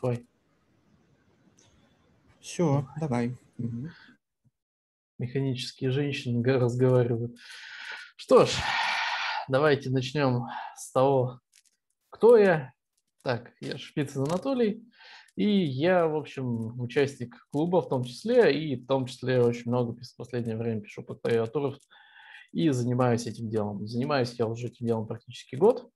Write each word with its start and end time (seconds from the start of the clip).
Давай. 0.00 0.26
Все, 2.40 2.86
давай. 3.00 3.36
Механические 5.18 5.90
женщины 5.90 6.42
разговаривают. 6.44 7.36
Что 8.16 8.46
ж, 8.46 8.50
давайте 9.48 9.90
начнем 9.90 10.46
с 10.76 10.92
того, 10.92 11.40
кто 12.10 12.36
я. 12.36 12.72
Так, 13.22 13.52
я 13.60 13.76
Шпицын 13.76 14.22
Анатолий, 14.22 14.82
и 15.34 15.48
я, 15.48 16.06
в 16.06 16.16
общем, 16.16 16.80
участник 16.80 17.34
клуба 17.50 17.82
в 17.82 17.88
том 17.88 18.04
числе, 18.04 18.58
и 18.58 18.76
в 18.76 18.86
том 18.86 19.06
числе 19.06 19.42
очень 19.42 19.70
много 19.70 19.92
в 19.92 20.16
последнее 20.16 20.56
время 20.56 20.80
пишу 20.80 21.02
по 21.02 21.14
клавиатурах 21.14 21.78
и 22.52 22.70
занимаюсь 22.70 23.26
этим 23.26 23.48
делом. 23.48 23.86
Занимаюсь 23.86 24.34
я 24.38 24.46
уже 24.46 24.68
этим 24.68 24.86
делом 24.86 25.06
практически 25.06 25.56
год. 25.56 25.90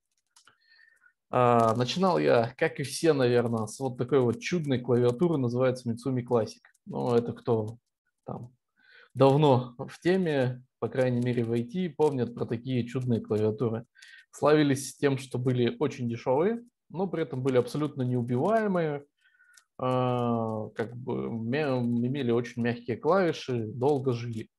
А, 1.35 1.75
начинал 1.77 2.19
я, 2.19 2.53
как 2.59 2.79
и 2.79 2.83
все, 2.83 3.15
наверное, 3.15 3.65
с 3.65 3.81
вот 3.81 3.97
такой 3.97 4.21
вот 4.21 4.39
чудной 4.41 4.79
клавиатуры, 4.79 5.39
называется 5.39 5.91
Mitsumi 5.91 6.23
Classic. 6.23 6.61
Ну, 6.85 7.15
это 7.15 7.33
кто 7.33 7.79
там 8.27 8.55
давно 9.15 9.75
в 9.79 9.99
теме, 10.01 10.63
по 10.79 10.91
крайней 10.91 11.25
мере 11.25 11.43
в 11.43 11.53
IT, 11.55 11.95
помнят 11.97 12.35
про 12.35 12.45
такие 12.45 12.87
чудные 12.87 13.23
клавиатуры. 13.23 13.87
Славились 14.31 14.95
тем, 14.97 15.17
что 15.17 15.39
были 15.39 15.75
очень 15.79 16.07
дешевые, 16.07 16.63
но 16.91 17.07
при 17.07 17.23
этом 17.23 17.43
были 17.43 17.57
абсолютно 17.57 18.03
неубиваемые, 18.03 19.07
а, 19.79 20.69
как 20.75 20.95
бы 20.95 21.29
имели 21.29 22.31
очень 22.31 22.61
мягкие 22.61 22.99
клавиши, 22.99 23.69
долго 23.69 24.13
жили. 24.13 24.51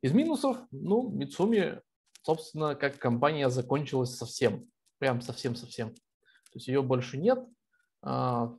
Из 0.00 0.12
минусов, 0.12 0.56
ну, 0.70 1.14
Mitsumi, 1.14 1.82
собственно, 2.22 2.74
как 2.74 2.96
компания 2.96 3.50
закончилась 3.50 4.16
совсем 4.16 4.70
прям 5.00 5.20
совсем-совсем. 5.20 5.90
То 5.90 6.56
есть 6.56 6.68
ее 6.68 6.82
больше 6.82 7.18
нет, 7.18 7.44
а, 8.02 8.54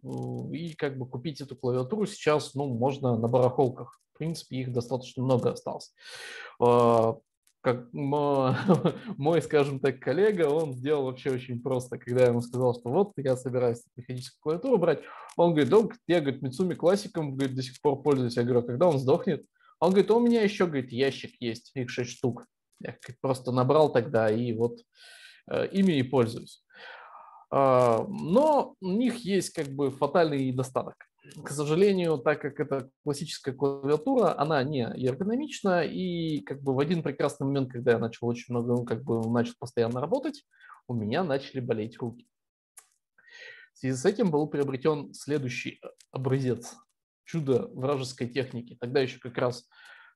и 0.51 0.73
как 0.73 0.97
бы 0.97 1.07
купить 1.07 1.39
эту 1.39 1.55
клавиатуру 1.55 2.05
сейчас, 2.05 2.53
ну, 2.55 2.67
можно 2.67 3.17
на 3.17 3.27
барахолках. 3.27 3.99
В 4.13 4.17
принципе, 4.17 4.57
их 4.57 4.73
достаточно 4.73 5.23
много 5.23 5.51
осталось. 5.51 5.93
А, 6.59 7.17
как 7.61 7.87
мой, 7.93 9.41
скажем 9.41 9.79
так, 9.79 9.99
коллега, 9.99 10.49
он 10.49 10.73
сделал 10.73 11.05
вообще 11.05 11.31
очень 11.31 11.61
просто, 11.61 11.97
когда 11.97 12.21
я 12.21 12.27
ему 12.27 12.41
сказал, 12.41 12.73
что 12.73 12.89
вот 12.89 13.13
я 13.17 13.37
собираюсь 13.37 13.83
механическую 13.95 14.41
клавиатуру 14.41 14.77
брать, 14.77 15.01
он 15.37 15.53
говорит, 15.53 15.69
да, 15.69 15.87
я, 16.07 16.21
говорит, 16.21 16.41
Мицуми 16.41 16.73
классиком, 16.73 17.35
говорит, 17.35 17.55
до 17.55 17.63
сих 17.63 17.79
пор 17.81 18.01
пользуюсь. 18.01 18.35
Я 18.35 18.43
говорю, 18.43 18.59
«А 18.59 18.67
когда 18.67 18.87
он 18.87 18.99
сдохнет? 18.99 19.45
Он 19.79 19.91
говорит, 19.91 20.11
у 20.11 20.19
меня 20.19 20.41
еще, 20.41 20.65
говорит, 20.65 20.91
ящик 20.91 21.35
есть, 21.39 21.71
их 21.73 21.89
6 21.89 22.09
штук. 22.09 22.45
Я 22.79 22.95
просто 23.21 23.51
набрал 23.51 23.91
тогда, 23.91 24.29
и 24.29 24.53
вот 24.53 24.79
ими 25.49 25.93
и 25.93 26.03
пользуюсь. 26.03 26.63
А, 27.51 28.05
но 28.07 28.75
у 28.79 28.91
них 28.91 29.17
есть 29.25 29.51
как 29.51 29.67
бы 29.67 29.91
фатальный 29.91 30.45
недостаток. 30.45 30.95
К 31.43 31.49
сожалению, 31.49 32.17
так 32.17 32.41
как 32.41 32.59
это 32.59 32.89
классическая 33.03 33.51
клавиатура, 33.51 34.39
она 34.39 34.63
не 34.63 34.83
эргономична, 34.83 35.83
и 35.83 36.39
как 36.41 36.63
бы 36.63 36.73
в 36.73 36.79
один 36.79 37.03
прекрасный 37.03 37.45
момент, 37.45 37.71
когда 37.71 37.91
я 37.91 37.99
начал 37.99 38.27
очень 38.27 38.53
много, 38.53 38.73
ну, 38.73 38.85
как 38.85 39.03
бы 39.03 39.29
начал 39.29 39.53
постоянно 39.59 40.01
работать, 40.01 40.43
у 40.87 40.93
меня 40.93 41.23
начали 41.23 41.59
болеть 41.59 41.97
руки. 41.99 42.27
В 43.73 43.77
связи 43.79 43.95
с 43.95 44.05
этим 44.05 44.31
был 44.31 44.47
приобретен 44.47 45.13
следующий 45.13 45.79
э, 45.83 45.87
образец 46.11 46.75
чудо 47.25 47.69
вражеской 47.73 48.27
техники. 48.27 48.77
Тогда 48.79 48.99
еще 48.99 49.19
как 49.19 49.37
раз 49.37 49.67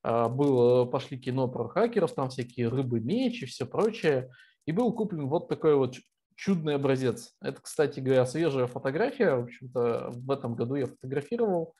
а, 0.03 0.27
было, 0.27 0.85
пошли 0.85 1.17
кино 1.17 1.47
про 1.47 1.67
хакеров, 1.67 2.13
там 2.13 2.29
всякие 2.29 2.67
рыбы, 2.67 2.99
мечи, 2.99 3.45
все 3.45 3.65
прочее. 3.65 4.31
И 4.65 4.71
был 4.71 4.91
куплен 4.93 5.27
вот 5.27 5.47
такой 5.47 5.75
вот 5.75 5.95
чудный 6.35 6.75
образец. 6.75 7.33
Это, 7.41 7.61
кстати 7.61 7.99
говоря, 7.99 8.25
свежая 8.25 8.67
фотография. 8.67 9.35
В 9.35 9.43
общем-то, 9.43 10.11
в 10.11 10.31
этом 10.31 10.55
году 10.55 10.75
я 10.75 10.87
фотографировал. 10.87 11.75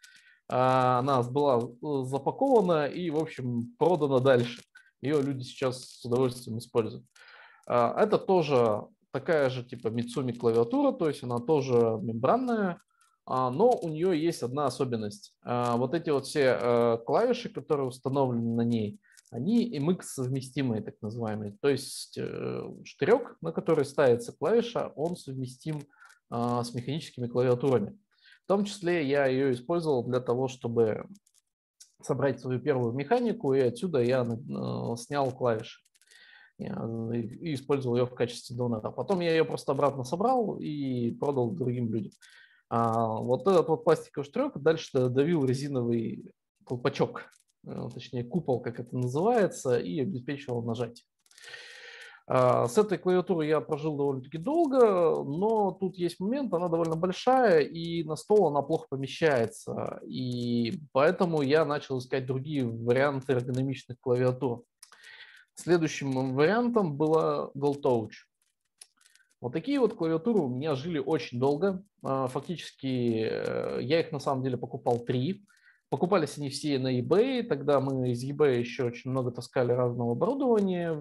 А, 0.48 1.00
она 1.00 1.24
была 1.24 1.60
э, 1.60 2.04
запакована 2.06 2.86
и, 2.86 3.10
в 3.10 3.18
общем, 3.18 3.76
продана 3.78 4.20
дальше. 4.20 4.62
Ее 5.02 5.22
люди 5.22 5.44
сейчас 5.44 5.84
с 5.84 6.06
удовольствием 6.06 6.60
используют. 6.60 7.06
А, 7.68 8.00
это 8.02 8.18
тоже 8.18 8.86
такая 9.12 9.50
же 9.50 9.64
типа 9.64 9.88
Mitsumi 9.88 10.34
клавиатура, 10.34 10.92
то 10.92 11.08
есть 11.08 11.24
она 11.24 11.40
тоже 11.40 11.98
мембранная, 12.02 12.82
а, 13.26 13.50
но 13.50 13.72
у 13.72 13.90
нее 13.90 14.22
есть 14.22 14.44
одна 14.44 14.66
особенность. 14.66 15.34
Вот 15.44 15.94
эти 15.94 16.10
вот 16.12 16.26
все 16.26 16.60
э, 16.62 16.98
клавиши, 17.06 17.50
которые 17.50 17.88
установлены 17.88 18.56
на 18.56 18.62
ней, 18.62 19.00
они 19.36 19.78
MX 19.78 20.02
совместимые, 20.04 20.82
так 20.82 20.96
называемые. 21.02 21.58
То 21.62 21.70
есть 21.70 22.18
э, 22.18 22.62
штырек, 22.84 23.38
на 23.42 23.52
который 23.52 23.86
ставится 23.86 24.32
клавиша, 24.32 24.92
он 24.96 25.16
совместим 25.16 25.82
а, 26.30 26.64
с 26.64 26.74
механическими 26.74 27.28
клавиатурами. 27.28 27.98
В 28.44 28.48
том 28.48 28.66
числе 28.66 29.08
я 29.08 29.26
ее 29.26 29.54
использовал 29.54 30.04
для 30.04 30.20
того, 30.20 30.48
чтобы 30.48 31.06
собрать 32.02 32.40
свою 32.40 32.60
первую 32.60 32.94
механику, 32.94 33.54
и 33.54 33.60
отсюда 33.60 34.02
я 34.02 34.24
э, 34.24 34.96
снял 34.98 35.32
клавиши 35.32 35.82
и 36.58 37.54
использовал 37.54 37.98
ее 37.98 38.06
в 38.06 38.16
качестве 38.16 38.56
донора. 38.56 38.90
Потом 38.92 39.20
я 39.20 39.32
ее 39.32 39.44
просто 39.44 39.74
обратно 39.74 40.06
собрал 40.06 40.58
и 40.58 41.12
продал 41.12 41.52
другим 41.52 41.94
людям. 41.94 42.14
А 42.70 43.08
вот 43.08 43.42
этот 43.48 43.68
вот 43.68 43.84
пластиковый 43.84 44.26
штрек 44.26 44.58
дальше 44.58 45.10
давил 45.10 45.44
резиновый 45.44 46.32
колпачок 46.66 47.24
точнее 47.94 48.24
купол, 48.24 48.62
как 48.62 48.80
это 48.80 48.96
называется, 48.96 49.78
и 49.78 50.00
обеспечивал 50.00 50.64
нажатие. 50.64 51.06
А, 52.28 52.68
с 52.68 52.78
этой 52.78 52.98
клавиатурой 52.98 53.48
я 53.48 53.62
прожил 53.62 53.96
довольно-таки 53.96 54.38
долго, 54.38 55.24
но 55.24 55.72
тут 55.72 55.96
есть 55.98 56.20
момент, 56.20 56.54
она 56.54 56.70
довольно 56.70 56.96
большая, 56.96 57.60
и 57.60 58.04
на 58.04 58.16
стол 58.16 58.48
она 58.48 58.62
плохо 58.62 58.88
помещается. 58.90 60.00
И 60.08 60.80
поэтому 60.92 61.42
я 61.42 61.66
начал 61.66 62.00
искать 62.00 62.26
другие 62.26 62.66
варианты 62.66 63.34
эргономичных 63.34 64.00
клавиатур. 64.00 64.64
Следующим 65.54 66.34
вариантом 66.34 66.98
была 66.98 67.52
GoldTouch. 67.56 68.12
Вот 69.40 69.54
такие 69.54 69.80
вот 69.80 69.94
клавиатуры 69.94 70.40
у 70.40 70.50
меня 70.50 70.74
жили 70.74 70.98
очень 70.98 71.40
долго. 71.40 71.84
А, 72.04 72.28
фактически 72.28 73.28
э, 73.30 73.80
я 73.82 74.00
их 74.00 74.12
на 74.12 74.20
самом 74.20 74.44
деле 74.44 74.58
покупал 74.58 75.00
три. 75.00 75.46
Покупались 75.96 76.38
они 76.38 76.50
все 76.50 76.78
на 76.78 77.00
eBay, 77.00 77.42
тогда 77.44 77.80
мы 77.80 78.12
из 78.12 78.22
eBay 78.22 78.60
еще 78.60 78.84
очень 78.84 79.12
много 79.12 79.32
таскали 79.32 79.72
разного 79.72 80.12
оборудования, 80.12 80.92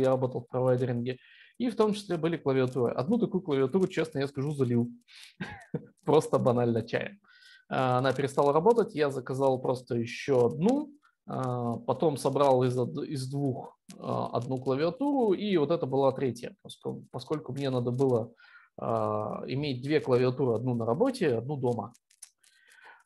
я 0.00 0.08
работал 0.10 0.40
в 0.40 0.48
провайдеринге, 0.48 1.18
и 1.56 1.70
в 1.70 1.76
том 1.76 1.92
числе 1.92 2.16
были 2.16 2.36
клавиатуры. 2.36 2.92
Одну 2.94 3.18
такую 3.18 3.42
клавиатуру, 3.42 3.86
честно, 3.86 4.18
я 4.18 4.26
скажу, 4.26 4.50
залил. 4.54 4.90
Просто 6.04 6.40
банально 6.40 6.82
чаем. 6.82 7.20
А, 7.68 7.98
она 7.98 8.12
перестала 8.12 8.52
работать, 8.52 8.92
я 8.96 9.10
заказал 9.10 9.60
просто 9.60 9.94
еще 9.94 10.46
одну, 10.46 10.90
а, 11.28 11.76
потом 11.76 12.16
собрал 12.16 12.64
из, 12.64 12.76
из 12.76 13.30
двух 13.30 13.78
а, 14.00 14.30
одну 14.32 14.58
клавиатуру, 14.58 15.32
и 15.32 15.56
вот 15.58 15.70
это 15.70 15.86
была 15.86 16.10
третья, 16.10 16.56
поскольку, 16.62 17.06
поскольку 17.12 17.52
мне 17.52 17.70
надо 17.70 17.92
было 17.92 18.32
иметь 18.80 19.82
две 19.82 20.00
клавиатуры, 20.00 20.56
одну 20.56 20.74
на 20.74 20.86
работе, 20.86 21.36
одну 21.36 21.56
дома. 21.56 21.92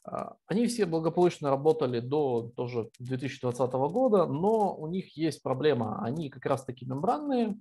А, 0.04 0.36
они 0.46 0.66
все 0.66 0.86
благополучно 0.86 1.50
работали 1.50 2.00
до 2.00 2.52
тоже 2.56 2.90
2020 2.98 3.72
года, 3.72 4.26
но 4.26 4.76
у 4.76 4.86
них 4.88 5.16
есть 5.16 5.42
проблема. 5.42 6.02
Они 6.02 6.28
как 6.28 6.46
раз 6.46 6.64
таки 6.64 6.84
мембранные, 6.84 7.56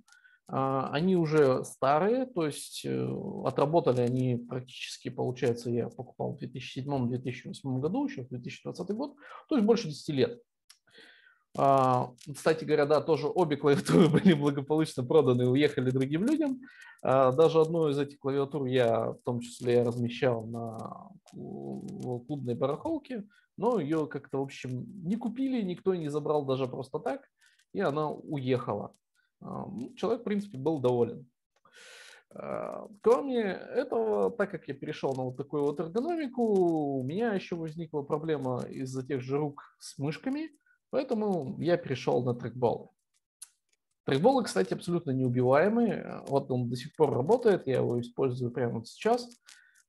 а, 0.48 0.90
они 0.92 1.16
уже 1.16 1.64
старые, 1.64 2.26
то 2.26 2.44
есть 2.44 2.84
э, 2.84 3.08
отработали 3.44 4.00
они 4.00 4.36
практически, 4.36 5.08
получается, 5.08 5.70
я 5.70 5.88
покупал 5.88 6.36
в 6.36 6.42
2007-2008 6.42 7.78
году, 7.78 8.06
еще 8.06 8.24
в 8.24 8.28
2020 8.28 8.90
год, 8.90 9.14
то 9.48 9.54
есть 9.54 9.66
больше 9.66 9.88
10 9.88 10.08
лет. 10.10 10.42
А, 11.56 12.12
кстати 12.34 12.64
говоря, 12.64 12.86
да, 12.86 13.00
тоже 13.00 13.26
обе 13.28 13.56
клавиатуры 13.56 14.08
были 14.10 14.32
благополучно 14.32 15.04
проданы 15.04 15.42
и 15.42 15.46
уехали 15.46 15.90
другим 15.90 16.24
людям. 16.24 16.60
А, 17.02 17.32
даже 17.32 17.60
одну 17.60 17.88
из 17.88 17.98
этих 17.98 18.18
клавиатур 18.18 18.64
я 18.66 19.12
в 19.12 19.18
том 19.24 19.40
числе 19.40 19.82
размещал 19.82 20.46
на 20.46 21.10
клубной 21.30 22.54
барахолке, 22.54 23.24
но 23.56 23.78
ее 23.78 24.06
как-то, 24.06 24.38
в 24.38 24.42
общем, 24.42 24.86
не 25.04 25.16
купили, 25.16 25.62
никто 25.62 25.94
не 25.94 26.08
забрал 26.08 26.44
даже 26.44 26.66
просто 26.66 26.98
так, 26.98 27.22
и 27.74 27.80
она 27.80 28.10
уехала. 28.10 28.94
А, 29.40 29.66
ну, 29.66 29.92
человек, 29.94 30.22
в 30.22 30.24
принципе, 30.24 30.58
был 30.58 30.78
доволен. 30.78 31.26
Кроме 33.02 33.42
этого, 33.42 34.30
так 34.30 34.50
как 34.50 34.66
я 34.66 34.72
перешел 34.72 35.14
на 35.14 35.24
вот 35.24 35.36
такую 35.36 35.64
вот 35.64 35.78
эргономику, 35.80 36.42
у 37.00 37.02
меня 37.02 37.34
еще 37.34 37.56
возникла 37.56 38.00
проблема 38.00 38.64
из-за 38.70 39.06
тех 39.06 39.20
же 39.20 39.36
рук 39.36 39.76
с 39.78 39.98
мышками– 39.98 40.50
Поэтому 40.92 41.56
я 41.58 41.78
перешел 41.78 42.22
на 42.22 42.34
трекболы. 42.34 42.90
Трекболы, 44.04 44.44
кстати, 44.44 44.74
абсолютно 44.74 45.12
неубиваемые. 45.12 46.22
Вот 46.28 46.50
он 46.50 46.68
до 46.68 46.76
сих 46.76 46.94
пор 46.94 47.14
работает, 47.14 47.66
я 47.66 47.76
его 47.76 47.98
использую 47.98 48.50
прямо 48.50 48.74
вот 48.74 48.88
сейчас. 48.88 49.26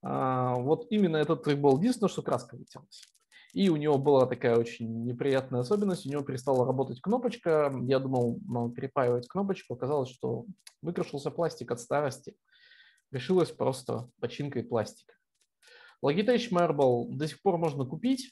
А, 0.02 0.56
вот 0.56 0.88
именно 0.92 1.18
этот 1.18 1.44
трекбол, 1.44 1.78
единственное, 1.78 2.10
что 2.10 2.22
краска 2.22 2.56
вытянулась. 2.56 3.04
И 3.52 3.68
у 3.70 3.76
него 3.76 3.98
была 3.98 4.28
такая 4.28 4.56
очень 4.56 5.04
неприятная 5.04 5.60
особенность, 5.60 6.06
у 6.06 6.10
него 6.10 6.24
перестала 6.24 6.66
работать 6.66 7.02
кнопочка. 7.02 7.70
Я 7.82 8.00
думал, 8.00 8.40
надо 8.48 8.74
перепаивать 8.74 9.28
кнопочку, 9.28 9.74
оказалось, 9.74 10.10
что 10.10 10.46
выкрашился 10.82 11.32
пластик 11.32 11.72
от 11.72 11.82
старости. 11.82 12.34
Решилось 13.12 13.52
просто 13.52 14.10
починкой 14.22 14.64
пластика. 14.64 15.16
Logitech 16.02 16.50
Marble 16.50 17.10
до 17.10 17.28
сих 17.28 17.42
пор 17.42 17.58
можно 17.58 17.86
купить. 17.86 18.32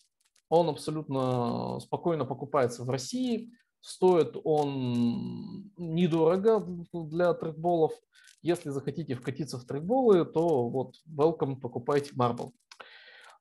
Он 0.51 0.67
абсолютно 0.67 1.79
спокойно 1.79 2.25
покупается 2.25 2.83
в 2.83 2.89
России. 2.89 3.53
Стоит 3.79 4.35
он 4.43 5.71
недорого 5.77 6.67
для 6.91 7.33
трекболов. 7.33 7.93
Если 8.41 8.69
захотите 8.69 9.15
вкатиться 9.15 9.57
в 9.57 9.63
трекболы, 9.63 10.25
то 10.25 10.67
вот 10.67 10.95
welcome, 11.07 11.55
покупайте 11.55 12.13
Marble. 12.15 12.51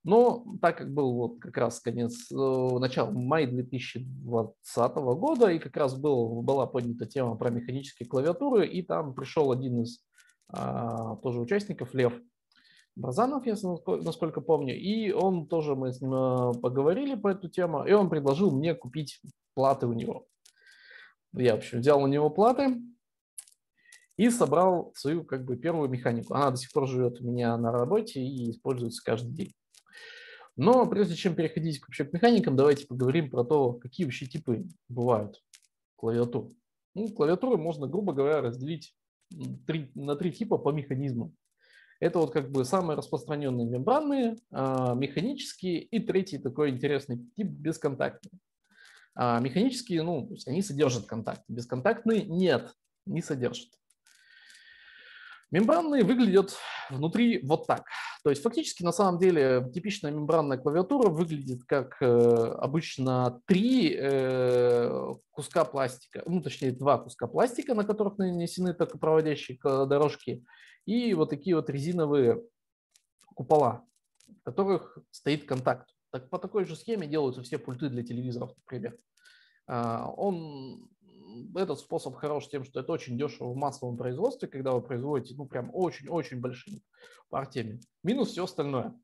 Но 0.05 0.45
так 0.63 0.79
как 0.79 0.95
был 0.95 1.15
вот 1.15 1.41
как 1.41 1.57
раз 1.57 1.81
конец, 1.81 2.31
э, 2.31 2.79
начало 2.79 3.11
мая 3.11 3.49
2020 3.49 4.95
года, 5.17 5.49
и 5.51 5.59
как 5.59 5.77
раз 5.77 5.99
был, 5.99 6.43
была 6.43 6.69
поднята 6.69 7.07
тема 7.07 7.35
про 7.35 7.51
механические 7.51 8.09
клавиатуры, 8.09 8.69
и 8.69 8.83
там 8.83 9.15
пришел 9.15 9.51
один 9.51 9.83
из 9.83 9.99
а, 10.49 11.17
тоже 11.17 11.41
участников, 11.41 11.93
Лев 11.93 12.15
Бразанов, 13.01 13.47
если 13.47 13.67
насколько 14.03 14.41
помню, 14.41 14.79
и 14.79 15.11
он 15.11 15.47
тоже, 15.47 15.75
мы 15.75 15.93
с 15.93 16.01
ним 16.01 16.13
э, 16.13 16.53
поговорили 16.61 17.15
по 17.15 17.29
эту 17.29 17.49
тему, 17.49 17.85
и 17.87 17.93
он 17.93 18.11
предложил 18.11 18.51
мне 18.51 18.75
купить 18.75 19.21
платы 19.55 19.87
у 19.87 19.93
него. 19.93 20.27
Я, 21.33 21.55
в 21.55 21.59
общем, 21.59 21.81
взял 21.81 22.03
у 22.03 22.07
него 22.07 22.29
платы 22.29 22.77
и 24.17 24.29
собрал 24.29 24.93
свою 24.97 25.25
как 25.25 25.45
бы 25.45 25.57
первую 25.57 25.89
механику. 25.89 26.35
Она 26.35 26.51
до 26.51 26.57
сих 26.57 26.73
пор 26.73 26.87
живет 26.87 27.21
у 27.21 27.25
меня 27.25 27.57
на 27.57 27.73
работе 27.73 28.21
и 28.21 28.51
используется 28.51 29.03
каждый 29.03 29.33
день. 29.33 29.55
Но 30.57 30.87
прежде 30.87 31.15
чем 31.15 31.35
переходить 31.35 31.81
вообще 31.81 32.05
к 32.05 32.13
механикам, 32.13 32.55
давайте 32.55 32.87
поговорим 32.87 33.31
про 33.31 33.45
то, 33.45 33.73
какие 33.73 34.05
вообще 34.05 34.27
типы 34.27 34.67
бывают 34.89 35.43
клавиатур. 35.97 36.53
Ну, 36.95 37.09
клавиатуры 37.09 37.57
можно, 37.57 37.87
грубо 37.87 38.13
говоря, 38.13 38.43
разделить 38.43 38.95
три, 39.67 39.91
на 39.95 40.17
три 40.17 40.33
типа 40.33 40.59
по 40.59 40.71
механизму. 40.71 41.33
Это 42.01 42.19
вот 42.19 42.33
как 42.33 42.51
бы 42.51 42.65
самые 42.65 42.97
распространенные 42.97 43.67
мембранные, 43.67 44.39
а, 44.51 44.95
механические 44.95 45.83
и 45.83 46.01
третий 46.01 46.39
такой 46.39 46.71
интересный 46.71 47.19
тип 47.37 47.47
бесконтактные. 47.47 48.41
А 49.15 49.39
механические, 49.39 50.03
ну, 50.03 50.31
они 50.47 50.63
содержат 50.63 51.05
контакт, 51.05 51.43
бесконтактные 51.49 52.25
нет, 52.25 52.75
не 53.05 53.21
содержат. 53.21 53.69
Мембранные 55.51 56.05
выглядят 56.05 56.57
внутри 56.91 57.41
вот 57.43 57.67
так. 57.67 57.85
То 58.23 58.31
есть 58.31 58.41
фактически 58.41 58.85
на 58.85 58.93
самом 58.93 59.19
деле 59.19 59.69
типичная 59.75 60.13
мембранная 60.13 60.59
клавиатура 60.59 61.09
выглядит 61.09 61.65
как 61.65 61.97
э, 62.01 62.07
обычно 62.07 63.43
три 63.47 63.97
э, 63.99 65.15
куска 65.33 65.65
пластика, 65.65 66.23
ну 66.25 66.41
точнее 66.41 66.71
два 66.71 66.99
куска 66.99 67.27
пластика, 67.27 67.75
на 67.75 67.85
которых 67.85 68.17
нанесены 68.17 68.75
только 68.75 68.97
проводящие 68.97 69.59
дорожки, 69.63 70.45
и 70.87 71.15
вот 71.15 71.31
такие 71.31 71.57
вот 71.57 71.71
резиновые 71.71 72.43
купола, 73.35 73.85
в 74.27 74.43
которых 74.43 74.99
стоит 75.11 75.45
контакт. 75.45 75.95
Так, 76.11 76.29
по 76.29 76.39
такой 76.39 76.65
же 76.65 76.77
схеме 76.77 77.07
делаются 77.07 77.43
все 77.43 77.59
пульты 77.59 77.89
для 77.89 78.03
телевизоров, 78.03 78.53
например. 78.57 78.99
А, 79.67 80.11
он 80.17 80.89
этот 81.55 81.79
способ 81.79 82.17
хорош 82.17 82.49
тем, 82.49 82.65
что 82.65 82.81
это 82.81 82.93
очень 82.93 83.17
дешево 83.17 83.53
в 83.53 83.57
массовом 83.57 83.97
производстве, 83.97 84.49
когда 84.49 84.73
вы 84.73 84.83
производите, 84.83 85.35
ну, 85.37 85.47
прям 85.47 85.71
очень-очень 85.73 86.41
большими 86.41 86.83
партиями. 87.29 87.81
Минус 88.03 88.31
все 88.31 88.45
остальное. 88.45 88.95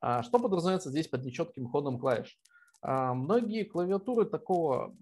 А 0.00 0.22
что 0.22 0.38
подразумевается 0.38 0.90
здесь 0.90 1.08
под 1.08 1.24
нечетким 1.24 1.68
ходом 1.68 1.98
клавиш? 1.98 2.38
А 2.82 3.14
многие 3.14 3.64
клавиатуры 3.64 4.26
такого, 4.26 4.94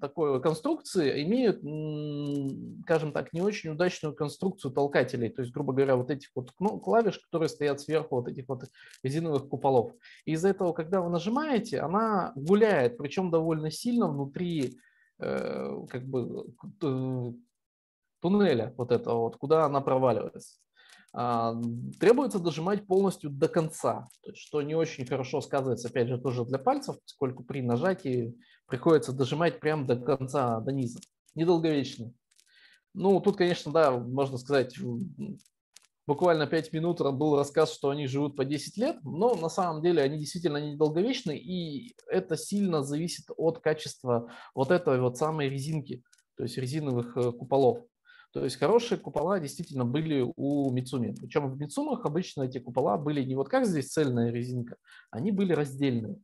такой 0.00 0.40
конструкции 0.40 1.22
имеют, 1.24 1.60
скажем 2.82 3.12
так, 3.12 3.32
не 3.32 3.40
очень 3.40 3.70
удачную 3.70 4.14
конструкцию 4.14 4.72
толкателей. 4.72 5.28
То 5.28 5.42
есть, 5.42 5.52
грубо 5.52 5.72
говоря, 5.72 5.96
вот 5.96 6.10
этих 6.10 6.30
вот 6.34 6.52
ну, 6.58 6.78
клавиш, 6.78 7.18
которые 7.18 7.48
стоят 7.48 7.80
сверху 7.80 8.16
вот 8.16 8.28
этих 8.28 8.48
вот 8.48 8.64
резиновых 9.02 9.48
куполов. 9.48 9.92
И 10.24 10.32
из-за 10.32 10.48
этого, 10.48 10.72
когда 10.72 11.00
вы 11.00 11.10
нажимаете, 11.10 11.80
она 11.80 12.32
гуляет, 12.34 12.98
причем 12.98 13.30
довольно 13.30 13.70
сильно 13.70 14.08
внутри 14.08 14.78
э, 15.18 15.86
как 15.88 16.06
бы 16.06 16.46
туннеля 18.20 18.74
вот 18.76 18.92
этого 18.92 19.20
вот, 19.20 19.36
куда 19.36 19.64
она 19.64 19.80
проваливается. 19.80 20.58
А, 21.18 21.54
требуется 21.98 22.38
дожимать 22.38 22.86
полностью 22.86 23.30
до 23.30 23.48
конца, 23.48 24.06
что 24.34 24.60
не 24.60 24.74
очень 24.74 25.06
хорошо 25.06 25.40
сказывается, 25.40 25.88
опять 25.88 26.08
же, 26.08 26.18
тоже 26.18 26.44
для 26.44 26.58
пальцев, 26.58 26.96
поскольку 27.02 27.42
при 27.42 27.62
нажатии 27.62 28.36
приходится 28.66 29.14
дожимать 29.14 29.58
прямо 29.58 29.86
до 29.86 29.96
конца, 29.96 30.60
до 30.60 30.72
низа. 30.72 31.00
Недолговечно. 31.34 32.12
Ну, 32.92 33.18
тут, 33.20 33.38
конечно, 33.38 33.72
да, 33.72 33.92
можно 33.92 34.36
сказать, 34.36 34.76
буквально 36.06 36.46
5 36.46 36.74
минут 36.74 37.00
был 37.00 37.34
рассказ, 37.34 37.72
что 37.72 37.88
они 37.88 38.06
живут 38.06 38.36
по 38.36 38.44
10 38.44 38.76
лет, 38.76 38.98
но 39.02 39.34
на 39.36 39.48
самом 39.48 39.80
деле 39.80 40.02
они 40.02 40.18
действительно 40.18 40.58
недолговечны, 40.58 41.34
и 41.38 41.94
это 42.08 42.36
сильно 42.36 42.82
зависит 42.82 43.24
от 43.38 43.60
качества 43.60 44.30
вот 44.54 44.70
этой 44.70 45.00
вот 45.00 45.16
самой 45.16 45.48
резинки, 45.48 46.02
то 46.36 46.42
есть 46.42 46.58
резиновых 46.58 47.16
э, 47.16 47.32
куполов. 47.32 47.86
То 48.36 48.44
есть 48.44 48.58
хорошие 48.58 48.98
купола 48.98 49.40
действительно 49.40 49.86
были 49.86 50.22
у 50.36 50.70
Мицуми. 50.70 51.14
Причем 51.18 51.50
в 51.50 51.58
Мицумах 51.58 52.04
обычно 52.04 52.42
эти 52.42 52.58
купола 52.58 52.98
были 52.98 53.22
не 53.24 53.34
вот 53.34 53.48
как 53.48 53.64
здесь 53.64 53.90
цельная 53.90 54.30
резинка, 54.30 54.76
они 55.10 55.32
были 55.32 55.54
раздельные. 55.54 56.20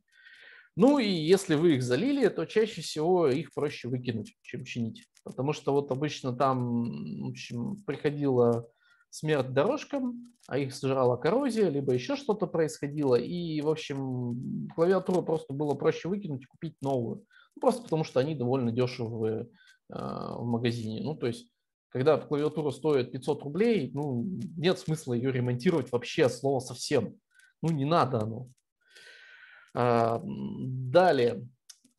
Ну 0.75 0.99
и 0.99 1.09
если 1.09 1.55
вы 1.55 1.73
их 1.73 1.81
залили, 1.81 2.27
то 2.27 2.45
чаще 2.45 2.81
всего 2.81 3.29
их 3.29 3.51
проще 3.51 3.87
выкинуть, 3.87 4.37
чем 4.43 4.63
чинить. 4.63 5.07
Потому 5.23 5.53
что 5.53 5.73
вот 5.73 5.91
обычно 5.91 6.33
там 6.33 7.23
в 7.23 7.29
общем, 7.29 7.77
приходила 7.77 8.69
смерть 9.09 9.51
дорожкам, 9.51 10.35
а 10.47 10.59
их 10.59 10.71
сжирала 10.71 11.17
коррозия, 11.17 11.69
либо 11.69 11.95
еще 11.95 12.15
что-то 12.15 12.45
происходило. 12.45 13.15
И, 13.15 13.59
в 13.61 13.69
общем, 13.69 14.69
клавиатуру 14.75 15.23
просто 15.23 15.51
было 15.51 15.73
проще 15.73 16.09
выкинуть 16.09 16.43
и 16.43 16.45
купить 16.45 16.75
новую. 16.79 17.25
Ну, 17.55 17.59
просто 17.59 17.81
потому 17.81 18.03
что 18.03 18.19
они 18.19 18.35
довольно 18.35 18.71
дешевые 18.71 19.47
э, 19.89 19.95
в 19.95 20.45
магазине. 20.45 21.01
Ну, 21.03 21.15
то 21.15 21.25
есть 21.25 21.52
когда 21.93 22.17
клавиатура 22.17 22.71
стоит 22.71 23.11
500 23.11 23.43
рублей, 23.43 23.91
ну, 23.93 24.25
нет 24.57 24.79
смысла 24.79 25.13
ее 25.13 25.31
ремонтировать 25.31 25.91
вообще 25.91 26.27
слова 26.27 26.59
совсем. 26.59 27.15
Ну, 27.61 27.69
не 27.71 27.85
надо 27.85 28.23
оно. 28.23 28.49
А, 29.75 30.19
далее. 30.25 31.47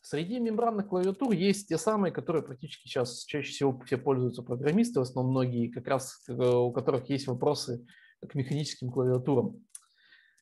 Среди 0.00 0.40
мембранных 0.40 0.88
клавиатур 0.88 1.30
есть 1.32 1.68
те 1.68 1.78
самые, 1.78 2.10
которые 2.10 2.42
практически 2.42 2.88
сейчас 2.88 3.24
чаще 3.24 3.52
всего 3.52 3.80
все 3.86 3.96
пользуются 3.96 4.42
программисты, 4.42 4.98
в 4.98 5.04
основном 5.04 5.30
многие, 5.32 5.68
как 5.68 5.86
раз 5.86 6.24
э, 6.28 6.32
у 6.32 6.72
которых 6.72 7.08
есть 7.08 7.28
вопросы 7.28 7.86
к 8.20 8.34
механическим 8.34 8.90
клавиатурам. 8.90 9.64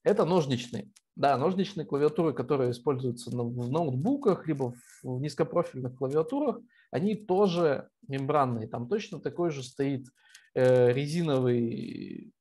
Это 0.02 0.24
ножничные. 0.24 0.90
Да, 1.14 1.36
ножничные 1.36 1.84
клавиатуры, 1.84 2.32
которые 2.32 2.70
используются 2.70 3.30
в 3.30 3.70
ноутбуках, 3.70 4.48
либо 4.48 4.74
в 5.02 5.20
низкопрофильных 5.20 5.94
клавиатурах, 5.94 6.58
они 6.92 7.16
тоже 7.16 7.88
мембранные. 8.06 8.68
Там 8.68 8.88
точно 8.88 9.18
такой 9.18 9.50
же 9.50 9.64
стоит 9.64 10.06
э, 10.54 10.92
резиновый 10.92 12.32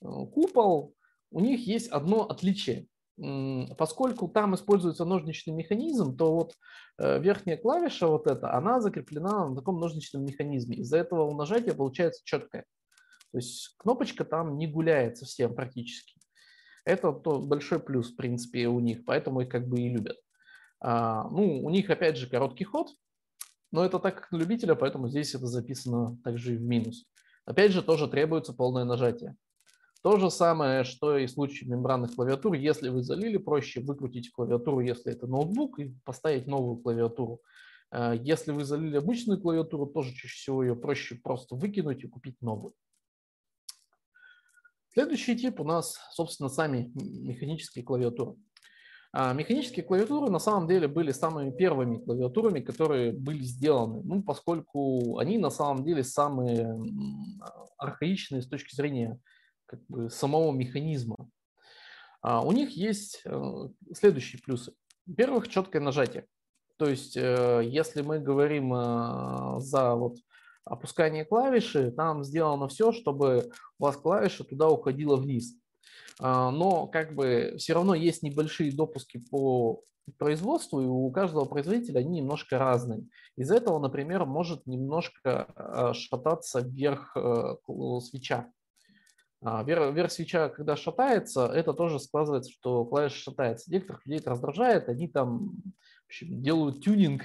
э, 0.00 0.06
купол. 0.06 0.94
У 1.30 1.40
них 1.40 1.66
есть 1.66 1.88
одно 1.88 2.22
отличие. 2.22 2.86
Поскольку 3.78 4.28
там 4.28 4.54
используется 4.54 5.06
ножничный 5.06 5.54
механизм, 5.54 6.16
то 6.16 6.34
вот 6.34 6.54
э, 6.98 7.18
верхняя 7.18 7.56
клавиша 7.56 8.06
вот 8.06 8.26
эта, 8.26 8.52
она 8.52 8.80
закреплена 8.80 9.48
на 9.48 9.56
таком 9.56 9.80
ножничном 9.80 10.24
механизме. 10.24 10.76
Из-за 10.76 10.98
этого 10.98 11.22
у 11.24 11.34
нажатия 11.34 11.74
получается 11.74 12.22
четкое. 12.24 12.64
То 13.32 13.38
есть 13.38 13.74
кнопочка 13.78 14.24
там 14.24 14.56
не 14.56 14.66
гуляет 14.66 15.16
совсем 15.16 15.54
практически. 15.54 16.14
Это 16.84 17.10
то 17.12 17.40
большой 17.40 17.80
плюс, 17.80 18.12
в 18.12 18.16
принципе, 18.16 18.68
у 18.68 18.78
них, 18.80 19.04
поэтому 19.04 19.40
их 19.40 19.48
как 19.48 19.66
бы 19.66 19.80
и 19.80 19.88
любят. 19.88 20.18
А, 20.80 21.28
ну, 21.30 21.64
у 21.64 21.70
них, 21.70 21.90
опять 21.90 22.16
же, 22.16 22.28
короткий 22.28 22.64
ход, 22.64 22.90
но 23.72 23.84
это 23.84 23.98
так 23.98 24.16
как 24.16 24.32
на 24.32 24.36
любителя, 24.36 24.74
поэтому 24.74 25.08
здесь 25.08 25.34
это 25.34 25.46
записано 25.46 26.18
также 26.24 26.54
и 26.54 26.56
в 26.56 26.62
минус. 26.62 27.06
Опять 27.44 27.72
же, 27.72 27.82
тоже 27.82 28.08
требуется 28.08 28.52
полное 28.52 28.84
нажатие. 28.84 29.36
То 30.02 30.18
же 30.18 30.30
самое, 30.30 30.84
что 30.84 31.16
и 31.16 31.26
в 31.26 31.30
случае 31.30 31.68
мембранных 31.68 32.14
клавиатур. 32.14 32.54
Если 32.54 32.88
вы 32.88 33.02
залили, 33.02 33.38
проще 33.38 33.80
выкрутить 33.80 34.30
клавиатуру, 34.30 34.80
если 34.80 35.12
это 35.12 35.26
ноутбук, 35.26 35.80
и 35.80 35.96
поставить 36.04 36.46
новую 36.46 36.76
клавиатуру. 36.76 37.40
А, 37.90 38.14
если 38.14 38.52
вы 38.52 38.64
залили 38.64 38.96
обычную 38.96 39.40
клавиатуру, 39.40 39.86
тоже 39.86 40.12
чаще 40.12 40.36
всего 40.36 40.62
ее 40.62 40.76
проще 40.76 41.16
просто 41.16 41.56
выкинуть 41.56 42.04
и 42.04 42.08
купить 42.08 42.40
новую. 42.40 42.74
Следующий 44.92 45.36
тип 45.36 45.60
у 45.60 45.64
нас, 45.64 45.98
собственно, 46.12 46.48
сами 46.48 46.90
механические 46.94 47.84
клавиатуры. 47.84 48.36
А 49.18 49.32
механические 49.32 49.82
клавиатуры 49.82 50.30
на 50.30 50.38
самом 50.38 50.68
деле 50.68 50.88
были 50.88 51.10
самыми 51.10 51.50
первыми 51.50 51.96
клавиатурами, 51.96 52.60
которые 52.60 53.12
были 53.12 53.42
сделаны, 53.42 54.02
ну, 54.04 54.22
поскольку 54.22 55.16
они 55.16 55.38
на 55.38 55.48
самом 55.48 55.86
деле 55.86 56.04
самые 56.04 56.78
архаичные 57.78 58.42
с 58.42 58.46
точки 58.46 58.74
зрения 58.74 59.18
как 59.64 59.80
бы, 59.88 60.10
самого 60.10 60.52
механизма. 60.52 61.30
А 62.20 62.42
у 62.42 62.52
них 62.52 62.72
есть 62.72 63.22
э, 63.24 63.68
следующие 63.94 64.42
плюсы. 64.42 64.74
Во-первых, 65.06 65.48
четкое 65.48 65.80
нажатие. 65.80 66.26
То 66.76 66.86
есть, 66.86 67.16
э, 67.16 67.62
если 67.64 68.02
мы 68.02 68.18
говорим 68.18 68.74
э, 68.74 69.60
за 69.60 69.94
вот 69.94 70.18
опускание 70.66 71.24
клавиши, 71.24 71.90
там 71.90 72.22
сделано 72.22 72.68
все, 72.68 72.92
чтобы 72.92 73.50
у 73.78 73.84
вас 73.84 73.96
клавиша 73.96 74.44
туда 74.44 74.68
уходила 74.68 75.16
вниз. 75.16 75.54
А, 76.20 76.50
но 76.50 76.86
как 76.86 77.14
бы 77.14 77.54
все 77.58 77.74
равно 77.74 77.94
есть 77.94 78.22
небольшие 78.22 78.72
допуски 78.72 79.18
по 79.30 79.82
производству, 80.18 80.80
и 80.80 80.86
у 80.86 81.10
каждого 81.10 81.44
производителя 81.44 81.98
они 81.98 82.20
немножко 82.20 82.58
разные. 82.58 83.06
Из 83.36 83.50
этого, 83.50 83.78
например, 83.78 84.24
может 84.24 84.66
немножко 84.66 85.46
а, 85.54 85.94
шататься 85.94 86.60
вверх 86.60 87.16
э, 87.16 87.56
свеча. 88.02 88.50
А, 89.42 89.62
вверх 89.62 90.12
свеча, 90.12 90.48
когда 90.48 90.76
шатается, 90.76 91.46
это 91.46 91.72
тоже 91.72 91.98
складывается, 91.98 92.50
что 92.52 92.84
клавиша 92.84 93.16
шатается. 93.16 93.70
Некоторых 93.70 94.06
людей 94.06 94.20
это 94.20 94.30
раздражает, 94.30 94.88
они 94.88 95.08
там 95.08 95.56
общем, 96.06 96.42
делают 96.42 96.82
тюнинг, 96.82 97.22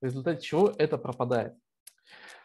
в 0.00 0.04
результате 0.04 0.42
чего 0.42 0.72
это 0.78 0.98
пропадает. 0.98 1.54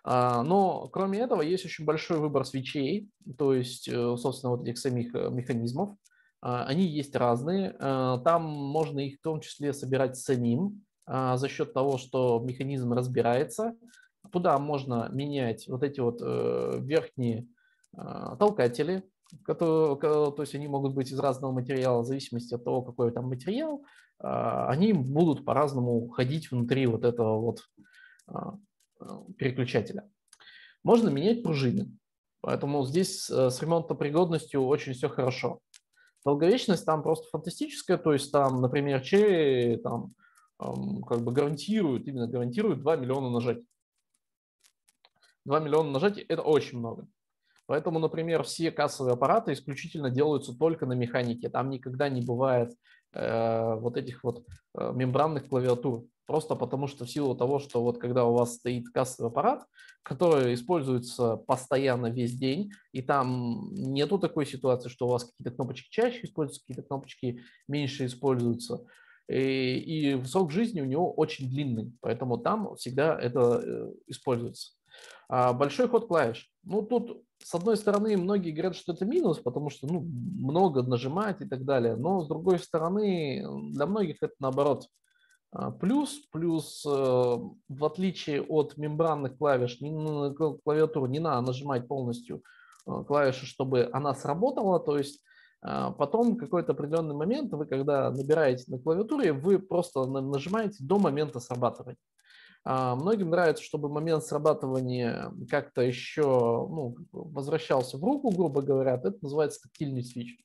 Но 0.06 0.90
кроме 0.92 1.20
этого 1.20 1.42
есть 1.42 1.66
очень 1.66 1.86
большой 1.86 2.20
выбор 2.20 2.44
свечей, 2.46 3.10
то 3.38 3.54
есть, 3.54 3.88
э, 3.88 4.18
собственно, 4.18 4.58
вот 4.58 4.68
этих 4.68 4.78
самих 4.78 5.16
э, 5.16 5.30
механизмов. 5.30 5.96
А, 6.44 6.66
они 6.66 6.86
есть 6.86 7.16
разные. 7.16 7.76
А, 7.80 8.20
там 8.20 8.44
можно 8.44 9.00
их 9.00 9.20
в 9.20 9.22
том 9.22 9.40
числе 9.40 9.74
собирать 9.74 10.18
самим 10.18 10.84
а, 11.06 11.38
за 11.38 11.48
счет 11.48 11.74
того, 11.74 11.98
что 11.98 12.40
механизм 12.44 12.92
разбирается. 12.92 13.76
Туда 14.32 14.60
можно 14.60 15.10
менять 15.12 15.68
вот 15.68 15.84
эти 15.84 16.00
вот 16.00 16.20
э, 16.22 16.80
верхние 16.82 17.48
толкатели, 18.40 19.04
которые, 19.46 19.98
то 19.98 20.36
есть 20.40 20.56
они 20.56 20.68
могут 20.68 20.96
быть 20.96 21.12
из 21.12 21.20
разного 21.20 21.52
материала, 21.52 22.02
в 22.02 22.06
зависимости 22.06 22.56
от 22.56 22.64
того, 22.64 22.82
какой 22.82 23.12
там 23.12 23.28
материал, 23.28 23.84
они 24.18 24.94
будут 24.94 25.46
по-разному 25.46 26.08
ходить 26.10 26.50
внутри 26.50 26.88
вот 26.88 27.04
этого 27.04 27.40
вот 27.40 27.60
переключателя. 29.38 30.10
Можно 30.84 31.10
менять 31.10 31.44
пружины, 31.44 31.92
поэтому 32.42 32.86
здесь 32.86 33.30
э, 33.30 33.50
с 33.50 33.62
ремонтопригодностью 33.62 34.66
очень 34.66 34.94
все 34.94 35.10
хорошо. 35.10 35.60
Долговечность 36.26 36.86
там 36.86 37.04
просто 37.04 37.28
фантастическая, 37.30 37.98
то 37.98 38.14
есть 38.14 38.32
там, 38.32 38.62
например, 38.62 39.02
Cherry 39.02 39.78
там 39.78 40.14
как 40.58 41.22
бы 41.22 41.32
гарантирует, 41.32 42.08
именно 42.08 42.28
гарантирует 42.28 42.80
2 42.80 42.96
миллиона 42.98 43.30
нажатий. 43.30 43.68
2 45.46 45.60
миллиона 45.60 45.92
нажатий– 45.92 46.24
это 46.30 46.42
очень 46.42 46.80
много. 46.80 47.08
Поэтому, 47.66 48.00
например, 48.00 48.44
все 48.44 48.72
кассовые 48.72 49.14
аппараты 49.14 49.54
исключительно 49.54 50.10
делаются 50.10 50.58
только 50.58 50.86
на 50.86 50.94
механике. 50.94 51.50
Там 51.50 51.70
никогда 51.70 52.10
не 52.10 52.22
бывает 52.22 52.74
э, 53.14 53.76
вот 53.76 53.98
этих 53.98 54.24
вот 54.24 54.46
э, 54.78 54.92
мембранных 54.94 55.48
клавиатур. 55.48 56.06
Просто 56.26 56.56
потому 56.56 56.88
что 56.88 57.06
в 57.06 57.10
силу 57.10 57.36
того, 57.36 57.60
что 57.60 57.84
вот 57.84 58.00
когда 58.00 58.26
у 58.26 58.34
вас 58.34 58.56
стоит 58.56 58.90
кассовый 58.90 59.30
аппарат, 59.30 59.66
который 60.04 60.54
используется 60.54 61.36
постоянно 61.36 62.08
весь 62.08 62.34
день, 62.34 62.72
и 62.94 63.02
там 63.02 63.74
нету 63.74 64.18
такой 64.18 64.46
ситуации, 64.46 64.90
что 64.90 65.08
у 65.08 65.10
вас 65.10 65.26
какие-то 65.26 65.52
кнопочки 65.52 65.90
чаще 65.90 66.22
используются, 66.24 66.62
какие-то 66.62 66.88
кнопочки 66.88 67.42
меньше 67.68 68.06
используются. 68.06 68.86
И, 69.30 70.16
и 70.16 70.24
срок 70.26 70.52
жизни 70.52 70.82
у 70.82 70.86
него 70.86 71.12
очень 71.14 71.50
длинный, 71.50 71.94
поэтому 72.02 72.38
там 72.38 72.76
всегда 72.76 73.18
это 73.20 73.62
э, 73.64 73.92
используется. 74.08 74.74
А 75.30 75.54
большой 75.54 75.88
ход 75.88 76.08
клавиш. 76.08 76.52
Ну, 76.64 76.82
тут, 76.84 77.24
с 77.44 77.54
одной 77.54 77.78
стороны, 77.78 78.18
многие 78.18 78.52
говорят, 78.52 78.76
что 78.76 78.94
это 78.94 79.06
минус, 79.06 79.40
потому 79.40 79.70
что 79.70 79.88
ну, 79.88 80.02
много 80.02 80.82
нажимать 80.84 81.42
и 81.42 81.46
так 81.46 81.66
далее. 81.66 81.96
Но, 81.96 82.22
с 82.22 82.28
другой 82.28 82.60
стороны, 82.60 83.46
для 83.72 83.86
многих 83.86 84.18
это 84.22 84.34
наоборот 84.40 84.88
а, 85.52 85.72
плюс, 85.72 86.20
плюс 86.32 86.84
э, 86.86 86.90
в 86.90 87.86
отличие 87.86 88.42
от 88.42 88.76
мембранных 88.78 89.38
клавиш, 89.38 89.80
на 89.82 90.34
клавиатуру 90.34 91.06
не 91.06 91.20
надо 91.20 91.48
нажимать 91.48 91.88
полностью 91.88 92.42
э, 92.88 93.04
клавиши, 93.08 93.46
чтобы 93.46 93.90
она 93.94 94.16
сработала, 94.16 94.80
то 94.80 94.98
есть 94.98 95.22
а, 95.62 95.92
потом 95.92 96.38
какой-то 96.38 96.74
определенный 96.74 97.16
момент, 97.16 97.54
вы 97.54 97.66
когда 97.66 98.10
набираете 98.10 98.66
на 98.68 98.80
клавиатуре, 98.80 99.32
вы 99.32 99.60
просто 99.60 100.06
нажимаете 100.06 100.84
до 100.84 100.98
момента 100.98 101.40
срабатывания. 101.40 101.98
А, 102.66 102.96
многим 102.96 103.30
нравится, 103.30 103.64
чтобы 103.64 103.90
момент 103.90 104.24
срабатывания 104.24 105.32
как-то 105.50 105.82
еще 105.82 106.22
ну, 106.24 106.96
возвращался 107.12 107.98
в 107.98 108.04
руку, 108.04 108.32
грубо 108.32 108.62
говоря. 108.62 108.96
Это 108.96 109.18
называется 109.22 109.62
тактильный 109.62 110.04
свич. 110.04 110.38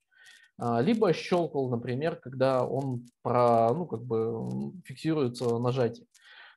А, 0.58 0.80
либо 0.80 1.12
щелкал, 1.12 1.70
например, 1.70 2.16
когда 2.16 2.64
он 2.64 3.06
про, 3.22 3.72
ну, 3.72 3.86
как 3.86 4.02
бы 4.04 4.72
фиксируется 4.84 5.58
нажатие. 5.58 6.06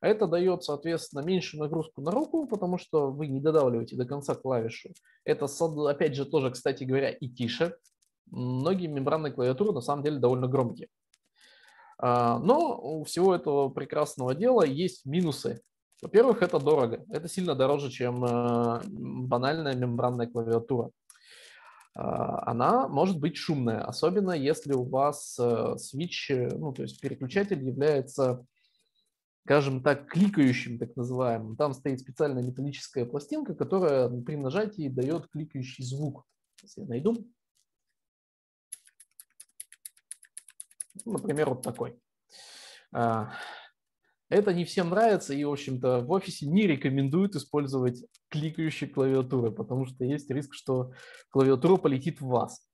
А 0.01 0.07
это 0.07 0.25
дает, 0.25 0.63
соответственно, 0.63 1.21
меньшую 1.21 1.61
нагрузку 1.61 2.01
на 2.01 2.09
руку, 2.09 2.47
потому 2.47 2.79
что 2.79 3.11
вы 3.11 3.27
не 3.27 3.39
додавливаете 3.39 3.95
до 3.95 4.05
конца 4.05 4.33
клавишу. 4.33 4.89
Это, 5.25 5.45
опять 5.87 6.15
же, 6.15 6.25
тоже, 6.25 6.49
кстати 6.49 6.83
говоря, 6.83 7.11
и 7.11 7.29
тише. 7.29 7.75
Многие 8.25 8.87
мембранные 8.87 9.31
клавиатуры 9.31 9.73
на 9.73 9.81
самом 9.81 10.03
деле 10.03 10.17
довольно 10.17 10.47
громкие. 10.47 10.87
А, 12.01 12.39
но 12.39 12.79
у 12.81 13.03
всего 13.03 13.35
этого 13.35 13.69
прекрасного 13.69 14.33
дела 14.33 14.63
есть 14.63 15.05
минусы. 15.05 15.61
Во-первых, 16.01 16.41
это 16.41 16.59
дорого. 16.59 17.05
Это 17.09 17.27
сильно 17.27 17.53
дороже, 17.53 17.91
чем 17.91 18.25
э, 18.25 18.81
банальная 18.87 19.75
мембранная 19.75 20.25
клавиатура. 20.25 20.89
А, 21.93 22.49
она 22.49 22.87
может 22.87 23.19
быть 23.19 23.37
шумная, 23.37 23.83
особенно 23.83 24.31
если 24.31 24.73
у 24.73 24.83
вас 24.83 25.39
switch, 25.39 26.29
э, 26.29 26.49
ну, 26.57 26.73
то 26.73 26.81
есть 26.81 26.99
переключатель 26.99 27.63
является, 27.63 28.43
скажем 29.45 29.83
так, 29.83 30.07
кликающим, 30.07 30.79
так 30.79 30.95
называемым. 30.95 31.55
Там 31.55 31.75
стоит 31.75 31.99
специальная 31.99 32.41
металлическая 32.41 33.05
пластинка, 33.05 33.53
которая 33.53 34.09
при 34.09 34.37
нажатии 34.37 34.89
дает 34.89 35.27
кликающий 35.27 35.83
звук. 35.83 36.25
Сейчас 36.55 36.77
я 36.77 36.85
найду. 36.85 37.27
Например, 41.05 41.49
вот 41.49 41.61
такой. 41.61 41.99
А, 42.93 43.33
это 44.29 44.53
не 44.53 44.65
всем 44.65 44.89
нравится, 44.89 45.33
и, 45.33 45.43
в 45.43 45.51
общем-то, 45.51 46.01
в 46.01 46.11
офисе 46.11 46.45
не 46.47 46.67
рекомендуют 46.67 47.35
использовать 47.35 48.05
кликающие 48.29 48.89
клавиатуры, 48.89 49.51
потому 49.51 49.85
что 49.85 50.05
есть 50.05 50.29
риск, 50.29 50.53
что 50.53 50.93
клавиатура 51.29 51.77
полетит 51.77 52.21
в 52.21 52.27
вас. 52.27 52.65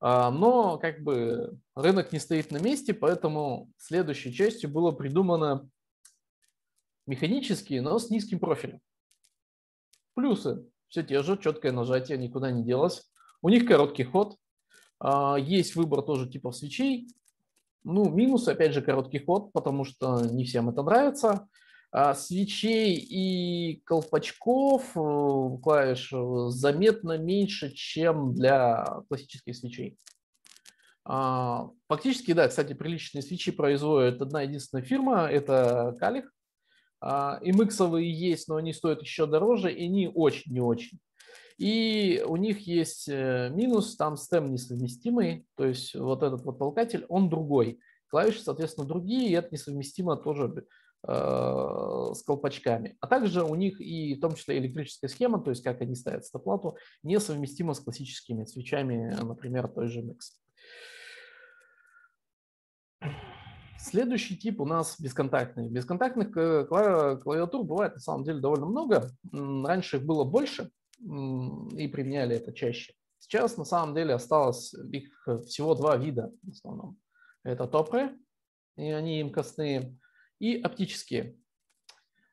А, 0.00 0.30
но 0.30 0.78
как 0.78 1.02
бы 1.02 1.58
рынок 1.74 2.12
не 2.12 2.18
стоит 2.18 2.50
на 2.50 2.58
месте, 2.58 2.94
поэтому 2.94 3.70
следующей 3.76 4.32
частью 4.32 4.70
было 4.70 4.92
придумано 4.92 5.68
механические, 7.06 7.82
но 7.82 7.98
с 7.98 8.08
низким 8.08 8.38
профилем. 8.38 8.80
Плюсы. 10.14 10.64
Все 10.88 11.02
те 11.02 11.22
же, 11.22 11.36
четкое 11.36 11.72
нажатие, 11.72 12.18
никуда 12.18 12.50
не 12.50 12.64
делось. 12.64 13.10
У 13.42 13.48
них 13.48 13.66
короткий 13.66 14.04
ход. 14.04 14.36
А, 15.00 15.36
есть 15.36 15.74
выбор 15.74 16.02
тоже 16.02 16.28
типов 16.28 16.56
свечей. 16.56 17.08
Ну, 17.82 18.10
минус, 18.10 18.46
опять 18.46 18.74
же, 18.74 18.82
короткий 18.82 19.18
ход, 19.18 19.52
потому 19.52 19.84
что 19.84 20.20
не 20.20 20.44
всем 20.44 20.68
это 20.68 20.82
нравится. 20.82 21.48
А 21.92 22.14
свечей 22.14 22.94
и 22.94 23.80
колпачков 23.84 24.96
э, 24.96 25.58
клавиш 25.60 26.12
э, 26.12 26.50
заметно 26.50 27.18
меньше, 27.18 27.72
чем 27.72 28.32
для 28.34 28.84
классических 29.08 29.56
свечей. 29.56 29.98
А, 31.04 31.70
фактически, 31.88 32.32
да, 32.32 32.46
кстати, 32.46 32.74
приличные 32.74 33.22
свечи 33.22 33.50
производит 33.50 34.22
одна 34.22 34.42
единственная 34.42 34.84
фирма, 34.84 35.26
это 35.26 35.96
Калих. 35.98 36.32
MX 37.02 37.98
есть, 38.02 38.46
но 38.48 38.56
они 38.56 38.74
стоят 38.74 39.00
еще 39.00 39.24
дороже, 39.24 39.72
и 39.72 39.86
они 39.86 40.12
очень 40.14 40.52
не 40.52 40.60
очень. 40.60 41.00
И 41.60 42.24
у 42.26 42.36
них 42.36 42.66
есть 42.66 43.06
э, 43.06 43.50
минус, 43.50 43.94
там 43.94 44.16
стем 44.16 44.50
несовместимый, 44.50 45.46
то 45.56 45.66
есть 45.66 45.94
вот 45.94 46.22
этот 46.22 46.42
вот 46.42 46.58
толкатель, 46.58 47.04
он 47.10 47.28
другой. 47.28 47.80
Клавиши, 48.08 48.40
соответственно, 48.40 48.88
другие, 48.88 49.28
и 49.28 49.34
это 49.34 49.48
несовместимо 49.52 50.16
тоже 50.16 50.64
э, 51.06 51.12
с 52.14 52.22
колпачками. 52.22 52.96
А 53.00 53.06
также 53.06 53.44
у 53.44 53.54
них 53.56 53.78
и 53.78 54.14
в 54.14 54.20
том 54.20 54.36
числе 54.36 54.56
электрическая 54.56 55.10
схема, 55.10 55.38
то 55.38 55.50
есть 55.50 55.62
как 55.62 55.82
они 55.82 55.94
ставят 55.94 56.24
стоп-плату, 56.24 56.78
несовместима 57.02 57.74
с 57.74 57.80
классическими 57.80 58.46
свечами, 58.46 59.14
например, 59.22 59.68
той 59.68 59.88
же 59.88 60.00
Mix. 60.00 60.16
Следующий 63.78 64.38
тип 64.38 64.62
у 64.62 64.64
нас 64.64 64.98
бесконтактный. 64.98 65.68
Бесконтактных 65.68 66.34
э, 66.38 66.64
клавиатур 66.64 67.64
бывает 67.64 67.96
на 67.96 68.00
самом 68.00 68.24
деле 68.24 68.40
довольно 68.40 68.64
много. 68.64 69.10
Раньше 69.30 69.98
их 69.98 70.06
было 70.06 70.24
больше, 70.24 70.70
и 71.00 71.88
применяли 71.88 72.36
это 72.36 72.52
чаще. 72.52 72.94
Сейчас 73.18 73.56
на 73.56 73.64
самом 73.64 73.94
деле 73.94 74.14
осталось 74.14 74.74
их 74.92 75.26
всего 75.46 75.74
два 75.74 75.96
вида 75.96 76.32
в 76.42 76.50
основном. 76.50 76.98
Это 77.42 77.66
топры, 77.66 78.18
и 78.76 78.90
они 78.90 79.22
имкостные, 79.22 79.96
и 80.38 80.56
оптические. 80.60 81.36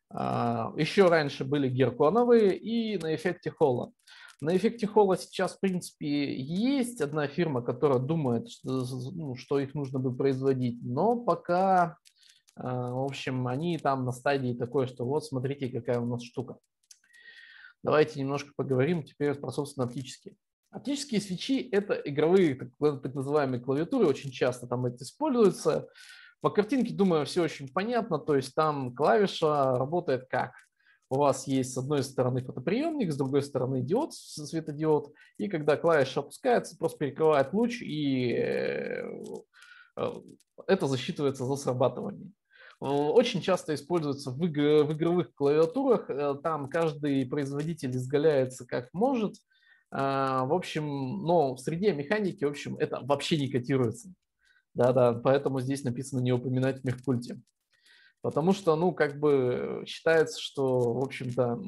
А, 0.10 0.74
Еще 0.78 1.08
раньше 1.08 1.44
были 1.44 1.70
герконовые 1.70 2.58
и 2.58 2.98
на 2.98 3.16
эффекте 3.16 3.52
Холла. 3.52 3.92
На 4.40 4.56
эффекте 4.56 4.86
Холла 4.86 5.18
сейчас, 5.18 5.56
в 5.56 5.60
принципе, 5.60 6.40
есть 6.40 7.02
одна 7.02 7.28
фирма, 7.28 7.62
которая 7.62 8.00
думает, 8.00 8.50
что, 8.50 8.86
ну, 9.12 9.34
их 9.34 9.74
нужно 9.74 10.00
бы 10.00 10.16
производить, 10.16 10.80
но 10.84 11.18
пока, 11.18 11.98
а, 12.56 12.92
в 12.92 13.04
общем, 13.04 13.48
они 13.48 13.78
там 13.78 14.06
на 14.06 14.12
стадии 14.12 14.54
такой, 14.54 14.88
что 14.88 15.06
вот 15.06 15.26
смотрите, 15.26 15.70
какая 15.70 16.00
у 16.00 16.06
нас 16.06 16.24
штука. 16.24 16.58
Давайте 17.88 18.20
немножко 18.20 18.52
поговорим 18.54 19.02
теперь 19.02 19.34
про, 19.36 19.50
собственно, 19.50 19.86
оптические. 19.86 20.36
Оптические 20.72 21.22
свечи– 21.22 21.70
это 21.72 21.94
игровые 21.94 22.56
так, 22.56 23.02
так 23.02 23.16
называемые 23.16 23.62
клавиатуры, 23.62 24.06
очень 24.06 24.30
часто 24.30 24.68
там 24.68 24.88
это 24.88 25.06
используется. 25.06 25.88
По 26.42 26.50
картинке, 26.50 26.94
думаю, 26.94 27.26
все 27.26 27.44
очень 27.44 27.72
понятно, 27.72 28.20
то 28.20 28.36
есть 28.36 28.54
там 28.54 28.94
клавиша 28.94 29.78
работает 29.78 30.28
как? 30.30 30.52
У 31.10 31.16
вас 31.16 31.48
есть 31.48 31.72
с 31.72 31.78
одной 31.78 32.04
стороны 32.04 32.44
фотоприемник, 32.44 33.14
с 33.14 33.16
другой 33.16 33.42
стороны 33.42 33.82
диод, 33.82 34.14
светодиод, 34.14 35.14
и 35.38 35.48
когда 35.48 35.78
клавиша 35.78 36.20
опускается, 36.20 36.76
просто 36.78 36.98
перекрывает 36.98 37.54
луч, 37.54 37.82
и 37.82 38.34
э, 38.34 39.10
э, 39.96 40.12
это 40.68 40.88
засчитывается 40.88 41.46
за 41.46 41.56
срабатывание. 41.56 42.34
Очень 42.80 43.42
часто 43.42 43.74
используется 43.74 44.32
в, 44.32 44.46
игровых 44.46 45.34
клавиатурах, 45.34 46.10
э, 46.10 46.36
там 46.44 46.70
каждый 46.70 47.26
производитель 47.26 47.92
изгаляется 47.92 48.66
как 48.66 48.90
может– 48.94 49.36
а, 49.90 50.46
в 50.46 50.54
общем, 50.54 51.24
но 51.24 51.56
в 51.56 51.60
среде 51.60 51.94
механики, 51.94 52.44
в 52.44 52.50
общем, 52.50 52.76
это 52.78 53.00
вообще 53.02 53.38
не 53.38 53.48
котируется. 53.48 54.14
Да-да, 54.74 55.14
поэтому 55.14 55.62
здесь 55.62 55.84
написано 55.84 56.20
не 56.20 56.32
упоминать 56.32 56.82
в 56.82 56.84
мехкульте. 56.84 57.42
Потому 58.22 58.52
что, 58.52 58.76
ну, 58.76 58.92
как 58.92 59.20
бы 59.20 59.84
считается, 59.88 60.42
что, 60.42 60.94
в 60.94 61.04
общем-то, 61.04 61.62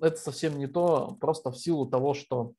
это 0.00 0.16
совсем 0.16 0.58
не 0.58 0.66
то, 0.66 1.16
просто 1.20 1.50
в 1.50 1.58
силу 1.58 1.86
того, 1.86 2.14
что 2.14 2.52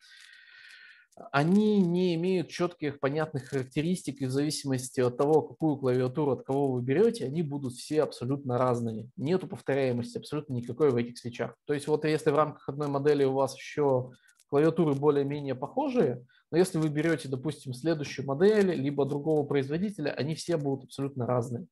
они 1.32 1.80
не 1.80 2.16
имеют 2.16 2.50
четких, 2.50 3.00
понятных 3.00 3.46
характеристик, 3.46 4.22
и 4.22 4.26
в 4.26 4.32
зависимости 4.32 5.00
от 5.00 5.18
того, 5.18 5.42
какую 5.42 5.78
клавиатуру 5.78 6.32
от 6.32 6.44
кого 6.44 6.72
вы 6.72 6.82
берете, 6.82 7.26
они 7.26 7.44
будут 7.44 7.74
все 7.74 8.04
абсолютно 8.04 8.58
разные. 8.58 9.10
Нету 9.18 9.48
повторяемости 9.48 10.18
абсолютно 10.18 10.54
никакой 10.54 10.92
в 10.92 10.96
этих 10.96 11.18
свечах. 11.18 11.56
То 11.66 11.74
есть 11.74 11.88
вот 11.88 12.06
если 12.06 12.32
в 12.32 12.36
рамках 12.36 12.68
одной 12.70 12.88
модели 12.88 13.24
у 13.24 13.34
вас 13.34 13.56
еще 13.56 14.12
клавиатуры 14.50 14.94
более-менее 14.94 15.56
похожие, 15.56 16.26
но 16.52 16.58
если 16.58 16.78
вы 16.78 16.90
берете, 16.90 17.30
допустим, 17.30 17.74
следующую 17.74 18.26
модель, 18.26 18.74
либо 18.74 19.06
другого 19.06 19.46
производителя, 19.46 20.12
они 20.12 20.36
все 20.36 20.58
будут 20.58 20.86
абсолютно 20.86 21.28
разные. 21.28 21.68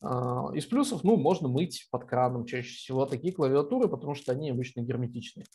А, 0.00 0.50
из 0.54 0.64
плюсов, 0.64 1.04
ну, 1.04 1.16
можно 1.16 1.48
мыть 1.48 1.86
под 1.90 2.04
краном 2.06 2.46
чаще 2.46 2.74
всего 2.74 3.04
такие 3.04 3.34
клавиатуры, 3.34 3.88
потому 3.88 4.14
что 4.14 4.32
они 4.32 4.50
обычно 4.50 4.80
герметичные. 4.80 5.46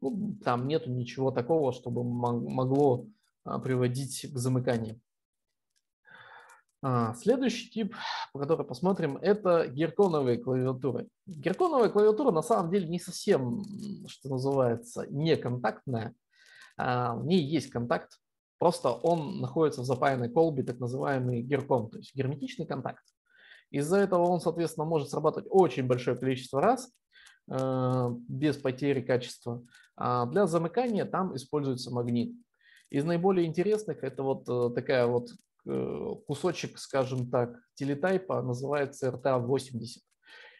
Ну, 0.00 0.36
там 0.44 0.68
нету 0.68 0.90
ничего 0.90 1.30
такого, 1.30 1.72
чтобы 1.72 2.04
могло 2.04 3.06
а, 3.44 3.58
приводить 3.58 4.26
к 4.30 4.36
замыканию. 4.36 5.00
А, 6.82 7.14
следующий 7.14 7.70
тип, 7.70 7.94
по 8.32 8.38
которому 8.38 8.68
посмотрим, 8.68 9.16
это 9.16 9.66
герконовые 9.66 10.38
клавиатуры. 10.38 11.08
Герконовая 11.26 11.88
клавиатура 11.88 12.30
на 12.30 12.42
самом 12.42 12.70
деле 12.70 12.86
не 12.86 13.00
совсем, 13.00 13.64
что 14.06 14.28
называется, 14.28 15.06
неконтактная. 15.08 16.14
А, 16.76 17.14
в 17.14 17.24
ней 17.24 17.42
есть 17.42 17.70
контакт, 17.70 18.18
просто 18.58 18.90
он 18.90 19.40
находится 19.40 19.80
в 19.80 19.86
запаянной 19.86 20.28
колбе, 20.28 20.62
так 20.62 20.78
называемый 20.78 21.42
геркон, 21.42 21.88
то 21.90 21.98
есть 21.98 22.14
герметичный 22.14 22.66
контакт. 22.66 23.02
Из-за 23.70 23.96
этого 23.96 24.24
он, 24.24 24.40
соответственно, 24.40 24.86
может 24.86 25.10
срабатывать 25.10 25.48
очень 25.50 25.86
большое 25.86 26.16
количество 26.16 26.60
раз 26.60 26.90
без 27.48 28.56
потери 28.56 29.00
качества. 29.00 29.62
А 29.96 30.26
для 30.26 30.46
замыкания 30.46 31.04
там 31.04 31.36
используется 31.36 31.92
магнит. 31.92 32.34
Из 32.90 33.04
наиболее 33.04 33.46
интересных 33.46 34.02
это 34.02 34.22
вот 34.22 34.48
э, 34.48 34.74
такая 34.74 35.06
вот 35.06 35.30
Э, 35.68 36.14
кусочек, 36.28 36.78
скажем 36.78 37.28
так, 37.28 37.58
телетайпа 37.74 38.40
называется 38.40 39.08
RTA80. 39.08 39.98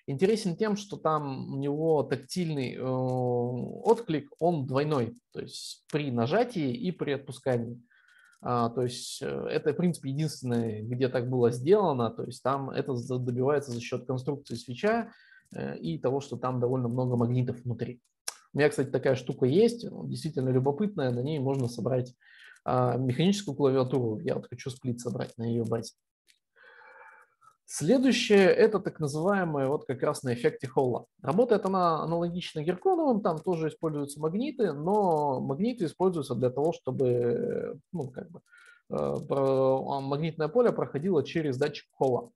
Интересен 0.09 0.57
тем, 0.57 0.77
что 0.77 0.97
там 0.97 1.55
у 1.55 1.59
него 1.59 2.03
тактильный 2.03 2.75
э, 2.75 2.83
отклик, 2.83 4.29
он 4.41 4.67
двойной, 4.67 5.17
то 5.33 5.41
есть 5.41 5.85
при 5.93 6.11
нажатии 6.11 6.73
и 6.73 6.91
при 6.91 7.13
отпускании. 7.13 7.81
А, 8.41 8.69
то 8.71 8.83
есть 8.83 9.23
э, 9.23 9.47
это, 9.49 9.73
в 9.73 9.77
принципе, 9.77 10.11
единственное, 10.11 10.83
где 10.83 11.09
так 11.09 11.31
было 11.31 11.53
сделано, 11.53 12.11
то 12.11 12.25
есть 12.25 12.43
там 12.43 12.71
это 12.71 12.95
добивается 13.19 13.71
за 13.71 13.81
счет 13.81 14.07
конструкции 14.07 14.57
свеча 14.57 15.13
и 15.81 15.99
того, 15.99 16.21
что 16.21 16.37
там 16.37 16.61
довольно 16.61 16.89
много 16.89 17.17
магнитов 17.17 17.61
внутри. 17.63 18.01
У 18.53 18.59
меня, 18.59 18.71
кстати, 18.71 18.89
такая 18.89 19.17
штука 19.17 19.47
есть, 19.47 19.87
действительно 20.09 20.49
любопытная, 20.49 21.11
на 21.11 21.21
ней 21.21 21.39
можно 21.39 21.69
собрать 21.69 22.15
а, 22.65 22.97
механическую 22.97 23.55
клавиатуру. 23.55 24.19
Я 24.21 24.35
вот 24.35 24.49
хочу 24.49 24.71
сплит 24.71 24.99
собрать 24.99 25.37
на 25.39 25.45
ее 25.45 25.65
базе. 25.65 25.93
Следующее– 27.65 28.45
это 28.47 28.81
так 28.81 28.99
называемая 28.99 29.69
вот 29.69 29.87
как 29.87 30.03
раз 30.03 30.23
на 30.23 30.35
эффекте 30.35 30.69
Холла. 30.69 31.07
Работает 31.21 31.67
она 31.67 32.03
аналогично 32.03 32.63
герконовым, 32.63 33.23
там 33.23 33.39
тоже 33.39 33.69
используются 33.69 34.21
магниты, 34.21 34.73
но 34.73 35.41
магниты 35.41 35.85
используются 35.85 36.35
для 36.35 36.51
того, 36.51 36.73
чтобы 36.73 37.81
ну, 37.93 38.11
как 38.11 38.31
бы, 38.31 38.41
э, 38.91 39.17
магнитное 40.01 40.49
поле 40.49 40.73
проходило 40.73 41.25
через 41.25 41.59
датчик 41.59 41.87
Холла. 41.93 42.31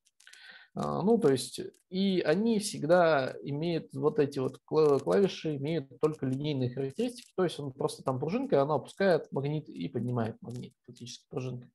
А, 0.75 1.03
ну, 1.03 1.19
то 1.19 1.31
есть, 1.31 1.61
и 1.89 2.21
они 2.21 2.61
всегда 2.61 3.35
имеют 3.43 3.93
вот 3.95 4.19
эти 4.19 4.39
вот 4.39 4.59
клавиши, 4.59 5.57
имеют 5.57 6.01
только 6.01 6.27
линейные 6.27 6.71
характеристики, 6.71 7.33
то 7.37 7.45
есть 7.45 7.59
он 7.59 7.73
просто 7.73 8.03
там 8.03 8.21
пружинка, 8.21 8.63
она 8.63 8.75
опускает 8.75 9.31
магнит 9.33 9.69
и 9.69 9.89
поднимает 9.89 10.37
магнит, 10.41 10.75
фактически 10.87 11.27
пружинка. 11.29 11.69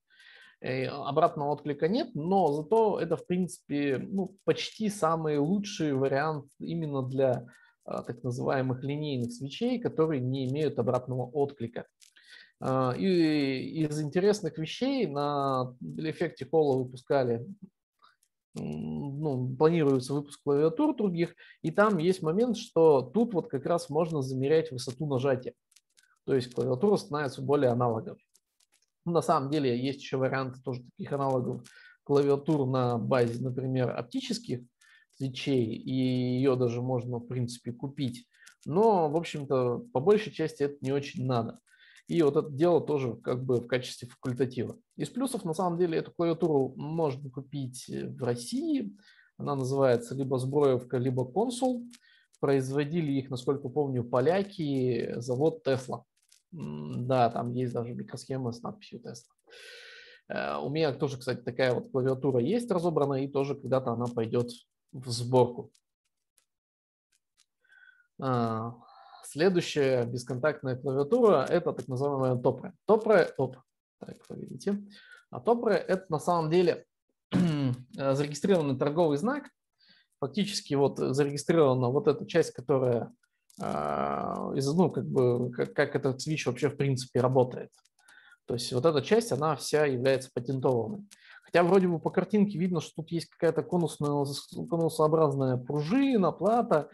И 0.61 0.83
обратного 0.85 1.51
отклика 1.51 1.87
нет, 1.87 2.11
но 2.15 2.51
зато 2.53 2.99
это, 2.99 3.17
в 3.17 3.27
принципе, 3.27 3.97
ну, 3.97 4.37
почти 4.45 4.89
самый 4.89 5.37
лучший 5.37 5.93
вариант 5.93 6.49
именно 6.59 7.03
для 7.03 7.45
а, 7.83 8.01
так 8.01 8.23
называемых 8.23 8.81
линейных 8.83 9.33
свечей, 9.33 9.79
которые 9.79 10.21
не 10.21 10.47
имеют 10.47 10.79
обратного 10.79 11.25
отклика. 11.25 11.85
А, 12.61 12.93
и 12.97 13.83
из 13.83 14.01
интересных 14.01 14.57
вещей 14.57 15.05
на 15.07 15.75
эффекте 15.97 16.47
Холла 16.49 16.77
выпускали 16.77 17.45
ну, 18.55 19.55
планируется 19.57 20.13
выпуск 20.13 20.41
клавиатур 20.43 20.95
других, 20.95 21.35
и 21.61 21.71
там 21.71 21.97
есть 21.97 22.21
момент, 22.21 22.57
что 22.57 23.01
тут 23.01 23.33
вот 23.33 23.49
как 23.49 23.65
раз 23.65 23.89
можно 23.89 24.21
замерять 24.21 24.71
высоту 24.71 25.05
нажатия. 25.05 25.53
То 26.25 26.33
есть 26.33 26.53
клавиатура 26.53 26.95
становится 26.97 27.41
более 27.41 27.71
аналоговой. 27.71 28.25
Ну, 29.05 29.11
на 29.11 29.21
самом 29.21 29.51
деле 29.51 29.79
есть 29.79 30.01
еще 30.01 30.17
варианты 30.17 30.61
тоже 30.61 30.83
таких 30.83 31.13
аналогов 31.13 31.63
клавиатур 32.03 32.65
на 32.67 32.97
базе, 32.97 33.41
например, 33.41 33.91
оптических 33.91 34.61
свечей, 35.17 35.75
и 35.75 35.91
ее 35.91 36.55
даже 36.55 36.81
можно, 36.81 37.17
в 37.17 37.27
принципе, 37.27 37.71
купить. 37.71 38.27
Но, 38.65 39.09
в 39.09 39.15
общем-то, 39.15 39.85
по 39.93 39.99
большей 39.99 40.31
части 40.31 40.63
это 40.63 40.77
не 40.81 40.91
очень 40.91 41.25
надо. 41.25 41.59
И 42.07 42.21
вот 42.21 42.35
это 42.35 42.49
дело 42.49 42.81
тоже 42.81 43.15
как 43.15 43.43
бы 43.43 43.59
в 43.59 43.67
качестве 43.67 44.07
факультатива. 44.07 44.77
Из 44.95 45.09
плюсов, 45.09 45.43
на 45.43 45.53
самом 45.53 45.77
деле, 45.79 45.97
эту 45.97 46.11
клавиатуру 46.11 46.73
можно 46.75 47.29
купить 47.29 47.89
э, 47.89 48.07
в 48.07 48.23
России. 48.23 48.95
Она 49.37 49.55
называется 49.55 50.13
либо 50.13 50.37
Сброевка, 50.37 50.97
либо 50.97 51.25
Консул. 51.25 51.83
Производили 52.39 53.11
их, 53.13 53.29
насколько 53.29 53.69
помню, 53.69 54.03
поляки, 54.03 55.15
завод 55.17 55.65
Tesla. 55.67 56.03
Да, 56.51 57.29
там 57.31 57.51
есть 57.53 57.73
даже 57.73 57.93
микросхема 57.93 58.51
с 58.51 58.61
надписью 58.61 59.01
Tesla. 59.01 59.31
Э, 60.29 60.57
у 60.57 60.69
меня 60.69 60.93
тоже, 60.93 61.17
кстати, 61.17 61.41
такая 61.41 61.73
вот 61.73 61.91
клавиатура 61.91 62.39
есть 62.39 62.69
разобранная, 62.69 63.23
и 63.23 63.27
тоже 63.27 63.55
когда-то 63.55 63.91
она 63.91 64.05
пойдет 64.05 64.51
в 64.91 65.09
сборку. 65.09 65.71
Следующая 69.35 70.05
бесконтактная 70.05 70.77
клавиатура– 70.77 71.45
это 71.49 71.73
так 71.73 71.89
называемая 71.89 72.35
Topre. 72.35 72.71
Topre, 72.87 73.33
оп, 73.35 73.57
так, 73.99 74.15
вы 74.29 74.37
видите. 74.37 74.81
А 75.29 75.41
Topre– 75.41 75.73
это 75.73 76.05
на 76.07 76.19
самом 76.19 76.49
деле 76.49 76.85
зарегистрированный 77.91 78.79
торговый 78.79 79.17
знак. 79.17 79.49
Фактически 80.21 80.75
вот 80.75 80.99
зарегистрирована 80.99 81.89
вот 81.89 82.07
эта 82.07 82.25
часть, 82.25 82.53
которая 82.53 83.11
а, 83.61 84.53
из, 84.55 84.73
ну, 84.73 84.89
как 84.89 85.05
бы, 85.05 85.51
как, 85.51 85.73
как 85.73 85.97
этот 85.97 86.21
свич 86.21 86.45
вообще 86.45 86.69
в 86.69 86.77
принципе 86.77 87.19
работает. 87.19 87.71
То 88.45 88.53
есть 88.53 88.71
вот 88.71 88.85
эта 88.85 89.01
часть, 89.01 89.33
она 89.33 89.57
вся 89.57 89.83
является 89.85 90.29
патентованной. 90.33 91.05
Хотя 91.43 91.63
вроде 91.63 91.89
бы 91.89 91.99
по 91.99 92.09
картинке 92.09 92.57
видно, 92.57 92.79
что 92.79 93.01
тут 93.01 93.11
есть 93.11 93.27
какая-то 93.27 93.63
конусная, 93.63 94.25
конусообразная 94.69 95.57
пружина, 95.57 96.31
плата, 96.31 96.87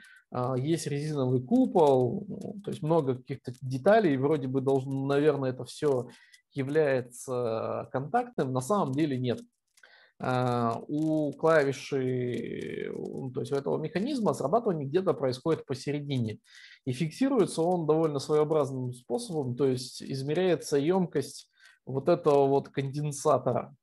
есть 0.58 0.88
резиновый 0.88 1.41
купол, 1.41 2.26
ну, 2.28 2.62
то 2.63 2.72
есть 2.72 2.82
много 2.82 3.15
каких-то 3.15 3.54
деталей, 3.62 4.15
вроде 4.15 4.48
бы 4.48 4.62
должно, 4.62 5.06
наверное, 5.06 5.52
это 5.52 5.65
все 5.65 6.08
является 6.54 7.89
контактным, 7.91 8.54
на 8.54 8.62
самом 8.62 8.94
деле 8.94 9.17
нет. 9.17 9.41
А, 10.24 10.80
у 10.88 11.34
клавиши, 11.34 12.91
то 13.34 13.39
есть 13.39 13.52
у 13.52 13.56
этого 13.56 13.78
механизма 13.80 14.34
срабатывание 14.34 14.88
где-то 14.88 15.13
происходит 15.13 15.65
посередине. 15.65 16.39
И 16.86 16.94
фиксируется 16.94 17.63
он 17.63 17.88
довольно 17.88 18.20
своеобразным 18.20 18.94
способом, 18.94 19.56
то 19.56 19.65
есть 19.65 20.02
измеряется 20.02 20.78
емкость 20.78 21.50
вот 21.86 22.08
этого 22.08 22.48
вот 22.48 22.70
конденсатора. 22.70 23.76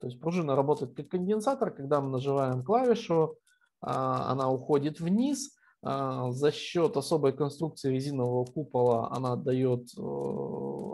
То 0.00 0.08
есть 0.08 0.20
пружина 0.20 0.56
работает 0.56 0.94
как 0.94 1.08
конденсатор, 1.08 1.70
когда 1.70 2.00
мы 2.00 2.10
нажимаем 2.10 2.64
клавишу, 2.64 3.36
а, 3.80 4.32
она 4.32 4.50
уходит 4.50 4.98
вниз, 4.98 5.54
А, 5.54 5.59
за 5.82 6.52
счет 6.52 6.96
особой 6.96 7.32
конструкции 7.32 7.92
резинового 7.92 8.44
купола 8.44 9.10
она 9.12 9.36
дает, 9.36 9.88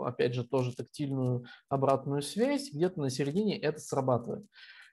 опять 0.05 0.33
же, 0.33 0.45
тоже 0.45 0.75
тактильную 0.75 1.45
обратную 1.67 2.21
связь. 2.21 2.71
Где-то 2.71 3.01
на 3.01 3.09
середине 3.09 3.57
это 3.59 3.79
срабатывает. 3.79 4.45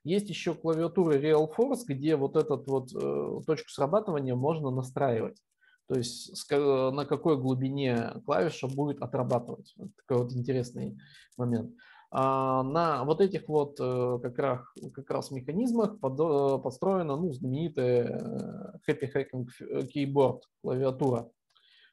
Есть 0.02 0.28
еще 0.28 0.54
клавиатура 0.54 1.16
Real 1.16 1.48
Force, 1.56 1.84
где 1.86 2.16
вот 2.16 2.36
эту 2.36 2.62
вот 2.66 2.92
э, 2.92 3.40
точку 3.46 3.70
срабатывания 3.70 4.34
можно 4.34 4.70
настраивать. 4.70 5.38
То 5.86 5.96
есть 5.96 6.50
на 6.50 7.04
какой 7.04 7.38
глубине 7.38 8.14
клавиша 8.24 8.68
будет 8.68 9.00
отрабатывать. 9.00 9.74
Такой 9.96 10.24
вот 10.24 10.32
интересный 10.32 10.98
момент. 11.36 11.74
А 12.16 12.62
на 12.62 13.02
вот 13.02 13.20
этих 13.20 13.48
вот 13.48 13.76
э, 13.80 14.18
как 14.22 14.38
раз, 14.38 14.60
как 14.94 15.10
раз 15.10 15.32
механизмах 15.32 15.98
под, 15.98 16.62
подстроена 16.62 17.16
ну, 17.16 17.32
знаменитая 17.32 18.78
э, 18.86 18.92
Happy 18.92 19.12
Hacking 19.12 19.48
Keyboard 19.92 20.42
клавиатура. 20.62 21.28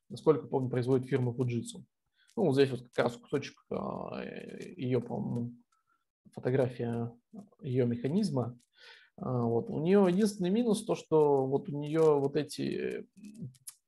Насколько 0.10 0.46
помню, 0.46 0.70
производит 0.70 1.08
фирма 1.08 1.32
Fujitsu. 1.32 1.84
Ну, 2.36 2.46
вот 2.46 2.54
здесь 2.54 2.70
вот 2.70 2.82
как 2.94 3.06
раз 3.06 3.18
кусочек 3.18 3.56
а, 3.72 4.24
ее, 4.24 5.02
по-моему, 5.02 5.54
фотография 6.34 7.12
ее 7.64 7.88
механизма. 7.88 8.56
А, 9.18 9.42
вот. 9.42 9.72
У 9.72 9.80
нее 9.80 10.06
единственный 10.08 10.52
минус 10.52 10.86
то, 10.86 10.94
что 10.94 11.48
вот 11.48 11.68
у 11.68 11.76
нее 11.76 12.20
вот 12.20 12.36
эти 12.36 13.08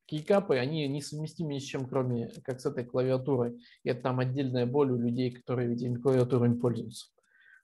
кейкапы, 0.05 0.57
они 0.57 0.87
несовместимы 0.87 1.55
ни 1.55 1.59
с 1.59 1.63
чем, 1.63 1.87
кроме 1.87 2.29
как 2.43 2.59
с 2.59 2.65
этой 2.65 2.85
клавиатурой. 2.85 3.59
И 3.83 3.89
это 3.89 4.01
там 4.01 4.19
отдельная 4.19 4.65
боль 4.65 4.91
у 4.91 4.97
людей, 4.97 5.31
которые, 5.31 5.69
видимо, 5.69 5.99
клавиатурой 5.99 6.49
не 6.49 6.59
пользуются. 6.59 7.07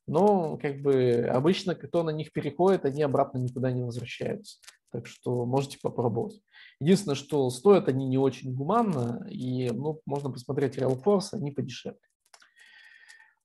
Но 0.07 0.57
как 0.57 0.81
бы 0.81 1.27
обычно, 1.31 1.75
кто 1.75 2.03
на 2.03 2.09
них 2.09 2.31
переходит, 2.31 2.85
они 2.85 3.03
обратно 3.03 3.37
никуда 3.37 3.71
не 3.71 3.83
возвращаются. 3.83 4.57
Так 4.91 5.05
что 5.05 5.45
можете 5.45 5.77
попробовать. 5.81 6.41
Единственное, 6.79 7.15
что 7.15 7.49
стоят 7.51 7.89
они 7.89 8.07
не 8.07 8.17
очень 8.17 8.55
гуманно, 8.55 9.27
и 9.29 9.69
ну, 9.69 10.01
можно 10.05 10.31
посмотреть 10.31 10.77
Real 10.77 10.99
Force, 11.03 11.29
они 11.33 11.51
подешевле. 11.51 11.99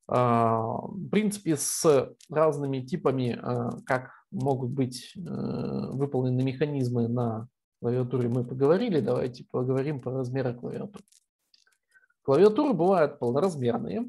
А, 0.07 0.63
в 0.63 1.09
принципе, 1.11 1.57
с 1.57 2.11
разными 2.31 2.81
типами, 2.81 3.39
а, 3.41 3.81
как 3.85 4.13
могут 4.31 4.71
быть 4.71 5.13
э, 5.17 5.21
выполнены 5.21 6.43
механизмы 6.43 7.07
на 7.07 7.49
клавиатуре 7.85 8.31
мы 8.31 8.45
поговорили, 8.45 9.01
давайте 9.01 9.45
поговорим 9.45 10.01
про 10.01 10.13
размеры 10.13 10.55
клавиатур. 10.55 11.03
Клавиатуры 12.23 12.73
бывают 12.73 13.19
полноразмерные, 13.19 14.07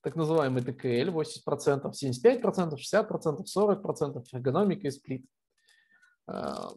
так 0.00 0.16
называемый 0.16 0.62
ТКЛ 0.62 1.20
80%, 1.20 1.92
75%, 1.92 2.76
60%, 2.76 3.44
40%, 3.44 4.24
эргономика 4.32 4.88
и 4.88 4.90
сплит. 4.90 5.26
А, 6.26 6.70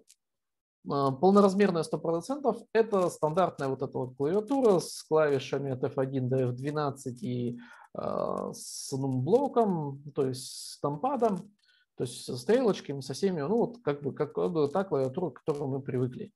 а, 0.89 1.11
полноразмерная 1.11 1.83
100% 1.83 2.67
это 2.73 3.09
стандартная 3.09 3.69
вот 3.69 3.81
эта 3.81 3.97
вот 3.97 4.17
клавиатура 4.17 4.79
с 4.79 5.01
клавишами 5.03 5.71
от 5.71 5.81
F1 5.81 6.27
до 6.27 6.49
F12 6.49 7.11
и 7.21 7.57
э, 7.97 8.51
с 8.51 8.91
блоком, 8.91 10.03
то 10.13 10.27
есть 10.27 10.73
с 10.73 10.79
тампадом. 10.81 11.53
То 11.95 12.05
есть 12.05 12.23
со 12.23 12.37
стрелочками, 12.37 13.01
со 13.01 13.13
всеми, 13.13 13.41
ну 13.41 13.57
вот 13.57 13.77
как 13.83 14.01
бы 14.01 14.13
как 14.13 14.33
та 14.71 14.83
клавиатура, 14.83 15.29
к 15.29 15.43
которой 15.43 15.67
мы 15.67 15.81
привыкли. 15.81 16.31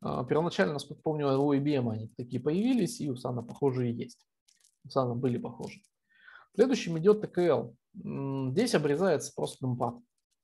А, 0.00 0.24
первоначально, 0.24 0.74
насколько 0.74 1.02
помню, 1.02 1.40
у 1.40 1.54
IBM 1.54 1.90
они 1.90 2.08
такие 2.16 2.42
появились, 2.42 3.00
и 3.00 3.10
у 3.10 3.16
Сана 3.16 3.42
похожие 3.42 3.96
есть. 3.96 4.26
У 4.84 4.90
Сана 4.90 5.14
были 5.14 5.38
похожи. 5.38 5.80
Следующим 6.54 6.98
идет 6.98 7.24
TKL. 7.24 7.74
Здесь 8.50 8.74
обрезается 8.74 9.32
просто 9.34 9.66
нумпад. 9.66 9.96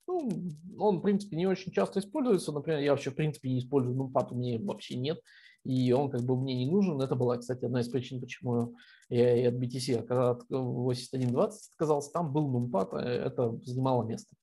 Ну, 0.07 0.31
он, 0.79 0.99
в 0.99 1.03
принципе, 1.03 1.37
не 1.37 1.47
очень 1.47 1.71
часто 1.71 2.01
используется. 2.01 2.53
Например, 2.53 2.81
я 2.81 2.93
вообще, 2.93 3.11
в 3.11 3.15
принципе, 3.15 3.51
не 3.51 3.59
использую 3.59 3.95
нумпад, 3.95 4.33
у 4.33 4.37
меня 4.37 4.59
вообще 4.59 4.97
нет. 4.97 5.21
И 5.65 5.93
он 5.93 6.11
как 6.11 6.23
бы 6.23 6.41
мне 6.41 6.55
не 6.55 6.71
нужен. 6.71 7.01
Это 7.03 7.15
была, 7.15 7.37
кстати, 7.37 7.65
одна 7.65 7.81
из 7.81 7.89
причин, 7.89 8.21
почему 8.21 8.75
я 9.11 9.37
и 9.37 9.45
от 9.45 9.55
BTC, 9.55 10.07
когда 10.07 10.31
от 10.31 10.45
8120 10.49 11.73
отказался, 11.75 12.11
там 12.13 12.33
был 12.33 12.49
нумпад, 12.49 12.95
а 12.95 13.03
это 13.03 13.59
занимало 13.63 14.05
место. 14.05 14.35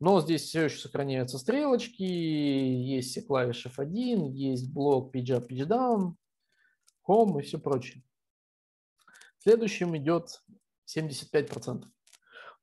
Но 0.00 0.20
здесь 0.20 0.42
все 0.42 0.64
еще 0.64 0.78
сохраняются 0.78 1.38
стрелочки, 1.38 2.02
есть 2.02 3.10
все 3.10 3.22
клавиши 3.22 3.68
F1, 3.68 4.30
есть 4.30 4.72
блок 4.72 5.14
Page 5.14 5.38
Up, 5.38 5.48
Page 5.48 5.66
Down, 5.66 6.14
Home 7.08 7.40
и 7.40 7.42
все 7.42 7.58
прочее. 7.58 8.04
Следующим 9.38 9.96
идет 9.96 10.40
75%. 10.86 11.84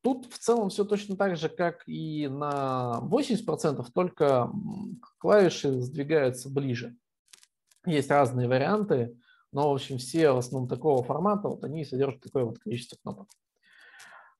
Тут 0.01 0.31
в 0.31 0.37
целом 0.37 0.69
все 0.69 0.85
точно 0.85 1.17
так 1.17 1.35
же, 1.35 1.49
как 1.49 1.87
и 1.87 2.27
на 2.27 2.99
80%, 3.01 3.85
только 3.93 4.51
клавиши 5.17 5.81
сдвигаются 5.81 6.49
ближе. 6.49 6.95
Есть 7.85 8.11
разные 8.11 8.47
варианты, 8.47 9.17
но, 9.51 9.71
в 9.71 9.73
общем, 9.73 9.97
все 9.97 10.31
в 10.31 10.37
основном 10.37 10.69
такого 10.69 11.03
формата, 11.03 11.47
вот 11.47 11.63
они 11.63 11.85
содержат 11.85 12.21
такое 12.21 12.45
вот 12.45 12.59
количество 12.59 12.97
кнопок. 12.97 13.27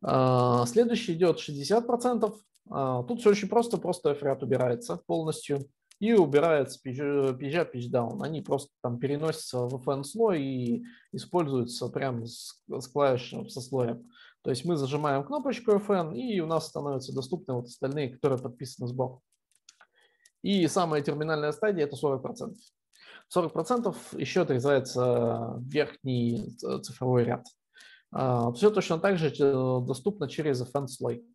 А, 0.01 0.65
следующий 0.67 1.13
идет 1.13 1.39
60%. 1.39 2.35
А, 2.69 3.03
тут 3.03 3.19
все 3.19 3.31
очень 3.31 3.49
просто, 3.49 3.77
просто 3.77 4.11
FRAT 4.11 4.43
убирается 4.43 4.97
полностью 5.05 5.69
и 5.99 6.13
убирается 6.13 6.79
PGA, 6.85 7.37
pitch 7.39 7.89
down. 7.91 8.23
Они 8.23 8.41
просто 8.41 8.71
там 8.81 8.99
переносятся 8.99 9.59
в 9.59 9.75
FN 9.87 10.03
слой 10.03 10.41
и 10.43 10.83
используются 11.11 11.87
прямо 11.89 12.25
с, 12.25 12.63
с 12.67 12.87
клавишем, 12.87 13.47
со 13.49 13.61
слоем. 13.61 14.09
То 14.41 14.51
есть 14.51 14.65
мы 14.65 14.75
зажимаем 14.75 15.23
кнопочку 15.23 15.71
FN, 15.71 16.15
и 16.15 16.39
у 16.39 16.47
нас 16.47 16.67
становятся 16.67 17.13
доступны 17.13 17.55
вот 17.55 17.65
остальные, 17.65 18.09
которые 18.09 18.39
подписаны 18.39 18.87
сбоку. 18.87 19.23
И 20.43 20.67
самая 20.67 21.01
терминальная 21.01 21.51
стадия– 21.51 21.85
это 21.85 21.95
40%. 21.95 22.53
40% 23.35 23.95
еще 24.19 24.41
отрезается 24.41 25.55
верхний 25.61 26.55
цифровой 26.83 27.23
ряд. 27.23 27.45
А, 28.11 28.51
Все 28.51 28.69
точно 28.69 28.99
так 28.99 29.17
же 29.17 29.29
э, 29.29 29.85
доступно 29.85 30.29
через 30.29 30.61
FN 30.61 30.87
слой. 30.87 31.25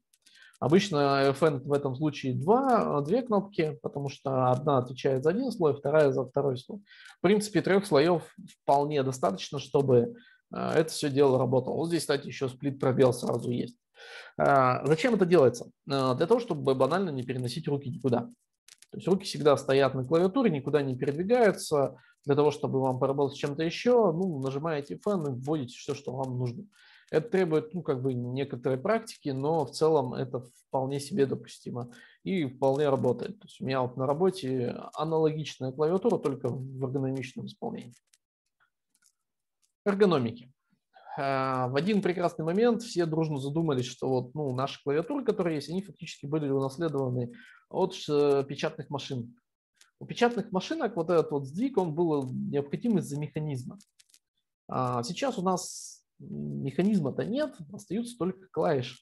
Обычно 0.60 1.30
FN 1.30 1.60
в 1.60 1.72
этом 1.72 1.96
случае 1.96 2.34
два, 2.34 3.00
две 3.00 3.22
кнопки, 3.22 3.78
потому 3.82 4.10
что 4.10 4.50
одна 4.50 4.76
отвечает 4.76 5.24
за 5.24 5.30
один 5.30 5.50
слой, 5.50 5.74
вторая 5.74 6.12
за 6.12 6.26
второй 6.26 6.58
слой. 6.58 6.80
В 7.18 7.22
принципе, 7.22 7.62
трех 7.62 7.86
слоев 7.86 8.22
вполне 8.62 9.02
достаточно, 9.02 9.58
чтобы 9.58 10.14
э, 10.54 10.56
это 10.56 10.90
все 10.90 11.08
дело 11.08 11.38
работало. 11.38 11.76
Вот 11.76 11.88
здесь, 11.88 12.02
кстати, 12.02 12.26
еще 12.26 12.50
сплит-пробел 12.50 13.14
сразу 13.14 13.50
есть. 13.50 13.78
А, 14.36 14.84
зачем 14.86 15.14
это 15.14 15.24
делается? 15.24 15.70
Э, 15.90 16.14
для 16.14 16.26
того, 16.26 16.40
чтобы 16.40 16.74
банально 16.74 17.08
не 17.08 17.22
переносить 17.22 17.66
руки 17.66 17.88
никуда. 17.88 18.28
То 18.90 18.98
есть 18.98 19.08
руки 19.08 19.24
всегда 19.24 19.56
стоят 19.56 19.94
на 19.94 20.04
клавиатуре, 20.04 20.50
никуда 20.50 20.82
не 20.82 20.94
передвигаются. 20.94 21.96
Для 22.26 22.34
того, 22.34 22.50
чтобы 22.50 22.82
вам 22.82 22.98
поработать 22.98 23.38
с 23.38 23.40
чем-то 23.40 23.62
еще, 23.62 24.12
ну, 24.12 24.40
нажимаете 24.40 24.96
F 24.96 25.06
и 25.06 25.30
вводите 25.40 25.74
все, 25.74 25.94
что 25.94 26.14
вам 26.14 26.36
нужно. 26.36 26.64
Это 27.10 27.28
требует, 27.28 27.74
ну, 27.74 27.82
как 27.82 28.00
бы 28.02 28.14
некоторой 28.14 28.78
практики, 28.78 29.30
но 29.30 29.66
в 29.66 29.72
целом 29.72 30.14
это 30.14 30.44
вполне 30.68 31.00
себе 31.00 31.26
допустимо 31.26 31.92
и 32.22 32.46
вполне 32.46 32.88
работает. 32.88 33.38
То 33.40 33.46
есть 33.46 33.60
у 33.60 33.64
меня 33.64 33.82
вот 33.82 33.96
на 33.96 34.06
работе 34.06 34.76
аналогичная 34.94 35.72
клавиатура, 35.72 36.18
только 36.18 36.48
в 36.48 36.84
эргономичном 36.84 37.46
исполнении. 37.46 37.94
Эргономики. 39.84 40.52
А, 41.18 41.66
в 41.68 41.76
один 41.76 42.00
прекрасный 42.00 42.44
момент 42.44 42.82
все 42.82 43.06
дружно 43.06 43.38
задумались, 43.38 43.86
что 43.86 44.08
вот, 44.08 44.34
ну, 44.34 44.54
наши 44.54 44.80
клавиатуры, 44.82 45.24
которые 45.24 45.56
есть, 45.56 45.68
они 45.68 45.82
фактически 45.82 46.26
были 46.26 46.48
унаследованы 46.48 47.32
от 47.68 47.96
э, 48.08 48.44
печатных 48.48 48.88
машин. 48.88 49.36
У 49.98 50.06
печатных 50.06 50.52
машинок 50.52 50.96
вот 50.96 51.10
этот 51.10 51.30
вот 51.32 51.46
сдвиг, 51.46 51.76
он 51.76 51.94
был 51.94 52.30
необходим 52.32 52.98
из-за 52.98 53.18
механизма. 53.18 53.78
А 54.68 55.02
сейчас 55.02 55.36
у 55.36 55.42
нас 55.42 55.89
механизма-то 56.20 57.24
нет, 57.24 57.54
остаются 57.72 58.16
только 58.18 58.46
клавиши. 58.50 58.98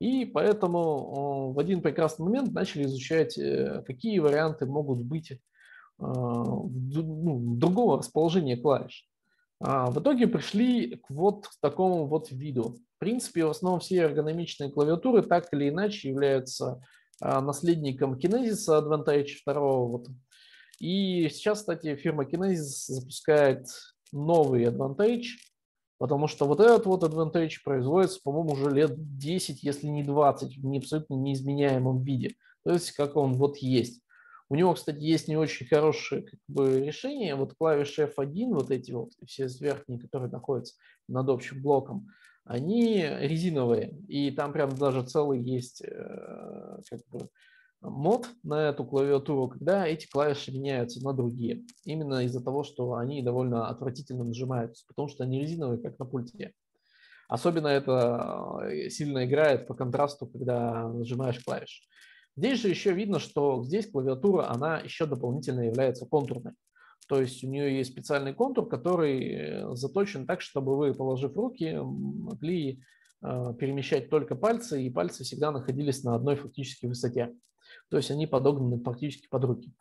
И 0.00 0.24
поэтому 0.24 1.52
в 1.52 1.58
один 1.58 1.80
прекрасный 1.80 2.24
момент 2.24 2.52
начали 2.52 2.84
изучать, 2.84 3.38
э, 3.38 3.82
какие 3.86 4.18
варианты 4.18 4.66
могут 4.66 5.02
быть 5.04 5.30
э, 5.30 5.36
ну, 5.98 7.56
другого 7.56 7.98
расположения 7.98 8.56
клавиш. 8.56 9.08
А 9.60 9.90
в 9.90 10.00
итоге 10.00 10.26
пришли 10.26 10.96
к 10.96 11.10
вот 11.10 11.48
такому 11.60 12.06
вот 12.06 12.30
виду. 12.30 12.76
В 12.96 12.98
принципе, 12.98 13.44
в 13.44 13.50
основном 13.50 13.80
все 13.80 13.96
эргономичные 13.96 14.70
клавиатуры 14.70 15.22
так 15.22 15.48
или 15.52 15.68
иначе 15.68 16.08
являются 16.08 16.82
а, 17.20 17.40
наследником 17.40 18.14
Kinesis 18.14 18.68
Advantage 18.68 19.28
2. 19.46 19.54
Вот. 19.54 20.08
И 20.80 21.28
сейчас, 21.30 21.60
кстати, 21.60 21.94
фирма 21.96 22.24
Kinesis 22.24 22.86
запускает 22.88 23.66
новый 24.12 24.64
Advantage, 24.64 25.24
Потому 25.98 26.26
что 26.26 26.46
вот 26.46 26.60
этот 26.60 26.86
вот 26.86 27.02
Advantage 27.04 27.62
производится, 27.64 28.20
по-моему, 28.22 28.52
уже 28.52 28.70
лет 28.70 29.16
10, 29.16 29.62
если 29.62 29.86
не 29.86 30.02
20, 30.02 30.58
в 30.58 30.76
абсолютно 30.76 31.14
неизменяемом 31.14 32.02
виде. 32.02 32.34
То 32.64 32.72
есть 32.72 32.92
как 32.92 33.16
он 33.16 33.34
вот 33.34 33.58
есть. 33.58 34.02
У 34.48 34.56
него, 34.56 34.74
кстати, 34.74 35.02
есть 35.02 35.28
не 35.28 35.36
очень 35.36 35.66
хорошее 35.66 36.22
как 36.22 36.40
бы, 36.48 36.80
решение. 36.80 37.34
Вот 37.34 37.54
клавиши 37.54 38.12
F1, 38.16 38.54
вот 38.54 38.70
эти 38.70 38.92
вот, 38.92 39.10
все 39.26 39.48
верхние, 39.60 39.98
которые 39.98 40.30
находятся 40.30 40.74
над 41.08 41.28
общим 41.28 41.62
блоком, 41.62 42.08
они 42.44 43.06
резиновые. 43.20 43.96
И 44.08 44.30
там 44.30 44.52
прям 44.52 44.76
даже 44.76 45.02
целый 45.02 45.40
есть 45.40 45.82
э, 45.82 46.78
как 46.90 47.00
бы, 47.10 47.28
мод 47.84 48.28
на 48.42 48.68
эту 48.68 48.84
клавиатуру, 48.84 49.48
когда 49.48 49.86
эти 49.86 50.08
клавиши 50.08 50.52
меняются 50.52 51.02
на 51.04 51.12
другие. 51.12 51.64
Именно 51.84 52.24
из-за 52.24 52.42
того, 52.42 52.64
что 52.64 52.94
они 52.94 53.22
довольно 53.22 53.68
отвратительно 53.68 54.24
нажимаются, 54.24 54.84
потому 54.88 55.08
что 55.08 55.24
они 55.24 55.40
резиновые, 55.40 55.80
как 55.80 55.98
на 55.98 56.06
пульте. 56.06 56.52
Особенно 57.28 57.68
это 57.68 58.60
э, 58.64 58.90
сильно 58.90 59.24
играет 59.24 59.66
по 59.66 59.74
контрасту, 59.74 60.26
когда 60.26 60.88
нажимаешь 60.88 61.42
клавиши. 61.44 61.84
Здесь 62.36 62.60
же 62.60 62.68
еще 62.68 62.92
видно, 62.92 63.18
что 63.18 63.62
здесь 63.62 63.90
клавиатура, 63.90 64.50
она 64.50 64.78
еще 64.78 65.06
дополнительно 65.06 65.60
является 65.60 66.06
контурной. 66.06 66.52
То 67.08 67.20
есть 67.20 67.44
у 67.44 67.48
нее 67.48 67.76
есть 67.76 67.92
специальный 67.92 68.34
контур, 68.34 68.68
который 68.68 69.28
э, 69.28 69.74
заточен 69.76 70.26
так, 70.26 70.40
чтобы 70.40 70.76
вы, 70.76 70.94
положив 70.94 71.36
руки, 71.36 71.78
могли 71.80 72.82
э, 73.22 73.54
перемещать 73.58 74.10
только 74.10 74.34
пальцы, 74.34 74.82
и 74.82 74.90
пальцы 74.90 75.22
всегда 75.22 75.50
находились 75.50 76.02
на 76.02 76.14
одной 76.14 76.36
фактически 76.36 76.86
высоте. 76.86 77.32
То 77.90 77.96
есть 77.98 78.10
они 78.10 78.26
подогнаны 78.26 78.78
практически 78.78 79.28
под 79.28 79.44
руки. 79.44 79.72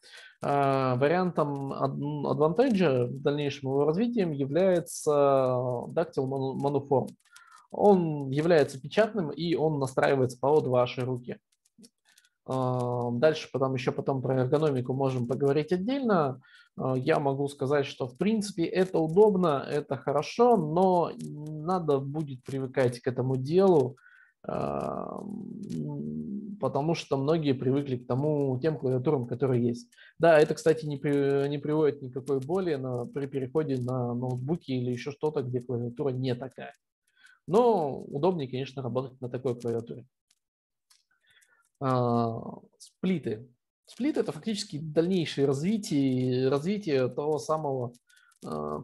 А, 0.42 0.96
вариантом 0.96 1.74
адвантажа 1.74 3.08
дальнейшем 3.10 3.70
его 3.70 3.86
развитием 3.86 4.32
является 4.32 5.12
Dactyl 5.90 6.28
Monoform. 6.28 7.10
Он 7.72 8.30
является 8.30 8.80
печатным, 8.80 9.32
и 9.32 9.56
он 9.56 9.80
настраивается 9.80 10.38
под 10.40 10.68
ваши 10.68 11.02
руки. 11.02 11.40
А, 12.46 13.10
дальше 13.12 13.50
потом 13.52 13.74
еще 13.74 13.92
потом 13.92 14.22
про 14.22 14.42
эргономику 14.42 14.94
можем 14.94 15.28
поговорить 15.28 15.72
отдельно. 15.72 16.42
А, 16.78 16.96
я 16.96 17.20
могу 17.20 17.48
сказать, 17.48 17.86
что 17.86 18.08
в 18.08 18.18
принципе 18.18 18.66
это 18.66 19.00
удобно, 19.00 19.66
это 19.70 19.98
хорошо, 19.98 20.58
но 20.58 21.12
надо 21.20 22.00
будет 22.00 22.44
привыкать 22.44 23.00
к 23.00 23.08
этому 23.08 23.38
делу, 23.38 23.98
потому 26.64 26.96
что 26.96 27.18
многие 27.18 27.54
привыкли 27.54 27.98
к 27.98 28.08
тому, 28.08 28.60
тем 28.62 28.78
клавиатурам, 28.78 29.28
которые 29.28 29.66
есть. 29.66 29.90
Да, 30.20 30.38
это, 30.38 30.54
кстати, 30.56 30.86
не, 30.86 30.98
при, 30.98 31.48
не 31.48 31.58
приводит 31.58 32.02
никакой 32.02 32.40
боли 32.40 32.76
на, 32.76 33.06
при 33.06 33.26
переходе 33.26 33.78
на 33.78 34.14
ноутбуки 34.14 34.72
или 34.72 34.92
еще 34.92 35.12
что-то, 35.12 35.42
где 35.44 35.62
клавиатура 35.62 36.10
не 36.10 36.36
такая. 36.36 36.74
Но 37.48 38.02
удобнее, 38.02 38.50
конечно, 38.50 38.82
работать 38.82 39.20
на 39.20 39.30
такой 39.30 39.60
клавиатуре. 39.60 40.06
А, 41.82 42.42
сплиты. 42.78 43.50
Сплит– 43.86 44.18
это 44.20 44.32
фактически 44.32 44.80
дальнейшее 44.80 45.46
развитие, 45.46 46.48
развитие 46.48 47.10
того 47.10 47.40
самого, 47.40 47.94
а, 48.46 48.84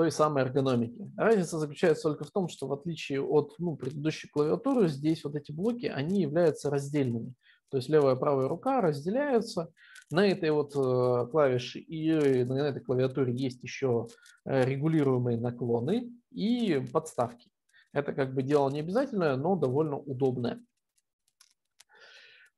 той 0.00 0.10
самой 0.10 0.44
эргономики. 0.44 1.12
Разница 1.14 1.58
заключается 1.58 2.04
только 2.04 2.24
в 2.24 2.30
том, 2.30 2.48
что 2.48 2.66
в 2.66 2.72
отличие 2.72 3.20
от 3.20 3.54
ну, 3.58 3.76
предыдущей 3.76 4.28
клавиатуры, 4.28 4.88
здесь 4.88 5.22
вот 5.24 5.34
эти 5.36 5.52
блоки, 5.52 5.84
они 5.84 6.22
являются 6.22 6.70
раздельными. 6.70 7.34
То 7.68 7.76
есть 7.76 7.90
левая 7.90 8.16
и 8.16 8.18
правая 8.18 8.48
рука 8.48 8.80
разделяются. 8.80 9.70
На 10.10 10.26
этой 10.26 10.52
вот 10.52 10.74
э, 10.74 11.30
клавише 11.30 11.80
и 11.80 12.44
на 12.44 12.68
этой 12.68 12.80
клавиатуре 12.80 13.34
есть 13.36 13.62
еще 13.62 14.06
э, 14.46 14.64
регулируемые 14.64 15.38
наклоны 15.38 16.10
и 16.30 16.82
подставки. 16.90 17.50
Это 17.92 18.14
как 18.14 18.32
бы 18.32 18.42
дело 18.42 18.70
не 18.70 18.80
обязательное, 18.80 19.36
но 19.36 19.54
довольно 19.54 19.98
удобное. 19.98 20.62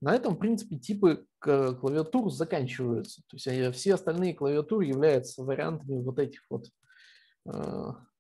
На 0.01 0.15
этом, 0.15 0.37
в 0.37 0.39
принципе, 0.39 0.77
типы 0.77 1.27
клавиатур 1.41 2.31
заканчиваются. 2.31 3.23
То 3.27 3.37
есть 3.37 3.77
все 3.77 3.95
остальные 3.95 4.35
клавиатуры 4.35 4.85
являются 4.85 5.43
вариантами 5.43 6.01
вот 6.05 6.21
этих 6.21 6.47
вот 6.49 6.67
э, 6.67 6.71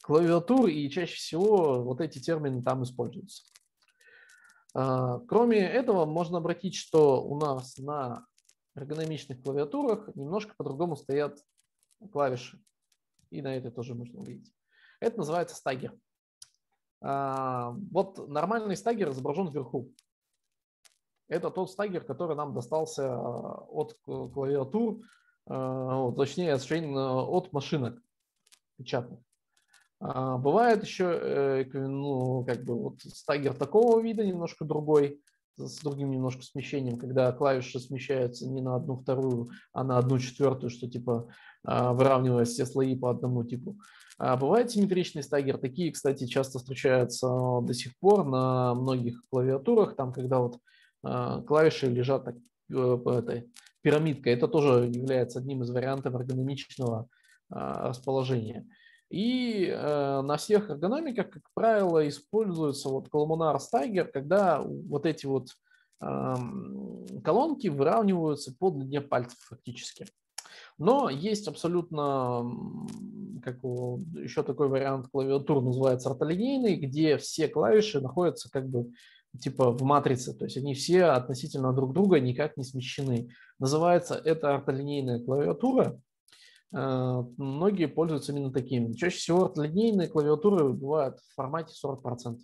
клавиатур, 0.02 0.66
и 0.66 0.90
чаще 0.90 1.16
всего 1.16 1.82
вот 1.82 2.00
эти 2.00 2.18
термины 2.18 2.62
там 2.62 2.82
используются. 2.82 3.44
Э, 4.74 5.20
кроме 5.28 5.58
этого, 5.58 6.04
можно 6.04 6.38
обратить, 6.38 6.74
что 6.74 7.22
у 7.24 7.38
нас 7.38 7.78
на 7.78 8.26
эргономичных 8.74 9.42
клавиатурах 9.42 10.14
немножко 10.14 10.54
по-другому 10.56 10.96
стоят 10.96 11.38
клавиши. 12.12 12.60
И 13.30 13.42
на 13.42 13.56
этой 13.56 13.70
тоже 13.70 13.94
можно 13.94 14.20
увидеть. 14.20 14.52
Это 15.00 15.18
называется 15.18 15.56
стагер. 15.56 15.94
Э, 17.00 17.70
вот 17.90 18.28
нормальный 18.28 18.76
стагер 18.76 19.10
изображен 19.10 19.50
вверху. 19.50 19.92
Это 21.28 21.50
тот 21.50 21.70
стагер, 21.70 22.04
который 22.04 22.36
нам 22.36 22.54
достался 22.54 23.04
э, 23.04 23.14
от 23.14 23.94
клавиатур, 24.04 25.00
э, 25.46 26.12
точнее, 26.16 26.54
от 26.54 27.52
машинок 27.52 28.02
печатных. 28.76 29.20
А, 30.00 30.38
бывает 30.38 30.82
еще 30.82 31.04
э, 31.04 31.64
ну, 31.72 32.44
как 32.44 32.64
бы 32.64 32.74
вот 32.78 33.00
стагер 33.00 33.54
такого 33.54 34.00
вида, 34.00 34.24
немножко 34.24 34.64
другой, 34.64 35.20
с 35.56 35.80
другим 35.80 36.10
немножко 36.10 36.42
смещением, 36.42 36.98
когда 36.98 37.30
клавиши 37.32 37.78
смещаются 37.78 38.48
не 38.48 38.62
на 38.62 38.76
одну 38.76 38.96
вторую, 38.96 39.50
а 39.72 39.84
на 39.84 39.98
одну 39.98 40.18
четвертую, 40.18 40.70
что 40.70 40.88
типа 40.88 41.28
выравнивая 41.62 42.44
все 42.44 42.66
слои 42.66 42.96
по 42.96 43.10
одному 43.10 43.44
типу. 43.44 43.76
А 44.18 44.36
бывает 44.36 44.70
симметричный 44.70 45.22
стагер. 45.22 45.58
Такие, 45.58 45.92
кстати, 45.92 46.26
часто 46.26 46.58
встречаются 46.58 47.28
до 47.28 47.74
сих 47.74 47.96
пор 47.98 48.24
на 48.24 48.74
многих 48.74 49.22
клавиатурах. 49.30 49.94
Там, 49.94 50.12
когда 50.12 50.38
вот 50.38 50.58
а, 51.02 51.42
клавиши 51.42 51.86
лежат 51.86 52.24
так, 52.24 52.36
э, 52.72 52.98
этой 53.18 53.50
пирамидкой. 53.82 54.34
Это 54.34 54.48
тоже 54.48 54.86
является 54.86 55.40
одним 55.40 55.62
из 55.62 55.70
вариантов 55.70 56.14
эргономичного 56.14 57.00
а, 57.00 57.06
расположения. 57.52 58.66
И 59.10 59.66
э, 59.66 60.20
на 60.22 60.36
всех 60.38 60.70
эргономиках, 60.70 61.30
как 61.30 61.42
правило, 61.54 62.08
используется 62.08 62.88
вот 62.88 63.10
колумнар 63.10 63.60
стагер, 63.60 64.08
когда 64.08 64.60
вот 64.62 65.06
эти 65.06 65.26
вот 65.26 65.48
колонки 67.22 67.68
выравниваются 67.68 68.52
по 68.58 68.70
длине 68.70 69.00
пальцев 69.00 69.38
фактически. 69.38 70.06
Но 70.76 71.08
есть 71.08 71.46
абсолютно 71.46 72.50
как 73.42 73.62
еще 73.62 74.42
такой 74.42 74.68
вариант 74.68 75.08
клавиатур, 75.12 75.62
называется 75.62 76.10
ортолинейный, 76.10 76.76
где 76.76 77.18
все 77.18 77.48
клавиши 77.48 78.00
находятся 78.00 78.50
как 78.50 78.68
бы 78.68 78.92
типа 79.40 79.70
в 79.70 79.82
матрице, 79.82 80.34
то 80.34 80.44
есть 80.44 80.56
они 80.56 80.74
все 80.74 81.04
относительно 81.04 81.72
друг 81.72 81.94
друга 81.94 82.20
никак 82.20 82.56
не 82.56 82.64
смещены. 82.64 83.30
Называется 83.58 84.14
это 84.14 84.54
ортолинейная 84.54 85.20
клавиатура. 85.20 85.98
Э, 86.74 87.22
многие 87.36 87.86
пользуются 87.86 88.32
именно 88.32 88.52
такими. 88.52 88.92
Чаще 88.94 89.16
всего 89.16 89.44
ортолинейные 89.44 90.08
клавиатуры 90.08 90.72
бывают 90.72 91.18
в 91.18 91.34
формате 91.34 91.74
40%. 91.84 92.38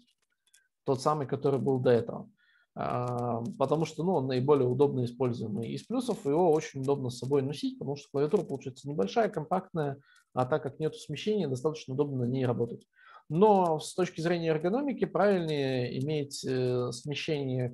Тот 0.84 1.00
самый, 1.00 1.26
который 1.26 1.60
был 1.60 1.78
до 1.78 1.90
этого. 1.90 2.30
Э, 2.76 3.42
потому 3.58 3.84
что 3.86 4.04
ну, 4.04 4.14
он 4.14 4.26
наиболее 4.26 4.68
удобно 4.68 5.04
используемый. 5.04 5.70
Из 5.70 5.84
плюсов 5.84 6.24
его 6.26 6.50
очень 6.52 6.82
удобно 6.82 7.10
с 7.10 7.18
собой 7.18 7.42
носить, 7.42 7.78
потому 7.78 7.96
что 7.96 8.08
клавиатура 8.10 8.42
получается 8.42 8.88
небольшая, 8.88 9.28
компактная, 9.28 9.98
а 10.34 10.44
так 10.44 10.62
как 10.62 10.78
нет 10.78 10.94
смещения, 10.94 11.48
достаточно 11.48 11.94
удобно 11.94 12.26
на 12.26 12.30
ней 12.30 12.44
работать. 12.46 12.86
Но 13.30 13.78
с 13.78 13.94
точки 13.94 14.20
зрения 14.20 14.48
эргономики 14.48 15.04
правильнее 15.04 15.98
иметь 16.00 16.44
э, 16.44 16.92
смещение 16.92 17.70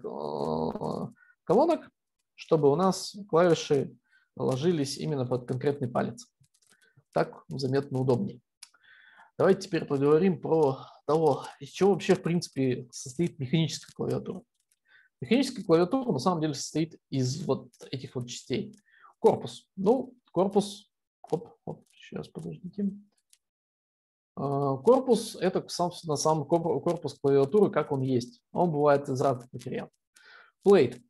колонок, 1.45 1.89
чтобы 2.37 2.71
у 2.71 2.75
нас 2.77 3.17
клавиши 3.29 3.97
ложились 4.37 4.99
именно 4.99 5.27
под 5.27 5.47
конкретный 5.47 5.89
палец. 5.89 6.27
Так 7.15 7.45
заметно 7.47 8.01
удобнее. 8.01 8.41
Давайте 9.39 9.63
теперь 9.63 9.85
поговорим 9.85 10.41
про 10.41 10.79
того, 11.07 11.45
из 11.61 11.69
чего 11.69 11.93
вообще 11.93 12.17
в 12.17 12.23
принципе 12.23 12.89
состоит 12.91 13.39
механическая 13.39 13.95
клавиатура. 13.95 14.43
Механическая 15.21 15.65
клавиатура 15.65 16.13
на 16.13 16.19
самом 16.19 16.41
деле 16.41 16.55
состоит 16.55 17.01
из 17.11 17.47
вот 17.47 17.71
этих 17.93 18.17
вот 18.17 18.29
частей. 18.29 18.77
Корпус. 19.21 19.69
Ну, 19.77 20.15
корпус, 20.33 20.91
оп, 21.31 21.57
оп, 21.65 21.87
сейчас 21.93 22.27
подождите. 22.27 22.91
А, 24.35 24.77
корпус– 24.79 25.37
это, 25.41 25.65
собственно, 25.69 26.17
сам 26.17 26.45
корпус 26.45 27.15
клавиатуры, 27.15 27.71
как 27.71 27.93
он 27.93 28.03
есть. 28.03 28.43
Он 28.53 28.73
бывает 28.73 29.09
из 29.09 29.21
разных 29.21 29.53
материалов. 29.53 29.93
Plate. 30.65 31.01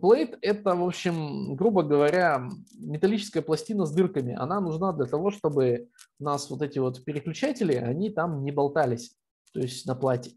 Plate– 0.00 0.38
это, 0.42 0.74
в 0.74 0.84
общем, 0.84 1.56
грубо 1.56 1.82
говоря, 1.82 2.48
металлическая 2.78 3.42
пластина 3.42 3.86
с 3.86 3.92
дырками. 3.92 4.34
Она 4.34 4.60
нужна 4.60 4.92
для 4.92 5.06
того, 5.06 5.30
чтобы 5.30 5.88
у 6.18 6.24
нас 6.24 6.50
вот 6.50 6.62
эти 6.62 6.78
вот 6.78 7.04
переключатели, 7.04 7.74
они 7.74 8.10
там 8.10 8.44
не 8.44 8.52
болтались, 8.52 9.16
то 9.52 9.60
есть 9.60 9.86
на 9.86 9.94
плате. 9.94 10.32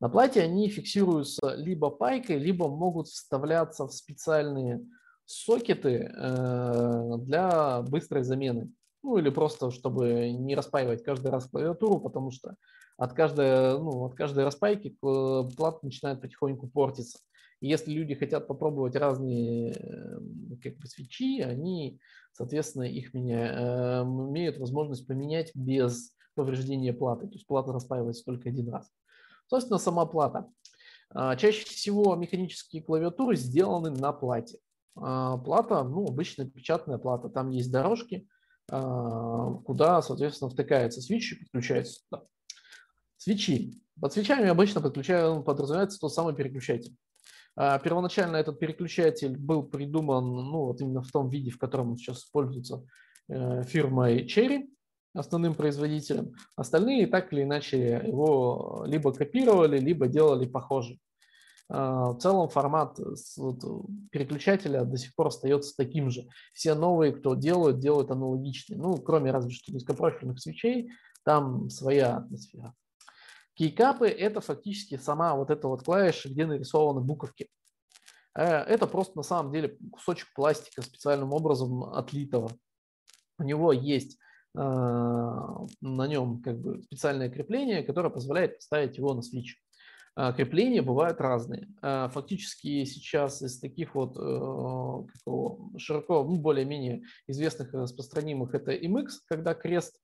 На 0.00 0.08
плате 0.08 0.42
они 0.42 0.68
фиксируются 0.68 1.54
либо 1.54 1.90
пайкой, 1.90 2.38
либо 2.38 2.68
могут 2.68 3.08
вставляться 3.08 3.86
в 3.86 3.92
специальные 3.92 4.84
сокеты 5.24 6.12
э, 6.14 7.16
для 7.18 7.82
быстрой 7.82 8.22
замены. 8.24 8.70
Ну 9.02 9.18
или 9.18 9.30
просто, 9.30 9.70
чтобы 9.70 10.30
не 10.30 10.54
распаивать 10.54 11.02
каждый 11.04 11.30
раз 11.30 11.46
клавиатуру, 11.46 12.00
потому 12.00 12.30
что 12.30 12.56
от 12.96 13.12
каждой, 13.12 13.78
ну, 13.78 14.04
от 14.04 14.14
каждой 14.14 14.44
распайки 14.44 14.96
плата 15.00 15.78
начинает 15.82 16.20
потихоньку 16.20 16.68
портиться. 16.68 17.18
Если 17.64 17.92
люди 17.92 18.14
хотят 18.14 18.46
попробовать 18.46 18.94
разные 18.94 19.72
как 20.62 20.76
бы, 20.76 20.86
свечи, 20.86 21.40
они, 21.40 21.98
соответственно, 22.32 22.82
их 22.82 23.14
меня, 23.14 23.52
э, 23.52 24.02
имеют 24.02 24.58
возможность 24.58 25.06
поменять 25.06 25.50
без 25.54 26.14
повреждения 26.34 26.92
платы. 26.92 27.26
То 27.26 27.34
есть 27.34 27.46
плата 27.46 27.72
распаивается 27.72 28.22
только 28.24 28.50
один 28.50 28.68
раз. 28.68 28.90
Собственно, 29.46 29.78
сама 29.78 30.04
плата. 30.04 30.46
А, 31.10 31.36
чаще 31.36 31.64
всего 31.64 32.14
механические 32.16 32.82
клавиатуры 32.82 33.34
сделаны 33.36 33.90
на 33.90 34.12
плате. 34.12 34.58
А, 34.94 35.38
плата, 35.38 35.84
ну, 35.84 36.06
обычная 36.06 36.46
печатная 36.46 36.98
плата, 36.98 37.30
там 37.30 37.48
есть 37.48 37.70
дорожки, 37.72 38.28
куда, 38.66 40.00
соответственно, 40.00 40.50
втыкается 40.50 41.02
свич 41.02 41.32
и 41.32 41.36
подключается 41.36 42.00
туда. 42.08 42.24
Свечи. 43.18 43.82
Под 44.00 44.14
свечами 44.14 44.48
обычно 44.48 44.80
подключаю, 44.80 45.42
подразумевается 45.42 46.00
тот 46.00 46.14
самый 46.14 46.34
переключатель. 46.34 46.96
Первоначально 47.56 48.36
этот 48.36 48.58
переключатель 48.58 49.36
был 49.38 49.62
придуман 49.62 50.24
ну, 50.24 50.66
вот 50.66 50.80
именно 50.80 51.02
в 51.02 51.12
том 51.12 51.28
виде, 51.28 51.50
в 51.50 51.58
котором 51.58 51.92
он 51.92 51.96
сейчас 51.96 52.24
используется 52.24 52.84
э, 53.28 53.62
фирмой 53.62 54.26
Cherry 54.26 54.68
основным 55.14 55.54
производителем. 55.54 56.34
Остальные 56.56 57.06
так 57.06 57.32
или 57.32 57.42
иначе 57.42 58.02
его 58.04 58.84
либо 58.86 59.12
копировали, 59.12 59.78
либо 59.78 60.08
делали 60.08 60.46
похожим. 60.46 60.98
А, 61.70 62.12
в 62.12 62.18
целом 62.18 62.48
формат 62.48 62.98
переключателя 64.10 64.84
до 64.84 64.96
сих 64.96 65.14
пор 65.14 65.28
остается 65.28 65.74
таким 65.76 66.10
же. 66.10 66.26
Все 66.52 66.74
новые, 66.74 67.12
кто 67.12 67.34
делают, 67.34 67.78
делают 67.78 68.10
аналогичные. 68.10 68.78
Ну, 68.78 68.96
кроме 68.98 69.30
разве 69.30 69.52
что 69.52 69.72
низкопрофильных 69.72 70.40
свечей, 70.40 70.90
там 71.24 71.70
своя 71.70 72.16
атмосфера. 72.16 72.74
Кейкапы– 73.54 74.08
это 74.08 74.40
фактически 74.40 74.96
сама 74.96 75.34
вот 75.34 75.50
эта 75.50 75.68
вот 75.68 75.82
клавиша, 75.84 76.28
где 76.28 76.46
нарисованы 76.46 77.00
буковки. 77.00 77.48
Э, 78.36 78.62
это 78.62 78.86
просто 78.86 79.16
на 79.16 79.22
самом 79.22 79.52
деле 79.52 79.78
кусочек 79.92 80.28
пластика 80.34 80.82
специальным 80.82 81.32
образом 81.32 81.84
отлитого. 81.84 82.50
У 83.38 83.42
него 83.42 83.72
есть 83.72 84.18
а, 84.56 85.66
на 85.80 86.06
нем 86.06 86.40
как 86.40 86.60
бы 86.60 86.82
специальное 86.84 87.28
крепление, 87.28 87.82
которое 87.82 88.10
позволяет 88.10 88.56
поставить 88.56 88.96
его 88.96 89.12
на 89.14 89.22
свич. 89.22 89.60
А, 90.16 90.32
крепления 90.32 90.80
бывают 90.80 91.20
разные. 91.20 91.68
А, 91.82 92.08
фактически 92.08 92.84
сейчас 92.84 93.42
из 93.42 93.58
таких 93.58 93.96
вот 93.96 94.16
э, 94.16 95.78
широко, 95.78 96.22
ну, 96.22 96.36
более-менее 96.36 97.02
известных 97.26 97.74
и 97.74 97.78
распространимых 97.78 98.54
это 98.54 98.72
MX, 98.72 99.08
когда 99.26 99.54
крест, 99.54 99.98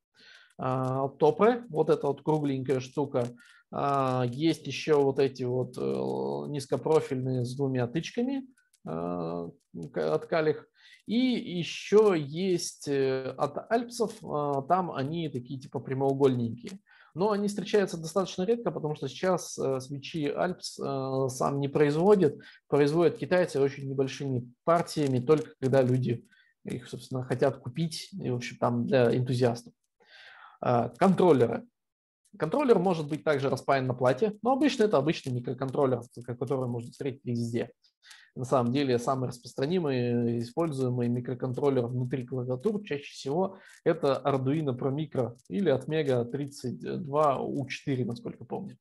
топре, 1.19 1.65
вот 1.69 1.89
эта 1.89 2.07
вот 2.07 2.23
кругленькая 2.23 2.81
штука. 2.81 3.29
Есть 3.73 4.67
еще 4.67 4.97
вот 4.97 5.19
эти 5.21 5.45
вот 5.45 5.79
э, 5.79 5.81
низкопрофильные 5.81 7.45
с 7.45 7.55
двумя 7.55 7.87
тычками 7.87 8.43
от 8.85 10.27
калих. 10.27 10.67
И 11.07 11.17
еще 11.17 12.15
есть 12.17 12.89
э, 12.89 13.35
от 13.37 13.71
альпсов, 13.71 14.13
а, 14.23 14.63
там 14.63 14.93
они 14.93 15.29
такие 15.29 15.59
типа 15.59 15.81
прямоугольненькие. 15.81 16.79
Но 17.15 17.33
они 17.33 17.49
встречаются 17.49 18.01
достаточно 18.01 18.45
редко, 18.45 18.71
потому 18.71 18.95
что 18.95 19.09
сейчас 19.09 19.59
э, 19.59 19.81
свечи 19.81 20.29
Альпс 20.29 20.75
сам 21.35 21.59
не 21.59 21.67
производит, 21.67 22.41
производят 22.69 23.19
китайцы 23.19 23.61
очень 23.61 23.89
небольшими 23.89 24.53
партиями, 24.63 25.19
только 25.19 25.51
когда 25.61 25.83
люди 25.83 26.25
их, 26.65 26.89
собственно, 26.89 27.25
хотят 27.25 27.59
купить, 27.59 28.11
и, 28.13 28.31
в 28.31 28.37
общем, 28.37 28.59
там 28.59 28.87
для 28.87 29.17
энтузиастов. 29.17 29.73
А, 30.61 30.91
контроллеры. 30.91 31.67
Контроллер 32.39 32.79
может 32.79 33.09
быть 33.09 33.25
также 33.25 33.51
распаян 33.51 33.87
на 33.87 33.95
плате, 33.95 34.39
но 34.43 34.53
обычно 34.53 34.85
это 34.85 34.99
обычный 34.99 35.33
микроконтроллер, 35.33 36.03
который 36.39 36.69
можно 36.69 36.93
встретить 36.93 37.25
везде. 37.25 37.73
На 38.37 38.45
самом 38.45 38.73
деле 38.73 38.99
самый 38.99 39.29
распространимый 39.29 40.39
используемый 40.39 41.09
микроконтроллер 41.09 41.87
внутри 41.87 42.25
клавиатур 42.25 42.85
чаще 42.85 43.13
всего 43.13 43.59
это 43.85 44.23
Arduino 44.25 44.79
Pro 44.79 44.95
Micro 44.95 45.37
или 45.49 45.75
Atmega 45.77 46.25
32U4, 46.31 48.05
насколько 48.05 48.45
помню. 48.45 48.77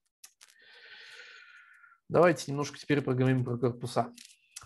Давайте 2.08 2.52
немножко 2.52 2.78
теперь 2.78 3.02
поговорим 3.02 3.44
про 3.44 3.58
корпуса. 3.58 4.14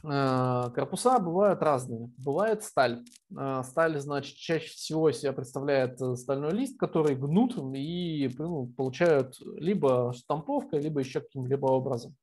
Э, 0.03 0.69
корпуса 0.75 1.17
бывают 1.19 1.61
разные. 1.61 2.11
Бывает 2.17 2.63
сталь. 2.63 3.03
Э, 3.37 3.61
сталь, 3.63 3.99
значит, 3.99 4.35
чаще 4.35 4.67
всего 4.67 5.11
себя 5.11 5.31
представляет 5.31 6.01
э, 6.01 6.15
стальной 6.15 6.51
лист, 6.51 6.77
который 6.77 7.15
гнут 7.15 7.57
и 7.75 8.29
ну, 8.37 8.67
получают 8.67 9.35
либо 9.55 10.13
штамповкой, 10.13 10.81
либо 10.81 10.99
еще 10.99 11.21
каким-либо 11.21 11.67
образом. 11.67 12.15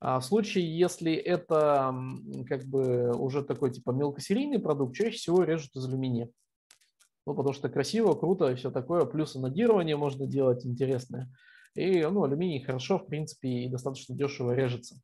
А 0.00 0.18
в 0.18 0.24
случае, 0.24 0.76
если 0.76 1.12
это 1.12 1.94
как 2.48 2.64
бы 2.64 3.12
уже 3.12 3.44
такой 3.44 3.70
типа 3.70 3.90
мелкосерийный 3.90 4.58
продукт, 4.58 4.96
чаще 4.96 5.16
всего 5.16 5.44
режут 5.44 5.76
из 5.76 5.84
алюминия. 5.86 6.30
Ну, 7.26 7.34
потому 7.34 7.52
что 7.52 7.68
красиво, 7.68 8.14
круто 8.14 8.56
все 8.56 8.70
такое. 8.70 9.04
Плюс 9.04 9.36
анодирование 9.36 9.96
можно 9.96 10.26
делать 10.26 10.64
интересное. 10.64 11.30
И 11.74 12.02
ну, 12.02 12.24
алюминий 12.24 12.64
хорошо, 12.64 12.98
в 12.98 13.06
принципе, 13.06 13.48
и 13.48 13.68
достаточно 13.68 14.16
дешево 14.16 14.52
режется. 14.52 14.96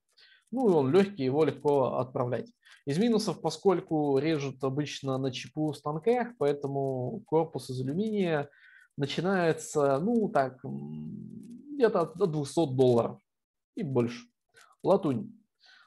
Ну, 0.50 0.68
и 0.68 0.72
он 0.72 0.92
легкий, 0.92 1.24
его 1.24 1.44
легко 1.44 1.98
отправлять. 1.98 2.50
Из 2.86 2.98
минусов, 2.98 3.40
поскольку 3.40 4.18
режут 4.18 4.62
обычно 4.62 5.18
на 5.18 5.32
чипу 5.32 5.72
станках, 5.74 6.28
поэтому 6.38 7.22
корпус 7.26 7.68
из 7.70 7.80
алюминия 7.80 8.48
начинается, 8.96 9.98
ну, 9.98 10.28
так, 10.28 10.60
где-то 10.62 12.02
от 12.02 12.30
200 12.30 12.74
долларов 12.74 13.18
и 13.74 13.82
больше. 13.82 14.26
Латунь. 14.82 15.32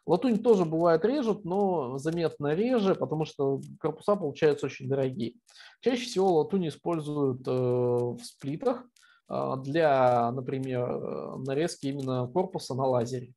Латунь 0.06 0.40
тоже 0.40 0.66
бывает 0.66 1.06
режут, 1.06 1.46
но 1.46 1.98
заметно 2.00 2.56
реже, 2.56 2.96
потому 2.96 3.26
что 3.26 3.62
корпуса 3.80 4.16
получаются 4.16 4.66
очень 4.66 4.90
дорогие. 4.90 5.36
Чаще 5.82 6.06
всего 6.06 6.34
латунь 6.34 6.68
используют 6.68 7.48
э, 7.48 7.52
в 7.52 8.20
сплитах 8.24 8.84
э, 9.30 9.54
для, 9.64 10.32
например, 10.32 10.90
э, 10.90 11.36
нарезки 11.46 11.88
именно 11.88 12.28
корпуса 12.28 12.74
на 12.74 12.86
лазере. 12.86 13.34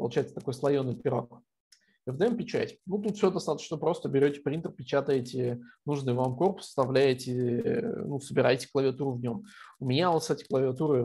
Получается 0.00 0.34
такой 0.34 0.54
слоеный 0.54 0.96
пирог. 0.96 1.42
FDM-печать. 2.08 2.78
Ну, 2.86 3.02
тут 3.02 3.18
все 3.18 3.30
достаточно 3.30 3.76
просто. 3.76 4.08
Берете 4.08 4.40
принтер, 4.40 4.72
печатаете 4.72 5.60
нужный 5.84 6.14
вам 6.14 6.36
корпус, 6.36 6.68
вставляете, 6.68 8.02
ну, 8.06 8.18
собираете 8.18 8.66
клавиатуру 8.72 9.12
в 9.12 9.20
нем. 9.20 9.44
У 9.78 9.84
меня 9.84 10.10
вот, 10.10 10.22
кстати, 10.22 10.46
клавиатуры, 10.48 11.04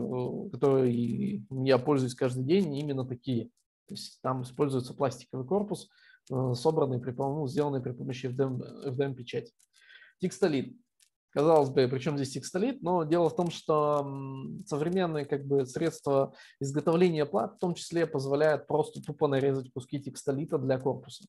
которые 0.50 1.42
я 1.50 1.76
пользуюсь 1.76 2.14
каждый 2.14 2.44
день, 2.44 2.74
именно 2.74 3.04
такие. 3.04 3.50
То 3.86 3.94
есть 3.94 4.18
там 4.22 4.42
используется 4.42 4.94
пластиковый 4.94 5.46
корпус, 5.46 5.90
э, 6.32 6.54
собранный, 6.54 6.98
при, 6.98 7.12
ну, 7.12 7.46
сделанный 7.46 7.82
при 7.82 7.92
помощи 7.92 8.26
FDM, 8.26 8.86
FDM 8.86 9.14
печати. 9.14 9.52
Казалось 11.36 11.68
бы, 11.68 11.86
причем 11.86 12.16
здесь 12.16 12.30
текстолит, 12.30 12.80
но 12.80 13.04
дело 13.04 13.28
в 13.28 13.36
том, 13.36 13.50
что 13.50 14.10
современные 14.64 15.26
как 15.26 15.44
бы, 15.44 15.66
средства 15.66 16.32
изготовления 16.60 17.26
плат 17.26 17.56
в 17.56 17.58
том 17.58 17.74
числе 17.74 18.06
позволяют 18.06 18.66
просто 18.66 19.02
тупо 19.02 19.28
нарезать 19.28 19.70
куски 19.70 20.00
текстолита 20.00 20.56
для 20.56 20.78
корпуса. 20.78 21.26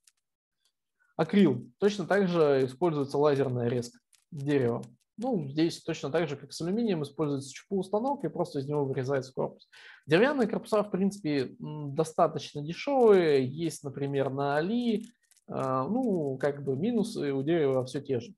Акрил. 1.18 1.70
Точно 1.80 2.08
так 2.08 2.30
же 2.30 2.64
используется 2.64 3.18
лазерная 3.18 3.68
резка 3.68 4.00
дерева. 4.32 4.82
Ну, 5.18 5.46
здесь 5.50 5.84
точно 5.84 6.10
так 6.10 6.30
же, 6.30 6.38
как 6.38 6.54
с 6.54 6.62
алюминием, 6.62 7.04
используется 7.04 7.52
ЧПУ 7.54 7.80
установка 7.80 8.28
и 8.28 8.32
просто 8.32 8.60
из 8.60 8.66
него 8.66 8.86
вырезается 8.86 9.34
корпус. 9.34 9.68
Деревянные 10.06 10.48
корпуса, 10.48 10.84
в 10.84 10.90
принципе, 10.90 11.54
достаточно 11.60 12.62
дешевые. 12.62 13.46
Есть, 13.46 13.84
например, 13.84 14.30
на 14.30 14.56
Али. 14.56 15.10
А, 15.50 15.86
ну, 15.86 16.38
как 16.38 16.64
бы 16.64 16.78
минусы 16.78 17.34
у 17.34 17.44
дерева 17.44 17.84
все 17.84 18.00
те 18.00 18.22
же. 18.22 18.34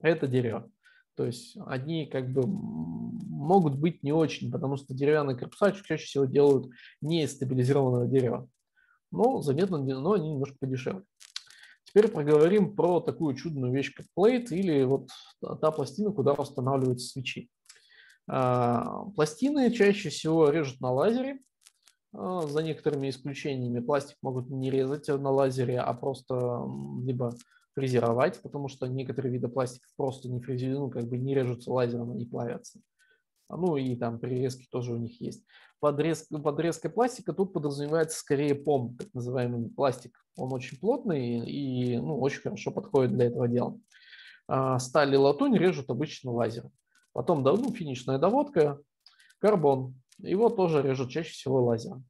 Это 0.00 0.26
дерево. 0.26 0.70
То 1.16 1.26
есть 1.26 1.56
они 1.66 2.06
как 2.06 2.30
бы 2.32 2.46
могут 2.46 3.76
быть 3.76 4.02
не 4.02 4.12
очень, 4.12 4.52
потому 4.52 4.76
что 4.76 4.94
деревянные 4.94 5.36
корпуса 5.36 5.72
чаще 5.72 6.04
всего 6.04 6.24
делают 6.26 6.70
не 7.00 7.24
из 7.24 7.32
стабилизированного 7.32 8.06
дерева. 8.06 8.48
Но 9.10 9.42
заметно, 9.42 9.78
но 9.78 10.12
они 10.12 10.30
немножко 10.30 10.56
подешевле. 10.60 11.02
Теперь 11.84 12.08
поговорим 12.08 12.76
про 12.76 13.00
такую 13.00 13.34
чудную 13.34 13.72
вещь, 13.72 13.94
как 13.94 14.06
плейт, 14.14 14.52
или 14.52 14.84
вот 14.84 15.08
та 15.40 15.70
пластина, 15.70 16.12
куда 16.12 16.34
устанавливаются 16.34 17.08
свечи. 17.08 17.48
А, 18.28 19.06
пластины 19.16 19.72
чаще 19.72 20.10
всего 20.10 20.50
режут 20.50 20.80
на 20.80 20.92
лазере, 20.92 21.40
а, 22.12 22.42
за 22.42 22.62
некоторыми 22.62 23.08
исключениями. 23.08 23.80
Пластик 23.80 24.18
могут 24.20 24.50
не 24.50 24.70
резать 24.70 25.08
на 25.08 25.30
лазере, 25.30 25.80
а 25.80 25.94
просто 25.94 26.62
либо 27.02 27.34
фрезеровать, 27.78 28.40
потому 28.42 28.68
что 28.68 28.86
некоторые 28.86 29.32
виды 29.32 29.48
пластиков 29.48 29.88
просто 29.96 30.28
не 30.28 30.40
фрезеруют, 30.40 30.80
ну, 30.80 30.90
как 30.90 31.08
бы 31.08 31.16
не 31.16 31.34
режутся 31.34 31.72
лазером, 31.72 32.10
они 32.10 32.26
плавятся. 32.26 32.80
Ну 33.48 33.76
и 33.76 33.96
там 33.96 34.18
прирезки 34.18 34.66
тоже 34.70 34.92
у 34.92 34.98
них 34.98 35.20
есть. 35.20 35.44
Подрезка, 35.80 36.38
подрезка 36.38 36.90
пластика 36.90 37.32
тут 37.32 37.52
подразумевается 37.52 38.18
скорее 38.18 38.54
пом, 38.54 38.96
так 38.96 39.08
называемый 39.14 39.70
пластик. 39.70 40.18
Он 40.36 40.52
очень 40.52 40.78
плотный 40.78 41.48
и 41.48 41.96
ну, 41.98 42.18
очень 42.18 42.42
хорошо 42.42 42.72
подходит 42.72 43.12
для 43.12 43.26
этого 43.26 43.48
дела. 43.48 43.78
А 44.48 44.78
сталь 44.78 45.14
и 45.14 45.16
латунь 45.16 45.56
режут 45.56 45.88
обычно 45.88 46.32
лазером. 46.32 46.72
Потом 47.12 47.42
ну, 47.42 47.72
финишная 47.72 48.18
доводка, 48.18 48.80
карбон. 49.38 49.94
Его 50.18 50.48
тоже 50.48 50.82
режут 50.82 51.10
чаще 51.10 51.30
всего 51.30 51.62
лазером. 51.62 52.04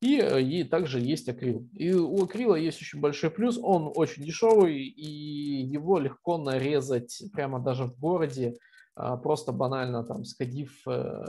И, 0.00 0.16
и 0.18 0.64
также 0.64 1.00
есть 1.00 1.28
акрил. 1.28 1.68
И 1.72 1.92
у 1.92 2.22
акрила 2.22 2.54
есть 2.54 2.80
очень 2.80 3.00
большой 3.00 3.30
плюс. 3.30 3.58
Он 3.60 3.92
очень 3.94 4.22
дешевый, 4.22 4.80
и 4.80 5.62
его 5.64 5.98
легко 5.98 6.38
нарезать 6.38 7.22
прямо 7.32 7.58
даже 7.60 7.84
в 7.84 7.98
городе 7.98 8.54
а, 8.98 9.16
просто 9.16 9.52
банально 9.52 10.02
там 10.02 10.24
сходив 10.24 10.82
э, 10.88 11.24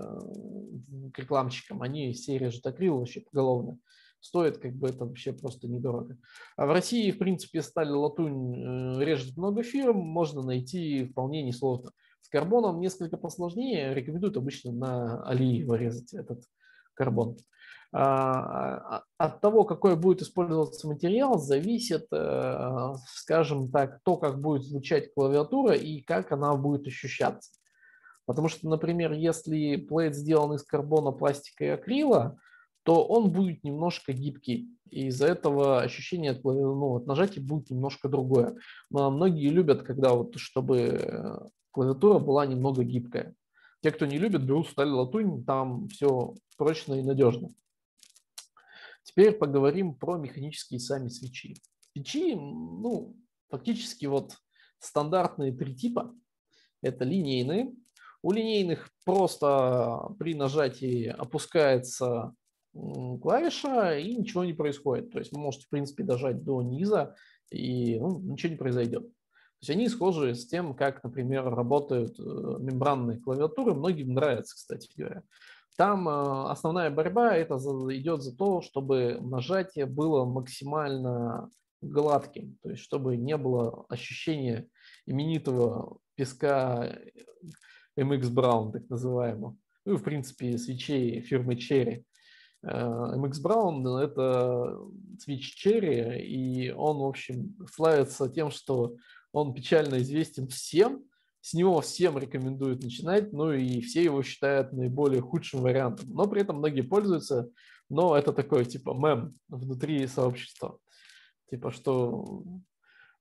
к 1.13 1.19
рекламщикам, 1.19 1.83
они 1.83 2.13
все 2.13 2.39
режут 2.39 2.65
акрил 2.65 2.97
вообще 2.97 3.21
поголовно. 3.21 3.77
стоит 4.21 4.57
как 4.57 4.73
бы 4.73 4.89
это 4.89 5.05
вообще 5.05 5.33
просто 5.33 5.67
недорого. 5.67 6.17
А 6.57 6.65
в 6.65 6.71
России, 6.71 7.11
в 7.11 7.19
принципе, 7.19 7.61
сталь 7.61 7.91
латунь 7.91 8.55
э, 8.55 9.05
режет 9.05 9.37
много 9.37 9.61
фирм, 9.61 9.97
можно 9.97 10.41
найти 10.41 11.05
вполне 11.05 11.43
несложно. 11.43 11.91
С 12.21 12.29
карбоном 12.29 12.81
несколько 12.81 13.17
посложнее, 13.17 13.93
рекомендуют 13.93 14.37
обычно 14.37 14.71
на 14.71 15.23
алии 15.23 15.63
вырезать 15.63 16.15
этот 16.15 16.41
карбон. 16.95 17.37
А, 17.91 18.99
а, 18.99 19.03
от 19.17 19.41
того, 19.41 19.63
какой 19.63 19.95
будет 19.95 20.21
использоваться 20.21 20.87
материал, 20.87 21.39
зависит, 21.39 22.05
э, 22.11 22.93
скажем 23.15 23.71
так, 23.71 23.99
то, 24.03 24.17
как 24.17 24.39
будет 24.41 24.63
звучать 24.63 25.11
клавиатура 25.13 25.73
и 25.73 26.01
как 26.01 26.31
она 26.31 26.55
будет 26.55 26.85
ощущаться. 26.85 27.51
Потому 28.27 28.47
что, 28.47 28.69
например, 28.69 29.13
если 29.13 29.75
плейт 29.77 30.15
сделан 30.15 30.53
из 30.53 30.63
карбона, 30.63 31.11
пластика 31.11 31.65
и 31.65 31.69
акрила, 31.69 32.37
то 32.83 33.03
он 33.03 33.31
будет 33.31 33.63
немножко 33.63 34.13
гибкий. 34.13 34.69
И 34.91 35.07
из-за 35.07 35.25
этого 35.25 35.81
ощущение 35.81 36.31
от, 36.31 36.43
ну, 36.43 36.97
от 36.97 37.07
нажатия 37.07 37.41
будет 37.41 37.71
немножко 37.71 38.07
другое. 38.07 38.55
Но 38.91 39.09
многие 39.09 39.49
любят, 39.49 39.81
когда 39.81 40.13
вот, 40.13 40.35
чтобы 40.37 41.49
клавиатура 41.71 42.19
была 42.19 42.45
немного 42.45 42.83
гибкая. 42.83 43.33
Те, 43.81 43.91
кто 43.91 44.05
не 44.05 44.19
любит, 44.19 44.43
берут 44.43 44.67
сталь 44.67 44.89
латунь, 44.89 45.43
там 45.43 45.87
все 45.87 46.35
прочно 46.57 46.93
и 46.93 47.01
надежно. 47.01 47.49
Теперь 49.09 49.31
поговорим 49.31 49.95
про 49.95 50.17
механические 50.17 50.79
сами 50.79 51.07
свечи. 51.07 51.55
Свечи, 51.91 52.35
ну, 52.35 53.17
фактически 53.49 54.05
вот 54.05 54.37
стандартные 54.77 55.51
три 55.51 55.75
типа. 55.75 56.15
Это 56.83 57.05
линейные. 57.05 57.73
У 58.21 58.31
линейных 58.31 58.91
просто 59.05 60.13
при 60.19 60.35
нажатии 60.35 61.07
опускается 61.07 62.35
клавиша 62.71 63.97
и 63.97 64.15
ничего 64.15 64.45
не 64.45 64.53
происходит. 64.53 65.11
То 65.11 65.17
есть 65.17 65.31
вы 65.31 65.39
можете, 65.39 65.65
в 65.65 65.69
принципе, 65.69 66.03
дожать 66.03 66.43
до 66.43 66.61
низа 66.61 67.15
и 67.49 67.97
ну, 67.99 68.19
ничего 68.19 68.51
не 68.51 68.57
произойдет. 68.57 69.01
То 69.01 69.61
есть 69.61 69.71
они 69.71 69.89
схожи 69.89 70.35
с 70.35 70.45
тем, 70.45 70.75
как, 70.75 71.03
например, 71.03 71.45
работают 71.45 72.19
э, 72.19 72.23
мембранные 72.23 73.19
клавиатуры. 73.19 73.73
Многим 73.73 74.13
нравится, 74.13 74.55
кстати 74.55 74.87
говоря. 74.95 75.23
Там 75.79 76.09
э, 76.09 76.51
основная 76.51 76.89
борьба 76.91 77.37
это 77.37 77.55
идет 77.55 78.21
за 78.21 78.35
то, 78.35 78.59
чтобы 78.59 79.17
нажатие 79.21 79.85
было 79.85 80.25
максимально 80.25 81.49
гладким, 81.81 82.57
то 82.61 82.71
есть 82.71 82.81
чтобы 82.83 83.15
не 83.15 83.37
было 83.37 83.85
ощущения 83.87 84.67
именитого 85.05 85.99
песка 86.15 86.99
MX 87.97 88.23
Brown, 88.23 88.73
так 88.73 88.89
называемого. 88.89 89.55
Ну, 89.85 89.95
в 89.95 90.03
принципе, 90.03 90.57
свечей 90.57 91.21
фирмы 91.21 91.53
Cherry. 91.53 92.03
Э, 92.61 93.15
MX 93.15 93.41
Brown– 93.41 93.99
это 94.03 94.77
свич 95.17 95.65
Cherry, 95.65 96.19
и 96.19 96.71
он, 96.71 96.97
в 96.97 97.05
общем, 97.05 97.55
славится 97.71 98.27
тем, 98.27 98.51
что 98.51 98.97
он 99.31 99.53
печально 99.53 99.99
известен 99.99 100.49
всем, 100.49 101.05
с 101.41 101.53
него 101.53 101.81
всем 101.81 102.17
рекомендуют 102.17 102.83
начинать, 102.83 103.31
ну 103.31 103.51
и 103.51 103.81
все 103.81 104.03
его 104.03 104.23
считают 104.23 104.73
наиболее 104.73 105.21
худшим 105.21 105.61
вариантом. 105.61 106.09
Но 106.09 106.27
при 106.27 106.41
этом 106.41 106.57
многие 106.57 106.81
пользуются, 106.81 107.49
но 107.89 108.17
это 108.17 108.33
такой 108.33 108.65
типа 108.65 108.93
мем 108.93 109.35
внутри 109.47 110.05
сообщества. 110.07 110.79
Типа, 111.49 111.71
что 111.71 112.43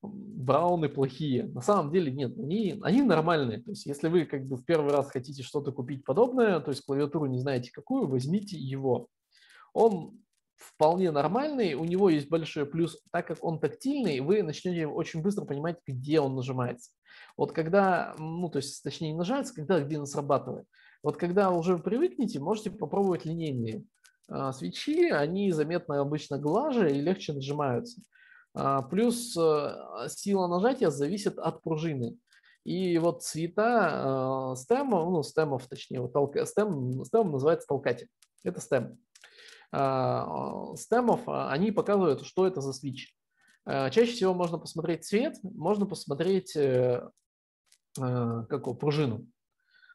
брауны 0.02 0.88
плохие. 0.88 1.44
На 1.44 1.60
самом 1.60 1.92
деле 1.92 2.12
нет, 2.12 2.38
они, 2.38 2.78
они 2.82 3.02
нормальные. 3.02 3.62
То 3.62 3.70
есть 3.70 3.86
если 3.86 4.08
вы 4.08 4.26
как 4.26 4.46
бы 4.46 4.56
в 4.56 4.64
первый 4.64 4.92
раз 4.92 5.10
хотите 5.10 5.42
что-то 5.42 5.72
купить 5.72 6.04
подобное, 6.04 6.60
то 6.60 6.70
есть 6.70 6.84
клавиатуру 6.84 7.26
не 7.26 7.38
знаете 7.38 7.72
какую, 7.72 8.06
возьмите 8.06 8.56
его. 8.56 9.08
Он 9.72 10.18
вполне 10.58 11.10
нормальный, 11.10 11.74
у 11.74 11.84
него 11.84 12.10
есть 12.10 12.28
большой 12.28 12.66
плюс, 12.66 13.00
так 13.12 13.28
как 13.28 13.38
он 13.42 13.60
тактильный, 13.60 14.20
вы 14.20 14.42
начнете 14.42 14.86
очень 14.86 15.22
быстро 15.22 15.44
понимать, 15.44 15.78
где 15.86 16.20
он 16.20 16.34
нажимается. 16.34 16.90
Вот 17.36 17.52
когда, 17.52 18.14
ну, 18.18 18.48
то 18.50 18.58
есть, 18.58 18.82
точнее, 18.82 19.12
не 19.12 19.18
нажимается, 19.18 19.54
когда 19.54 19.80
где 19.80 19.98
он 19.98 20.06
срабатывает. 20.06 20.66
Вот 21.02 21.16
когда 21.16 21.50
уже 21.50 21.78
привыкнете, 21.78 22.40
можете 22.40 22.70
попробовать 22.70 23.24
линейные 23.24 23.84
а, 24.28 24.52
свечи, 24.52 25.10
они 25.10 25.52
заметно 25.52 26.00
обычно 26.00 26.38
глаже 26.38 26.90
и 26.90 27.00
легче 27.00 27.32
нажимаются. 27.32 28.02
А, 28.54 28.82
плюс 28.82 29.36
а, 29.36 30.08
сила 30.08 30.48
нажатия 30.48 30.90
зависит 30.90 31.38
от 31.38 31.62
пружины. 31.62 32.18
И 32.64 32.98
вот 32.98 33.22
цвета 33.22 34.54
стема, 34.56 35.02
ну, 35.04 35.22
стемов, 35.22 35.66
точнее, 35.68 36.00
вот 36.00 36.12
толка, 36.12 36.44
стем, 36.44 37.02
стем 37.04 37.30
называется 37.30 37.66
толкатель. 37.66 38.08
Это 38.44 38.60
стем. 38.60 38.98
Стемов, 39.70 41.22
они 41.26 41.72
показывают, 41.72 42.24
что 42.24 42.46
это 42.46 42.60
за 42.60 42.72
свич. 42.72 43.14
Чаще 43.66 44.12
всего 44.12 44.32
можно 44.32 44.58
посмотреть 44.58 45.04
цвет, 45.04 45.36
можно 45.42 45.84
посмотреть 45.84 46.56
э, 46.56 47.02
Э, 48.00 48.44
какого, 48.48 48.74
пружину. 48.74 49.26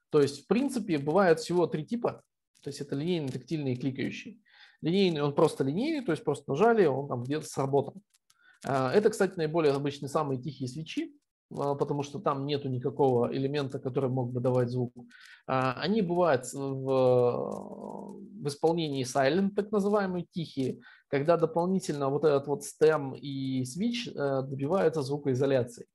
То 0.09 0.21
есть, 0.21 0.43
в 0.43 0.47
принципе, 0.47 0.97
бывает 0.97 1.39
всего 1.39 1.67
три 1.67 1.85
типа. 1.85 2.23
То 2.61 2.69
есть 2.69 2.81
это 2.81 2.95
линейный, 2.95 3.29
тактильный 3.29 3.73
и 3.73 3.77
кликающий. 3.77 4.41
Линейный, 4.81 5.21
он 5.21 5.33
просто 5.33 5.63
линейный, 5.63 6.05
то 6.05 6.11
есть 6.11 6.23
просто 6.23 6.51
нажали, 6.51 6.85
он 6.85 7.07
там 7.07 7.23
где-то 7.23 7.45
сработал. 7.45 8.01
Это, 8.63 9.09
кстати, 9.09 9.35
наиболее 9.35 9.73
обычные 9.73 10.09
самые 10.09 10.41
тихие 10.41 10.69
свечи, 10.69 11.13
потому 11.55 12.03
что 12.03 12.19
там 12.19 12.45
нету 12.45 12.69
никакого 12.69 13.33
элемента, 13.33 13.79
который 13.79 14.09
мог 14.09 14.31
бы 14.31 14.41
давать 14.41 14.69
звук. 14.69 14.93
Они 15.45 16.01
бывают 16.01 16.45
в, 16.53 16.57
в 16.57 18.47
исполнении 18.47 19.05
silent, 19.05 19.51
так 19.55 19.71
называемые 19.71 20.25
тихие, 20.29 20.79
когда 21.07 21.37
дополнительно 21.37 22.09
вот 22.09 22.23
этот 22.25 22.47
вот 22.47 22.61
stem 22.61 23.17
и 23.17 23.63
switch 23.63 24.11
добиваются 24.43 25.01
звукоизоляции. 25.01 25.85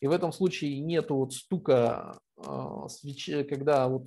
И 0.00 0.08
в 0.08 0.10
этом 0.10 0.32
случае 0.32 0.80
нет 0.80 1.10
вот 1.10 1.32
стука 1.32 2.18
а, 2.36 2.88
свечи, 2.88 3.44
когда 3.44 3.86
вот 3.86 4.06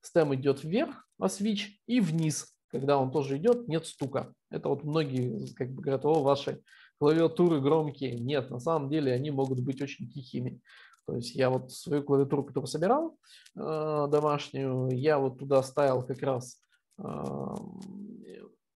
стем 0.00 0.32
идет 0.34 0.62
вверх, 0.62 1.08
а 1.18 1.28
свич 1.28 1.80
и 1.86 1.98
вниз, 1.98 2.54
когда 2.70 2.98
он 2.98 3.10
тоже 3.10 3.36
идет, 3.38 3.66
нет 3.66 3.84
стука. 3.84 4.32
Это 4.50 4.68
вот 4.68 4.84
многие 4.84 5.52
как 5.54 5.70
бы 5.70 5.82
говорят, 5.82 6.04
о, 6.04 6.22
ваши 6.22 6.62
клавиатуры 6.98 7.60
громкие. 7.60 8.18
Нет, 8.18 8.50
на 8.50 8.60
самом 8.60 8.88
деле 8.88 9.12
они 9.12 9.30
могут 9.30 9.60
быть 9.60 9.80
очень 9.80 10.10
тихими. 10.10 10.60
То 11.06 11.16
есть 11.16 11.34
я 11.34 11.50
вот 11.50 11.72
свою 11.72 12.02
клавиатуру, 12.02 12.44
которую 12.44 12.68
собирал 12.68 13.16
э, 13.56 14.08
домашнюю, 14.10 14.90
я 14.90 15.18
вот 15.18 15.38
туда 15.38 15.62
ставил 15.62 16.02
как 16.02 16.22
раз 16.22 16.60
э, 16.98 17.04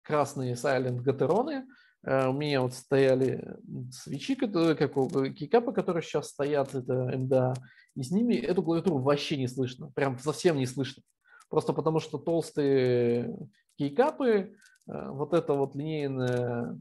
красные 0.03 0.53
Silent 0.53 1.01
Гатероны, 1.01 1.65
Э, 2.03 2.27
у 2.27 2.33
меня 2.33 2.61
вот 2.61 2.73
стояли 2.73 3.57
свечи, 3.91 4.35
которые, 4.35 4.75
как 4.75 4.95
у 4.97 5.07
кикапа, 5.31 5.71
которые 5.71 6.03
сейчас 6.03 6.29
стоят, 6.29 6.73
это 6.75 6.93
МДА, 7.17 7.53
и 7.95 8.03
с 8.03 8.11
ними 8.11 8.35
эту 8.35 8.63
клавиатуру 8.63 8.99
вообще 8.99 9.37
не 9.37 9.47
слышно, 9.47 9.91
прям 9.91 10.17
совсем 10.19 10.57
не 10.57 10.65
слышно. 10.65 11.03
Просто 11.49 11.73
потому 11.73 11.99
что 11.99 12.17
толстые 12.17 13.37
кейкапы, 13.77 14.55
э, 14.87 15.09
вот 15.09 15.33
это 15.33 15.53
вот 15.53 15.75
линейный, 15.75 16.79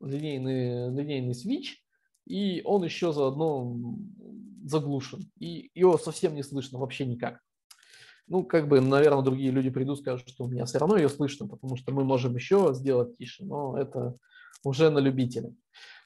линейный, 0.00 0.90
линейный 0.94 1.34
свич, 1.34 1.82
и 2.26 2.62
он 2.64 2.84
еще 2.84 3.12
заодно 3.12 3.76
заглушен. 4.64 5.30
И 5.38 5.70
его 5.74 5.98
совсем 5.98 6.34
не 6.34 6.42
слышно 6.42 6.78
вообще 6.78 7.06
никак. 7.06 7.40
Ну, 8.26 8.44
как 8.44 8.68
бы, 8.68 8.80
наверное, 8.80 9.24
другие 9.24 9.50
люди 9.50 9.70
придут 9.70 9.98
скажут, 9.98 10.28
что 10.28 10.44
у 10.44 10.48
меня 10.48 10.64
все 10.64 10.78
равно 10.78 10.96
ее 10.96 11.08
слышно, 11.08 11.48
потому 11.48 11.76
что 11.76 11.92
мы 11.92 12.04
можем 12.04 12.34
еще 12.36 12.72
сделать 12.74 13.16
тише, 13.16 13.44
но 13.44 13.76
это 13.76 14.16
уже 14.62 14.90
на 14.90 14.98
любителя. 14.98 15.52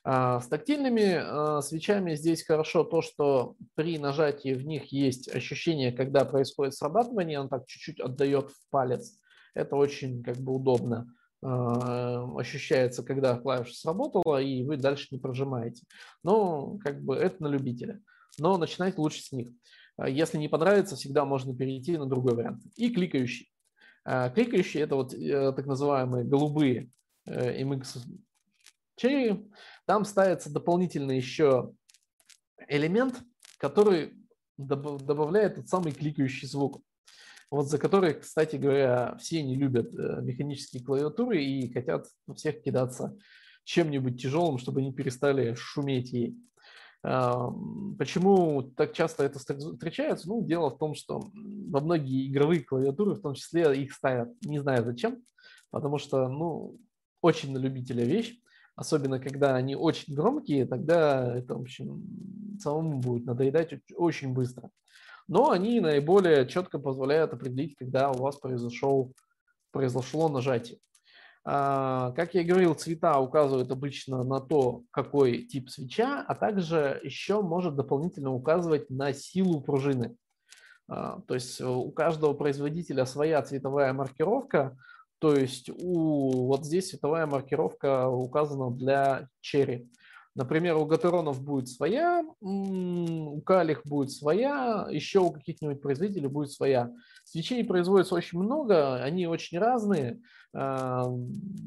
А, 0.05 0.41
с 0.41 0.49
тактильными 0.49 1.19
а, 1.19 1.61
свечами 1.61 2.15
здесь 2.15 2.45
хорошо 2.45 2.85
то, 2.85 3.03
что 3.03 3.57
при 3.75 3.99
нажатии 3.99 4.55
в 4.55 4.67
них 4.67 4.93
есть 4.93 5.29
ощущение, 5.35 5.93
когда 5.93 6.25
происходит 6.25 6.75
срабатывание, 6.75 7.41
он 7.41 7.49
так 7.49 7.67
чуть-чуть 7.67 8.01
отдает 8.01 8.51
в 8.51 8.71
палец. 8.71 9.19
Это 9.55 9.77
очень 9.77 10.23
как 10.23 10.37
бы 10.37 10.55
удобно 10.55 11.07
ощущается, 11.45 13.03
когда 13.03 13.37
клавиша 13.37 13.75
сработала, 13.75 14.41
и 14.41 14.65
вы 14.65 14.77
дальше 14.79 15.09
не 15.11 15.19
прожимаете. 15.19 15.85
Но 16.23 16.79
как 16.79 17.03
бы 17.03 17.17
это 17.17 17.43
на 17.43 17.49
любителя. 17.49 18.01
Но 18.39 18.57
начинать 18.57 18.97
лучше 18.97 19.23
с 19.23 19.33
них. 19.33 19.51
Если 20.07 20.39
не 20.39 20.49
понравится, 20.49 20.97
всегда 20.97 21.25
можно 21.25 21.55
перейти 21.55 21.97
на 21.97 22.07
другой 22.07 22.35
вариант. 22.35 22.63
И 22.77 22.91
кликающий. 22.91 23.53
Кликающий– 24.05 24.81
это 24.83 24.97
вот 24.97 25.15
э, 25.15 25.53
так 25.53 25.67
называемые 25.67 26.25
голубые 26.25 26.91
MX 27.27 27.99
э, 27.99 28.01
Cherry, 29.01 29.51
там 29.87 30.05
ставится 30.05 30.53
дополнительный 30.53 31.17
еще 31.17 31.73
элемент, 32.69 33.23
который 33.59 34.15
добавляет 34.57 35.57
тот 35.57 35.69
самый 35.69 35.93
кликающий 35.93 36.47
звук. 36.47 36.81
Вот 37.55 37.71
за 37.71 37.79
который, 37.79 38.15
кстати 38.15 38.57
говоря, 38.57 39.17
все 39.21 39.41
не 39.41 39.55
любят 39.55 39.95
э, 39.95 40.21
механические 40.23 40.83
клавиатуры 40.83 41.41
и 41.41 41.73
хотят 41.73 42.09
всех 42.35 42.61
кидаться 42.63 43.17
чем-нибудь 43.63 44.21
тяжелым, 44.21 44.59
чтобы 44.59 44.81
они 44.81 44.93
перестали 44.93 45.55
шуметь 45.55 46.13
ей. 46.13 46.37
Почему 47.01 48.63
так 48.77 48.93
часто 48.93 49.23
это 49.23 49.39
встречается? 49.39 50.27
Ну, 50.29 50.45
дело 50.45 50.71
в 50.71 50.79
том, 50.79 50.95
что 50.95 51.31
во 51.35 51.81
многие 51.81 52.29
игровые 52.29 52.65
клавиатуры, 52.65 53.15
в 53.15 53.21
том 53.21 53.35
числе, 53.35 53.81
их 53.81 53.93
ставят, 53.93 54.31
не 54.43 54.59
знаю 54.59 54.85
зачем, 54.85 55.23
потому 55.71 55.99
что, 55.99 56.29
ну, 56.29 56.77
очень 57.21 57.53
на 57.53 57.59
любителя 57.59 58.05
вещь, 58.05 58.37
особенно 58.75 59.21
когда 59.21 59.55
они 59.55 59.77
очень 59.77 60.15
громкие, 60.15 60.67
тогда 60.67 61.37
это, 61.37 61.55
в 61.55 61.61
общем, 61.61 62.03
самому 62.59 62.99
будет 62.99 63.27
надоедать 63.27 63.75
очень 63.95 64.33
быстро. 64.33 64.71
Но 65.27 65.51
они 65.51 65.81
наиболее 65.81 66.47
четко 66.47 66.79
позволяют 66.79 67.33
определить, 67.33 67.77
когда 67.77 68.11
у 68.11 68.19
вас 68.19 68.37
произошел, 68.37 69.13
произошло 69.71 70.29
нажатие. 70.29 70.79
А, 71.47 72.13
как 72.13 72.35
я 72.35 72.41
и 72.41 72.45
говорил, 72.45 72.75
цвета 72.75 73.19
указывают 73.19 73.71
обычно 73.71 74.25
на 74.25 74.41
то, 74.41 74.83
какой 74.91 75.43
тип 75.45 75.69
свеча, 75.69 76.25
а 76.27 76.35
также 76.35 77.01
еще 77.03 77.43
может 77.43 77.77
дополнительно 77.77 78.33
указывать 78.33 78.89
на 78.89 79.13
силу 79.13 79.61
пружины. 79.61 80.17
А, 80.89 81.21
то 81.27 81.35
есть 81.35 81.61
у 81.61 81.91
каждого 81.91 82.33
производителя 82.33 83.05
своя 83.05 83.43
цветовая 83.43 83.93
маркировка, 83.93 84.77
то 85.19 85.35
есть 85.35 85.71
у, 85.71 86.47
вот 86.47 86.65
здесь 86.65 86.91
цветовая 86.91 87.27
маркировка 87.27 88.09
указана 88.09 88.71
для 88.71 89.29
черри. 89.41 89.91
Например, 90.37 90.77
у 90.77 90.85
Гатеронов 90.85 91.43
будет 91.43 91.69
своя, 91.69 92.25
у 92.41 93.41
Калих 93.43 93.83
будет 93.85 94.11
своя, 94.11 94.89
еще 94.91 95.21
у 95.21 95.31
каких-нибудь 95.31 95.81
производителей 95.81 96.29
будет 96.29 96.51
своя. 96.51 96.91
Свечей 97.25 97.65
производится 97.65 98.17
очень 98.17 98.41
много, 98.41 98.97
они 98.97 99.29
очень 99.29 99.59
разные. 99.59 100.21
Они 100.53 101.61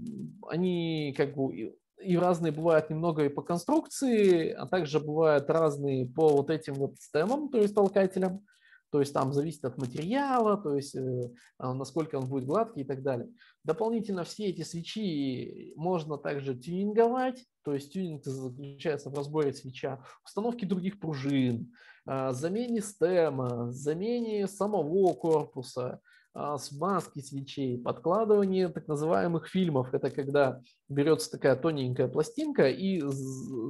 как 1.15 1.35
бы 1.35 1.77
и 1.99 2.17
разные 2.17 2.51
бывают 2.51 2.89
немного 2.89 3.25
и 3.25 3.29
по 3.29 3.41
конструкции, 3.41 4.51
а 4.51 4.67
также 4.67 4.99
бывают 4.99 5.49
разные 5.49 6.05
по 6.05 6.29
вот 6.29 6.49
этим 6.49 6.75
вот 6.75 6.95
стемам, 6.99 7.49
то 7.49 7.57
есть 7.57 7.73
толкателям. 7.73 8.45
То 8.91 8.99
есть 8.99 9.13
там 9.13 9.33
зависит 9.33 9.65
от 9.65 9.77
материала, 9.77 10.57
то 10.57 10.75
есть 10.75 10.95
э, 10.95 11.31
а, 11.57 11.73
насколько 11.73 12.15
он 12.15 12.27
будет 12.27 12.45
гладкий 12.45 12.83
и 12.83 12.85
так 12.85 13.03
далее. 13.03 13.29
Дополнительно 13.63 14.23
все 14.23 14.45
эти 14.45 14.61
свечи 14.61 15.73
можно 15.75 16.17
также 16.17 16.55
тюнинговать, 16.55 17.45
то 17.63 17.73
есть 17.73 17.91
тюнинг 17.91 18.23
заключается 18.23 19.09
в 19.09 19.15
разборе 19.15 19.53
свеча, 19.53 20.01
установке 20.23 20.65
других 20.65 20.99
пружин, 20.99 21.73
а, 22.05 22.31
замене 22.31 22.81
стема, 22.81 23.71
замене 23.71 24.47
самого 24.47 25.13
корпуса, 25.13 25.99
а, 26.33 26.57
смазки 26.57 27.19
свечей, 27.19 27.79
подкладывание 27.79 28.69
так 28.69 28.87
называемых 28.87 29.47
фильмов. 29.47 29.93
Это 29.93 30.11
когда 30.11 30.61
берется 30.87 31.31
такая 31.31 31.55
тоненькая 31.55 32.07
пластинка 32.07 32.69
и 32.69 33.01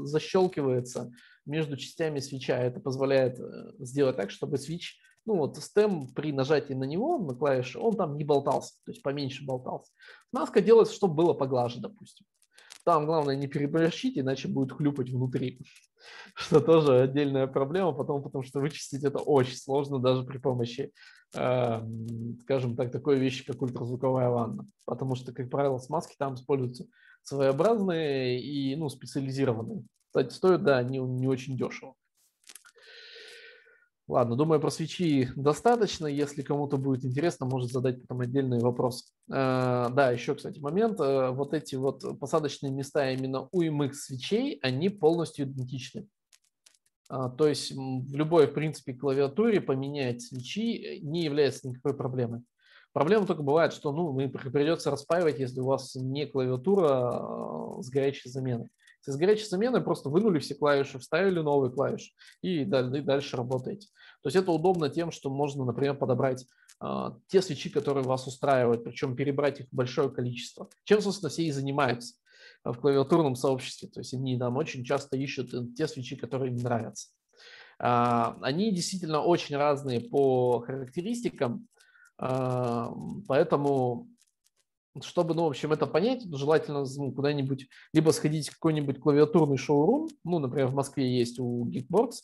защелкивается 0.04 1.12
между 1.48 1.78
частями 1.78 2.20
свеча. 2.20 2.58
Это 2.58 2.80
позволяет 2.80 3.40
э, 3.40 3.74
сделать 3.80 4.18
так, 4.18 4.32
чтобы 4.32 4.58
свич 4.58 5.00
ну 5.28 5.36
вот 5.36 5.58
стем 5.58 6.08
при 6.08 6.32
нажатии 6.32 6.74
на 6.74 6.86
него, 6.86 7.20
на 7.20 7.36
клавиши, 7.36 7.78
он 7.78 7.96
там 7.96 8.18
не 8.18 8.24
болтался, 8.24 8.76
то 8.86 8.92
есть 8.92 9.04
поменьше 9.04 9.46
болтался. 9.46 9.92
Маска 10.32 10.62
делается, 10.62 10.96
чтобы 10.96 11.16
было 11.16 11.34
поглаже, 11.34 11.80
допустим. 11.82 12.26
Там 12.86 13.06
главное 13.06 13.36
не 13.36 13.48
переборщить, 13.48 14.18
иначе 14.18 14.48
будет 14.48 14.72
хлюпать 14.72 15.10
внутри, 15.10 15.60
что 16.34 16.62
тоже 16.62 17.02
отдельная 17.02 17.46
проблема 17.46 17.92
потом, 17.92 18.24
потому 18.24 18.46
что 18.46 18.62
вычистить 18.62 19.04
это 19.04 19.20
очень 19.20 19.58
сложно 19.58 20.00
даже 20.00 20.24
при 20.24 20.38
помощи, 20.38 20.94
э, 21.36 21.82
скажем 22.44 22.78
так, 22.78 22.94
такой 22.94 23.20
вещи, 23.20 23.46
как 23.46 23.62
ультразвуковая 23.62 24.30
ванна, 24.30 24.66
потому 24.86 25.16
что, 25.16 25.34
как 25.34 25.50
правило, 25.50 25.78
смазки 25.78 26.16
там 26.18 26.36
используются 26.36 26.86
своеобразные 27.24 28.42
и 28.42 28.78
ну, 28.78 28.88
специализированные. 28.88 29.84
Кстати, 30.18 30.34
стоят, 30.34 30.64
да, 30.64 30.82
не, 30.82 30.98
не 30.98 31.28
очень 31.28 31.56
дешево. 31.56 31.94
Ладно, 34.08 34.36
думаю, 34.36 34.60
про 34.60 34.72
свечи 34.72 35.30
достаточно. 35.36 36.08
Если 36.08 36.42
кому-то 36.42 36.78
будет 36.78 37.06
интересно, 37.06 37.46
может 37.46 37.72
задать 37.72 38.02
потом 38.02 38.22
отдельный 38.22 38.60
вопрос. 38.60 39.14
Э, 39.30 39.90
да, 39.92 40.10
еще, 40.10 40.34
кстати, 40.34 40.60
момент. 40.60 41.00
Э, 41.00 41.30
вот 41.30 41.54
эти 41.54 41.76
вот 41.76 42.20
посадочные 42.20 42.72
места 42.72 43.12
именно 43.12 43.48
у 43.52 43.62
MX 43.62 43.94
свечей, 43.94 44.58
они 44.64 44.90
полностью 44.90 45.46
идентичны. 45.46 46.08
А, 47.10 47.30
то 47.30 47.48
есть 47.48 47.72
в 47.74 48.16
любой, 48.16 48.48
в 48.48 48.56
принципе, 48.56 48.94
клавиатуре 48.94 49.62
поменять 49.62 50.24
свечи 50.24 51.00
не 51.04 51.26
является 51.26 51.70
никакой 51.70 51.96
проблемой. 51.96 52.42
Проблема 52.92 53.28
только 53.28 53.44
бывает, 53.44 53.72
что 53.72 53.92
ну, 53.92 54.18
придется 54.30 54.90
распаивать, 54.90 55.38
если 55.38 55.60
у 55.60 55.66
вас 55.66 55.94
не 55.94 56.26
клавиатура 56.26 57.84
с 57.84 57.90
горячей 57.92 58.30
заменой. 58.30 58.70
С 59.12 59.16
горячей 59.18 59.46
заменой 59.46 59.82
просто 59.82 60.10
вынули 60.10 60.40
все 60.40 60.56
клавиши, 60.56 61.00
вставили 61.00 61.40
новые 61.40 61.72
клавиши 61.72 62.12
и, 62.42 62.66
дальше 62.66 63.38
работаете. 63.38 63.88
То 64.22 64.28
есть 64.28 64.36
это 64.36 64.52
удобно 64.52 64.90
тем, 64.90 65.12
что 65.12 65.30
можно, 65.30 65.64
например, 65.64 65.96
подобрать 65.96 66.46
э, 66.84 67.12
те 67.28 67.42
свечи, 67.42 67.70
которые 67.70 68.04
вас 68.04 68.28
устраивают, 68.28 68.84
причем 68.84 69.16
перебрать 69.16 69.62
их 69.62 69.68
большое 69.72 70.10
количество. 70.10 70.70
Чем, 70.84 71.02
собственно, 71.02 71.30
все 71.30 71.44
и 71.44 71.52
занимаются 71.52 72.16
в 72.64 72.76
клавиатурном 72.76 73.36
сообществе. 73.36 73.88
То 73.90 74.02
есть 74.02 74.14
они 74.14 74.38
там 74.38 74.58
очень 74.58 74.84
часто 74.84 75.16
ищут 75.18 75.76
те 75.76 75.88
свечи, 75.88 76.16
которые 76.16 76.52
им 76.52 76.58
нравятся. 76.58 77.10
Э, 77.80 78.34
они 78.42 78.72
действительно 78.72 79.22
очень 79.22 79.56
разные 79.56 80.02
по 80.02 80.60
характеристикам, 80.60 81.68
э, 82.20 82.88
поэтому 83.28 84.10
чтобы, 85.02 85.34
ну, 85.34 85.46
в 85.46 85.50
общем, 85.50 85.72
это 85.72 85.88
понять, 85.88 86.24
желательно 86.34 86.86
ну, 86.98 87.12
куда-нибудь 87.12 87.68
либо 87.94 88.12
сходить 88.12 88.50
в 88.50 88.54
какой-нибудь 88.54 89.00
клавиатурный 89.00 89.58
шоурум, 89.58 90.08
ну, 90.24 90.40
например, 90.40 90.68
в 90.68 90.76
Москве 90.76 91.18
есть 91.18 91.40
у 91.40 91.68
Geekboards, 91.70 92.22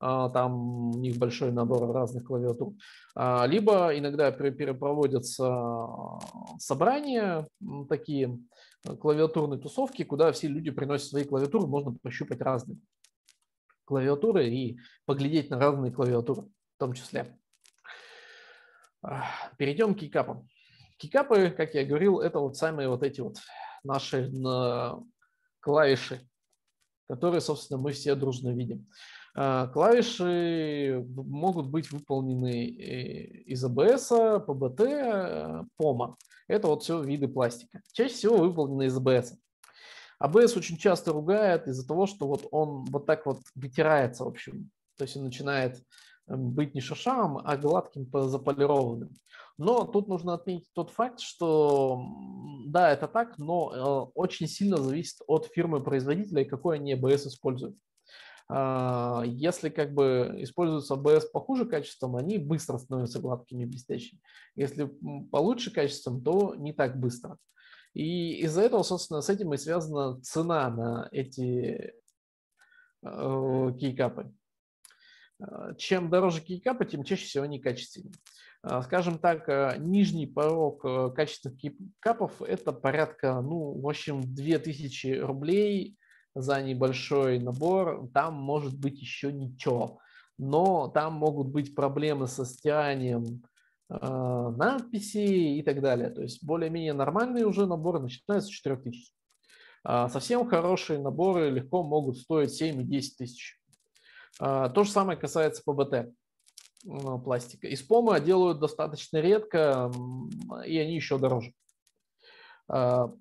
а, 0.00 0.28
там 0.30 0.90
у 0.90 0.98
них 0.98 1.16
большой 1.16 1.52
набор 1.52 1.92
разных 1.92 2.24
клавиатур, 2.24 2.74
а, 3.14 3.46
либо 3.46 3.96
иногда 3.96 4.32
проводятся 4.32 6.18
собрания 6.58 7.46
такие, 7.88 8.38
клавиатурные 9.00 9.60
тусовки, 9.60 10.02
куда 10.02 10.32
все 10.32 10.48
люди 10.48 10.70
приносят 10.70 11.08
свои 11.08 11.24
клавиатуры, 11.24 11.66
можно 11.66 11.94
пощупать 12.02 12.40
разные 12.40 12.78
клавиатуры 13.84 14.48
и 14.48 14.78
поглядеть 15.06 15.50
на 15.50 15.58
разные 15.58 15.92
клавиатуры 15.92 16.42
в 16.42 16.78
том 16.78 16.94
числе. 16.94 17.38
Перейдем 19.58 19.94
к 19.94 19.98
кейкапам. 19.98 20.48
Кикапы, 21.02 21.50
как 21.50 21.74
я 21.74 21.84
говорил, 21.84 22.20
это 22.20 22.38
вот 22.38 22.56
самые 22.56 22.88
вот 22.88 23.02
эти 23.02 23.20
вот 23.20 23.36
наши 23.82 24.30
клавиши, 25.58 26.20
которые, 27.08 27.40
собственно, 27.40 27.80
мы 27.80 27.90
все 27.90 28.14
дружно 28.14 28.50
видим. 28.50 28.86
А, 29.34 29.66
клавиши 29.66 31.04
могут 31.08 31.66
быть 31.66 31.90
выполнены 31.90 32.66
из 32.66 33.64
ABS, 33.64 34.46
PBT, 34.46 35.66
POMA. 35.76 36.14
Это 36.46 36.68
вот 36.68 36.84
все 36.84 37.02
виды 37.02 37.26
пластика. 37.26 37.82
Чаще 37.92 38.14
всего 38.14 38.36
выполнены 38.36 38.84
из 38.86 38.96
ABS. 38.96 39.32
ABS 40.22 40.56
очень 40.56 40.76
часто 40.76 41.12
ругает 41.12 41.66
из-за 41.66 41.84
того, 41.84 42.06
что 42.06 42.28
вот 42.28 42.46
он 42.52 42.84
вот 42.84 43.06
так 43.06 43.26
вот 43.26 43.40
вытирается, 43.56 44.22
в 44.22 44.28
общем. 44.28 44.70
То 44.98 45.02
есть 45.02 45.16
он 45.16 45.24
начинает 45.24 45.82
быть 46.36 46.74
не 46.74 46.80
шершавым, 46.80 47.38
а 47.44 47.56
гладким, 47.56 48.08
заполированным. 48.28 49.10
Но 49.58 49.84
тут 49.84 50.08
нужно 50.08 50.34
отметить 50.34 50.70
тот 50.74 50.90
факт, 50.90 51.20
что 51.20 52.02
да, 52.66 52.90
это 52.90 53.06
так, 53.06 53.38
но 53.38 53.72
э, 53.74 54.10
очень 54.14 54.48
сильно 54.48 54.78
зависит 54.78 55.18
от 55.26 55.46
фирмы-производителя 55.46 56.42
и 56.42 56.48
какой 56.48 56.76
они 56.76 56.94
ABS 56.94 57.28
используют. 57.28 57.76
А, 58.48 59.22
если 59.24 59.68
как 59.68 59.94
бы 59.94 60.34
используются 60.38 60.94
ABS 60.94 61.22
похуже 61.32 61.64
качеством, 61.64 62.16
они 62.16 62.38
быстро 62.38 62.78
становятся 62.78 63.20
гладкими, 63.20 63.64
блестящими. 63.64 64.20
Если 64.56 64.90
получше 65.30 65.70
качеством, 65.70 66.22
то 66.22 66.54
не 66.54 66.72
так 66.72 66.98
быстро. 66.98 67.38
И 67.94 68.40
из-за 68.42 68.62
этого, 68.62 68.82
собственно, 68.82 69.20
с 69.20 69.28
этим 69.28 69.52
и 69.52 69.58
связана 69.58 70.20
цена 70.22 70.70
на 70.70 71.08
эти 71.12 71.94
э, 73.02 73.72
кейкапы. 73.78 74.32
А, 75.42 75.74
чем 75.74 76.10
дороже 76.10 76.40
кейкапы, 76.40 76.84
тем 76.84 77.04
чаще 77.04 77.26
всего 77.26 77.44
они 77.44 77.58
качественнее. 77.58 78.14
А, 78.62 78.82
скажем 78.82 79.18
так, 79.18 79.48
э, 79.48 79.76
нижний 79.78 80.26
порог 80.26 80.84
э, 80.84 81.10
качественных 81.14 81.58
кейкапов– 81.58 82.40
это 82.42 82.72
порядка, 82.72 83.40
ну, 83.40 83.80
в 83.80 83.88
общем, 83.88 84.22
2000 84.22 85.20
рублей 85.20 85.96
за 86.34 86.62
небольшой 86.62 87.40
набор. 87.40 88.08
Там 88.14 88.34
может 88.34 88.78
быть 88.78 89.00
еще 89.00 89.32
ничего, 89.32 89.98
но 90.38 90.88
там 90.88 91.14
могут 91.14 91.48
быть 91.48 91.74
проблемы 91.74 92.28
со 92.28 92.44
стиранием 92.44 93.42
э, 93.90 94.52
надписей 94.56 95.58
и 95.58 95.62
так 95.62 95.80
далее. 95.80 96.10
То 96.10 96.22
есть 96.22 96.44
более-менее 96.44 96.92
нормальные 96.92 97.46
уже 97.46 97.66
наборы 97.66 97.98
начинаются 97.98 98.48
с 98.48 98.52
4000. 98.52 99.12
А 99.84 100.08
совсем 100.08 100.48
хорошие 100.48 101.00
наборы 101.00 101.50
легко 101.50 101.82
могут 101.82 102.16
стоить 102.16 102.52
7 102.52 102.80
и 102.82 102.84
10 102.84 103.16
тысяч. 103.16 103.61
А, 104.40 104.68
то 104.68 104.84
же 104.84 104.90
самое 104.90 105.18
касается 105.18 105.62
ПБТ 105.64 106.12
пластика. 107.24 107.68
Из 107.68 107.82
пома 107.82 108.18
делают 108.18 108.58
достаточно 108.58 109.18
редко, 109.18 109.92
и 110.66 110.76
они 110.78 110.96
еще 110.96 111.18
дороже. 111.18 111.52
А, 112.68 113.14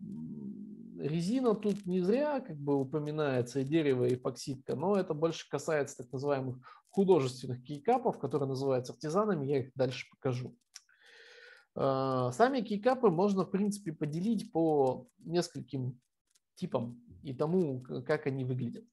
резина 1.00 1.54
тут 1.56 1.86
не 1.86 2.02
зря 2.02 2.40
как 2.40 2.58
бы 2.58 2.76
упоминается, 2.76 3.60
и 3.60 3.64
дерево, 3.64 4.06
и 4.06 4.16
эпоксидка, 4.16 4.76
но 4.76 4.96
это 4.96 5.14
больше 5.14 5.48
касается 5.50 5.98
так 5.98 6.12
называемых 6.12 6.58
художественных 6.90 7.64
кейкапов, 7.64 8.20
которые 8.20 8.50
называются 8.50 8.94
артизанами, 8.94 9.46
я 9.46 9.60
их 9.60 9.72
дальше 9.76 10.08
покажу. 10.10 10.56
Сами 11.74 12.62
кейкапы 12.62 13.10
можно, 13.10 13.46
в 13.46 13.50
принципе, 13.50 13.94
поделить 13.94 14.52
по 14.52 15.08
нескольким 15.20 16.00
типам 16.56 17.02
и 17.24 17.34
тому, 17.34 17.82
как 17.82 18.28
они 18.28 18.44
выглядят. 18.44 18.84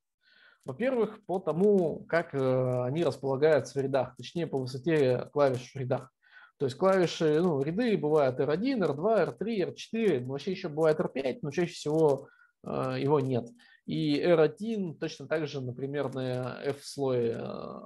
Во-первых, 0.64 1.24
по 1.24 1.38
тому, 1.38 2.04
как 2.08 2.34
э, 2.34 2.82
они 2.84 3.02
располагаются 3.02 3.78
в 3.78 3.82
рядах, 3.82 4.14
точнее 4.16 4.46
по 4.46 4.58
высоте 4.58 5.28
клавиш 5.32 5.72
в 5.72 5.76
рядах. 5.76 6.12
То 6.58 6.66
есть 6.66 6.76
клавиши, 6.76 7.40
ну, 7.40 7.62
ряды 7.62 7.96
бывают 7.96 8.38
R1, 8.40 8.80
R2, 8.80 9.38
R3, 9.38 9.74
R4, 9.74 10.26
вообще 10.26 10.50
еще 10.50 10.68
бывает 10.68 10.98
R5, 11.00 11.38
но 11.42 11.50
чаще 11.50 11.72
всего 11.72 12.28
э, 12.66 12.96
его 12.98 13.20
нет. 13.20 13.48
И 13.86 14.20
R1 14.20 14.98
точно 14.98 15.26
так 15.26 15.46
же, 15.46 15.62
например, 15.62 16.12
на 16.12 16.60
F-слое 16.64 17.32
э, 17.32 17.40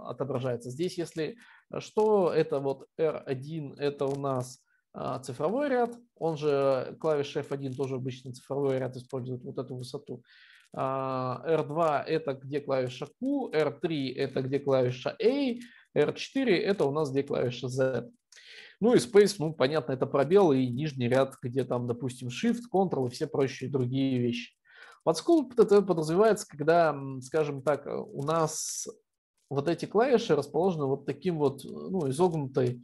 отображается. 0.06 0.70
Здесь, 0.70 0.98
если 0.98 1.36
что, 1.78 2.32
это 2.32 2.58
вот 2.58 2.88
R1, 2.98 3.76
это 3.78 4.06
у 4.06 4.18
нас 4.18 4.60
цифровой 5.22 5.70
ряд, 5.70 5.96
он 6.16 6.36
же 6.36 6.98
клавиша 7.00 7.40
F1 7.40 7.74
тоже 7.74 7.94
обычно 7.94 8.34
цифровой 8.34 8.78
ряд 8.78 8.94
использует 8.94 9.42
вот 9.42 9.56
эту 9.56 9.74
высоту. 9.74 10.22
R2 10.74 12.02
это 12.04 12.34
где 12.34 12.60
клавиша 12.60 13.06
Q, 13.20 13.50
R3 13.52 14.14
это 14.14 14.42
где 14.42 14.58
клавиша 14.58 15.16
A, 15.22 15.58
R4 15.96 16.48
это 16.48 16.84
у 16.84 16.92
нас 16.92 17.10
где 17.10 17.22
клавиша 17.22 17.68
Z. 17.68 18.10
Ну 18.80 18.94
и 18.94 18.98
Space, 18.98 19.36
ну 19.38 19.52
понятно, 19.52 19.92
это 19.92 20.06
пробел 20.06 20.52
и 20.52 20.66
нижний 20.66 21.08
ряд, 21.08 21.36
где 21.42 21.64
там, 21.64 21.86
допустим, 21.86 22.28
Shift, 22.28 22.62
Ctrl 22.72 23.06
и 23.06 23.10
все 23.10 23.26
прочие 23.26 23.70
другие 23.70 24.18
вещи. 24.18 24.52
Под 25.04 25.16
Sculpt 25.16 25.54
это 25.56 25.82
подразумевается, 25.82 26.46
когда, 26.48 26.96
скажем 27.20 27.62
так, 27.62 27.86
у 27.86 28.24
нас 28.24 28.86
вот 29.50 29.68
эти 29.68 29.84
клавиши 29.84 30.34
расположены 30.34 30.86
вот 30.86 31.06
таким 31.06 31.38
вот 31.38 31.62
ну, 31.64 32.08
изогнутой 32.08 32.82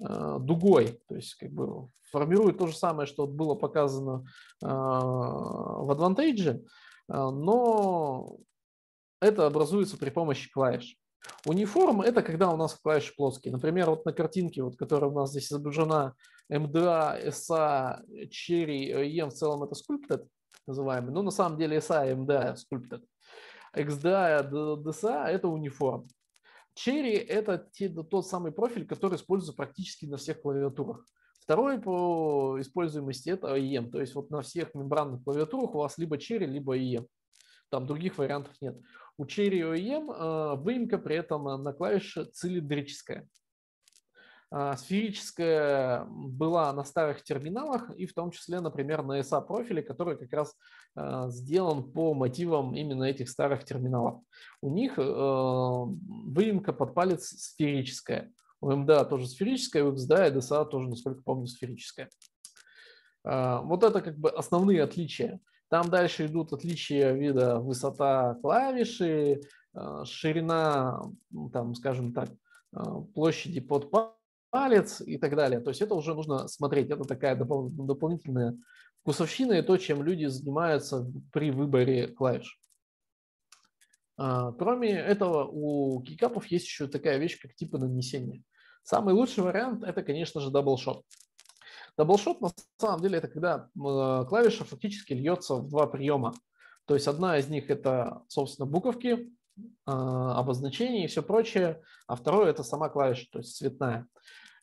э, 0.00 0.36
дугой, 0.40 1.00
то 1.06 1.16
есть 1.16 1.34
как 1.34 1.50
бы 1.52 1.88
формирует 2.10 2.58
то 2.58 2.66
же 2.66 2.74
самое, 2.74 3.06
что 3.06 3.26
было 3.26 3.54
показано 3.54 4.24
э, 4.62 4.66
в 4.66 5.90
Advantage, 5.90 6.56
а, 6.56 6.60
но 7.08 8.38
это 9.20 9.46
образуется 9.46 9.96
при 9.96 10.10
помощи 10.10 10.50
клавиш. 10.50 10.96
Униформ– 11.44 12.00
это 12.02 12.22
когда 12.22 12.50
у 12.50 12.56
нас 12.56 12.74
клавиши 12.74 13.14
плоские. 13.16 13.52
Например, 13.52 13.90
вот 13.90 14.04
на 14.04 14.12
картинке, 14.12 14.62
вот, 14.62 14.76
которая 14.76 15.10
у 15.10 15.14
нас 15.14 15.30
здесь 15.30 15.50
изображена, 15.50 16.14
MDA, 16.50 17.28
SA, 17.28 18.00
Cherry, 18.28 18.92
EM 18.92 19.30
в 19.30 19.34
целом 19.34 19.62
это 19.64 19.74
sculpted, 19.74 20.26
называемый. 20.66 21.12
Но 21.12 21.22
на 21.22 21.30
самом 21.30 21.58
деле 21.58 21.78
SA 21.78 22.10
и 22.10 22.14
MDA 22.14 22.56
sculpted. 22.56 23.02
XDA, 23.76 24.48
DSA– 24.50 25.26
это 25.26 25.48
униформ. 25.48 26.08
Cherry– 26.74 27.16
это 27.28 27.68
те, 27.72 27.88
тот 27.88 28.26
самый 28.26 28.52
профиль, 28.52 28.86
который 28.86 29.16
используется 29.16 29.56
практически 29.56 30.06
на 30.06 30.16
всех 30.16 30.40
клавиатурах. 30.40 31.04
Второй 31.48 31.80
по 31.80 32.60
используемости 32.60 33.30
это 33.30 33.56
IEM, 33.56 33.90
то 33.90 33.98
есть 33.98 34.14
вот 34.14 34.28
на 34.28 34.42
всех 34.42 34.74
мембранных 34.74 35.24
клавиатурах 35.24 35.74
у 35.74 35.78
вас 35.78 35.96
либо 35.96 36.18
Cherry, 36.18 36.44
либо 36.44 36.76
IEM. 36.76 37.06
Там 37.70 37.86
других 37.86 38.18
вариантов 38.18 38.52
нет. 38.60 38.76
У 39.16 39.24
Cherry 39.24 39.62
IEM 39.62 40.12
э, 40.12 40.56
выемка 40.56 40.98
при 40.98 41.16
этом 41.16 41.44
на 41.44 41.72
клавише 41.72 42.26
цилиндрическая. 42.26 43.26
А, 44.50 44.76
сферическая 44.76 46.04
была 46.10 46.70
на 46.74 46.84
старых 46.84 47.22
терминалах 47.24 47.96
и 47.96 48.04
в 48.04 48.12
том 48.12 48.30
числе, 48.30 48.60
например, 48.60 49.02
на 49.02 49.20
SA 49.20 49.40
профиле, 49.40 49.82
который 49.82 50.18
как 50.18 50.30
раз 50.34 50.54
сделан 51.32 51.90
по 51.90 52.12
мотивам 52.12 52.74
именно 52.74 53.04
этих 53.04 53.30
старых 53.30 53.64
терминалов. 53.64 54.20
У 54.60 54.70
них 54.70 54.98
выемка 54.98 56.74
под 56.74 56.92
палец 56.92 57.28
сферическая. 57.28 58.32
У 58.60 58.70
МДА 58.70 59.04
тоже 59.04 59.28
сферическая, 59.28 59.84
у 59.84 59.92
XDA 59.92 60.28
и 60.28 60.34
DSA 60.36 60.68
тоже, 60.68 60.88
насколько 60.88 61.22
помню, 61.22 61.46
сферическая. 61.46 62.10
А, 63.24 63.62
вот 63.62 63.84
это 63.84 64.00
как 64.00 64.18
бы 64.18 64.30
основные 64.30 64.82
отличия. 64.82 65.40
Там 65.68 65.90
дальше 65.90 66.26
идут 66.26 66.52
отличия 66.52 67.12
вида 67.12 67.60
высота 67.60 68.34
клавиши, 68.40 69.42
а, 69.74 70.04
ширина, 70.04 71.02
там, 71.52 71.74
скажем 71.74 72.12
так, 72.12 72.30
а, 72.72 73.00
площади 73.00 73.60
под 73.60 73.90
палец 74.50 75.00
и 75.02 75.18
так 75.18 75.36
далее. 75.36 75.60
То 75.60 75.70
есть 75.70 75.82
это 75.82 75.94
уже 75.94 76.14
нужно 76.14 76.48
смотреть. 76.48 76.90
Это 76.90 77.04
такая 77.04 77.36
допол- 77.36 77.68
дополнительная 77.70 78.56
вкусовщина 79.02 79.52
и 79.52 79.62
то, 79.62 79.76
чем 79.76 80.02
люди 80.02 80.26
занимаются 80.26 81.06
при 81.32 81.50
выборе 81.50 82.08
клавиш. 82.08 82.58
А, 84.18 84.52
кроме 84.52 84.90
этого, 84.90 85.44
у 85.44 86.02
keycap 86.02 86.35
ов 86.35 86.46
есть 86.46 86.66
еще 86.66 86.88
такая 86.88 87.18
вещь, 87.18 87.40
как 87.40 87.54
типы 87.54 87.78
нанесения. 87.78 88.42
Самый 88.82 89.14
лучший 89.14 89.44
вариант– 89.44 89.84
это, 89.84 90.02
конечно 90.02 90.40
же, 90.40 90.50
double-shot. 90.50 91.04
Double-shot 91.96 92.40
на 92.40 92.50
самом 92.78 93.00
деле 93.00 93.18
это 93.18 93.28
когда 93.28 93.68
клавиша 93.74 94.64
фактически 94.64 95.12
льется 95.12 95.54
в 95.54 95.68
два 95.68 95.86
приема. 95.86 96.34
То 96.86 96.94
есть 96.94 97.06
одна 97.06 97.38
из 97.38 97.48
них 97.48 97.70
это, 97.70 98.22
собственно, 98.28 98.66
буковки, 98.66 99.30
а, 99.84 100.38
обозначения 100.38 101.04
и 101.04 101.08
все 101.08 101.22
прочее, 101.22 101.82
а 102.06 102.16
второе 102.16 102.50
это 102.50 102.62
сама 102.62 102.88
клавиша, 102.88 103.26
то 103.30 103.38
есть 103.38 103.56
цветная. 103.56 104.06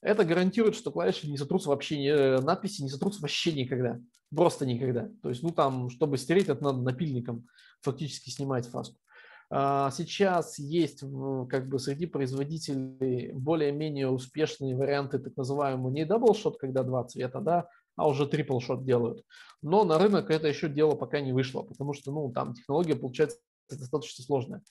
Это 0.01 0.25
гарантирует, 0.25 0.75
что 0.75 0.91
клавиши 0.91 1.29
не 1.29 1.37
сотрутся 1.37 1.69
вообще, 1.69 2.39
надписи 2.41 2.81
не 2.81 2.89
сотрутся 2.89 3.21
вообще 3.21 3.53
никогда. 3.53 3.99
Просто 4.35 4.65
никогда. 4.65 5.09
То 5.21 5.29
есть, 5.29 5.43
ну 5.43 5.51
там, 5.51 5.89
чтобы 5.89 6.17
стереть, 6.17 6.49
это 6.49 6.63
надо 6.63 6.79
напильником 6.79 7.47
фактически 7.81 8.29
снимать 8.29 8.67
фаску. 8.67 8.97
А, 9.57 9.89
сейчас 9.91 10.59
есть 10.59 10.99
как 11.49 11.69
бы 11.69 11.79
среди 11.79 12.07
производителей 12.07 13.31
более-менее 13.31 14.09
успешные 14.09 14.75
варианты 14.75 15.17
так 15.17 15.37
называемого 15.37 15.89
не 15.91 16.05
double-shot, 16.05 16.57
когда 16.57 16.83
два 16.83 17.05
цвета, 17.05 17.39
да, 17.39 17.69
а 17.95 18.09
уже 18.09 18.27
triple-shot 18.27 18.83
делают. 18.83 19.23
Но 19.61 19.85
на 19.85 19.97
рынок 19.97 20.29
это 20.29 20.49
еще 20.49 20.67
дело 20.67 20.95
пока 20.95 21.21
не 21.21 21.31
вышло, 21.31 21.61
потому 21.61 21.93
что 21.93 22.11
ну, 22.11 22.33
там 22.33 22.53
технология 22.53 22.97
получается 22.97 23.37
достаточно 23.69 24.25
сложная. 24.25 24.61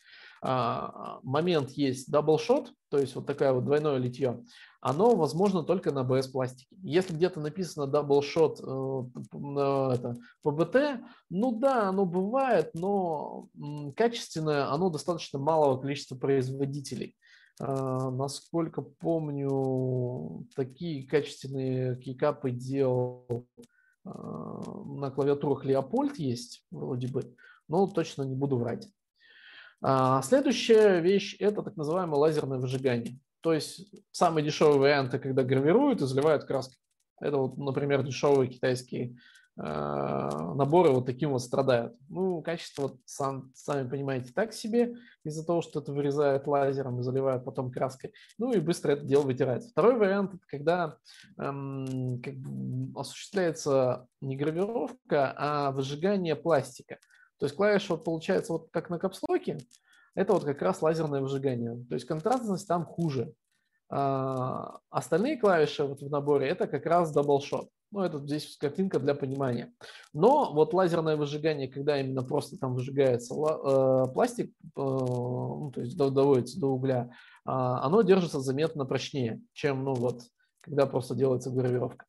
А, 0.42 1.18
момент 1.22 1.70
есть 1.70 2.10
double-shot, 2.10 2.70
то 2.90 2.98
есть 2.98 3.14
вот 3.14 3.24
такое 3.26 3.54
вот 3.54 3.64
двойное 3.64 3.96
литье, 3.96 4.44
оно 4.84 5.16
возможно 5.16 5.62
только 5.62 5.92
на 5.92 6.00
ABS 6.00 6.30
пластике. 6.30 6.76
Если 6.82 7.14
где-то 7.14 7.40
написано 7.40 7.86
double-shot 7.86 8.60
э, 8.60 8.64
это, 9.94 10.18
PBT, 10.42 11.00
ну 11.30 11.58
да, 11.58 11.88
оно 11.88 12.04
бывает, 12.04 12.72
но 12.74 13.48
качественное 13.96 14.70
оно 14.70 14.90
достаточно 14.90 15.38
малого 15.38 15.80
количества 15.80 16.16
производителей. 16.16 17.16
А, 17.58 18.10
насколько 18.10 18.82
помню, 18.82 20.46
такие 20.54 21.08
качественные 21.08 21.96
кейкапы 21.96 22.50
делал 22.50 23.46
а, 24.04 24.10
на 24.84 25.10
клавиатурах 25.10 25.64
Леопольд 25.64 26.18
есть 26.18 26.62
вроде 26.70 27.08
бы, 27.08 27.34
но 27.68 27.86
точно 27.86 28.24
не 28.24 28.34
буду 28.34 28.58
врать. 28.58 28.86
А, 29.80 30.20
следующая 30.20 31.00
вещь– 31.00 31.36
это 31.40 31.62
так 31.62 31.74
называемое 31.76 32.18
лазерное 32.18 32.58
выжигание. 32.58 33.18
То 33.44 33.52
есть 33.52 33.94
самый 34.10 34.42
дешевый 34.42 34.78
вариант– 34.78 35.10
когда 35.22 35.42
гравируют 35.42 36.00
и 36.00 36.06
заливают 36.06 36.44
краской. 36.44 36.78
Это 37.20 37.36
вот, 37.36 37.58
например, 37.58 38.02
дешевые 38.02 38.48
китайские 38.48 39.18
э, 39.58 39.62
наборы 39.62 40.88
вот 40.92 41.04
таким 41.04 41.32
вот 41.32 41.42
страдают. 41.42 41.94
Ну, 42.08 42.40
качество, 42.40 42.96
сам, 43.04 43.52
сами 43.54 43.86
понимаете, 43.86 44.32
так 44.34 44.54
себе, 44.54 44.94
из-за 45.24 45.44
того, 45.44 45.60
что 45.60 45.80
это 45.80 45.92
вырезают 45.92 46.46
лазером 46.46 47.00
и 47.00 47.02
заливают 47.02 47.44
потом 47.44 47.70
краской. 47.70 48.14
Ну 48.38 48.50
и 48.54 48.60
быстро 48.60 48.92
это 48.92 49.04
дело 49.04 49.24
вытирается. 49.24 49.68
Второй 49.68 49.98
вариант– 49.98 50.32
это 50.34 50.46
когда 50.48 50.96
эм, 51.38 52.22
как 52.22 52.36
бы 52.36 52.98
осуществляется 52.98 54.06
не 54.22 54.38
гравировка, 54.38 55.34
а 55.36 55.70
выжигание 55.70 56.34
пластика. 56.34 56.98
То 57.38 57.44
есть 57.44 57.56
клавиша 57.56 57.92
вот 57.92 58.04
получается 58.04 58.54
вот 58.54 58.70
как 58.70 58.88
на 58.88 58.98
Caps 58.98 59.22
Lock 59.22 59.46
е, 59.46 59.58
это 60.14 60.32
вот 60.32 60.44
как 60.44 60.60
раз 60.62 60.82
лазерное 60.82 61.20
выжигание. 61.20 61.84
То 61.88 61.94
есть 61.94 62.06
контрастность 62.06 62.66
там 62.68 62.84
хуже. 62.84 63.32
А 63.90 64.78
остальные 64.90 65.38
клавиши 65.38 65.84
вот 65.84 66.00
в 66.00 66.10
наборе 66.10 66.48
это 66.48 66.66
как 66.66 66.86
раз 66.86 67.12
double-shot. 67.12 67.68
Ну, 67.90 68.00
это 68.00 68.18
здесь 68.18 68.56
картинка 68.56 68.98
для 68.98 69.14
понимания. 69.14 69.72
Но 70.12 70.52
вот 70.52 70.74
лазерное 70.74 71.16
выжигание, 71.16 71.68
когда 71.68 72.00
именно 72.00 72.24
просто 72.24 72.58
там 72.58 72.74
выжигается 72.74 73.34
э, 73.34 74.12
пластик, 74.12 74.50
э, 74.50 74.50
ну, 74.74 75.70
то 75.72 75.80
есть 75.80 75.96
доводится 75.96 76.58
до 76.58 76.72
угля, 76.72 77.10
э, 77.46 77.50
оно 77.52 78.02
держится 78.02 78.40
заметно 78.40 78.84
прочнее, 78.84 79.40
чем, 79.52 79.84
ну, 79.84 79.94
вот, 79.94 80.22
когда 80.60 80.86
просто 80.86 81.14
делается 81.14 81.50
гравировка. 81.50 82.04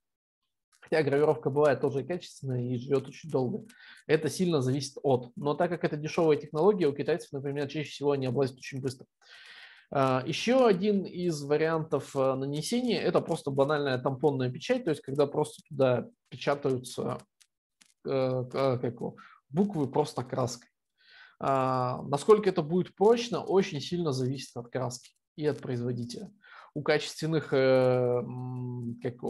Хотя 0.86 1.04
гравировка 1.04 1.50
бывает 1.50 1.82
тоже 1.82 2.04
качественная 2.04 2.62
и 2.62 2.78
живет 2.78 3.08
очень 3.08 3.30
долго. 3.30 3.66
Это 4.08 4.30
сильно 4.30 4.62
зависит 4.62 4.98
от. 5.02 5.32
Но 5.36 5.56
так 5.56 5.70
как 5.70 5.84
это 5.84 5.98
дешевая 5.98 6.38
технология, 6.38 6.88
у 6.88 6.94
китайцев, 6.94 7.32
например, 7.32 7.68
чаще 7.68 7.90
всего 7.90 8.12
они 8.12 8.28
облазят 8.28 8.58
очень 8.58 8.82
быстро. 8.82 9.08
А, 9.92 10.24
Еще 10.26 10.66
один 10.66 11.04
из 11.04 11.42
вариантов 11.44 12.16
э, 12.16 12.36
нанесения– 12.36 13.02
это 13.02 13.20
просто 13.22 13.52
банальная 13.52 13.98
тампонная 13.98 14.52
печать, 14.52 14.84
то 14.84 14.92
есть 14.92 15.02
когда 15.02 15.26
просто 15.26 15.64
туда 15.68 16.08
печатаются 16.30 17.18
э, 18.06 18.44
как 18.52 19.00
буквы 19.50 19.88
просто 19.88 20.24
краской. 20.24 20.70
А, 21.40 22.02
насколько 22.04 22.50
это 22.50 22.62
будет 22.62 22.96
прочно, 22.96 23.44
очень 23.44 23.82
сильно 23.82 24.12
зависит 24.12 24.56
от 24.56 24.70
краски 24.70 25.12
и 25.36 25.46
от 25.46 25.60
производителя. 25.60 26.32
у 26.74 26.82
качественных 26.82 27.54
э, 27.54 28.22
как, 29.02 29.24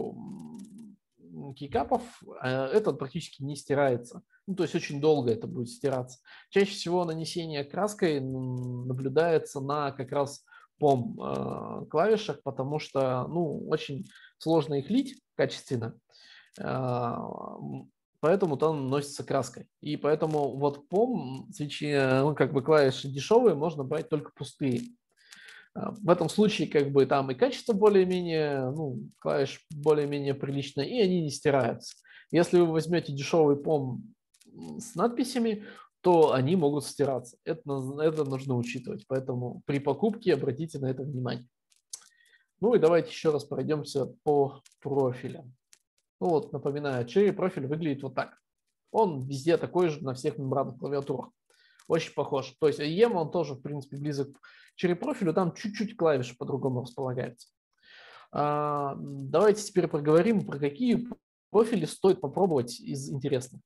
кейкапов 1.54 2.02
э, 2.42 2.48
это 2.48 2.92
практически 2.92 3.42
не 3.42 3.56
стирается. 3.56 4.22
Ну, 4.46 4.54
то 4.54 4.62
есть 4.62 4.74
очень 4.74 5.00
долго 5.00 5.32
это 5.32 5.46
будет 5.46 5.68
стираться. 5.68 6.20
Чаще 6.50 6.70
всего 6.70 7.04
нанесение 7.04 7.64
краской 7.64 8.20
наблюдается 8.20 9.60
на 9.60 9.92
как 9.92 10.12
раз 10.12 10.44
пом 10.78 11.18
э, 11.20 11.86
клавишах, 11.90 12.42
потому 12.42 12.78
что 12.78 13.26
ну, 13.28 13.66
очень 13.68 14.06
сложно 14.38 14.74
их 14.74 14.90
лить 14.90 15.20
качественно, 15.34 15.98
э, 16.60 17.14
поэтому 18.20 18.56
там 18.56 18.84
наносится 18.84 19.24
краской. 19.24 19.68
И 19.80 19.96
поэтому 19.96 20.56
вот 20.56 20.88
пом, 20.88 21.48
свечи, 21.52 22.20
ну, 22.20 22.34
как 22.34 22.52
бы 22.52 22.62
клавиши 22.62 23.08
дешевые, 23.08 23.54
можно 23.54 23.84
брать 23.84 24.08
только 24.08 24.32
пустые. 24.34 24.82
А, 25.76 25.92
в 25.92 26.08
этом 26.08 26.28
случае 26.28 26.68
как 26.68 26.90
бы 26.90 27.04
там 27.06 27.30
и 27.30 27.34
качество 27.34 27.74
более-менее, 27.74 28.70
ну, 28.70 29.10
клавиш 29.20 29.64
более-менее 29.70 30.34
приличное, 30.34 30.86
и 30.86 30.98
они 31.00 31.22
не 31.22 31.30
стираются. 31.30 31.96
Если 32.30 32.58
вы 32.58 32.66
возьмете 32.66 33.12
дешевый 33.12 33.56
пом 33.56 34.02
с 34.78 34.94
надписями, 34.94 35.64
то 36.00 36.32
они 36.32 36.56
могут 36.56 36.84
стираться. 36.84 37.36
Это, 37.44 37.62
это 38.00 38.24
нужно 38.24 38.56
учитывать. 38.56 39.04
Поэтому 39.06 39.62
при 39.66 39.78
покупке 39.78 40.34
обратите 40.34 40.78
на 40.78 40.86
это 40.86 41.02
внимание. 41.02 41.46
Ну 42.60 42.74
и 42.74 42.78
давайте 42.78 43.10
еще 43.10 43.30
раз 43.30 43.44
пройдемся 43.44 44.06
по 44.22 44.62
профилям. 44.80 45.54
Ну 46.20 46.28
вот, 46.28 46.52
напоминаю, 46.52 47.06
Cherry 47.06 47.32
профиль 47.32 47.66
выглядит 47.66 48.02
вот 48.02 48.14
так. 48.14 48.38
Он 48.90 49.26
везде 49.26 49.58
такой 49.58 49.90
же 49.90 50.02
на 50.02 50.14
всех 50.14 50.38
мембранных 50.38 50.78
клавиатурах. 50.78 51.30
Очень 51.88 52.14
похож. 52.14 52.54
То 52.58 52.66
есть 52.66 52.80
EM 52.80 53.12
он 53.12 53.30
тоже, 53.30 53.54
в 53.54 53.62
принципе, 53.62 53.96
близок 53.96 54.28
к 54.32 54.40
Cherry 54.82 54.94
профилю. 54.94 55.32
Там 55.32 55.54
чуть-чуть 55.54 55.96
клавиши 55.96 56.36
по-другому 56.36 56.82
располагаются. 56.82 57.48
А, 58.32 58.94
давайте 58.98 59.62
теперь 59.62 59.88
поговорим, 59.88 60.44
про 60.46 60.58
какие 60.58 61.08
профили 61.50 61.84
стоит 61.84 62.20
попробовать 62.20 62.80
из 62.80 63.08
интересных. 63.10 63.60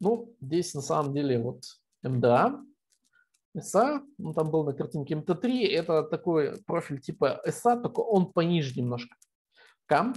Ну, 0.00 0.34
здесь 0.40 0.74
на 0.74 0.80
самом 0.80 1.12
деле 1.12 1.38
вот 1.38 1.62
MDA, 2.04 2.58
SA, 3.56 4.00
ну, 4.18 4.32
там 4.32 4.50
был 4.50 4.64
на 4.64 4.72
картинке 4.72 5.14
MT3, 5.14 5.66
это 5.66 6.02
такой 6.04 6.62
профиль 6.64 7.00
типа 7.00 7.40
SA, 7.46 7.80
только 7.82 8.00
он 8.00 8.32
пониже 8.32 8.78
немножко. 8.78 9.16
CAM 9.90 10.14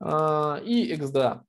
э, 0.00 0.64
и 0.64 0.94
XDA. 0.94 1.42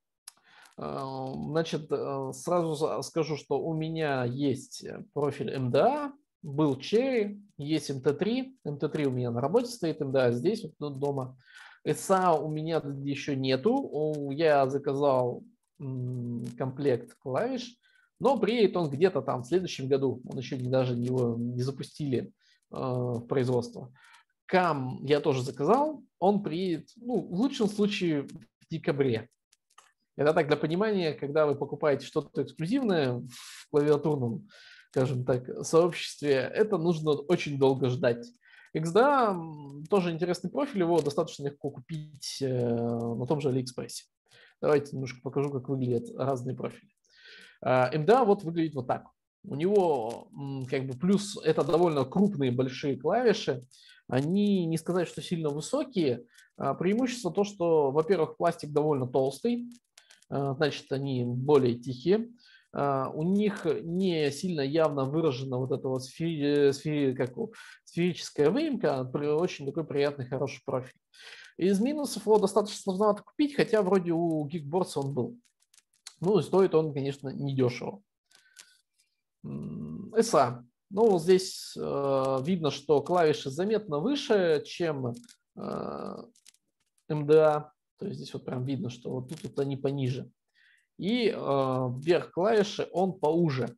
Э, 0.78 1.04
значит, 1.50 1.92
э, 1.92 2.32
сразу 2.34 3.04
скажу, 3.04 3.38
что 3.38 3.60
у 3.60 3.74
меня 3.74 4.26
есть 4.26 4.86
профиль 5.14 5.54
MDA, 5.54 6.12
был 6.44 6.78
Cherry, 6.78 7.42
есть 7.58 7.90
MT3, 7.90 8.54
MT3 8.66 9.06
у 9.06 9.12
меня 9.12 9.32
на 9.32 9.42
работе 9.42 9.68
стоит, 9.68 10.02
MDA 10.02 10.32
здесь 10.32 10.66
вот 10.80 11.00
дома. 11.00 11.38
SA 11.86 12.40
у 12.40 12.50
меня 12.50 12.82
еще 13.04 13.36
нету, 13.36 14.30
я 14.32 14.68
заказал 14.68 15.44
комплект 15.78 17.16
клавиш, 17.20 17.78
но 18.20 18.40
приедет 18.40 18.76
он 18.76 18.90
где-то 18.90 19.22
там 19.22 19.44
в 19.44 19.48
следующем 19.48 19.88
году. 19.88 20.22
Он 20.26 20.38
еще 20.38 20.56
даже 20.58 20.94
его 20.94 21.36
не 21.38 21.62
запустили 21.62 22.20
э, 22.20 22.32
в 22.72 23.22
производство. 23.28 23.94
Кам 24.46 25.04
я 25.06 25.20
тоже 25.20 25.44
заказал. 25.44 26.04
Он 26.20 26.42
приедет, 26.42 26.90
ну, 26.96 27.20
в 27.20 27.34
лучшем 27.34 27.68
случае 27.68 28.24
в 28.24 28.68
декабре. 28.72 29.30
Это 30.18 30.34
так 30.34 30.48
для 30.48 30.58
понимания, 30.58 31.14
когда 31.14 31.46
вы 31.46 31.56
покупаете 31.56 32.06
что-то 32.06 32.44
эксклюзивное 32.44 33.14
в 33.14 33.70
клавиатурном, 33.70 34.48
скажем 34.90 35.24
так, 35.24 35.64
сообществе, 35.64 36.34
это 36.34 36.78
нужно 36.78 37.12
очень 37.12 37.60
долго 37.60 37.90
ждать. 37.90 38.26
XDA 38.76 39.86
тоже 39.90 40.12
интересный 40.12 40.50
профиль, 40.50 40.82
его 40.82 41.00
достаточно 41.02 41.46
легко 41.46 41.70
купить 41.70 42.40
э, 42.42 42.48
на 42.48 43.26
том 43.26 43.40
же 43.40 43.50
Алиэкспрессе. 43.50 44.06
Давайте 44.60 44.94
немножко 44.94 45.20
покажу, 45.22 45.52
как 45.52 45.70
выглядят 45.70 46.10
разные 46.18 46.56
профили. 46.56 46.92
А, 47.62 47.96
МДА 47.96 48.24
вот 48.24 48.44
выглядит 48.44 48.76
вот 48.76 48.88
так. 48.88 49.06
У 49.44 49.56
него 49.56 50.30
как 50.70 50.88
бы 50.88 50.98
плюс 50.98 51.38
это 51.44 51.64
довольно 51.64 52.06
крупные 52.06 52.52
большие 52.52 52.98
клавиши. 52.98 53.66
Они 54.08 54.66
не 54.66 54.78
сказать, 54.78 55.08
что 55.08 55.22
сильно 55.22 55.50
высокие. 55.50 56.26
А, 56.58 56.74
преимущество 56.74 57.32
то, 57.32 57.44
что, 57.44 57.92
во-первых, 57.92 58.38
пластик 58.38 58.72
довольно 58.72 59.08
толстый, 59.08 59.68
а, 59.68 59.87
значит, 60.30 60.92
они 60.92 61.24
более 61.26 61.76
тихие. 61.76 62.30
У 62.74 63.24
них 63.24 63.66
не 63.66 64.30
сильно 64.30 64.62
явно 64.62 65.06
выражена 65.06 65.58
вот 65.58 65.72
эта 65.72 65.88
вот 65.88 66.04
сфери, 66.04 66.72
сфери, 66.72 67.16
как, 67.16 67.32
сферическая 67.86 68.50
выемка, 68.52 69.04
очень 69.04 69.66
такой 69.66 69.86
приятный, 69.86 70.28
хороший 70.28 70.62
профиль. 70.66 71.00
Из 71.58 71.80
минусов 71.80 72.24
его 72.24 72.38
достаточно 72.38 72.80
сложновато 72.80 73.24
купить, 73.24 73.56
хотя 73.56 73.82
вроде 73.82 74.12
у 74.12 74.48
Geekboards 74.48 74.92
он 74.96 75.14
был. 75.14 75.40
Ну 76.20 76.40
и 76.40 76.44
стоит 76.44 76.76
он, 76.76 76.94
конечно, 76.94 77.30
недешево. 77.30 78.04
SA. 79.44 80.64
Ну, 80.90 81.20
здесь 81.20 81.76
э, 81.78 82.38
видно, 82.44 82.72
что 82.72 83.02
клавиши 83.02 83.50
заметно 83.50 84.00
выше, 84.00 84.64
чем 84.66 85.14
э, 85.56 86.16
MDA. 87.12 87.66
То 87.98 88.06
есть 88.06 88.20
здесь 88.20 88.34
вот 88.34 88.46
прям 88.46 88.64
видно, 88.64 88.90
что 88.90 89.12
вот 89.12 89.30
тут 89.30 89.44
вот 89.44 89.60
они 89.60 89.76
пониже. 89.78 90.30
И 90.98 91.30
э, 91.30 91.90
верх 92.00 92.32
клавиши 92.32 92.88
он 92.92 93.14
поуже. 93.14 93.76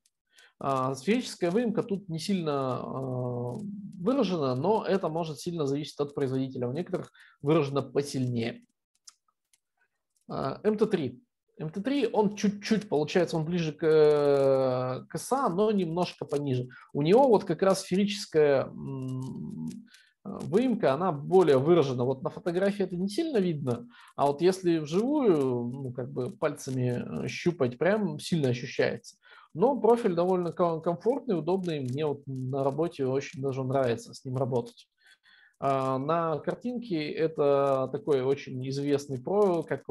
Э, 0.61 0.93
сферическая 0.95 1.51
выемка 1.51 1.83
тут 1.83 2.09
не 2.09 2.19
сильно 2.19 2.81
э, 2.81 3.57
выражена, 3.99 4.55
но 4.55 4.85
это 4.85 5.09
может 5.09 5.39
сильно 5.39 5.65
зависеть 5.65 5.99
от 5.99 6.15
производителя. 6.15 6.67
У 6.67 6.73
некоторых 6.73 7.11
выражено 7.41 7.81
посильнее. 7.81 8.63
MT3. 10.29 11.19
MT3, 11.59 12.09
он 12.11 12.35
чуть-чуть, 12.35 12.87
получается, 12.87 13.35
он 13.35 13.45
ближе 13.45 13.73
к, 13.73 13.83
э, 13.85 15.05
к 15.09 15.15
SA, 15.15 15.49
но 15.49 15.71
немножко 15.71 16.25
пониже. 16.25 16.69
У 16.93 17.01
него 17.01 17.27
вот 17.27 17.43
как 17.43 17.61
раз 17.61 17.81
сферическая 17.81 18.71
выемка, 20.41 20.93
она 20.93 21.11
более 21.11 21.57
выражена. 21.57 22.03
Вот 22.03 22.21
на 22.21 22.29
фотографии 22.29 22.83
это 22.83 22.95
не 22.95 23.09
сильно 23.09 23.37
видно, 23.37 23.87
а 24.15 24.27
вот 24.27 24.41
если 24.41 24.79
вживую, 24.79 25.63
ну, 25.65 25.91
как 25.91 26.11
бы 26.11 26.29
пальцами 26.31 27.25
э, 27.25 27.27
щупать, 27.27 27.77
прям 27.77 28.19
сильно 28.19 28.49
ощущается. 28.49 29.15
Но 29.53 29.79
профиль 29.79 30.13
довольно 30.13 30.51
комфортный, 30.51 31.37
удобный. 31.37 31.79
Мне 31.79 32.05
вот 32.05 32.21
на 32.27 32.63
работе 32.63 33.05
очень 33.05 33.41
даже 33.41 33.63
нравится 33.63 34.13
с 34.13 34.23
ним 34.23 34.37
работать. 34.37 34.87
А, 35.59 35.97
на 35.97 36.37
картинке 36.39 37.11
это 37.11 37.89
такой 37.91 38.21
очень 38.21 38.67
известный 38.69 39.19
про, 39.19 39.63
как 39.63 39.83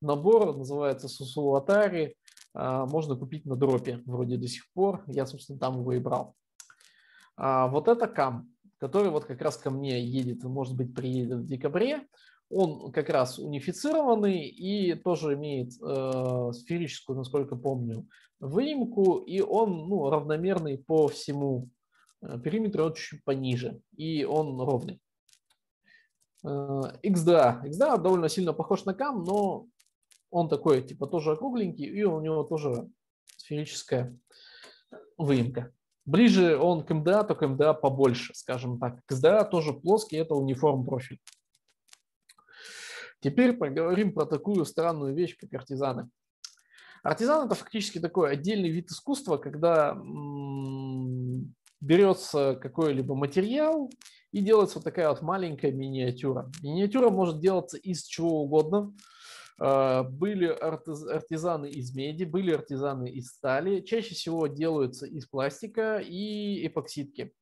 набор, 0.00 0.56
называется 0.56 1.08
Сусулатари. 1.08 2.16
А, 2.54 2.86
можно 2.86 3.16
купить 3.16 3.46
на 3.46 3.56
дропе 3.56 4.02
вроде 4.04 4.36
до 4.36 4.46
сих 4.46 4.70
пор. 4.72 5.02
Я, 5.06 5.26
собственно, 5.26 5.58
там 5.58 5.80
его 5.80 5.92
и 5.92 5.98
брал. 5.98 6.34
А, 7.36 7.68
вот 7.68 7.88
это 7.88 8.06
кам, 8.08 8.48
который 8.78 9.10
вот 9.10 9.24
как 9.24 9.42
раз 9.42 9.56
ко 9.56 9.70
мне 9.70 10.02
едет, 10.02 10.42
может 10.44 10.76
быть, 10.76 10.94
приедет 10.94 11.38
в 11.38 11.46
декабре. 11.46 12.06
Он 12.50 12.92
как 12.92 13.10
раз 13.10 13.38
унифицированный 13.38 14.48
и 14.48 14.94
тоже 14.94 15.34
имеет 15.34 15.72
э, 15.82 16.52
сферическую, 16.52 17.18
насколько 17.18 17.56
помню, 17.56 18.08
выемку, 18.40 19.18
и 19.18 19.40
он 19.40 19.88
ну, 19.88 20.08
равномерный 20.08 20.78
по 20.78 21.08
всему 21.08 21.68
э, 22.22 22.38
периметру, 22.40 22.86
он 22.86 22.94
чуть 22.94 23.22
пониже, 23.24 23.80
и 23.96 24.24
он 24.24 24.58
ровный. 24.60 25.00
XDA. 26.42 26.96
Э, 27.02 27.68
XDA 27.68 28.00
довольно 28.00 28.30
сильно 28.30 28.54
похож 28.54 28.86
на 28.86 28.92
CAM, 28.92 29.24
но 29.26 29.66
он 30.30 30.48
такой, 30.48 30.82
типа, 30.82 31.06
тоже 31.06 31.32
округленький, 31.32 31.84
и 31.84 32.02
у 32.04 32.20
него 32.20 32.44
тоже 32.44 32.88
сферическая 33.36 34.16
выемка. 35.18 35.72
Ближе 36.08 36.56
он 36.56 36.84
к 36.84 36.90
MDA, 36.90 37.26
только 37.26 37.44
MDA 37.44 37.74
побольше, 37.74 38.32
скажем 38.34 38.78
так. 38.78 39.00
XDA 39.12 39.46
тоже 39.46 39.74
плоский, 39.74 40.16
это 40.16 40.34
униформ 40.34 40.82
профиль. 40.82 41.20
Теперь 43.20 43.52
поговорим 43.52 44.14
про 44.14 44.24
такую 44.24 44.64
странную 44.64 45.14
вещь, 45.14 45.36
как 45.38 45.52
артизаны. 45.52 46.08
Артизан– 47.02 47.44
это 47.46 47.54
фактически 47.54 47.98
такой 48.00 48.32
отдельный 48.32 48.70
вид 48.70 48.90
искусства, 48.90 49.36
когда 49.36 49.94
берется 51.82 52.54
какой-либо 52.54 53.14
материал 53.14 53.90
и 54.32 54.40
делается 54.40 54.78
вот 54.78 54.84
такая 54.84 55.10
вот 55.10 55.20
маленькая 55.20 55.72
миниатюра. 55.72 56.50
Миниатюра 56.62 57.10
может 57.10 57.38
делаться 57.38 57.76
из 57.76 58.04
чего 58.04 58.44
угодно. 58.44 58.94
А, 59.58 60.02
были 60.02 60.46
артизаны 60.46 61.70
из 61.70 61.94
меди, 61.94 62.24
были 62.24 62.52
артизаны 62.52 63.10
из 63.10 63.28
стали. 63.28 63.80
Чаще 63.80 64.14
всего 64.14 64.46
делаются 64.46 65.06
из 65.06 65.26
пластика 65.26 65.98
и 65.98 66.66
эпоксидки. 66.66 67.32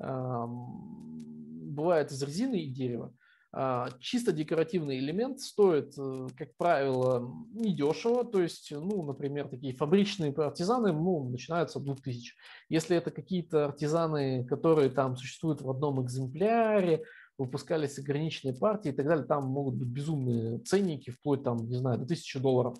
Бывает 0.00 2.12
из 2.12 2.22
резины 2.22 2.60
и 2.60 2.70
дерева. 2.70 3.12
А, 3.50 3.88
чисто 4.00 4.32
декоративный 4.32 4.98
элемент 4.98 5.40
стоит, 5.40 5.94
э, 5.98 6.26
как 6.36 6.54
правило, 6.56 7.32
недешево. 7.50 8.24
То 8.24 8.42
есть, 8.42 8.70
ну, 8.70 9.02
например, 9.02 9.48
такие 9.48 9.74
фабричные 9.74 10.32
артизаны 10.32 10.92
ну, 10.92 11.30
начинаются 11.30 11.78
от 11.78 11.86
2000. 11.86 12.34
Если 12.68 12.96
это 12.96 13.10
какие-то 13.10 13.64
артизаны, 13.64 14.44
которые 14.44 14.90
там 14.90 15.16
существуют 15.16 15.62
в 15.62 15.70
одном 15.70 16.04
экземпляре, 16.04 17.04
выпускались 17.38 17.98
ограниченные 17.98 18.54
партии 18.54 18.90
и 18.90 18.92
так 18.92 19.06
далее, 19.06 19.24
там 19.24 19.44
могут 19.46 19.76
быть 19.76 19.88
безумные 19.88 20.58
ценники, 20.58 21.10
вплоть 21.10 21.44
там, 21.44 21.56
не 21.68 21.76
знаю, 21.76 21.98
до 21.98 22.04
1000 22.04 22.40
долларов. 22.40 22.76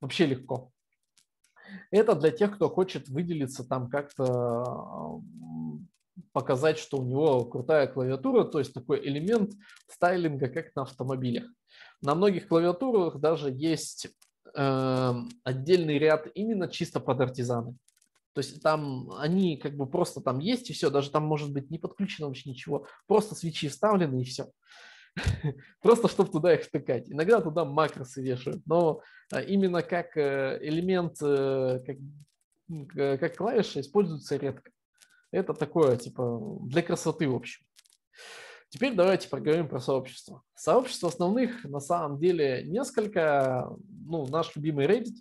Вообще 0.00 0.26
легко. 0.26 0.70
Это 1.90 2.14
для 2.14 2.30
тех, 2.30 2.54
кто 2.54 2.68
хочет 2.68 3.08
выделиться 3.08 3.64
там 3.64 3.90
как-то 3.90 5.20
показать, 6.32 6.78
что 6.78 6.98
у 6.98 7.04
него 7.04 7.44
крутая 7.44 7.86
клавиатура, 7.86 8.44
то 8.44 8.58
есть 8.58 8.72
такой 8.72 9.06
элемент 9.06 9.52
стайлинга, 9.88 10.48
как 10.48 10.74
на 10.74 10.82
автомобилях. 10.82 11.44
На 12.00 12.14
многих 12.14 12.48
клавиатурах 12.48 13.18
даже 13.20 13.50
есть 13.50 14.08
э, 14.54 15.14
отдельный 15.44 15.98
ряд 15.98 16.28
именно 16.34 16.68
чисто 16.68 17.00
под 17.00 17.20
артизаны. 17.20 17.76
То 18.36 18.40
есть 18.40 18.60
там 18.60 19.10
они 19.12 19.56
как 19.56 19.78
бы 19.78 19.86
просто 19.86 20.20
там 20.20 20.40
есть 20.40 20.68
и 20.68 20.74
все, 20.74 20.90
даже 20.90 21.10
там 21.10 21.24
может 21.24 21.54
быть 21.54 21.70
не 21.70 21.78
подключено 21.78 22.26
вообще 22.26 22.50
ничего, 22.50 22.86
просто 23.06 23.34
свечи 23.34 23.66
вставлены 23.68 24.20
и 24.20 24.24
все. 24.24 24.50
Просто 25.80 26.08
чтобы 26.08 26.30
туда 26.30 26.52
их 26.52 26.64
втыкать. 26.64 27.10
Иногда 27.10 27.40
туда 27.40 27.64
макросы 27.64 28.20
вешают, 28.22 28.60
но 28.66 29.00
э, 29.32 29.42
именно 29.46 29.80
как 29.80 30.14
э, 30.18 30.58
элемент, 30.60 31.16
э, 31.22 31.80
как, 31.86 33.20
как 33.20 33.36
клавиша 33.38 33.80
используется 33.80 34.36
редко. 34.36 34.70
Это 35.30 35.54
такое, 35.54 35.96
типа, 35.96 36.58
для 36.60 36.82
красоты, 36.82 37.26
в 37.30 37.34
общем. 37.34 37.64
Теперь 38.68 38.92
давайте 38.92 39.30
поговорим 39.30 39.66
про 39.66 39.80
сообщество. 39.80 40.42
Сообщество 40.54 41.08
основных 41.08 41.64
на 41.64 41.80
самом 41.80 42.18
деле 42.18 42.64
несколько. 42.66 43.70
Ну, 43.88 44.26
наш 44.26 44.54
любимый 44.56 44.84
Reddit. 44.84 45.14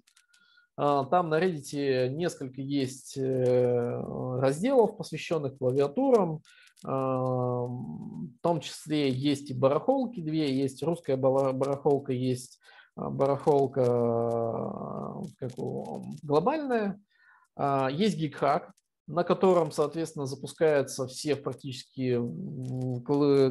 А, 0.78 1.06
там 1.06 1.30
на 1.30 1.40
Reddit 1.40 2.10
несколько 2.10 2.62
есть 2.62 3.18
э, 3.18 4.02
разделов, 4.40 4.98
посвященных 4.98 5.58
клавиатурам. 5.58 6.42
А, 6.84 7.66
в 7.66 8.30
том 8.42 8.60
числе 8.60 9.10
есть 9.10 9.50
и 9.52 9.54
барахолки 9.54 10.20
две, 10.20 10.54
есть 10.54 10.84
русская 10.84 11.16
барахолка, 11.16 12.12
есть 12.12 12.60
а, 12.96 13.10
барахолка 13.10 13.86
как 15.40 15.52
глобальная, 16.22 17.00
есть 17.92 18.18
гигхак, 18.18 18.74
на 19.08 19.24
котором, 19.24 19.72
соответственно, 19.72 20.26
запускаются 20.26 21.08
все 21.08 21.38
практически 21.38 22.16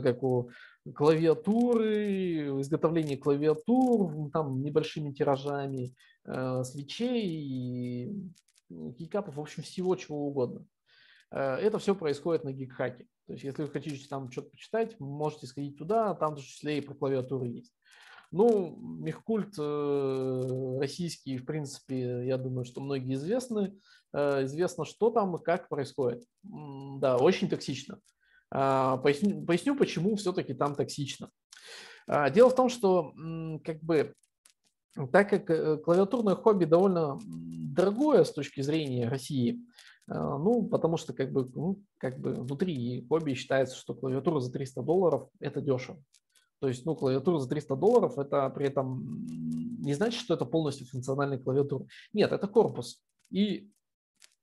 как 0.04 0.22
у 0.22 0.50
клавиатуры, 0.92 2.60
изготовление 2.60 3.16
клавиатур, 3.16 4.30
там 4.32 4.62
небольшими 4.62 5.12
тиражами, 5.12 5.94
э, 6.24 6.62
свечей, 6.64 8.12
гикапов, 8.68 9.36
в 9.36 9.40
общем, 9.40 9.62
всего 9.62 9.96
чего 9.96 10.26
угодно. 10.26 10.66
Э, 11.30 11.56
это 11.56 11.78
все 11.78 11.94
происходит 11.94 12.44
на 12.44 12.52
гигхаке. 12.52 13.06
То 13.26 13.32
есть, 13.32 13.44
если 13.44 13.62
вы 13.62 13.68
хотите 13.70 14.06
там 14.08 14.30
что-то 14.30 14.50
почитать, 14.50 14.98
можете 15.00 15.46
сходить 15.46 15.78
туда, 15.78 16.14
там 16.14 16.32
в 16.32 16.36
том 16.36 16.44
числе 16.44 16.78
и 16.78 16.82
про 16.82 16.94
клавиатуры 16.94 17.48
есть. 17.48 17.72
Ну, 18.30 18.76
мехкульт 18.76 19.54
э, 19.58 20.78
российский, 20.80 21.38
в 21.38 21.46
принципе, 21.46 22.26
я 22.26 22.36
думаю, 22.36 22.64
что 22.64 22.80
многие 22.80 23.14
известны. 23.14 23.78
Э, 24.12 24.44
известно, 24.44 24.84
что 24.84 25.10
там 25.10 25.36
и 25.36 25.42
как 25.42 25.68
происходит. 25.68 26.24
Да, 26.42 27.16
очень 27.16 27.48
токсично. 27.48 28.00
А, 28.56 28.98
поясню, 28.98 29.44
поясню 29.44 29.76
почему 29.76 30.14
все-таки 30.14 30.54
там 30.54 30.76
токсично. 30.76 31.28
А, 32.06 32.30
дело 32.30 32.50
в 32.50 32.54
том, 32.54 32.68
что 32.68 33.12
как 33.64 33.82
бы 33.82 34.14
так 35.10 35.28
как 35.28 35.50
э, 35.50 35.76
клавиатурное 35.78 36.36
хобби 36.36 36.66
довольно 36.66 37.18
дорогое 37.26 38.22
с 38.22 38.32
точки 38.32 38.60
зрения 38.60 39.08
России, 39.08 39.58
э, 40.06 40.14
ну, 40.14 40.68
потому 40.68 40.96
что 40.96 41.12
как 41.12 41.32
бы, 41.32 41.50
ну, 41.52 41.82
как 41.98 42.20
бы 42.20 42.32
внутри 42.32 43.04
хобби 43.08 43.34
считается, 43.34 43.76
что 43.76 43.94
клавиатура 43.94 44.38
за 44.38 44.52
300 44.52 44.82
долларов– 44.82 45.28
это 45.40 45.60
дешево. 45.60 46.00
То 46.60 46.68
есть, 46.68 46.86
ну, 46.86 46.94
клавиатура 46.94 47.40
за 47.40 47.48
300 47.48 47.74
долларов– 47.74 48.18
это 48.18 48.48
при 48.50 48.68
этом 48.68 49.26
не 49.80 49.94
значит, 49.94 50.20
что 50.20 50.34
это 50.34 50.44
полностью 50.44 50.86
функциональная 50.86 51.38
клавиатура. 51.38 51.86
Нет, 52.12 52.30
это 52.30 52.46
корпус. 52.46 53.02
И 53.30 53.68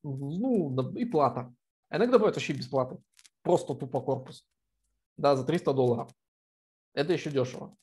ну, 0.04 0.92
и 0.96 1.06
плата. 1.06 1.54
А 1.90 1.98
иногда 1.98 2.18
бывает 2.18 2.36
вообще 2.36 2.54
бесплатно. 2.54 3.00
Просто 3.44 3.74
тупо 3.74 4.02
корпус. 4.02 4.46
Да, 5.18 5.36
за 5.36 5.44
300 5.46 5.74
долларов. 5.74 6.10
Это 6.94 7.14
еще 7.14 7.30
дешево. 7.32 7.76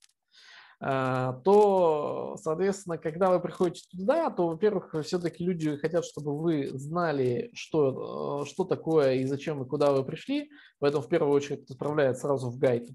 А, 0.81 1.33
то, 1.45 2.37
соответственно, 2.41 2.99
когда 2.99 3.31
вы 3.31 3.41
приходите 3.41 3.89
туда, 3.91 4.31
то, 4.31 4.49
во-первых, 4.49 4.95
все-таки 5.03 5.45
люди 5.45 5.77
хотят, 5.77 6.05
чтобы 6.05 6.39
вы 6.39 6.71
знали, 6.79 7.51
что, 7.53 8.45
что 8.45 8.65
такое 8.65 9.15
и 9.15 9.25
зачем 9.25 9.63
и 9.63 9.69
куда 9.69 9.93
вы 9.93 10.05
пришли. 10.05 10.51
Поэтому 10.79 11.03
в 11.03 11.09
первую 11.09 11.35
очередь 11.35 11.69
отправляют 11.71 12.19
сразу 12.19 12.51
в 12.51 12.59
гайд, 12.59 12.89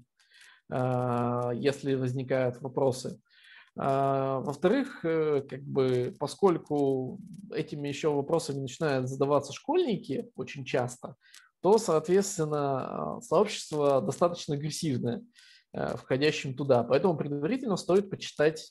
а, 0.70 1.50
если 1.52 1.94
возникают 1.94 2.60
вопросы. 2.62 3.20
А, 3.76 4.40
во-вторых, 4.40 5.04
э, 5.04 5.42
как 5.48 5.62
бы, 5.62 6.14
поскольку 6.18 7.18
этими 7.52 7.88
еще 7.88 8.08
вопросами 8.14 8.60
начинают 8.60 9.08
задаваться 9.08 9.52
школьники 9.52 10.30
очень 10.36 10.64
часто, 10.64 11.16
то, 11.64 11.78
соответственно, 11.78 13.20
сообщество 13.22 14.02
достаточно 14.02 14.54
агрессивное 14.54 15.22
э, 15.72 15.96
входящим 15.96 16.54
туда. 16.54 16.84
Поэтому 16.84 17.16
предварительно 17.16 17.78
стоит 17.78 18.10
почитать 18.10 18.70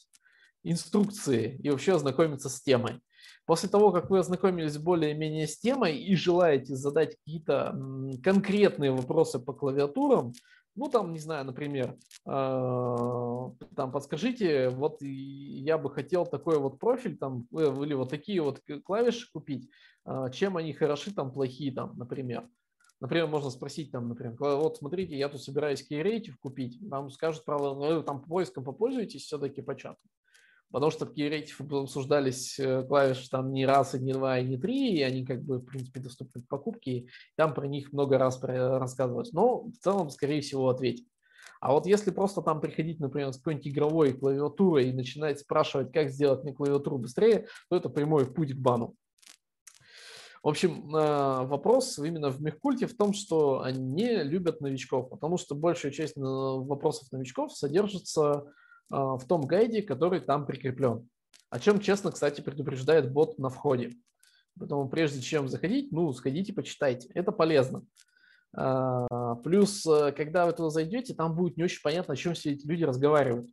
инструкции 0.61 1.59
и 1.63 1.71
вообще 1.71 1.95
ознакомиться 1.95 2.49
с 2.49 2.61
темой. 2.61 2.99
После 3.47 3.67
того, 3.67 3.91
как 3.91 4.11
вы 4.11 4.19
ознакомились 4.19 4.77
более-менее 4.77 5.47
с 5.47 5.57
темой 5.57 5.97
и 5.97 6.15
желаете 6.15 6.75
задать 6.75 7.17
какие-то 7.17 7.75
конкретные 8.21 8.91
вопросы 8.91 9.39
по 9.39 9.53
клавиатурам, 9.53 10.31
ну, 10.75 10.87
там, 10.87 11.13
не 11.13 11.19
знаю, 11.19 11.45
например, 11.45 11.97
а, 12.27 13.53
там, 13.75 13.91
подскажите, 13.91 14.69
вот 14.69 15.01
я 15.01 15.79
бы 15.79 15.89
хотел 15.89 16.27
такой 16.27 16.59
вот 16.59 16.77
профиль, 16.77 17.17
там, 17.17 17.47
э, 17.57 17.75
или 17.83 17.95
вот 17.95 18.11
такие 18.11 18.39
вот 18.43 18.61
клавиши 18.85 19.31
купить, 19.33 19.67
а, 20.05 20.29
чем 20.29 20.57
они 20.57 20.73
хороши, 20.73 21.11
там, 21.11 21.31
плохие, 21.31 21.73
там, 21.73 21.97
например. 21.97 22.47
Например, 23.03 23.27
можно 23.27 23.49
спросить, 23.49 23.91
там, 23.91 24.07
например, 24.07 24.33
вот 24.39 24.77
смотрите, 24.77 25.17
я 25.17 25.27
тут 25.27 25.43
собираюсь 25.43 25.85
кейрейтив 25.85 26.39
купить, 26.39 26.81
вам 26.81 27.09
скажут, 27.09 27.43
правда, 27.43 27.73
ну, 27.73 28.01
там 28.01 28.21
поиском 28.23 28.63
попользуйтесь 28.63 29.23
все-таки 29.23 29.61
по 29.61 29.75
чату 29.75 29.99
потому 30.71 30.89
что 30.89 31.05
Keyrative 31.05 31.83
обсуждались 31.83 32.57
э, 32.59 32.83
клавиши 32.87 33.29
там 33.29 33.51
не 33.51 33.65
раз, 33.65 33.93
и 33.93 33.99
не 33.99 34.13
два, 34.13 34.39
и 34.39 34.45
не 34.45 34.57
три, 34.57 34.95
и 34.95 35.03
они 35.03 35.23
как 35.23 35.43
бы, 35.43 35.59
в 35.59 35.65
принципе, 35.65 35.99
доступны 35.99 36.41
к 36.41 36.47
покупке, 36.47 36.91
и 36.91 37.09
там 37.35 37.53
про 37.53 37.67
них 37.67 37.91
много 37.91 38.17
раз 38.17 38.41
рассказывать. 38.41 39.33
Но 39.33 39.65
в 39.65 39.77
целом, 39.83 40.09
скорее 40.09 40.41
всего, 40.41 40.69
ответим. 40.69 41.05
А 41.59 41.73
вот 41.73 41.85
если 41.85 42.09
просто 42.09 42.41
там 42.41 42.59
приходить, 42.59 42.99
например, 42.99 43.33
с 43.33 43.37
какой-нибудь 43.37 43.67
игровой 43.67 44.13
клавиатурой 44.13 44.89
и 44.89 44.93
начинать 44.93 45.39
спрашивать, 45.39 45.91
как 45.91 46.09
сделать 46.09 46.43
мне 46.43 46.53
клавиатуру 46.53 46.97
быстрее, 46.97 47.47
то 47.69 47.75
это 47.75 47.89
прямой 47.89 48.25
путь 48.25 48.53
к 48.53 48.57
бану. 48.57 48.95
В 50.43 50.49
общем, 50.49 50.93
э, 50.93 51.45
вопрос 51.45 51.97
именно 51.99 52.29
в 52.29 52.41
мехкульте 52.41 52.85
в 52.85 52.97
том, 52.97 53.13
что 53.13 53.61
они 53.61 54.23
любят 54.23 54.59
новичков, 54.59 55.09
потому 55.09 55.37
что 55.37 55.55
большая 55.55 55.93
часть 55.93 56.17
э, 56.17 56.21
вопросов 56.21 57.09
новичков 57.13 57.53
содержится 57.53 58.43
а, 58.89 59.17
в 59.17 59.25
том 59.25 59.43
гайде, 59.47 59.81
который 59.81 60.19
там 60.19 60.45
прикреплен. 60.45 61.07
О 61.49 61.59
чем, 61.59 61.79
честно, 61.79 62.11
кстати, 62.11 62.41
предупреждает 62.41 63.13
бот 63.13 63.39
на 63.39 63.47
входе. 63.49 63.93
Поэтому 64.59 64.89
прежде 64.89 65.21
чем 65.21 65.47
заходить, 65.47 65.93
ну, 65.93 66.11
сходите, 66.11 66.51
почитайте. 66.51 67.09
Это 67.13 67.31
полезно. 67.31 67.85
Плюс, 68.51 69.85
э, 69.85 70.11
когда 70.11 70.45
вы 70.45 70.51
туда 70.51 70.69
зайдете, 70.69 71.13
там 71.13 71.35
будет 71.35 71.55
не 71.55 71.63
очень 71.63 71.81
понятно, 71.81 72.15
о 72.15 72.17
чем 72.17 72.33
все 72.33 72.51
эти 72.51 72.67
люди 72.67 72.83
разговаривают. 72.83 73.49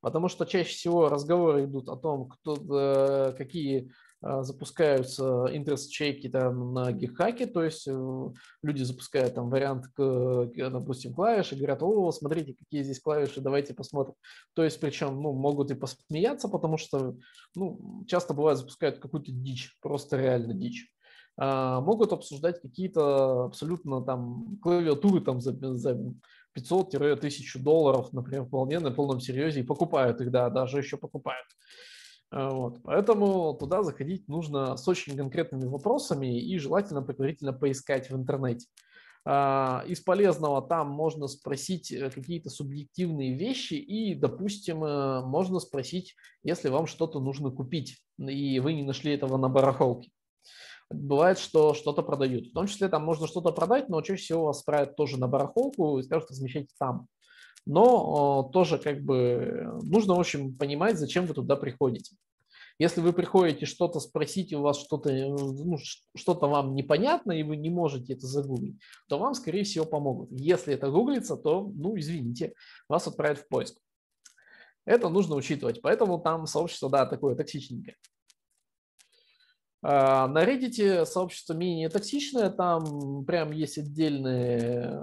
Потому 0.00 0.28
что 0.28 0.46
чаще 0.46 0.70
всего 0.70 1.08
разговоры 1.08 1.64
идут 1.64 1.88
о 1.88 1.96
том, 1.96 2.28
кто, 2.28 2.54
э, 2.54 3.32
какие 3.36 3.90
запускаются 4.20 5.46
интерес-чеки 5.52 6.28
там 6.28 6.74
на 6.74 6.90
гигхаке, 6.92 7.46
то 7.46 7.62
есть 7.62 7.86
э, 7.86 8.28
люди 8.62 8.82
запускают 8.82 9.34
там 9.34 9.48
вариант, 9.48 9.86
допустим, 9.96 11.14
клавиш 11.14 11.52
и 11.52 11.56
говорят, 11.56 11.82
о, 11.82 12.10
смотрите, 12.10 12.54
какие 12.54 12.82
здесь 12.82 13.00
клавиши, 13.00 13.40
давайте 13.40 13.74
посмотрим. 13.74 14.14
То 14.54 14.64
есть 14.64 14.80
причем 14.80 15.22
ну, 15.22 15.32
могут 15.32 15.70
и 15.70 15.74
посмеяться, 15.74 16.48
потому 16.48 16.78
что 16.78 17.16
ну, 17.54 18.04
часто 18.08 18.34
бывает 18.34 18.58
запускают 18.58 18.98
какую-то 18.98 19.30
дичь, 19.30 19.76
просто 19.80 20.16
реально 20.16 20.54
дичь. 20.54 20.92
А, 21.40 21.80
могут 21.80 22.12
обсуждать 22.12 22.60
какие-то 22.60 23.44
абсолютно 23.44 24.02
там 24.02 24.58
клавиатуры 24.60 25.20
там 25.20 25.40
за, 25.40 25.52
за 25.76 25.96
500-1000 26.58 27.60
долларов, 27.60 28.12
например, 28.12 28.44
вполне 28.44 28.80
на 28.80 28.90
полном 28.90 29.20
серьезе 29.20 29.60
и 29.60 29.64
покупают 29.64 30.20
их, 30.20 30.32
да, 30.32 30.50
даже 30.50 30.78
еще 30.78 30.96
покупают. 30.96 31.46
А, 32.30 32.50
вот. 32.50 32.80
Поэтому 32.82 33.54
туда 33.54 33.82
заходить 33.82 34.28
нужно 34.28 34.76
с 34.76 34.86
очень 34.86 35.16
конкретными 35.16 35.66
вопросами 35.66 36.40
и 36.40 36.58
желательно 36.58 37.02
предварительно 37.02 37.52
поискать 37.52 38.10
в 38.10 38.16
интернете. 38.16 38.66
А, 39.24 39.84
из 39.86 40.00
полезного 40.00 40.62
там 40.66 40.88
можно 40.88 41.26
спросить 41.26 41.92
э, 41.92 42.10
какие-то 42.10 42.50
субъективные 42.50 43.36
вещи 43.36 43.74
и, 43.74 44.14
допустим, 44.14 44.84
э, 44.84 45.22
можно 45.22 45.58
спросить, 45.60 46.14
если 46.42 46.68
вам 46.68 46.86
что-то 46.86 47.20
нужно 47.20 47.50
купить, 47.50 47.98
и 48.18 48.60
вы 48.60 48.72
не 48.72 48.84
нашли 48.84 49.12
этого 49.12 49.36
на 49.36 49.48
барахолке. 49.48 50.10
Бывает, 50.90 51.38
что 51.38 51.74
что-то 51.74 52.02
продают. 52.02 52.46
В 52.46 52.52
том 52.54 52.66
числе 52.66 52.88
там 52.88 53.04
можно 53.04 53.26
что-то 53.26 53.52
продать, 53.52 53.90
но 53.90 54.00
чаще 54.00 54.22
всего 54.22 54.46
вас 54.46 54.60
справят 54.60 54.96
тоже 54.96 55.18
на 55.18 55.28
барахолку 55.28 55.98
и 55.98 56.02
скажут, 56.02 56.30
размещайте 56.30 56.74
там. 56.78 57.08
Но 57.68 58.50
тоже 58.52 58.78
как 58.78 59.02
бы 59.02 59.78
нужно, 59.82 60.14
в 60.14 60.20
общем, 60.20 60.56
понимать, 60.56 60.98
зачем 60.98 61.26
вы 61.26 61.34
туда 61.34 61.54
приходите. 61.54 62.16
Если 62.78 63.00
вы 63.00 63.12
приходите 63.12 63.66
что-то 63.66 64.00
спросить, 64.00 64.52
у 64.54 64.62
вас 64.62 64.78
что-то 64.78 65.10
ну, 65.10 65.76
что-то 66.16 66.46
вам 66.46 66.74
непонятно, 66.74 67.32
и 67.32 67.42
вы 67.42 67.56
не 67.56 67.70
можете 67.70 68.14
это 68.14 68.26
загуглить, 68.26 68.78
то 69.08 69.18
вам, 69.18 69.34
скорее 69.34 69.64
всего, 69.64 69.84
помогут. 69.84 70.30
Если 70.32 70.72
это 70.72 70.90
гуглится, 70.90 71.36
то, 71.36 71.70
ну, 71.74 71.98
извините, 71.98 72.54
вас 72.88 73.06
отправят 73.06 73.38
в 73.38 73.48
поиск. 73.48 73.78
Это 74.86 75.10
нужно 75.10 75.34
учитывать. 75.34 75.82
Поэтому 75.82 76.18
там 76.20 76.46
сообщество, 76.46 76.88
да, 76.88 77.04
такое 77.04 77.34
токсичненькое. 77.34 77.96
А, 79.82 80.26
на 80.26 80.44
Reddit 80.44 81.04
сообщество 81.04 81.54
менее 81.54 81.88
токсичное, 81.88 82.50
там 82.50 83.24
прям 83.24 83.52
есть 83.52 83.78
отдельные 83.78 84.98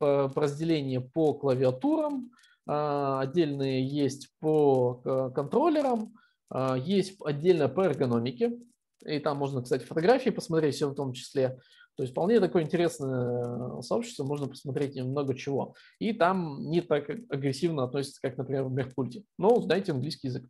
э, 0.00 0.28
разделения 0.34 1.00
по 1.00 1.34
клавиатурам, 1.34 2.30
а, 2.66 3.20
отдельные 3.20 3.86
есть 3.86 4.30
по 4.40 5.02
э, 5.04 5.30
контроллерам, 5.34 6.14
а, 6.50 6.76
есть 6.76 7.18
отдельно 7.22 7.68
по 7.68 7.82
эргономике, 7.82 8.58
и 9.04 9.18
там 9.18 9.36
можно, 9.36 9.62
кстати, 9.62 9.84
фотографии 9.84 10.30
посмотреть 10.30 10.74
все 10.74 10.88
в 10.88 10.94
том 10.94 11.12
числе. 11.12 11.58
То 11.96 12.02
есть 12.02 12.12
вполне 12.12 12.40
такое 12.40 12.62
интересное 12.62 13.82
сообщество, 13.82 14.24
можно 14.24 14.46
посмотреть 14.46 14.96
много 14.96 15.34
чего. 15.34 15.74
И 15.98 16.12
там 16.12 16.70
не 16.70 16.80
так 16.80 17.10
агрессивно 17.28 17.84
относятся, 17.84 18.20
как, 18.22 18.38
например, 18.38 18.64
в 18.64 18.72
Меркульте. 18.72 19.24
Но 19.36 19.60
знаете 19.60 19.92
английский 19.92 20.28
язык. 20.28 20.48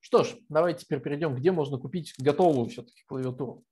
Что 0.00 0.24
ж, 0.24 0.34
давайте 0.48 0.84
теперь 0.84 1.00
перейдем, 1.00 1.34
где 1.34 1.52
можно 1.52 1.78
купить 1.78 2.14
готовую 2.18 2.68
все-таки 2.68 3.02
клавиатуру. 3.06 3.64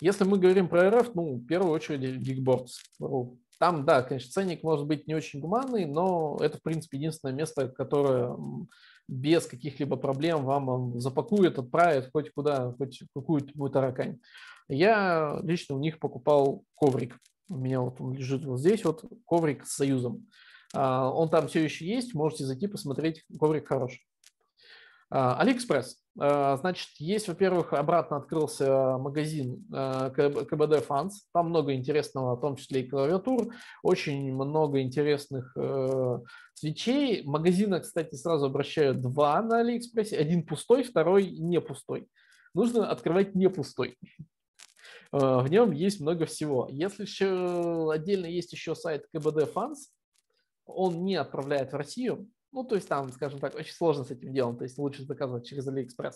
Если 0.00 0.24
мы 0.24 0.38
говорим 0.38 0.68
про 0.68 0.90
РФ, 0.90 1.14
ну, 1.14 1.36
в 1.36 1.46
первую 1.46 1.72
очередь 1.72 2.26
Geekboards. 2.26 3.36
Там, 3.58 3.84
да, 3.84 4.02
конечно, 4.02 4.30
ценник 4.30 4.64
может 4.64 4.86
быть 4.86 5.06
не 5.06 5.14
очень 5.14 5.38
гуманный, 5.38 5.86
но 5.86 6.36
это, 6.40 6.58
в 6.58 6.62
принципе, 6.62 6.98
единственное 6.98 7.32
место, 7.32 7.68
которое 7.68 8.36
без 9.06 9.46
каких-либо 9.46 9.96
проблем 9.96 10.44
вам 10.44 10.98
запакует, 10.98 11.58
отправит 11.58 12.10
хоть 12.12 12.32
куда, 12.32 12.72
хоть 12.72 13.02
какую-то 13.14 13.68
таракань. 13.68 14.18
Я 14.68 15.38
лично 15.42 15.76
у 15.76 15.78
них 15.78 16.00
покупал 16.00 16.64
коврик. 16.74 17.16
У 17.48 17.56
меня 17.56 17.80
вот 17.80 18.00
он 18.00 18.14
лежит 18.14 18.44
вот 18.44 18.58
здесь, 18.58 18.84
вот 18.84 19.04
коврик 19.26 19.66
с 19.66 19.76
союзом. 19.76 20.26
А, 20.74 21.10
он 21.10 21.28
там 21.28 21.48
все 21.48 21.62
еще 21.62 21.86
есть, 21.86 22.14
можете 22.14 22.44
зайти 22.44 22.66
посмотреть, 22.66 23.24
коврик 23.38 23.68
хороший. 23.68 24.00
А, 25.14 25.38
Алиэкспресс. 25.40 25.98
А, 26.18 26.56
значит, 26.56 26.88
есть, 26.96 27.28
во-первых, 27.28 27.74
обратно 27.74 28.16
открылся 28.16 28.96
магазин 28.96 29.62
а, 29.70 30.08
KBDfans. 30.08 31.10
Там 31.34 31.50
много 31.50 31.74
интересного, 31.74 32.34
в 32.34 32.40
том 32.40 32.56
числе 32.56 32.80
и 32.80 32.88
клавиатур. 32.88 33.54
Очень 33.82 34.34
много 34.34 34.80
интересных 34.80 35.54
э, 35.54 36.18
свитчей. 36.54 37.24
Магазина, 37.24 37.80
кстати, 37.80 38.14
сразу 38.14 38.46
обращаю 38.46 38.94
два 38.94 39.42
на 39.42 39.58
Алиэкспрессе. 39.58 40.16
Один 40.16 40.46
пустой, 40.46 40.82
второй 40.82 41.30
не 41.30 41.60
пустой. 41.60 42.08
Нужно 42.54 42.90
открывать 42.90 43.34
не 43.34 43.50
пустой. 43.50 43.98
В 45.10 45.46
нем 45.46 45.72
есть 45.72 46.00
много 46.00 46.24
всего. 46.24 46.68
Если 46.70 47.02
еще 47.02 47.92
отдельно 47.92 48.24
есть 48.24 48.50
еще 48.54 48.74
сайт 48.74 49.04
KBDfans, 49.12 49.90
он 50.64 51.04
не 51.04 51.16
отправляет 51.16 51.72
в 51.72 51.76
Россию, 51.76 52.30
ну, 52.52 52.64
то 52.64 52.74
есть 52.74 52.88
там, 52.88 53.10
скажем 53.12 53.40
так, 53.40 53.54
очень 53.54 53.72
сложно 53.72 54.04
с 54.04 54.10
этим 54.10 54.32
делом, 54.32 54.56
то 54.56 54.64
есть 54.64 54.78
лучше 54.78 55.04
заказывать 55.04 55.46
через 55.46 55.66
AliExpress. 55.66 56.14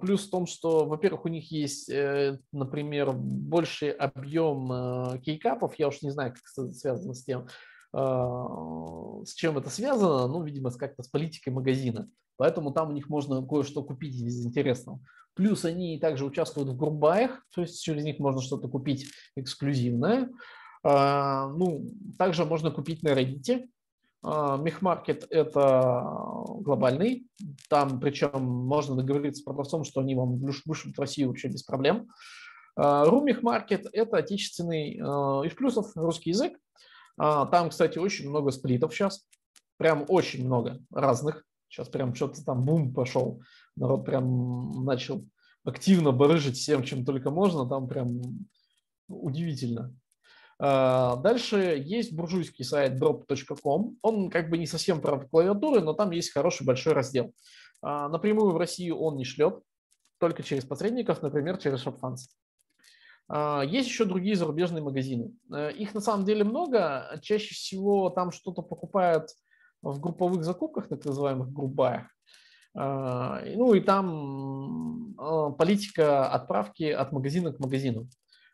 плюс 0.00 0.26
в 0.26 0.30
том, 0.30 0.46
что, 0.46 0.86
во-первых, 0.86 1.24
у 1.24 1.28
них 1.28 1.50
есть, 1.50 1.90
э, 1.90 2.38
например, 2.52 3.12
больший 3.12 3.90
объем 3.90 4.72
э, 4.72 5.18
кейкапов. 5.20 5.78
Я 5.78 5.88
уж 5.88 6.02
не 6.02 6.10
знаю, 6.10 6.32
как 6.32 6.42
это 6.56 6.72
связано 6.72 7.14
с 7.14 7.24
тем, 7.24 7.46
а, 7.92 9.24
с 9.24 9.34
чем 9.34 9.58
это 9.58 9.70
связано. 9.70 10.26
Ну, 10.28 10.42
видимо, 10.42 10.70
как-то 10.70 11.02
с 11.02 11.08
политикой 11.08 11.50
магазина. 11.50 12.08
Поэтому 12.36 12.72
там 12.72 12.90
у 12.90 12.92
них 12.92 13.08
можно 13.08 13.44
кое-что 13.44 13.82
купить 13.82 14.14
из 14.14 14.46
интересного. 14.46 15.00
Плюс 15.34 15.64
они 15.64 15.98
также 15.98 16.24
участвуют 16.24 16.68
в 16.68 16.76
группбаях, 16.76 17.44
то 17.54 17.62
есть 17.62 17.82
через 17.82 18.04
них 18.04 18.18
можно 18.18 18.40
что-то 18.40 18.68
купить 18.68 19.10
эксклюзивное. 19.36 20.30
А, 20.84 21.48
ну, 21.48 21.86
также 22.18 22.44
можно 22.44 22.70
купить 22.70 23.02
на 23.02 23.08
Reddit. 23.08 23.66
Мехмаркет– 24.22 25.26
это 25.30 26.02
глобальный, 26.60 27.28
там 27.68 28.00
причем 28.00 28.42
можно 28.42 28.96
договориться 28.96 29.42
с 29.42 29.44
продавцом, 29.44 29.84
что 29.84 30.00
они 30.00 30.14
вам 30.16 30.38
вышлют 30.38 30.98
Россию 30.98 31.28
вообще 31.28 31.48
без 31.48 31.62
проблем. 31.62 32.08
Румих 32.76 33.42
Маркет– 33.42 33.86
это 33.92 34.16
отечественный 34.18 34.94
из 34.94 35.54
плюсов 35.54 35.92
русский 35.94 36.30
язык. 36.30 36.58
Там, 37.16 37.70
кстати, 37.70 37.98
очень 37.98 38.28
много 38.28 38.50
сплитов 38.50 38.92
сейчас, 38.92 39.26
прям 39.76 40.04
очень 40.08 40.44
много 40.44 40.80
разных. 40.92 41.44
Сейчас 41.68 41.88
прям 41.88 42.14
что-то 42.14 42.44
там 42.44 42.64
бум 42.64 42.94
пошел, 42.94 43.42
народ 43.76 44.04
прям 44.04 44.84
начал 44.84 45.26
активно 45.64 46.12
барыжить 46.12 46.56
всем, 46.56 46.82
чем 46.82 47.04
только 47.04 47.30
можно, 47.30 47.68
там 47.68 47.88
прям 47.88 48.22
удивительно. 49.06 49.94
А, 50.60 51.16
дальше 51.16 51.82
есть 51.84 52.12
буржуйский 52.12 52.64
сайт 52.64 53.00
drop.com. 53.00 53.96
Он 54.02 54.30
как 54.30 54.50
бы 54.50 54.58
не 54.58 54.66
совсем 54.66 55.00
про 55.00 55.18
клавиатуры, 55.20 55.80
но 55.80 55.92
там 55.92 56.10
есть 56.10 56.32
хороший 56.32 56.66
большой 56.66 56.94
раздел. 56.94 57.32
А, 57.80 58.08
напрямую 58.08 58.52
в 58.52 58.56
Россию 58.56 58.98
он 58.98 59.16
не 59.16 59.24
шлет, 59.24 59.60
только 60.18 60.42
через 60.42 60.64
посредников, 60.64 61.22
например, 61.22 61.58
через 61.58 61.86
ShopFans. 61.86 62.16
А, 63.28 63.62
есть 63.62 63.88
еще 63.88 64.04
другие 64.04 64.34
зарубежные 64.34 64.82
магазины. 64.82 65.32
Э, 65.52 65.70
их 65.70 65.94
на 65.94 66.00
самом 66.00 66.24
деле 66.24 66.42
много. 66.44 67.20
Чаще 67.22 67.54
всего 67.54 68.10
там 68.10 68.32
что-то 68.32 68.62
покупают 68.62 69.28
в 69.82 70.00
групповых 70.00 70.42
закупках, 70.42 70.88
так 70.88 71.04
называемых 71.04 71.52
группаях. 71.52 72.06
Ну 72.74 73.74
и 73.74 73.80
там 73.80 75.14
политика 75.56 76.28
отправки 76.28 76.84
от 76.84 77.10
магазина 77.12 77.52
к 77.52 77.58
магазину. 77.58 78.08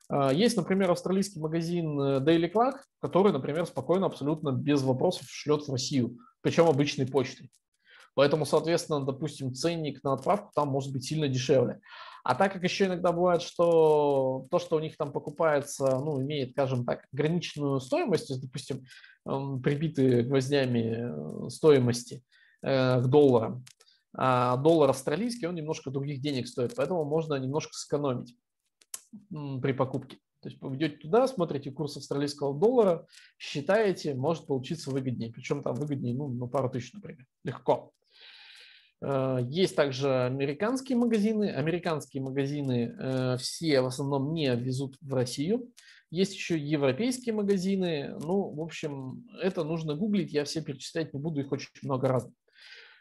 А, 0.09 0.33
есть, 0.33 0.57
например, 0.57 0.91
австралийский 0.91 1.41
магазин 1.41 1.99
э, 2.01 2.21
Daily 2.21 2.53
Clock, 2.53 2.79
который, 3.01 3.33
например, 3.33 3.67
спокойно, 3.67 4.07
абсолютно 4.07 4.51
без 4.53 4.83
вопросов 4.83 5.27
шлет 5.29 5.67
в 5.67 5.73
Россию, 5.73 6.19
причем 6.41 6.67
обычной 6.67 7.07
почтой. 7.07 7.51
Поэтому, 8.15 8.47
соответственно, 8.47 9.05
допустим, 9.05 9.55
ценник 9.55 10.03
на 10.05 10.13
отправку 10.13 10.53
там 10.55 10.69
может 10.69 10.93
быть 10.93 11.05
сильно 11.05 11.27
дешевле. 11.27 11.81
А 12.23 12.35
так 12.35 12.53
как 12.53 12.63
еще 12.63 12.87
иногда 12.87 13.13
бывает, 13.13 13.43
что 13.43 14.47
то, 14.51 14.59
что 14.59 14.77
у 14.77 14.81
них 14.81 14.97
там 14.97 15.13
покупается, 15.13 15.99
ну, 15.99 16.23
имеет, 16.23 16.53
скажем 16.53 16.85
так, 16.85 17.07
ограниченную 17.13 17.81
стоимость, 17.81 18.29
то 18.29 18.35
есть, 18.35 18.45
допустим, 18.45 18.85
прибитые 19.63 20.23
гвоздями 20.23 21.47
э, 21.47 21.49
стоимости 21.51 22.23
э, 22.63 23.01
к 23.01 23.07
долларам, 23.07 23.65
а 24.17 24.57
доллар 24.59 24.91
австралийский, 24.91 25.47
он 25.47 25.57
немножко 25.57 25.91
других 25.91 26.21
денег 26.21 26.47
стоит, 26.47 26.75
поэтому 26.77 27.05
можно 27.05 27.35
немножко 27.35 27.73
сэкономить 27.75 28.37
при 29.31 29.73
покупке. 29.73 30.19
То 30.45 30.51
есть 30.51 30.61
вы 30.61 30.77
идете 30.77 30.97
туда, 30.99 31.27
смотрите 31.27 31.71
курс 31.71 31.97
австралийского 31.97 32.59
доллара, 32.59 33.07
считаете, 33.39 34.15
может 34.15 34.47
получиться 34.47 34.91
выгоднее. 34.91 35.33
Причем 35.33 35.63
там 35.63 35.75
выгоднее, 35.75 36.15
ну, 36.15 36.29
на 36.29 36.47
пару 36.47 36.69
тысяч, 36.69 36.93
например. 36.93 37.25
Легко. 37.45 37.93
Э, 39.01 39.39
есть 39.49 39.75
также 39.75 40.25
американские 40.25 40.99
магазины. 40.99 41.51
Американские 41.51 42.23
магазины 42.23 42.95
э, 42.99 43.37
все 43.39 43.81
в 43.81 43.87
основном 43.87 44.35
не 44.35 44.55
везут 44.55 44.97
в 45.01 45.15
Россию. 45.15 45.73
Есть 46.11 46.35
еще 46.35 46.59
европейские 46.59 47.35
магазины. 47.35 48.15
Ну, 48.21 48.51
в 48.51 48.61
общем, 48.61 49.27
это 49.41 49.65
нужно 49.65 49.95
гуглить. 49.95 50.33
Я 50.33 50.45
все 50.45 50.63
перечислять 50.63 51.15
не 51.15 51.21
буду, 51.21 51.41
их 51.41 51.53
очень 51.53 51.71
много 51.83 52.09
разных. 52.09 52.35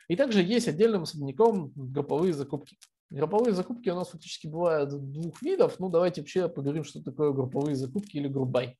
И 0.07 0.15
также 0.15 0.41
есть 0.41 0.67
отдельным 0.67 1.03
особняком 1.03 1.71
групповые 1.75 2.33
закупки. 2.33 2.77
Групповые 3.13 3.53
закупки 3.53 3.89
у 3.89 3.95
нас 3.95 4.09
фактически 4.09 4.47
бывают 4.47 4.89
двух 4.89 5.39
видов. 5.43 5.75
Ну, 5.77 5.89
давайте 5.89 6.21
вообще 6.21 6.49
поговорим, 6.49 6.83
что 6.83 7.03
такое 7.03 7.31
групповые 7.31 7.75
закупки 7.75 8.17
или 8.17 8.27
грубай. 8.27 8.79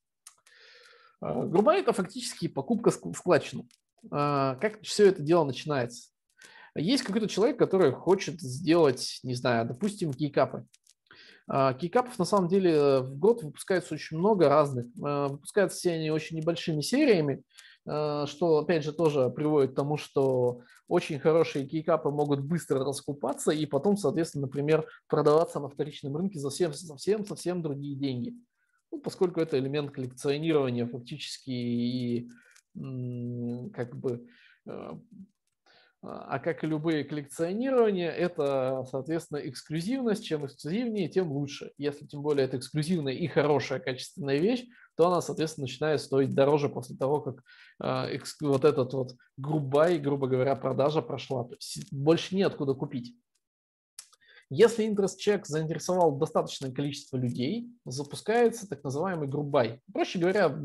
А, 1.21 1.45
грубай– 1.45 1.81
это 1.81 1.93
фактически 1.93 2.47
покупка 2.47 2.89
складчину. 2.89 3.67
а, 4.09 4.55
как 4.55 4.81
все 4.81 5.09
это 5.09 5.21
дело 5.21 5.43
начинается? 5.43 6.09
Есть 6.75 7.03
какой-то 7.03 7.27
человек, 7.27 7.59
который 7.59 7.91
хочет 7.91 8.41
сделать, 8.41 9.19
не 9.21 9.36
знаю, 9.36 9.67
допустим, 9.67 10.11
кейкапы. 10.11 10.65
А, 11.47 11.75
кейкапов 11.75 12.17
на 12.17 12.25
самом 12.25 12.47
деле 12.47 13.01
в 13.01 13.15
год 13.15 13.43
выпускается 13.43 13.93
очень 13.93 14.17
много 14.17 14.49
разных. 14.49 14.88
Выпускаются 14.95 15.77
все 15.77 15.91
они 15.91 16.09
очень 16.09 16.38
небольшими 16.38 16.81
сериями, 16.81 17.43
что, 17.86 18.59
опять 18.59 18.84
же, 18.84 18.93
тоже 18.93 19.29
приводит 19.29 19.71
к 19.71 19.75
тому, 19.75 19.97
что 19.97 20.61
очень 20.88 21.19
хорошие 21.19 21.67
кейкапы 21.67 22.09
могут 22.09 22.41
быстро 22.41 22.84
раскупаться 22.84 23.51
и 23.51 23.65
потом, 23.65 23.97
соответственно, 23.97 24.47
например, 24.47 24.88
продаваться 25.07 25.59
на 25.59 25.69
вторичном 25.69 26.15
рынке 26.15 26.39
за 26.39 26.49
совсем-совсем 26.49 27.61
другие 27.61 27.95
деньги. 27.95 28.34
Ну, 28.91 28.99
поскольку 28.99 29.41
это 29.41 29.57
элемент 29.57 29.91
коллекционирования 29.91 30.86
фактически 30.86 31.49
и 31.49 32.29
как 32.75 33.95
бы 33.95 34.27
э, 34.65 34.91
а 36.05 36.39
как 36.39 36.65
и 36.65 36.67
любые 36.67 37.05
коллекционирования, 37.05 38.11
это, 38.11 38.86
соответственно, 38.91 39.38
эксклюзивность. 39.38 40.25
Чем 40.25 40.45
эксклюзивнее, 40.45 41.07
тем 41.07 41.31
лучше. 41.31 41.71
Если 41.77 42.05
тем 42.05 42.21
более 42.21 42.45
это 42.45 42.57
эксклюзивная 42.57 43.13
и 43.13 43.25
хорошая 43.27 43.79
качественная 43.79 44.38
вещь, 44.38 44.65
то 44.95 45.07
она, 45.07 45.21
соответственно, 45.21 45.63
начинает 45.63 46.01
стоить 46.01 46.33
дороже 46.33 46.69
после 46.69 46.95
того, 46.95 47.21
как 47.21 47.43
э, 47.83 48.19
вот 48.41 48.65
этот 48.65 48.93
вот 48.93 49.15
грубая, 49.37 49.97
грубо 49.99 50.27
говоря, 50.27 50.55
продажа 50.55 51.01
прошла. 51.01 51.43
То 51.43 51.55
есть 51.55 51.91
больше 51.91 52.35
неоткуда 52.35 52.73
купить. 52.73 53.15
Если 54.49 54.87
interest 54.87 55.17
check 55.25 55.41
заинтересовал 55.45 56.17
достаточное 56.17 56.71
количество 56.71 57.17
людей, 57.17 57.69
запускается 57.85 58.67
так 58.67 58.83
называемый 58.83 59.27
грубай. 59.27 59.81
Проще 59.91 60.19
говоря, 60.19 60.55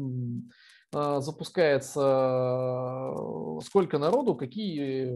а, 0.92 1.20
запускается 1.20 2.00
э, 2.00 3.60
сколько 3.64 3.98
народу, 3.98 4.34
какие 4.34 5.12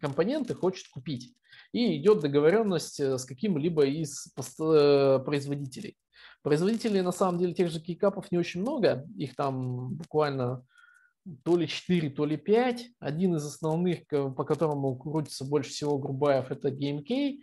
компоненты 0.00 0.54
хочет 0.54 0.88
купить. 0.88 1.34
И 1.72 1.98
идет 2.00 2.20
договоренность 2.20 3.00
э, 3.00 3.18
с 3.18 3.24
каким-либо 3.24 3.84
из 3.84 4.32
э, 4.36 5.18
производителей. 5.24 5.96
Производителей 6.48 7.02
на 7.02 7.12
самом 7.12 7.38
деле 7.38 7.52
тех 7.52 7.68
же 7.68 7.78
кейкапов 7.78 8.32
не 8.32 8.38
очень 8.38 8.62
много, 8.62 9.06
их 9.18 9.36
там 9.36 9.92
буквально 9.96 10.64
то 11.44 11.58
ли 11.58 11.68
4, 11.68 12.08
то 12.08 12.24
ли 12.24 12.38
5. 12.38 12.86
Один 13.00 13.36
из 13.36 13.44
основных, 13.44 14.06
по 14.08 14.44
которому 14.44 14.96
крутится 14.96 15.44
больше 15.44 15.68
всего 15.68 15.98
Грубаев, 15.98 16.50
это 16.50 16.70
GameK. 16.70 17.40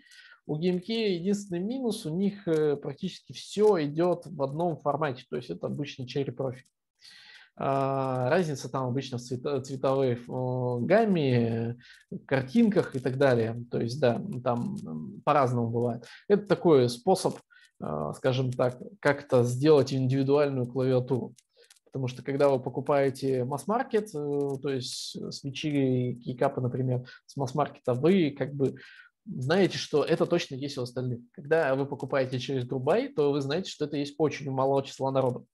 У 0.47 0.59
GameK 0.59 0.87
единственный 0.87 1.59
минус, 1.59 2.07
у 2.07 2.17
них 2.17 2.47
практически 2.81 3.31
все 3.33 3.85
идет 3.85 4.25
в 4.25 4.41
одном 4.41 4.75
формате, 4.77 5.23
то 5.29 5.35
есть 5.35 5.51
это 5.51 5.67
обычный 5.67 6.07
Cherry 6.07 6.35
Profit. 6.35 6.65
А, 7.57 8.27
разница 8.31 8.69
там 8.69 8.87
обычно 8.87 9.19
в 9.19 9.21
цветовой 9.21 10.19
гамме, 10.83 11.77
картинках 12.25 12.95
и 12.95 12.99
так 12.99 13.19
далее. 13.19 13.63
То 13.69 13.79
есть, 13.79 13.99
да, 13.99 14.19
там 14.43 15.21
по-разному 15.23 15.69
бывает. 15.69 16.07
Это 16.27 16.47
такой 16.47 16.89
способ, 16.89 17.35
скажем 18.15 18.51
так, 18.51 18.77
как-то 18.99 19.43
сделать 19.43 19.93
индивидуальную 19.93 20.67
клавиатуру. 20.67 21.35
Потому 21.95 22.09
что 22.09 22.23
когда 22.23 22.49
вы 22.49 22.59
покупаете 22.59 23.45
масс-маркет, 23.45 24.09
э, 24.13 24.49
то 24.61 24.69
есть 24.69 25.15
свечи, 25.33 26.19
кейкапы, 26.25 26.59
например, 26.59 27.07
с 27.25 27.37
масс-маркета, 27.37 27.93
вы 27.93 28.35
как 28.37 28.53
бы 28.53 28.75
знаете, 29.25 29.77
что 29.77 30.03
это 30.03 30.25
точно 30.25 30.55
есть 30.55 30.77
у 30.77 30.81
остальных. 30.81 31.21
Когда 31.31 31.73
вы 31.73 31.85
покупаете 31.85 32.37
через 32.37 32.65
Грубай, 32.65 33.07
то 33.07 33.31
вы 33.31 33.39
знаете, 33.39 33.71
что 33.71 33.85
это 33.85 33.95
есть 33.95 34.15
очень 34.17 34.51
малого 34.51 34.83
числа 34.83 35.09
народа. 35.09 35.45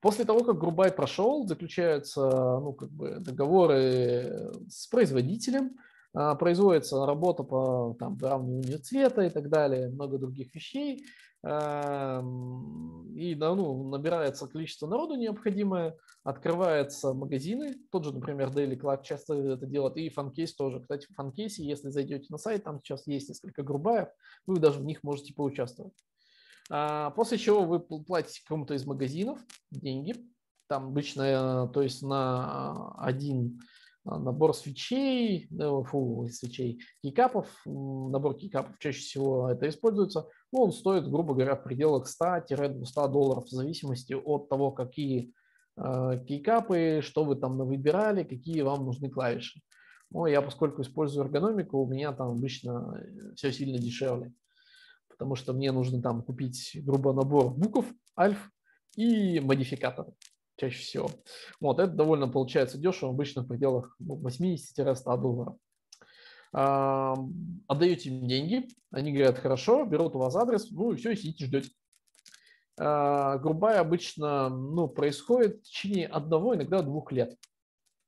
После 0.00 0.24
того, 0.24 0.44
как 0.44 0.58
Грубай 0.58 0.90
прошел, 0.90 1.46
заключаются 1.46 2.22
ну, 2.22 2.72
как 2.72 2.90
бы 2.90 3.20
договоры 3.20 4.50
с 4.66 4.86
производителем, 4.86 5.76
а, 6.14 6.36
производится 6.36 7.04
работа 7.04 7.42
по 7.42 7.96
там, 7.98 8.16
выравниванию 8.16 8.78
цвета 8.78 9.22
и 9.22 9.30
так 9.30 9.50
далее, 9.50 9.90
много 9.90 10.16
других 10.16 10.54
вещей. 10.54 11.04
И 11.42 13.34
ну, 13.34 13.88
набирается 13.88 14.46
количество 14.46 14.86
народу 14.86 15.14
необходимое, 15.14 15.96
открываются 16.22 17.14
магазины, 17.14 17.76
тот 17.90 18.04
же, 18.04 18.12
например, 18.12 18.50
Daily 18.50 18.78
Clock 18.78 19.02
часто 19.04 19.34
это 19.34 19.64
делает, 19.66 19.96
и 19.96 20.10
Фанкейс 20.10 20.54
тоже. 20.54 20.80
Кстати, 20.80 21.06
в 21.10 21.14
Фанкейсе, 21.14 21.64
если 21.64 21.88
зайдете 21.88 22.26
на 22.28 22.36
сайт, 22.36 22.64
там 22.64 22.78
сейчас 22.80 23.06
есть 23.06 23.30
несколько 23.30 23.62
грубаев, 23.62 24.08
вы 24.46 24.56
даже 24.58 24.80
в 24.80 24.84
них 24.84 25.02
можете 25.02 25.32
поучаствовать. 25.32 25.94
А, 26.68 27.10
после 27.10 27.38
чего 27.38 27.64
вы 27.64 27.80
платите 27.80 28.42
кому-то 28.46 28.74
из 28.74 28.84
магазинов 28.84 29.40
деньги, 29.70 30.14
там 30.68 30.88
обычно, 30.88 31.68
то 31.72 31.82
есть 31.82 32.02
на 32.02 32.92
один 32.98 33.60
набор 34.04 34.54
свечей, 34.54 35.48
фу, 35.86 36.28
свечей, 36.30 36.80
кейкапов, 37.02 37.46
набор 37.66 38.36
кейкапов 38.36 38.78
чаще 38.78 39.00
всего 39.00 39.50
это 39.50 39.68
используется, 39.68 40.28
ну, 40.52 40.62
он 40.62 40.72
стоит, 40.72 41.08
грубо 41.08 41.34
говоря, 41.34 41.56
в 41.56 41.62
пределах 41.62 42.08
100-200 42.08 43.10
долларов 43.10 43.44
в 43.44 43.50
зависимости 43.50 44.12
от 44.12 44.48
того, 44.48 44.72
какие 44.72 45.32
э, 45.76 46.24
кейкапы, 46.26 47.00
что 47.02 47.24
вы 47.24 47.36
там 47.36 47.58
выбирали, 47.58 48.24
какие 48.24 48.62
вам 48.62 48.84
нужны 48.86 49.10
клавиши. 49.10 49.60
Ну, 50.10 50.26
я, 50.26 50.42
поскольку 50.42 50.82
использую 50.82 51.26
эргономику, 51.26 51.78
у 51.78 51.86
меня 51.86 52.12
там 52.12 52.30
обычно 52.30 53.00
э, 53.00 53.34
все 53.36 53.52
сильно 53.52 53.78
дешевле 53.78 54.32
потому 55.20 55.36
что 55.36 55.52
мне 55.52 55.70
нужно 55.70 56.00
там 56.00 56.22
купить, 56.22 56.70
грубо, 56.76 57.12
набор 57.12 57.50
букв, 57.50 57.84
альф 58.18 58.50
и 58.96 59.38
модификаторы 59.38 60.14
чаще 60.60 60.78
всего. 60.78 61.10
Вот, 61.60 61.78
это 61.78 61.92
довольно 61.92 62.28
получается 62.28 62.78
дешево, 62.78 63.10
обычно 63.10 63.42
в 63.42 63.48
пределах 63.48 63.96
80-100 64.00 65.02
ну, 65.06 65.16
долларов. 65.16 65.56
Отдаете 67.66 68.10
им 68.10 68.26
деньги, 68.26 68.68
они 68.90 69.12
говорят, 69.12 69.38
хорошо, 69.38 69.84
берут 69.84 70.16
у 70.16 70.18
вас 70.18 70.36
адрес, 70.36 70.70
ну 70.70 70.92
и 70.92 70.96
все, 70.96 71.16
сидите, 71.16 71.46
ждете. 71.46 71.70
А, 72.78 73.38
грубая 73.38 73.80
обычно 73.80 74.48
ну, 74.48 74.88
происходит 74.88 75.58
в 75.58 75.62
течение 75.62 76.06
одного, 76.06 76.54
иногда 76.54 76.82
двух 76.82 77.12
лет. 77.12 77.36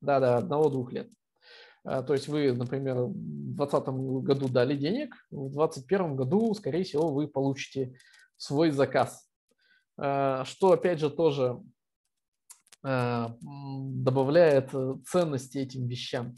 Да-да, 0.00 0.38
одного-двух 0.38 0.92
лет. 0.92 1.09
А, 1.84 2.03
то 2.03 2.14
есть 2.14 2.26
вы, 2.26 2.53
например, 2.53 2.96
в 3.03 3.12
2020 3.12 3.88
году 4.24 4.48
дали 4.48 4.76
денег, 4.76 5.14
в 5.30 5.50
2021 5.50 6.16
году, 6.16 6.55
скорее 6.55 6.84
всего, 6.84 7.12
вы 7.12 7.28
получите 7.28 7.94
свой 8.36 8.70
заказ. 8.70 9.28
А, 9.98 10.44
что, 10.44 10.72
опять 10.72 10.98
же, 10.98 11.11
тоже 11.11 11.61
добавляет 12.82 14.70
ценности 15.06 15.58
этим 15.58 15.86
вещам. 15.86 16.36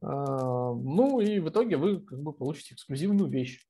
Ну 0.00 1.20
и 1.20 1.38
в 1.38 1.50
итоге 1.50 1.76
вы 1.76 2.00
как 2.00 2.20
бы 2.22 2.32
получите 2.32 2.74
эксклюзивную 2.74 3.30
вещь. 3.30 3.66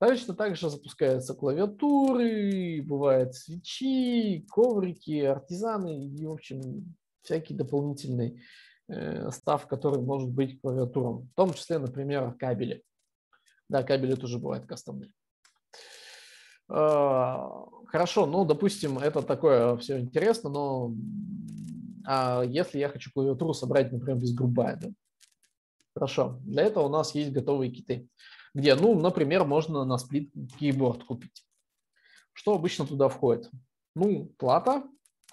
Точно 0.00 0.34
так 0.34 0.56
же 0.56 0.70
запускаются 0.70 1.34
клавиатуры, 1.34 2.82
бывают 2.82 3.34
свечи, 3.34 4.46
коврики, 4.50 5.20
артизаны 5.20 6.06
и, 6.06 6.26
в 6.26 6.32
общем, 6.32 6.94
всякие 7.22 7.58
дополнительные 7.58 8.40
Э, 8.88 9.30
став, 9.30 9.66
который 9.68 10.02
может 10.02 10.30
быть 10.30 10.60
клавиатуром, 10.60 11.28
в 11.28 11.34
том 11.34 11.54
числе, 11.54 11.78
например, 11.78 12.34
кабели. 12.34 12.82
Да, 13.68 13.82
кабели 13.82 14.16
тоже 14.16 14.38
бывают 14.38 14.66
кастомные. 14.66 15.12
А, 16.74 17.66
хорошо, 17.86 18.26
ну, 18.26 18.44
допустим, 18.46 18.98
это 18.98 19.20
такое 19.22 19.76
все 19.76 20.00
интересно, 20.00 20.48
но 20.48 20.94
а 22.04 22.42
если 22.42 22.78
я 22.78 22.88
хочу 22.88 23.10
клавиатуру 23.12 23.52
собрать, 23.52 23.92
например, 23.92 24.18
без 24.18 24.34
грубая, 24.34 24.76
да? 24.76 24.88
Хорошо, 25.94 26.40
для 26.44 26.62
этого 26.62 26.86
у 26.86 26.88
нас 26.88 27.14
есть 27.14 27.32
готовые 27.32 27.70
киты, 27.70 28.08
где, 28.54 28.74
ну, 28.74 28.98
например, 28.98 29.44
можно 29.44 29.84
на 29.84 29.98
сплит 29.98 30.32
кейборд 30.58 31.04
купить. 31.04 31.44
Что 32.32 32.54
обычно 32.54 32.86
туда 32.86 33.08
входит? 33.08 33.50
Ну, 33.94 34.32
плата, 34.38 34.84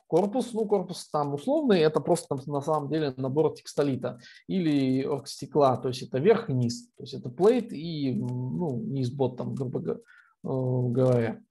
Корпус, 0.08 0.54
ну, 0.54 0.66
корпус 0.66 1.08
там 1.12 1.36
условный, 1.36 1.82
это 1.82 2.00
просто 2.00 2.36
на 2.48 2.62
самом 2.62 2.90
деле 2.90 3.14
набор 3.16 3.54
текстолита 3.54 4.20
или 4.48 5.06
оргстекла, 5.06 5.78
то 5.78 5.90
есть 5.90 6.02
это 6.02 6.18
верх 6.18 6.50
и 6.50 6.54
низ, 6.54 6.90
то 6.98 7.04
есть 7.04 7.14
это 7.14 7.30
плейт 7.30 7.72
и, 7.72 8.12
ну, 8.12 8.82
низ 8.88 9.12
бот 9.12 9.38
там, 9.38 9.54
грубо 9.54 10.00
э, 10.44 10.48
говоря. 10.48 11.42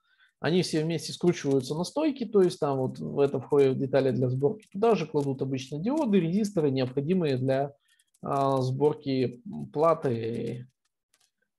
Они 0.40 0.62
все 0.62 0.85
вместе 0.85 1.12
скручиваются 1.12 1.74
на 1.74 1.85
стойки, 1.85 2.24
то 2.24 2.43
есть 2.43 2.60
там 2.60 2.78
вот 2.78 2.98
в 2.98 3.19
это 3.19 3.40
входят 3.40 3.78
детали 3.78 4.12
для 4.12 4.28
сборки. 4.28 4.69
Туда 4.73 4.94
же 4.94 5.06
кладут 5.06 5.43
обычно 5.43 5.81
диоды, 5.81 6.20
резисторы, 6.20 6.70
необходимые 6.70 7.39
для 7.39 7.73
а, 8.23 8.60
сборки 8.62 9.43
платы 9.73 10.69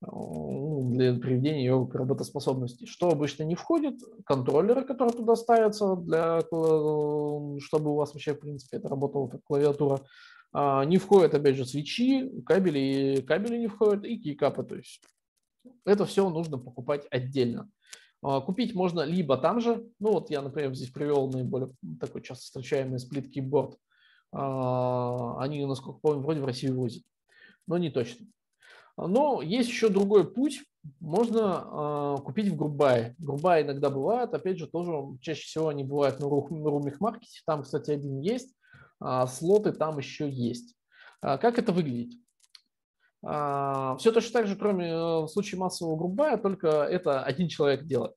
ну, 0.01 0.91
для 0.93 1.14
приведения 1.15 1.64
ее 1.64 1.88
к 1.91 1.93
работоспособности. 1.93 2.85
Что 2.85 3.10
обычно 3.10 3.43
не 3.43 3.56
входит? 3.56 3.99
Контроллеры, 4.26 4.85
которые 4.85 5.14
туда 5.14 5.35
ставятся, 5.35 5.97
для, 5.97 6.39
чтобы 6.39 7.91
у 7.91 7.95
вас 7.95 8.14
вообще, 8.14 8.34
в 8.34 8.39
принципе, 8.39 8.77
это 8.77 8.88
работала 8.88 9.27
как 9.27 9.43
клавиатура. 9.43 9.99
А, 10.53 10.85
не 10.85 10.97
входят, 10.97 11.34
опять 11.34 11.57
же, 11.57 11.65
свечи, 11.65 12.30
кабели, 12.45 13.22
кабели 13.22 13.57
не 13.57 13.68
входят 13.68 14.06
и 14.06 14.18
кейкапы. 14.18 14.64
То 14.64 14.76
есть 14.76 15.01
это 15.85 16.05
все 16.05 16.29
нужно 16.29 16.57
покупать 16.57 17.07
отдельно. 17.11 17.69
А, 18.21 18.41
купить 18.41 18.75
можно 18.75 19.01
либо 19.01 19.37
там 19.37 19.61
же, 19.61 19.87
ну 19.99 20.13
вот 20.13 20.29
я, 20.29 20.41
например, 20.41 20.73
здесь 20.73 20.89
привел 20.89 21.29
наиболее 21.29 21.71
такой 21.99 22.21
часто 22.21 22.45
встречаемый 22.45 22.99
сплит 22.99 23.31
кейборд, 23.31 23.77
А, 24.31 25.39
они, 25.39 25.65
насколько 25.65 25.99
помню, 25.99 26.21
вроде 26.21 26.41
в 26.41 26.45
Россию 26.45 26.77
возят, 26.77 27.03
но 27.67 27.77
не 27.77 27.89
точно. 27.89 28.27
Но 29.07 29.41
есть 29.41 29.69
еще 29.69 29.89
другой 29.89 30.29
путь. 30.29 30.61
Можно 30.99 32.17
э, 32.19 32.21
купить 32.23 32.49
в 32.49 32.55
Грубай. 32.55 33.15
Грубай 33.17 33.63
иногда 33.63 33.89
бывает, 33.89 34.33
опять 34.33 34.57
же, 34.57 34.67
тоже 34.67 34.91
чаще 35.21 35.43
всего 35.43 35.69
они 35.69 35.83
бывают 35.83 36.19
на, 36.19 36.27
на 36.27 36.69
Румих 36.69 36.99
Маркете. 36.99 37.41
Там, 37.45 37.63
кстати, 37.63 37.91
один 37.91 38.19
есть, 38.19 38.53
а 38.99 39.27
слоты 39.27 39.71
там 39.71 39.97
еще 39.97 40.29
есть. 40.29 40.75
А 41.21 41.37
как 41.37 41.59
это 41.59 41.71
выглядит? 41.71 42.17
А, 43.21 43.97
все 43.97 44.11
точно 44.11 44.33
так 44.33 44.47
же, 44.47 44.55
кроме 44.55 44.87
э, 44.87 45.21
в 45.21 45.27
случае 45.27 45.59
массового 45.59 45.97
Грубая, 45.97 46.37
только 46.37 46.67
это 46.67 47.23
один 47.23 47.47
человек 47.47 47.85
делает. 47.85 48.15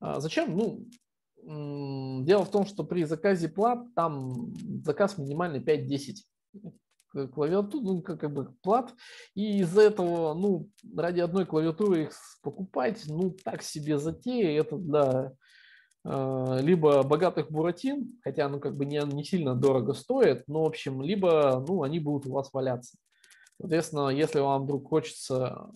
А 0.00 0.20
зачем? 0.20 0.56
Ну, 0.56 0.86
дело 2.24 2.44
в 2.44 2.50
том, 2.50 2.66
что 2.66 2.82
при 2.84 3.04
заказе 3.04 3.48
плат 3.48 3.94
там 3.94 4.54
заказ 4.84 5.16
минимальный 5.16 5.60
5-10 5.60 6.16
клавиатур, 7.32 7.82
ну, 7.82 8.02
как, 8.02 8.20
как 8.20 8.32
бы 8.32 8.52
плат, 8.62 8.92
и 9.34 9.60
из-за 9.60 9.82
этого, 9.82 10.34
ну, 10.34 10.68
ради 10.94 11.20
одной 11.20 11.46
клавиатуры 11.46 12.04
их 12.04 12.12
покупать, 12.42 13.04
ну, 13.06 13.30
так 13.30 13.62
себе 13.62 13.98
затея, 13.98 14.60
это 14.60 14.76
для 14.76 15.32
э, 16.04 16.58
либо 16.60 17.02
богатых 17.02 17.50
буратин, 17.50 18.18
хотя, 18.22 18.48
ну, 18.48 18.60
как 18.60 18.76
бы 18.76 18.84
не, 18.84 19.00
не 19.06 19.24
сильно 19.24 19.54
дорого 19.54 19.94
стоит, 19.94 20.44
но, 20.46 20.64
в 20.64 20.66
общем, 20.66 21.00
либо, 21.00 21.64
ну, 21.66 21.82
они 21.82 22.00
будут 22.00 22.26
у 22.26 22.32
вас 22.32 22.50
валяться. 22.52 22.98
Соответственно, 23.60 24.08
если 24.08 24.40
вам 24.40 24.64
вдруг 24.64 24.88
хочется 24.88 25.70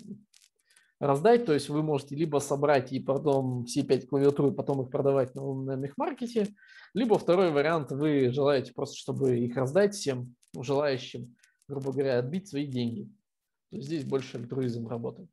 раздать, 0.98 1.47
то 1.47 1.55
есть 1.55 1.69
вы 1.70 1.82
можете 1.82 2.15
либо 2.15 2.39
собрать 2.39 2.93
и 2.93 3.01
потом 3.01 3.65
все 3.65 3.82
пять 3.82 4.07
клавиатур 4.07 4.52
и 4.52 4.55
потом 4.55 4.82
их 4.82 4.90
продавать 4.90 5.35
на, 5.35 5.55
на 5.55 5.77
мехмаркете, 5.77 6.55
либо 6.93 7.19
второй 7.19 7.51
вариант, 7.51 7.90
вы 7.90 8.31
желаете 8.31 8.73
просто, 8.74 8.97
чтобы 8.97 9.39
их 9.39 9.57
раздать 9.57 9.94
всем 9.94 10.35
желающим, 10.55 11.35
грубо 11.69 11.93
говоря, 11.93 12.19
отбить 12.19 12.48
свои 12.48 12.66
деньги. 12.66 13.05
То 13.70 13.77
есть 13.77 13.89
здесь 13.89 14.05
больше 14.05 14.36
альтруизм 14.36 14.89
работает. 14.89 15.31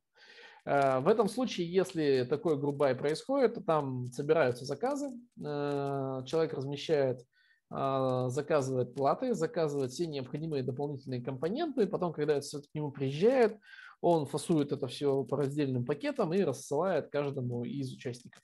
А, 0.63 0.99
в 1.01 1.07
этом 1.07 1.27
случае, 1.27 1.71
если 1.71 2.25
такой 2.29 2.57
грубай 2.57 2.95
происходит, 2.95 3.55
то 3.55 3.61
там 3.61 4.11
собираются 4.11 4.63
заказы, 4.63 5.09
а, 5.43 6.23
человек 6.23 6.53
размещает, 6.53 7.25
заказывает 7.69 8.95
платы, 8.95 9.33
заказывает 9.33 9.91
все 9.91 10.07
необходимые 10.07 10.63
дополнительные 10.63 11.21
компоненты, 11.21 11.85
потом, 11.85 12.13
когда 12.13 12.35
это 12.37 12.61
к 12.61 12.73
нему 12.73 12.91
приезжает, 12.91 13.59
он 13.99 14.25
фасует 14.25 14.71
это 14.71 14.87
все 14.87 15.23
по 15.25 15.35
раздельным 15.35 15.83
пакетам 15.83 16.33
и 16.33 16.43
рассылает 16.43 17.09
каждому 17.09 17.65
из 17.65 17.91
участников. 17.91 18.41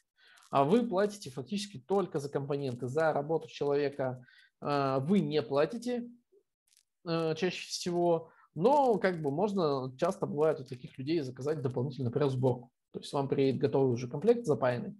А 0.50 0.66
вы 0.66 0.86
платите 0.86 1.32
фактически 1.32 1.80
только 1.80 2.20
за 2.20 2.30
компоненты. 2.30 2.88
За 2.88 3.14
работу 3.14 3.48
человека 3.48 4.26
вы 4.60 5.20
не 5.22 5.42
платите, 5.42 6.10
Э, 7.06 7.36
чаще 7.36 7.68
всего, 7.68 8.30
но 8.56 8.98
как 8.98 9.22
бы 9.22 9.30
можно, 9.30 9.94
часто 9.98 10.26
бывает 10.26 10.60
у 10.62 10.64
таких 10.64 10.98
людей 10.98 11.20
заказать 11.22 11.62
дополнительно, 11.62 12.06
например, 12.06 12.30
сборку. 12.30 12.72
То 12.92 13.00
есть 13.00 13.12
вам 13.12 13.28
приедет 13.28 13.60
готовый 13.60 13.94
уже 13.94 14.08
комплект 14.08 14.46
запаянный, 14.46 14.96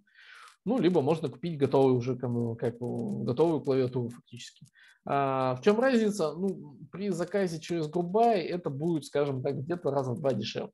ну, 0.64 0.78
либо 0.78 1.02
можно 1.02 1.28
купить 1.28 1.58
готовую 1.58 1.96
уже 1.96 2.16
как, 2.16 2.30
готовую 2.78 3.60
клавиатуру 3.60 4.08
фактически. 4.08 4.66
А 5.06 5.56
в 5.56 5.60
чем 5.60 5.78
разница? 5.78 6.32
Ну, 6.32 6.78
при 6.90 7.10
заказе 7.10 7.60
через 7.60 7.88
Грубай 7.88 8.40
это 8.40 8.70
будет, 8.70 9.04
скажем 9.04 9.42
так, 9.42 9.58
где-то 9.58 9.90
раза 9.90 10.12
в 10.12 10.20
два 10.20 10.32
дешевле, 10.32 10.72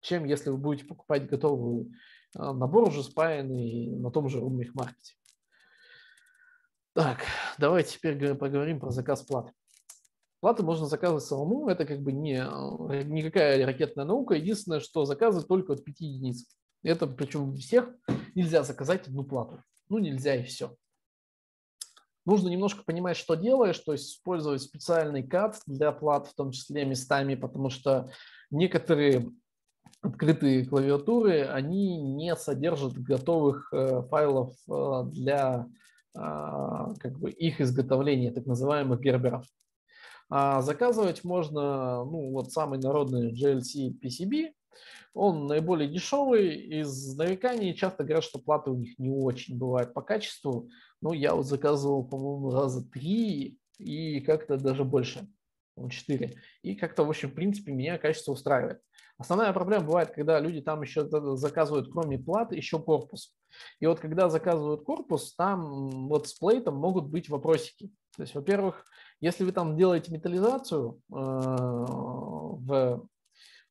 чем 0.00 0.24
если 0.24 0.50
вы 0.50 0.58
будете 0.58 0.86
покупать 0.86 1.26
готовый 1.26 1.90
а, 2.36 2.52
набор 2.52 2.88
уже 2.88 3.02
спаянный 3.02 3.96
на 3.96 4.10
том 4.10 4.28
же 4.28 4.40
Румих 4.40 4.74
маркете. 4.74 5.14
Так, 6.92 7.24
давайте 7.58 7.96
теперь 7.96 8.34
поговорим 8.34 8.80
про 8.80 8.90
заказ 8.90 9.22
платы. 9.22 9.52
Платы 10.40 10.62
можно 10.62 10.86
заказывать 10.86 11.24
самому, 11.24 11.68
это 11.68 11.86
как 11.86 12.02
бы 12.02 12.12
не, 12.12 12.36
э, 12.36 13.02
никакая 13.04 13.64
ракетная 13.64 14.04
наука. 14.04 14.34
Единственное, 14.34 14.80
что 14.80 15.06
заказывать 15.06 15.48
только 15.48 15.72
от 15.72 15.82
5 15.82 16.00
единиц. 16.00 16.46
Это 16.84 17.06
причем 17.06 17.50
у 17.50 17.56
всех 17.56 17.88
нельзя 18.34 18.62
заказать 18.62 19.08
одну 19.08 19.24
плату. 19.24 19.62
Ну, 19.88 19.98
нельзя 19.98 20.36
и 20.36 20.44
все. 20.44 20.76
Нужно 22.26 22.48
немножко 22.48 22.84
понимать, 22.84 23.16
что 23.16 23.34
делаешь, 23.34 23.78
то 23.78 23.92
есть 23.92 24.12
использовать 24.12 24.62
специальный 24.62 25.22
кат 25.22 25.60
для 25.66 25.92
плат, 25.92 26.28
в 26.28 26.34
том 26.34 26.52
числе 26.52 26.84
местами, 26.84 27.34
потому 27.34 27.68
что 27.68 28.10
некоторые 28.50 29.30
открытые 30.00 30.66
клавиатуры, 30.66 31.44
они 31.44 31.96
не 31.96 32.36
содержат 32.36 32.94
готовых 32.94 33.72
э, 33.72 34.02
файлов 34.08 34.54
э, 34.70 35.02
для 35.12 35.66
как 36.14 37.18
бы 37.18 37.32
их 37.32 37.60
изготовления, 37.60 38.30
так 38.30 38.46
называемых 38.46 39.00
герберов. 39.00 39.44
А 40.30 40.62
заказывать 40.62 41.24
можно, 41.24 42.04
ну, 42.04 42.30
вот 42.30 42.52
самый 42.52 42.78
народный 42.78 43.32
GLC 43.32 43.98
PCB, 44.00 44.52
он 45.12 45.46
наиболее 45.46 45.88
дешевый, 45.88 46.54
из 46.56 47.16
нареканий 47.16 47.74
часто 47.74 48.04
говорят, 48.04 48.24
что 48.24 48.38
платы 48.38 48.70
у 48.70 48.76
них 48.76 48.98
не 48.98 49.10
очень 49.10 49.58
бывают 49.58 49.94
по 49.94 50.02
качеству. 50.02 50.68
Ну, 51.00 51.12
я 51.12 51.34
вот 51.34 51.46
заказывал, 51.46 52.04
по-моему, 52.04 52.50
раза 52.50 52.88
три 52.90 53.58
и 53.78 54.20
как-то 54.20 54.56
даже 54.56 54.84
больше, 54.84 55.28
четыре. 55.90 56.34
И 56.62 56.74
как-то, 56.74 57.04
в 57.04 57.08
общем, 57.08 57.30
в 57.30 57.34
принципе, 57.34 57.72
меня 57.72 57.98
качество 57.98 58.32
устраивает. 58.32 58.80
Основная 59.16 59.52
проблема 59.52 59.84
бывает, 59.84 60.10
когда 60.10 60.40
люди 60.40 60.60
там 60.60 60.82
еще 60.82 61.08
заказывают, 61.36 61.90
кроме 61.92 62.18
платы, 62.18 62.56
еще 62.56 62.80
корпус. 62.80 63.32
И 63.78 63.86
вот 63.86 64.00
когда 64.00 64.28
заказывают 64.28 64.82
корпус, 64.84 65.34
там 65.36 66.08
вот 66.08 66.26
с 66.26 66.34
плейтом 66.34 66.76
могут 66.76 67.08
быть 67.08 67.28
вопросики. 67.28 67.92
То 68.16 68.22
есть, 68.22 68.34
во-первых, 68.34 68.84
если 69.20 69.44
вы 69.44 69.52
там 69.52 69.76
делаете 69.76 70.12
металлизацию 70.12 71.00
э, 71.10 71.14
в 71.14 73.06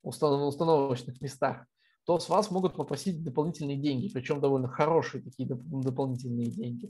установочных 0.04 1.22
местах, 1.22 1.66
то 2.06 2.20
с 2.20 2.30
вас 2.30 2.52
могут 2.52 2.76
попросить 2.76 3.24
дополнительные 3.24 3.78
деньги, 3.78 4.12
причем 4.14 4.42
довольно 4.42 4.68
хорошие 4.68 5.24
такие 5.24 5.48
дополнительные 5.48 6.48
деньги. 6.48 6.90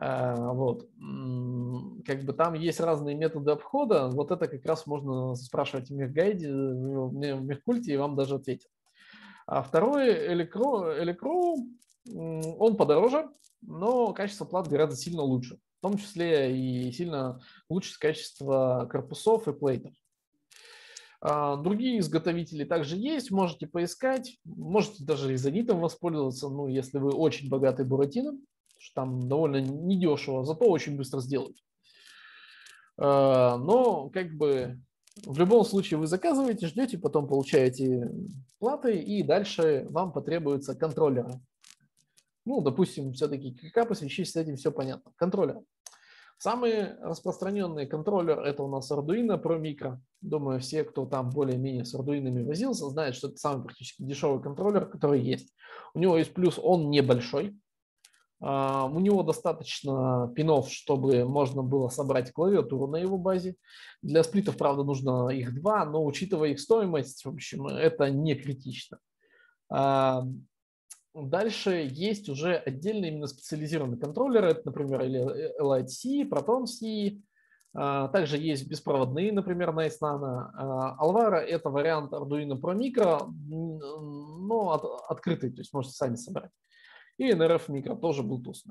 Э, 0.00 0.34
вот. 0.36 0.88
Как 2.06 2.24
бы 2.24 2.32
там 2.32 2.54
есть 2.54 2.80
разные 2.80 3.14
методы 3.14 3.52
обхода, 3.52 4.08
вот 4.08 4.30
это 4.30 4.48
как 4.48 4.64
раз 4.64 4.86
можно 4.86 5.34
спрашивать 5.34 5.90
в 5.90 5.94
мехгайде, 5.94 6.50
в 6.52 7.12
мехкульте, 7.12 7.92
и 7.92 7.98
вам 7.98 8.16
даже 8.16 8.36
ответят. 8.36 8.70
А 9.46 9.62
второй 9.62 10.32
электро, 10.32 11.56
он 12.08 12.76
подороже, 12.76 13.28
но 13.62 14.12
качество 14.12 14.44
плат 14.44 14.68
гораздо 14.68 14.96
сильно 14.96 15.22
лучше 15.22 15.58
в 15.80 15.82
том 15.82 15.96
числе 15.96 16.54
и 16.54 16.92
сильно 16.92 17.40
улучшить 17.68 17.96
качество 17.96 18.86
корпусов 18.90 19.48
и 19.48 19.52
плейтов. 19.54 19.94
А, 21.20 21.56
другие 21.56 21.98
изготовители 21.98 22.64
также 22.64 22.96
есть, 22.96 23.30
можете 23.30 23.66
поискать, 23.66 24.38
можете 24.44 25.04
даже 25.04 25.34
изонитом 25.34 25.80
воспользоваться, 25.80 26.48
ну, 26.48 26.66
если 26.66 26.98
вы 26.98 27.10
очень 27.10 27.48
богатый 27.48 27.84
буратином, 27.84 28.40
что 28.78 29.02
там 29.02 29.28
довольно 29.28 29.60
недешево, 29.60 30.44
зато 30.44 30.64
очень 30.64 30.96
быстро 30.96 31.20
сделать. 31.20 31.62
А, 32.96 33.58
но 33.58 34.08
как 34.08 34.32
бы 34.32 34.80
в 35.26 35.38
любом 35.38 35.64
случае 35.64 35.98
вы 35.98 36.06
заказываете, 36.06 36.66
ждете, 36.66 36.96
потом 36.96 37.28
получаете 37.28 38.10
платы, 38.58 38.98
и 38.98 39.22
дальше 39.22 39.86
вам 39.90 40.12
потребуются 40.12 40.74
контроллеры. 40.74 41.40
Ну, 42.46 42.62
допустим, 42.62 43.12
все-таки 43.12 43.52
капы 43.70 43.94
свечись, 43.94 44.32
с 44.32 44.36
этим 44.36 44.56
все 44.56 44.72
понятно. 44.72 45.12
Контроллер. 45.16 45.60
Самый 46.42 46.96
распространенный 47.00 47.86
контроллер 47.86 48.40
это 48.40 48.62
у 48.62 48.68
нас 48.68 48.90
Arduino 48.90 49.38
Pro 49.38 49.60
Micro. 49.60 49.98
Думаю, 50.22 50.58
все, 50.60 50.84
кто 50.84 51.04
там 51.04 51.28
более-менее 51.28 51.84
с 51.84 51.94
Arduino 51.94 52.42
возился, 52.46 52.88
знают, 52.88 53.14
что 53.14 53.28
это 53.28 53.36
самый 53.36 53.64
практически 53.64 54.04
дешевый 54.04 54.42
контроллер, 54.42 54.86
который 54.86 55.20
есть. 55.20 55.54
У 55.92 55.98
него 55.98 56.16
есть 56.16 56.32
плюс, 56.32 56.58
он 56.58 56.88
небольшой. 56.88 57.60
Uh, 58.42 58.90
у 58.90 59.00
него 59.00 59.22
достаточно 59.22 60.32
пинов, 60.34 60.70
чтобы 60.70 61.26
можно 61.26 61.62
было 61.62 61.90
собрать 61.90 62.32
клавиатуру 62.32 62.86
на 62.86 62.96
его 62.96 63.18
базе. 63.18 63.56
Для 64.00 64.22
сплитов, 64.22 64.56
правда, 64.56 64.82
нужно 64.82 65.28
их 65.28 65.54
два, 65.60 65.84
но 65.84 66.02
учитывая 66.02 66.48
их 66.48 66.60
стоимость, 66.60 67.22
в 67.22 67.28
общем, 67.28 67.66
это 67.66 68.08
не 68.08 68.34
критично. 68.34 68.98
Uh, 69.70 70.22
Дальше 71.14 71.88
есть 71.90 72.28
уже 72.28 72.54
отдельные 72.54 73.10
именно 73.10 73.26
специализированные 73.26 73.98
контроллеры, 73.98 74.50
это, 74.50 74.62
например, 74.66 75.02
Elite-C, 75.02 76.22
Proton-C, 76.22 77.20
а, 77.74 78.08
также 78.08 78.38
есть 78.38 78.68
беспроводные, 78.68 79.32
например, 79.32 79.70
Nice 79.70 79.98
Nano. 80.00 80.50
Alvaro– 81.00 81.36
это 81.38 81.70
вариант 81.70 82.12
Arduino 82.12 82.60
Pro 82.60 82.76
Micro, 82.76 83.28
но 83.48 84.70
от, 84.72 84.84
открытый, 85.08 85.50
то 85.50 85.60
есть 85.60 85.72
можете 85.72 85.94
сами 85.94 86.14
собрать. 86.14 86.50
И 87.18 87.32
NRF 87.32 87.66
Micro 87.68 87.98
тоже 87.98 88.22
Bluetooth. 88.22 88.62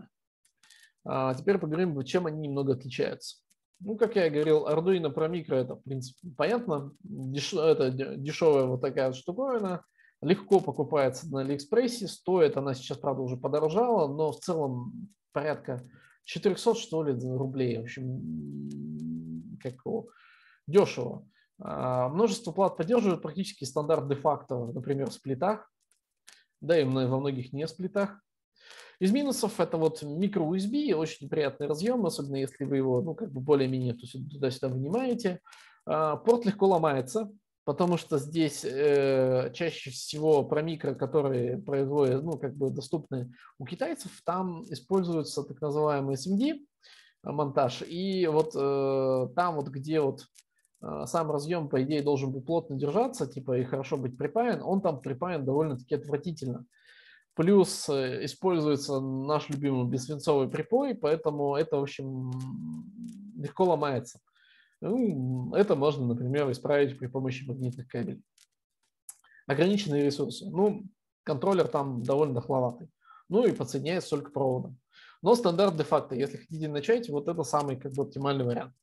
А, 1.06 1.34
теперь 1.34 1.58
поговорим, 1.58 2.02
чем 2.04 2.26
они 2.26 2.48
немного 2.48 2.74
отличаются. 2.74 3.38
Ну, 3.82 3.98
как 3.98 4.16
я 4.16 4.30
говорил, 4.30 4.66
Arduino 4.66 5.14
Pro 5.14 5.30
Micro– 5.30 5.56
это, 5.56 5.76
в 5.76 5.84
принципе, 5.84 6.30
понятно. 6.38 6.94
Деш... 7.02 7.54
Это 7.54 7.90
дешевая 7.92 8.64
вот 8.64 8.80
такая 8.80 9.12
штуковина– 9.12 9.84
легко 10.22 10.60
покупается 10.60 11.30
на 11.32 11.42
Алиэкспрессе, 11.42 12.08
стоит 12.08 12.58
она 12.58 12.74
сейчас, 12.74 12.98
правда, 12.98 13.22
уже 13.22 13.38
подорожала, 13.38 14.08
но 14.14 14.32
в 14.32 14.40
целом 14.40 15.10
порядка 15.32 15.84
400, 16.26 16.76
что 16.76 17.04
ли, 17.04 17.14
рублей. 17.14 17.78
В 17.78 17.82
общем, 17.82 19.58
как 19.62 19.74
его, 19.86 20.10
дешево. 20.68 21.28
А, 21.62 22.10
множество 22.10 22.52
плат 22.52 22.78
поддерживают 22.78 23.22
практически 23.22 23.66
стандарт 23.66 24.08
де-факто, 24.08 24.58
например, 24.68 25.10
в 25.10 25.14
сплитах, 25.14 25.72
да 26.62 26.80
и 26.80 26.84
во 26.84 27.20
многих 27.20 27.54
не 27.54 27.68
сплитах. 27.68 28.22
Из 29.00 29.12
минусов 29.14 29.60
это 29.62 29.78
вот 29.78 30.04
микро-USB, 30.04 30.94
очень 30.94 31.30
приятный 31.30 31.68
разъем, 31.68 32.06
особенно 32.06 32.36
если 32.36 32.66
вы 32.66 32.78
его, 32.78 33.02
ну, 33.02 33.16
как 33.16 33.32
бы 33.32 33.40
более-менее 33.40 33.94
туда-сюда 33.94 34.68
вынимаете. 34.68 35.40
А, 35.86 36.18
порт 36.18 36.46
легко 36.46 36.68
ломается, 36.68 37.32
потому 37.70 37.98
что 37.98 38.18
здесь 38.18 38.66
э, 38.66 39.52
чаще 39.54 39.92
всего 39.92 40.44
про 40.44 40.64
микро, 40.64 40.96
которые 40.96 41.60
производят, 41.60 42.24
ну, 42.24 42.32
как 42.32 42.56
бы 42.58 42.72
доступны 42.72 43.32
у 43.60 43.66
китайцев, 43.68 44.12
там 44.26 44.64
используется 44.74 45.44
так 45.44 45.62
называемый 45.62 46.16
SMD 46.16 46.66
монтаж. 47.22 47.84
И 47.84 48.26
вот 48.26 48.56
э, 48.56 49.28
там 49.36 49.58
вот, 49.58 49.68
где 49.68 50.02
вот 50.02 50.26
э, 50.82 51.04
сам 51.06 51.30
разъем, 51.30 51.70
по 51.70 51.84
идее, 51.84 52.02
должен 52.02 52.32
быть 52.32 52.44
плотно 52.44 52.76
держаться, 52.76 53.28
типа, 53.28 53.60
и 53.60 53.66
хорошо 53.66 53.98
быть 53.98 54.18
припаян, 54.18 54.64
он 54.64 54.82
там 54.82 55.00
припаян 55.00 55.46
довольно-таки 55.46 55.94
отвратительно. 55.94 56.66
Плюс 57.36 57.88
э, 57.88 58.26
используется 58.26 59.00
наш 59.00 59.48
любимый 59.48 59.88
бессвинцовый 59.88 60.50
припой, 60.50 60.96
поэтому 60.96 61.56
это, 61.56 61.78
в 61.78 61.84
общем, 61.84 62.32
легко 63.36 63.66
ломается. 63.66 64.20
Ну, 64.82 65.54
это 65.56 65.76
можно, 65.76 66.06
например, 66.06 66.50
исправить 66.52 66.98
при 66.98 67.08
помощи 67.08 67.46
магнитных 67.46 67.88
кабелей. 67.88 68.24
Ограниченные 69.48 70.06
ресурсы. 70.06 70.50
Ну, 70.50 70.86
контроллер 71.24 71.68
там 71.68 72.04
довольно 72.04 72.36
дохловатый. 72.36 72.90
Ну 73.28 73.46
и 73.46 73.52
подсоединяется 73.52 74.12
только 74.12 74.32
проводом. 74.32 74.80
Но 75.22 75.36
стандарт 75.36 75.76
де-факто, 75.76 76.16
если 76.16 76.38
хотите 76.38 76.68
начать, 76.68 77.10
вот 77.10 77.28
это 77.28 77.44
самый 77.44 77.78
как 77.78 77.94
бы 77.94 78.04
оптимальный 78.04 78.46
вариант. 78.46 78.74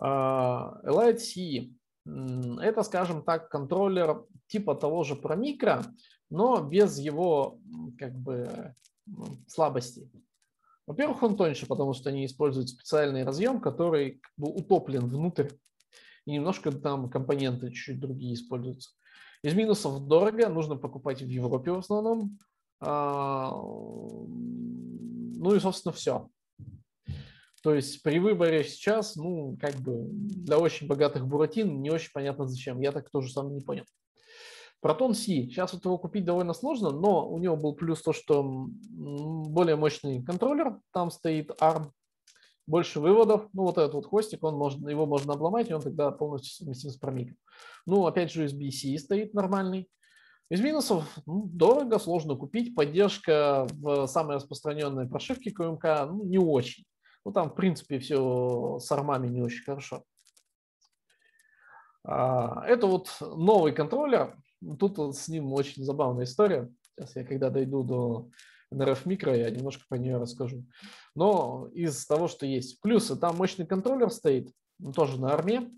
Elite 0.00 1.18
C 1.18 1.70
это, 2.04 2.82
скажем 2.82 3.22
так, 3.22 3.48
контроллер 3.48 4.24
типа 4.48 4.74
того 4.74 5.04
же 5.04 5.14
про 5.14 5.36
микро, 5.36 5.84
но 6.30 6.60
без 6.60 6.98
его 6.98 7.60
как 7.98 8.12
бы 8.18 8.74
слабостей. 9.46 10.10
Во-первых, 10.86 11.22
он 11.22 11.36
тоньше, 11.36 11.66
потому 11.66 11.92
что 11.92 12.10
они 12.10 12.26
используют 12.26 12.68
специальный 12.68 13.24
разъем, 13.24 13.60
который 13.60 14.20
как 14.20 14.32
бы 14.36 14.52
утоплен 14.52 15.06
внутрь, 15.06 15.48
и 16.24 16.32
немножко 16.32 16.72
там 16.72 17.08
компоненты 17.08 17.68
чуть-чуть 17.68 18.00
другие 18.00 18.34
используются. 18.34 18.90
Из 19.42 19.54
минусов 19.54 20.06
дорого, 20.06 20.48
нужно 20.48 20.76
покупать 20.76 21.22
в 21.22 21.26
Европе 21.26 21.72
в 21.72 21.78
основном. 21.78 22.38
А, 22.80 23.52
ну 23.52 25.54
и, 25.54 25.60
собственно, 25.60 25.92
все. 25.92 26.28
То 27.62 27.74
есть 27.74 28.02
при 28.02 28.18
выборе 28.18 28.64
сейчас, 28.64 29.14
ну, 29.14 29.56
как 29.60 29.76
бы 29.76 30.08
для 30.10 30.58
очень 30.58 30.88
богатых 30.88 31.26
буратин 31.26 31.80
не 31.80 31.90
очень 31.90 32.10
понятно 32.12 32.48
зачем. 32.48 32.80
Я 32.80 32.90
так 32.90 33.08
тоже 33.10 33.30
сам 33.30 33.54
не 33.54 33.60
понял. 33.60 33.84
Протон 34.82 35.14
C. 35.14 35.46
Сейчас 35.46 35.72
вот 35.72 35.84
его 35.84 35.96
купить 35.96 36.24
довольно 36.24 36.54
сложно, 36.54 36.90
но 36.90 37.30
у 37.30 37.38
него 37.38 37.56
был 37.56 37.72
плюс 37.72 38.02
то, 38.02 38.12
что 38.12 38.42
более 38.42 39.76
мощный 39.76 40.24
контроллер, 40.24 40.80
там 40.92 41.12
стоит 41.12 41.52
ARM, 41.60 41.92
больше 42.66 42.98
выводов. 42.98 43.48
Ну, 43.52 43.62
вот 43.62 43.78
этот 43.78 43.94
вот 43.94 44.06
хвостик, 44.06 44.42
он 44.42 44.56
можно, 44.56 44.88
его 44.88 45.06
можно 45.06 45.34
обломать, 45.34 45.70
и 45.70 45.72
он 45.72 45.82
тогда 45.82 46.10
полностью 46.10 46.52
совместим 46.52 46.90
с 46.90 46.96
промиком. 46.96 47.36
Ну, 47.86 48.06
опять 48.06 48.32
же, 48.32 48.44
USB-C 48.44 48.98
стоит 48.98 49.34
нормальный. 49.34 49.88
Из 50.50 50.60
минусов 50.60 51.08
ну, 51.26 51.44
дорого, 51.46 52.00
сложно 52.00 52.34
купить. 52.34 52.74
Поддержка 52.74 53.68
в 53.70 54.08
самой 54.08 54.34
распространенной 54.34 55.08
прошивке 55.08 55.50
QMK 55.50 56.06
ну, 56.06 56.24
не 56.24 56.38
очень. 56.38 56.84
Ну, 57.24 57.30
там, 57.30 57.50
в 57.50 57.54
принципе, 57.54 58.00
все 58.00 58.80
с 58.80 58.90
армами 58.90 59.28
не 59.28 59.42
очень 59.42 59.62
хорошо. 59.62 60.02
А, 62.04 62.64
это 62.66 62.88
вот 62.88 63.16
новый 63.20 63.72
контроллер. 63.72 64.36
Тут 64.78 64.98
вот 64.98 65.16
с 65.16 65.28
ним 65.28 65.52
очень 65.52 65.84
забавная 65.84 66.24
история. 66.24 66.70
Сейчас 66.96 67.16
я, 67.16 67.24
когда 67.24 67.50
дойду 67.50 67.82
до 67.82 68.30
NRF 68.72 69.00
микро, 69.04 69.36
я 69.36 69.50
немножко 69.50 69.84
по 69.88 69.94
нее 69.94 70.18
расскажу. 70.18 70.64
Но 71.14 71.68
из 71.74 72.06
того, 72.06 72.28
что 72.28 72.46
есть. 72.46 72.80
Плюсы, 72.80 73.16
там 73.16 73.36
мощный 73.36 73.66
контроллер 73.66 74.10
стоит, 74.10 74.52
тоже 74.94 75.20
на 75.20 75.32
арме. 75.32 75.70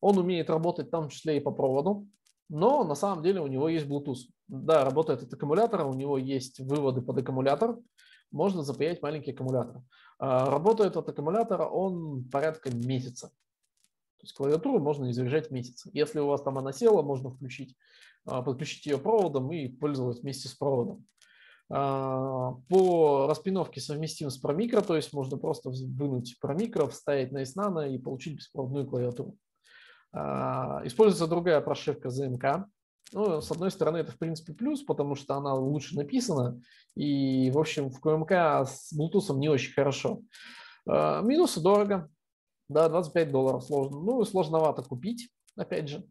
Он 0.00 0.18
умеет 0.18 0.50
работать 0.50 0.88
в 0.88 0.90
том 0.90 1.08
числе 1.08 1.36
и 1.36 1.40
по 1.40 1.52
проводу, 1.52 2.08
но 2.48 2.84
на 2.84 2.94
самом 2.94 3.22
деле 3.22 3.40
у 3.40 3.46
него 3.46 3.68
есть 3.68 3.86
Bluetooth. 3.86 4.28
Да, 4.48 4.84
работает 4.84 5.22
от 5.22 5.32
аккумулятора, 5.32 5.84
у 5.84 5.94
него 5.94 6.18
есть 6.18 6.58
выводы 6.60 7.00
под 7.00 7.18
аккумулятор, 7.18 7.78
можно 8.32 8.62
запаять 8.62 9.00
маленький 9.00 9.32
аккумулятор. 9.32 9.82
А, 10.18 10.50
работает 10.50 10.96
от 10.96 11.08
аккумулятора 11.08 11.64
он 11.64 12.28
порядка 12.30 12.74
месяца. 12.74 13.30
То 14.22 14.26
есть 14.26 14.36
клавиатуру 14.36 14.78
можно 14.78 15.04
не 15.04 15.12
заряжать 15.12 15.50
месяц. 15.50 15.84
Если 15.92 16.20
у 16.20 16.28
вас 16.28 16.42
там 16.42 16.56
она 16.56 16.72
села, 16.72 17.02
можно 17.02 17.30
включить 17.30 17.76
а, 18.24 18.42
подключить 18.42 18.86
ее 18.86 18.98
проводом 18.98 19.50
и 19.50 19.66
пользоваться 19.66 20.22
вместе 20.22 20.48
с 20.48 20.54
проводом. 20.54 21.04
А, 21.68 22.52
по 22.68 23.26
распиновке 23.26 23.80
совместим 23.80 24.30
с 24.30 24.42
ProMicro, 24.42 24.86
то 24.86 24.94
есть 24.94 25.12
можно 25.12 25.36
просто 25.36 25.70
вынуть 25.70 26.36
ProMicro, 26.42 26.88
вставить 26.88 27.32
на 27.32 27.38
S-Nano 27.42 27.92
и 27.92 27.98
получить 27.98 28.36
беспроводную 28.36 28.86
клавиатуру. 28.86 29.36
А, 30.12 30.82
используется 30.84 31.26
другая 31.26 31.60
прошивка 31.60 32.10
ZMK. 32.10 32.64
Ну, 33.12 33.40
с 33.40 33.50
одной 33.50 33.72
стороны, 33.72 33.98
это 33.98 34.12
в 34.12 34.18
принципе 34.18 34.54
плюс, 34.54 34.82
потому 34.82 35.16
что 35.16 35.34
она 35.34 35.52
лучше 35.54 35.96
написана, 35.96 36.60
и, 36.94 37.50
в 37.50 37.58
общем, 37.58 37.90
в 37.90 38.00
QMK 38.00 38.66
с 38.66 38.96
Bluetooth 38.96 39.36
не 39.36 39.48
очень 39.48 39.74
хорошо. 39.74 40.22
Минусы 40.86 41.60
дорого, 41.60 42.08
да, 42.68 42.88
25 42.88 43.30
долларов 43.30 43.64
сложно. 43.64 44.00
Ну, 44.00 44.24
сложновато 44.24 44.82
купить, 44.82 45.30
опять 45.56 45.88
же. 45.88 46.06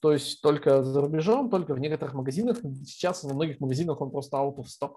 То 0.00 0.12
есть 0.12 0.42
только 0.42 0.84
за 0.84 1.00
рубежом, 1.00 1.50
только 1.50 1.74
в 1.74 1.78
некоторых 1.78 2.14
магазинах. 2.14 2.58
Сейчас 2.84 3.24
во 3.24 3.34
многих 3.34 3.60
магазинах 3.60 4.00
он 4.00 4.10
просто 4.10 4.36
out 4.36 4.56
of 4.56 4.66
stock. 4.66 4.96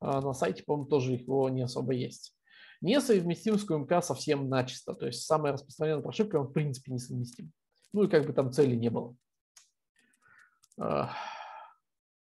А 0.00 0.20
на 0.20 0.34
сайте, 0.34 0.64
по-моему, 0.64 0.88
тоже 0.88 1.12
его 1.12 1.48
не 1.48 1.62
особо 1.62 1.92
есть. 1.92 2.36
Несовместим 2.80 3.56
с 3.58 3.68
QMK 3.68 4.02
совсем 4.02 4.48
начисто. 4.48 4.94
То 4.94 5.06
есть 5.06 5.24
самая 5.24 5.52
распространенная 5.52 6.02
прошивка, 6.02 6.40
он 6.40 6.48
в 6.48 6.52
принципе 6.52 6.92
не 6.92 6.98
совместим. 6.98 7.52
Ну 7.92 8.02
и 8.02 8.08
как 8.08 8.26
бы 8.26 8.32
там 8.32 8.52
цели 8.52 8.74
не 8.74 8.90
было. 8.90 9.14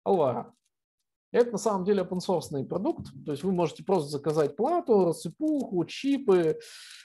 Alvaro. 0.05 0.53
Это 1.35 1.51
на 1.51 1.57
самом 1.57 1.83
деле 1.83 2.01
open 2.01 2.19
source 2.25 2.63
продукт, 2.63 3.07
то 3.25 3.33
есть 3.33 3.43
вы 3.43 3.51
можете 3.51 3.83
просто 3.83 4.09
заказать 4.09 4.55
плату, 4.55 5.03
рассыпуху, 5.03 5.83
чипы, 5.83 6.57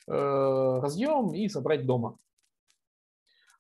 э, 0.07 0.13
разъем 0.13 1.35
и 1.35 1.49
собрать 1.49 1.85
дома. 1.85 2.17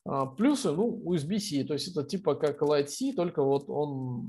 А, 0.04 0.26
плюсы, 0.26 0.70
ну, 0.70 1.02
USB-C, 1.12 1.64
то 1.64 1.72
есть 1.72 1.88
это 1.88 2.04
типа 2.04 2.36
как 2.36 2.62
Light-C, 2.62 3.14
только 3.16 3.42
вот 3.42 3.64
он 3.68 4.28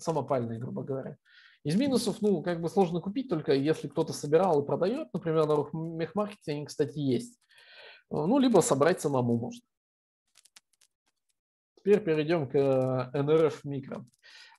самопальный, 0.00 0.58
грубо 0.58 0.82
говоря. 0.82 1.16
Из 1.62 1.76
минусов, 1.76 2.20
ну, 2.22 2.42
как 2.42 2.60
бы 2.60 2.68
сложно 2.68 3.00
купить, 3.00 3.28
только 3.28 3.54
если 3.54 3.86
кто-то 3.86 4.12
собирал 4.12 4.60
и 4.60 4.66
продает, 4.66 5.06
например, 5.12 5.46
на 5.46 5.64
мехмаркете 5.96 6.54
они, 6.54 6.66
кстати, 6.66 6.98
есть. 6.98 7.38
А, 8.10 8.26
ну, 8.26 8.40
либо 8.40 8.62
собрать 8.62 9.00
самому 9.00 9.38
можно. 9.38 9.62
Теперь 11.76 12.00
перейдем 12.00 12.48
к 12.48 12.56
NRF 13.14 13.60
микро. 13.62 14.04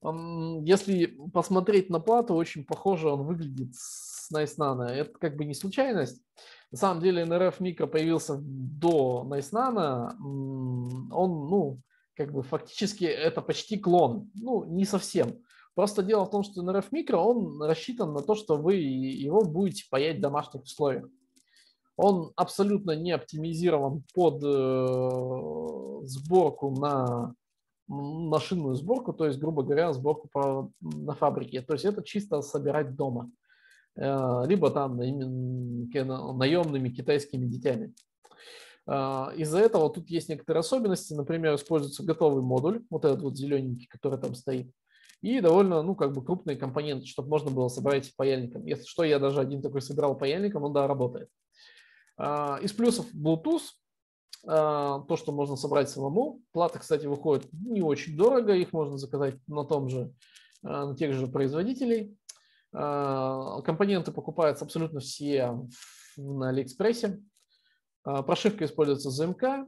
Если 0.01 1.17
посмотреть 1.33 1.89
на 1.89 1.99
плату, 1.99 2.33
очень 2.33 2.65
похоже 2.65 3.09
он 3.09 3.23
выглядит 3.23 3.75
с 3.75 4.31
Nice. 4.31 4.83
Это 4.85 5.17
как 5.19 5.35
бы 5.35 5.45
не 5.45 5.53
случайность. 5.53 6.21
На 6.71 6.77
самом 6.77 7.01
деле 7.01 7.23
NRF 7.23 7.59
Micro 7.59 7.87
появился 7.87 8.37
до 8.39 9.25
Nice. 9.27 9.49
Он, 10.21 11.49
ну, 11.49 11.81
как 12.15 12.31
бы 12.31 12.43
фактически 12.43 13.05
это 13.05 13.41
почти 13.41 13.77
клон. 13.77 14.29
Ну, 14.35 14.63
не 14.65 14.85
совсем. 14.85 15.39
Просто 15.75 16.03
дело 16.03 16.25
в 16.25 16.31
том, 16.31 16.43
что 16.43 16.63
NRF 16.63 16.89
Micro, 16.91 17.15
он 17.15 17.61
рассчитан 17.61 18.13
на 18.13 18.21
то, 18.21 18.35
что 18.35 18.57
вы 18.57 18.75
его 18.75 19.41
будете 19.41 19.85
паять 19.89 20.17
в 20.17 20.21
домашних 20.21 20.63
условиях. 20.63 21.09
Он 21.95 22.31
абсолютно 22.37 22.91
не 22.91 23.11
оптимизирован 23.11 24.03
под 24.13 24.41
э, 24.43 26.07
сборку 26.07 26.71
на 26.71 27.35
машинную 27.89 28.75
сборку, 28.75 29.13
то 29.13 29.25
есть, 29.25 29.39
грубо 29.39 29.63
говоря, 29.63 29.91
сборку 29.93 30.29
по, 30.31 30.71
на 30.79 31.15
фабрике. 31.15 31.61
То 31.61 31.73
есть 31.73 31.85
это 31.85 32.03
чисто 32.03 32.41
собирать 32.41 32.95
дома. 32.95 33.31
Э, 33.95 34.43
либо 34.45 34.69
там 34.69 34.97
наемными 34.97 36.89
китайскими 36.89 37.45
детьми. 37.45 37.93
Э, 38.87 39.27
из-за 39.35 39.59
этого 39.59 39.89
тут 39.89 40.09
есть 40.09 40.29
некоторые 40.29 40.59
особенности. 40.59 41.13
Например, 41.13 41.55
используется 41.55 42.03
готовый 42.03 42.43
модуль, 42.43 42.83
вот 42.89 43.05
этот 43.05 43.21
вот 43.21 43.35
зелененький, 43.35 43.87
который 43.87 44.19
там 44.19 44.35
стоит, 44.35 44.71
и 45.21 45.41
довольно, 45.41 45.81
ну, 45.81 45.95
как 45.95 46.13
бы 46.13 46.23
крупные 46.23 46.57
компоненты, 46.57 47.07
чтобы 47.07 47.29
можно 47.29 47.51
было 47.51 47.67
собрать 47.67 48.15
паяльником. 48.15 48.65
Если 48.65 48.85
что, 48.85 49.03
я 49.03 49.19
даже 49.19 49.41
один 49.41 49.61
такой 49.61 49.81
собирал 49.81 50.17
паяльником, 50.17 50.63
он, 50.63 50.73
да, 50.73 50.87
работает. 50.87 51.29
Э, 52.19 52.57
из 52.61 52.71
плюсов 52.71 53.07
Bluetooth, 53.13 53.63
то, 54.43 55.15
что 55.17 55.31
можно 55.31 55.55
собрать 55.55 55.89
самому. 55.89 56.41
Плата, 56.51 56.79
кстати, 56.79 57.05
выходит 57.05 57.51
не 57.51 57.81
очень 57.81 58.15
дорого, 58.17 58.53
их 58.53 58.71
можно 58.73 58.97
заказать 58.97 59.35
на 59.47 59.65
том 59.65 59.89
же, 59.89 60.13
на 60.61 60.95
тех 60.95 61.13
же 61.13 61.27
производителей. 61.27 62.17
Компоненты 62.71 64.11
покупаются 64.11 64.63
абсолютно 64.65 64.99
все 64.99 65.59
на 66.17 66.49
Алиэкспрессе. 66.49 67.21
Прошивка 68.03 68.65
используется 68.65 69.09
ЗМК. 69.09 69.67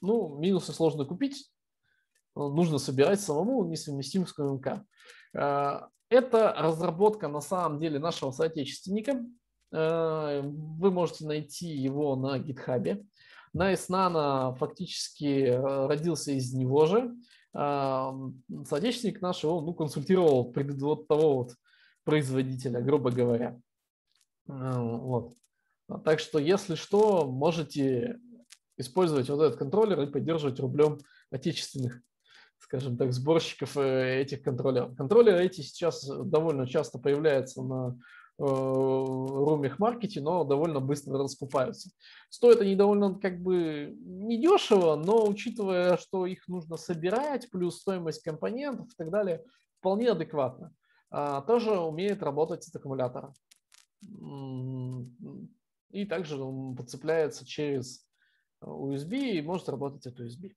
Ну, 0.00 0.38
минусы 0.38 0.72
сложно 0.72 1.04
купить. 1.04 1.52
Нужно 2.34 2.78
собирать 2.78 3.20
самому, 3.20 3.64
несовместим 3.64 4.26
с 4.26 4.32
КМК. 4.32 4.84
Это 5.32 6.54
разработка 6.56 7.28
на 7.28 7.40
самом 7.40 7.78
деле 7.78 7.98
нашего 7.98 8.30
соотечественника. 8.30 9.24
Вы 9.70 10.90
можете 10.90 11.26
найти 11.26 11.68
его 11.68 12.16
на 12.16 12.38
гитхабе. 12.38 13.04
Nice 13.56 13.88
Nano 13.88 14.56
фактически 14.56 15.44
э, 15.44 15.86
родился 15.86 16.32
из 16.32 16.52
него 16.52 16.86
же. 16.86 17.14
Соотечественник 17.52 19.20
наш 19.20 19.42
его 19.42 19.62
ну, 19.62 19.74
консультировал 19.74 20.52
вот 20.54 21.08
того 21.08 21.36
вот 21.36 21.54
производителя, 22.04 22.80
грубо 22.80 23.10
говоря. 23.10 23.58
Вот. 24.46 25.34
Так 26.04 26.20
что, 26.20 26.38
если 26.38 26.74
что, 26.74 27.26
можете 27.26 28.20
использовать 28.76 29.28
вот 29.28 29.42
этот 29.42 29.58
контроллер 29.58 30.00
и 30.02 30.10
поддерживать 30.10 30.60
рублем 30.60 30.98
отечественных, 31.30 32.00
скажем 32.58 32.96
так, 32.96 33.12
сборщиков 33.12 33.76
э, 33.76 34.20
этих 34.20 34.42
контроллеров. 34.42 34.96
Контроллеры 34.96 35.44
эти 35.44 35.60
сейчас 35.60 36.06
довольно 36.06 36.66
часто 36.66 36.98
появляются 36.98 37.62
на 37.62 37.98
румих 38.38 39.78
маркете, 39.78 40.20
но 40.20 40.44
довольно 40.44 40.80
быстро 40.80 41.18
раскупаются. 41.18 41.90
Стоят 42.30 42.60
они 42.60 42.76
довольно 42.76 43.18
как 43.18 43.40
бы 43.42 43.96
недешево, 43.98 44.94
но 44.96 45.26
учитывая, 45.26 45.96
что 45.96 46.24
их 46.24 46.46
нужно 46.46 46.76
собирать, 46.76 47.50
плюс 47.50 47.80
стоимость 47.80 48.22
компонентов 48.22 48.86
и 48.86 48.96
так 48.96 49.10
далее, 49.10 49.44
вполне 49.80 50.10
адекватно. 50.10 50.72
А, 51.10 51.42
тоже 51.42 51.78
умеет 51.78 52.22
работать 52.22 52.62
с 52.62 52.74
аккумулятора. 52.74 53.34
И 55.90 56.04
также 56.04 56.40
он 56.40 56.76
подцепляется 56.76 57.44
через 57.44 58.06
USB 58.62 59.32
и 59.32 59.42
может 59.42 59.68
работать 59.68 60.06
от 60.06 60.20
USB. 60.20 60.52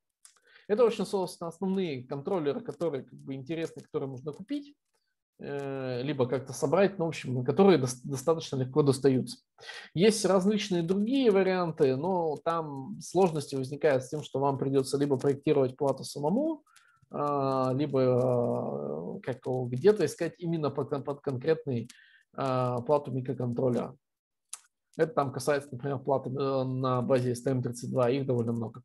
Это, 0.68 0.86
очень, 0.86 1.06
собственно, 1.06 1.50
основные 1.50 2.04
контроллеры, 2.04 2.62
которые 2.62 3.04
как 3.04 3.18
бы 3.20 3.34
интересны, 3.34 3.82
которые 3.82 4.10
можно 4.10 4.32
купить. 4.32 4.76
Э, 5.44 6.04
либо 6.04 6.28
как-то 6.28 6.54
собрать, 6.54 7.00
ну, 7.00 7.06
в 7.06 7.08
общем, 7.10 7.44
которые 7.44 7.80
достаточно 7.80 8.58
легко 8.58 8.84
достаются. 8.84 9.38
Есть 9.96 10.24
различные 10.24 10.84
другие 10.84 11.32
варианты, 11.32 11.96
но 11.96 12.38
там 12.46 13.00
сложности 13.02 13.56
возникают 13.56 14.04
с 14.04 14.10
тем, 14.10 14.22
что 14.22 14.40
вам 14.40 14.60
придется 14.60 14.98
либо 15.00 15.18
проектировать 15.18 15.76
плату 15.76 16.04
самому, 16.04 16.64
а, 17.10 17.74
либо 17.74 18.02
э, 18.02 19.20
как 19.24 19.40
где-то 19.44 20.06
искать 20.06 20.36
именно 20.38 20.70
под, 20.70 21.22
конкретный 21.22 21.90
а, 22.36 22.82
плату 22.82 23.12
микроконтроллера. 23.12 23.96
Это 24.96 25.12
там 25.14 25.32
касается, 25.32 25.70
например, 25.72 25.98
платы 26.00 26.30
э, 26.30 26.64
на 26.64 27.02
базе 27.02 27.32
STM32, 27.32 28.14
их 28.14 28.28
довольно 28.28 28.52
много. 28.52 28.84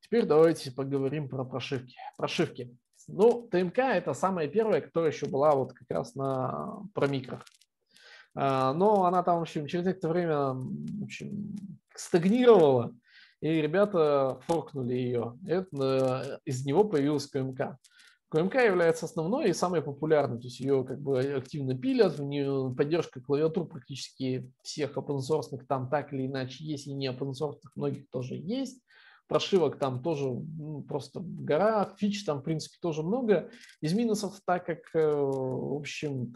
Теперь 0.00 0.26
давайте 0.26 0.72
поговорим 0.72 1.28
про 1.28 1.44
прошивки. 1.44 1.94
Прошивки. 2.16 2.76
Ну, 3.12 3.46
ТМК– 3.50 3.78
это 3.78 4.14
самая 4.14 4.48
первая, 4.48 4.80
которая 4.80 5.12
еще 5.12 5.26
была 5.26 5.54
вот 5.54 5.74
как 5.74 5.90
раз 5.90 6.14
на 6.14 6.82
промикрах. 6.94 7.44
Но 8.34 9.04
она 9.04 9.22
там, 9.22 9.38
в 9.38 9.42
общем, 9.42 9.66
через 9.66 9.84
некоторое 9.84 10.12
время 10.12 10.54
в 10.54 11.04
общем, 11.04 11.54
стагнировала, 11.94 12.94
и 13.42 13.48
ребята 13.48 14.38
форкнули 14.46 14.94
ее. 14.94 15.38
Это, 15.46 16.40
из 16.46 16.64
него 16.64 16.84
появилась 16.84 17.26
КМК. 17.26 17.76
КМК 18.30 18.54
является 18.64 19.04
основной 19.04 19.50
и 19.50 19.52
самой 19.52 19.82
популярной, 19.82 20.38
то 20.38 20.44
есть 20.44 20.60
ее 20.60 20.82
как 20.82 20.98
бы 20.98 21.20
активно 21.20 21.76
пилят, 21.76 22.18
в 22.18 22.24
нее 22.24 22.74
поддержка 22.74 23.20
клавиатур 23.20 23.68
практически 23.68 24.50
всех 24.62 24.96
open 24.96 25.18
source 25.18 25.54
там 25.68 25.90
так 25.90 26.14
или 26.14 26.26
иначе 26.26 26.64
есть, 26.64 26.86
и 26.86 26.94
не 26.94 27.08
open 27.08 27.32
source 27.32 27.58
многих 27.74 28.08
тоже 28.08 28.36
есть 28.36 28.82
прошивок 29.32 29.78
там 29.78 30.02
тоже 30.02 30.24
ну, 30.24 30.82
просто 30.82 31.20
гора, 31.22 31.94
фич 31.96 32.22
там, 32.26 32.40
в 32.40 32.42
принципе, 32.42 32.76
тоже 32.82 33.02
много. 33.02 33.48
Из 33.80 33.94
минусов, 33.94 34.38
так 34.44 34.66
как, 34.66 34.94
э, 34.94 34.98
в 35.00 35.74
общем, 35.74 36.34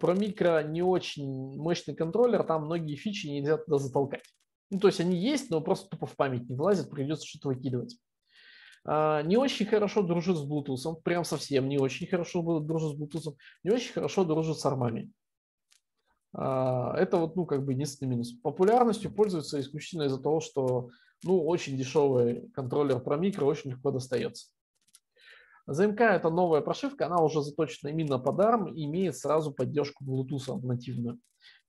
про 0.00 0.14
микро 0.14 0.64
не 0.64 0.82
очень 0.82 1.56
мощный 1.56 1.94
контроллер, 1.94 2.42
там 2.42 2.64
многие 2.64 2.96
фичи 2.96 3.28
нельзя 3.28 3.56
туда 3.58 3.78
затолкать. 3.78 4.24
Ну, 4.70 4.80
то 4.80 4.88
есть 4.88 4.98
они 4.98 5.16
есть, 5.16 5.48
но 5.48 5.60
просто 5.60 5.90
тупо 5.90 6.06
в 6.06 6.16
память 6.16 6.50
не 6.50 6.56
влазят, 6.56 6.90
придется 6.90 7.24
что-то 7.24 7.50
выкидывать. 7.50 7.96
А, 8.84 9.22
не 9.22 9.36
очень 9.36 9.66
хорошо 9.66 10.02
дружит 10.02 10.36
с 10.36 10.44
Bluetooth, 10.44 11.02
прям 11.04 11.24
совсем 11.24 11.68
не 11.68 11.78
очень 11.78 12.08
хорошо 12.08 12.42
дружит 12.58 12.96
с 12.96 13.00
Bluetooth, 13.00 13.36
не 13.62 13.70
очень 13.70 13.92
хорошо 13.92 14.24
дружит 14.24 14.58
с 14.58 14.66
армами. 14.66 15.12
Это 16.32 17.10
вот, 17.12 17.36
ну, 17.36 17.46
как 17.46 17.64
бы 17.64 17.74
единственный 17.74 18.08
минус. 18.08 18.32
Популярностью 18.32 19.14
пользуется 19.14 19.60
исключительно 19.60 20.02
из-за 20.06 20.20
того, 20.20 20.40
что 20.40 20.90
ну, 21.24 21.44
очень 21.44 21.76
дешевый 21.76 22.48
контроллер 22.50 23.00
про 23.00 23.16
микро 23.16 23.44
очень 23.44 23.70
легко 23.70 23.90
достается. 23.90 24.48
ZMK– 25.68 26.00
это 26.00 26.28
новая 26.28 26.60
прошивка, 26.60 27.06
она 27.06 27.22
уже 27.22 27.42
заточена 27.42 27.88
именно 27.88 28.18
под 28.18 28.38
ARM 28.38 28.74
и 28.74 28.84
имеет 28.84 29.16
сразу 29.16 29.52
поддержку 29.52 30.04
Bluetooth 30.04 30.60
нативную. 30.60 31.18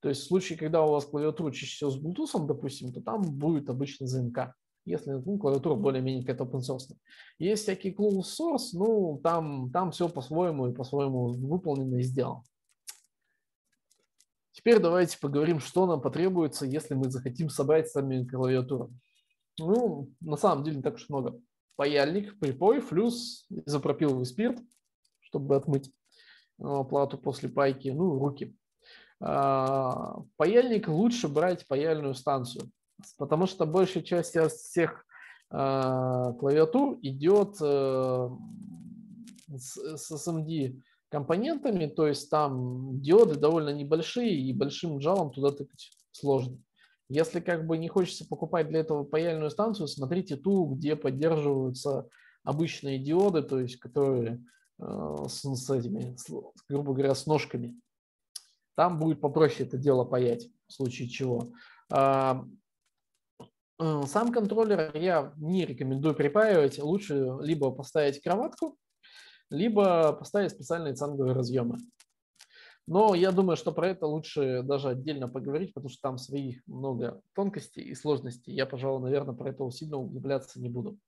То 0.02 0.10
есть 0.10 0.22
в 0.22 0.28
случае, 0.28 0.58
когда 0.60 0.84
у 0.84 0.92
вас 0.92 1.06
клавиатура 1.06 1.52
чаще 1.52 1.90
с 1.90 1.98
Bluetooth, 1.98 2.46
допустим, 2.46 2.92
то 2.92 3.02
там 3.02 3.22
будет 3.22 3.70
обычно 3.70 4.06
ZMK, 4.06 4.52
если 4.84 5.14
ну, 5.14 5.38
клавиатура 5.38 5.76
более-менее 5.76 6.26
какая-то 6.26 6.44
open 6.44 6.60
source. 6.60 6.94
Есть 7.40 7.64
всякие 7.64 7.94
closed 7.94 8.24
source, 8.40 8.72
ну, 8.74 9.20
там, 9.24 9.72
там 9.72 9.92
все 9.92 10.10
по-своему 10.10 10.68
и 10.68 10.74
по-своему 10.74 11.30
выполнено 11.30 11.96
и 11.96 12.04
сделано. 12.04 12.44
Теперь 14.52 14.80
давайте 14.80 15.20
поговорим, 15.20 15.60
что 15.60 15.86
нам 15.86 16.02
потребуется, 16.02 16.66
если 16.66 16.96
мы 16.96 17.10
захотим 17.10 17.50
собрать 17.50 17.90
сами 17.90 18.26
клавиатуру. 18.26 18.92
Ну, 19.60 20.12
на 20.22 20.38
самом 20.38 20.64
деле 20.64 20.78
не 20.78 20.84
так 20.84 20.96
уж 20.96 21.10
много. 21.10 21.40
Паяльник, 21.76 22.40
припой, 22.40 22.80
флюс, 22.80 23.48
изопропиловый 23.50 24.26
спирт, 24.26 24.60
чтобы 25.22 25.56
отмыть 25.56 25.92
а, 26.60 26.84
плату 26.84 27.18
после 27.18 27.50
пайки, 27.50 27.90
ну, 27.90 28.20
руки. 28.20 28.56
А, 29.22 30.18
паяльник 30.38 30.88
лучше 30.88 31.28
брать 31.28 31.68
паяльную 31.68 32.16
станцию, 32.16 32.70
потому 33.18 33.46
что 33.46 33.66
большая 33.66 34.04
часть 34.04 34.38
всех 34.38 35.06
а, 35.50 36.34
клавиатур 36.34 36.98
идет 37.02 37.56
э, 37.62 38.30
с 39.58 40.12
SMD 40.12 40.82
компонентами, 41.10 41.86
то 41.88 42.08
есть 42.08 42.30
там 42.30 43.00
диоды 43.02 43.36
довольно 43.36 43.70
небольшие 43.70 44.36
и 44.36 44.54
большим 44.54 45.00
жалом 45.00 45.32
туда 45.32 45.52
тыкать 45.52 45.92
сложно. 46.12 46.58
Если 47.08 47.40
как 47.40 47.68
бы 47.68 47.78
не 47.78 47.88
хочется 47.88 48.26
покупать 48.26 48.68
для 48.68 48.80
этого 48.80 49.04
паяльную 49.04 49.52
станцию, 49.52 49.88
смотрите 49.88 50.36
ту, 50.36 50.66
где 50.66 50.96
поддерживаются 50.96 52.08
обычные 52.44 52.98
диоды, 52.98 53.44
то 53.44 53.60
есть 53.60 53.78
которые 53.78 54.44
э, 54.80 55.16
с, 55.28 55.42
с 55.44 55.70
этими, 55.70 56.16
с, 56.16 56.30
грубо 56.68 56.94
говоря, 56.94 57.14
с 57.14 57.26
ножками. 57.28 57.80
Там 58.76 59.00
будет 59.00 59.22
попроще 59.22 59.68
это 59.68 59.78
дело 59.78 60.04
паять, 60.04 60.50
в 60.68 60.74
случае 60.74 61.08
чего. 61.08 61.52
А, 61.92 62.44
э, 63.80 64.02
сам 64.08 64.32
контроллер 64.32 64.96
я 64.96 65.34
не 65.38 65.66
рекомендую 65.66 66.16
припаивать. 66.16 66.80
Лучше 66.80 67.38
либо 67.42 67.72
поставить 67.72 68.22
кроватку, 68.22 68.78
либо 69.50 70.14
поставить 70.14 70.52
специальные 70.52 70.96
цанговые 70.96 71.36
разъемы. 71.36 71.78
Но 72.88 73.16
я 73.16 73.32
думаю, 73.32 73.58
что 73.58 73.72
про 73.72 73.90
это 73.90 74.06
лучше 74.06 74.62
даже 74.64 74.90
отдельно 74.90 75.28
поговорить, 75.28 75.74
потому 75.74 75.90
что 75.90 76.02
там 76.02 76.18
своих 76.18 76.62
много 76.68 77.22
тонкостей 77.34 77.84
и 77.84 77.96
сложностей. 77.96 78.54
Я, 78.54 78.66
пожалуй, 78.68 79.02
наверное, 79.02 79.34
про 79.34 79.50
это 79.50 79.70
сильно 79.72 79.98
углубляться 79.98 80.60
не 80.62 80.70
буду. 80.70 81.00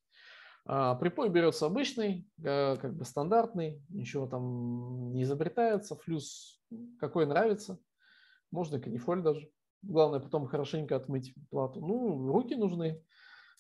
А, 0.66 0.96
припой 0.96 1.30
берется 1.30 1.68
обычный, 1.68 2.28
как 2.42 2.96
бы 2.96 3.06
стандартный, 3.06 3.82
ничего 3.90 4.28
там 4.28 5.14
не 5.14 5.24
изобретается, 5.24 5.96
флюс 5.96 6.60
какой 7.00 7.26
нравится, 7.26 7.80
можно 8.52 8.80
канифоль 8.80 9.22
даже. 9.22 9.50
Главное 9.84 10.20
потом 10.20 10.48
хорошенько 10.48 10.96
отмыть 10.96 11.34
плату. 11.52 11.80
Ну, 11.80 12.32
руки 12.32 12.56
нужны, 12.56 13.02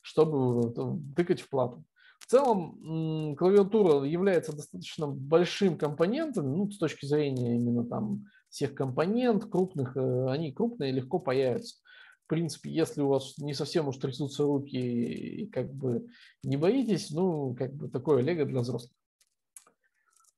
чтобы 0.02 0.74
тыкать 1.16 1.42
в 1.42 1.50
плату. 1.50 1.86
В 2.20 2.26
целом 2.26 3.36
клавиатура 3.38 4.04
является 4.04 4.54
достаточно 4.54 5.08
большим 5.08 5.78
компонентом, 5.78 6.52
ну, 6.52 6.70
с 6.70 6.78
точки 6.78 7.06
зрения 7.06 7.56
именно 7.56 7.86
там 7.86 8.26
всех 8.50 8.76
компонент 8.76 9.46
крупных, 9.46 9.96
э, 9.96 10.30
они 10.30 10.52
крупные, 10.52 10.92
легко 10.92 11.20
появятся. 11.20 11.78
В 12.26 12.30
принципе, 12.30 12.72
если 12.72 13.02
у 13.02 13.08
вас 13.08 13.38
не 13.38 13.54
совсем 13.54 13.88
уж 13.88 13.98
трясутся 13.98 14.44
руки 14.44 14.76
и 14.76 15.48
как 15.48 15.74
бы 15.74 16.08
не 16.44 16.58
боитесь, 16.58 17.12
ну, 17.12 17.56
как 17.56 17.74
бы 17.74 17.88
такое 17.88 18.22
лего 18.22 18.46
для 18.46 18.60
взрослых. 18.60 18.92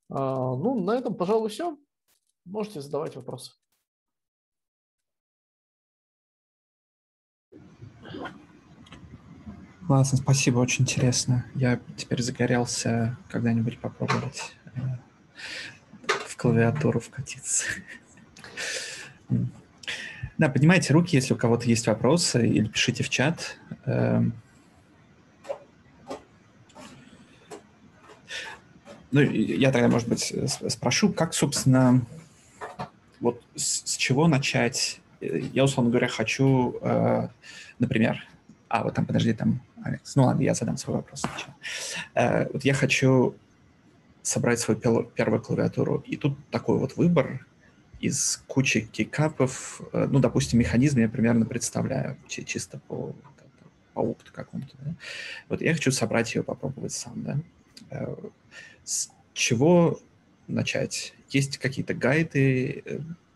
А, 0.09 0.55
ну, 0.55 0.79
на 0.83 0.91
этом, 0.91 1.15
пожалуй, 1.15 1.49
все. 1.49 1.77
Можете 2.45 2.81
задавать 2.81 3.15
вопросы. 3.15 3.53
Классно, 9.89 10.19
спасибо, 10.19 10.59
очень 10.59 10.83
интересно. 10.83 11.47
Я 11.55 11.79
теперь 11.97 12.21
загорелся 12.21 13.17
когда-нибудь 13.27 13.79
попробовать. 13.79 14.53
клавиатуру 16.37 16.99
вкатиться. 16.99 17.65
Да, 20.37 20.47
поднимайте 20.47 20.93
руки, 20.93 21.15
если 21.15 21.33
у 21.33 21.37
кого-то 21.37 21.65
есть 21.65 21.87
вопросы, 21.87 22.47
или 22.47 22.67
пишите 22.67 23.03
в 23.03 23.09
чат. 23.09 23.57
Эм. 23.87 24.33
Ну, 29.09 29.21
я 29.21 29.71
тогда, 29.71 29.87
может 29.87 30.07
быть, 30.07 30.31
спрошу, 30.67 31.11
как, 31.11 31.33
собственно, 31.33 32.05
вот 33.19 33.41
с, 33.55 33.97
чего 33.97 34.27
начать? 34.27 35.01
Я, 35.19 35.63
условно 35.63 35.89
говоря, 35.89 36.09
хочу, 36.09 36.77
э, 36.79 37.29
например, 37.79 38.23
а, 38.69 38.83
вот 38.83 38.93
там, 38.93 39.07
подожди, 39.07 39.33
там, 39.33 39.61
Алекс. 39.83 40.15
Ну 40.15 40.23
ладно, 40.23 40.41
я 40.41 40.53
задам 40.53 40.77
свой 40.77 40.97
вопрос 40.97 41.21
сначала. 41.21 41.55
Э, 42.15 42.51
вот 42.51 42.63
я 42.63 42.73
хочу 42.73 43.35
собрать 44.21 44.59
свою 44.59 44.79
первую 44.79 45.41
клавиатуру, 45.41 46.03
и 46.05 46.15
тут 46.15 46.37
такой 46.51 46.77
вот 46.77 46.97
выбор 46.97 47.45
из 47.99 48.43
кучи 48.47 48.81
кикапов, 48.81 49.81
э, 49.93 50.07
ну, 50.09 50.19
допустим, 50.19 50.59
механизм 50.59 50.99
я 50.99 51.09
примерно 51.09 51.45
представляю, 51.45 52.17
чисто 52.27 52.79
по, 52.87 53.15
по 53.93 53.99
опыту 53.99 54.31
какому-то. 54.33 54.75
Да? 54.79 54.95
Вот 55.49 55.61
я 55.61 55.73
хочу 55.73 55.91
собрать 55.91 56.33
ее, 56.35 56.43
попробовать 56.43 56.93
сам, 56.93 57.23
да. 57.23 57.39
Э, 57.89 58.15
с 58.83 59.09
чего 59.33 59.99
начать? 60.47 61.13
Есть 61.29 61.57
какие-то 61.57 61.93
гайды 61.93 62.83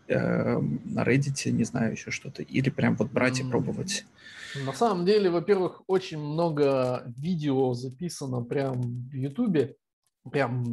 э, 0.08 0.58
на 0.58 1.02
Reddit, 1.02 1.50
не 1.50 1.64
знаю, 1.64 1.92
еще 1.92 2.10
что-то, 2.10 2.42
или 2.42 2.70
прям 2.70 2.96
вот 2.96 3.10
брать 3.10 3.40
и 3.40 3.44
пробовать? 3.44 4.06
На 4.56 4.72
самом 4.72 5.04
деле, 5.04 5.30
во-первых, 5.30 5.82
очень 5.86 6.18
много 6.18 7.04
видео 7.16 7.74
записано 7.74 8.44
прям 8.44 9.08
в 9.08 9.14
Ютубе, 9.14 9.76
прям 10.30 10.64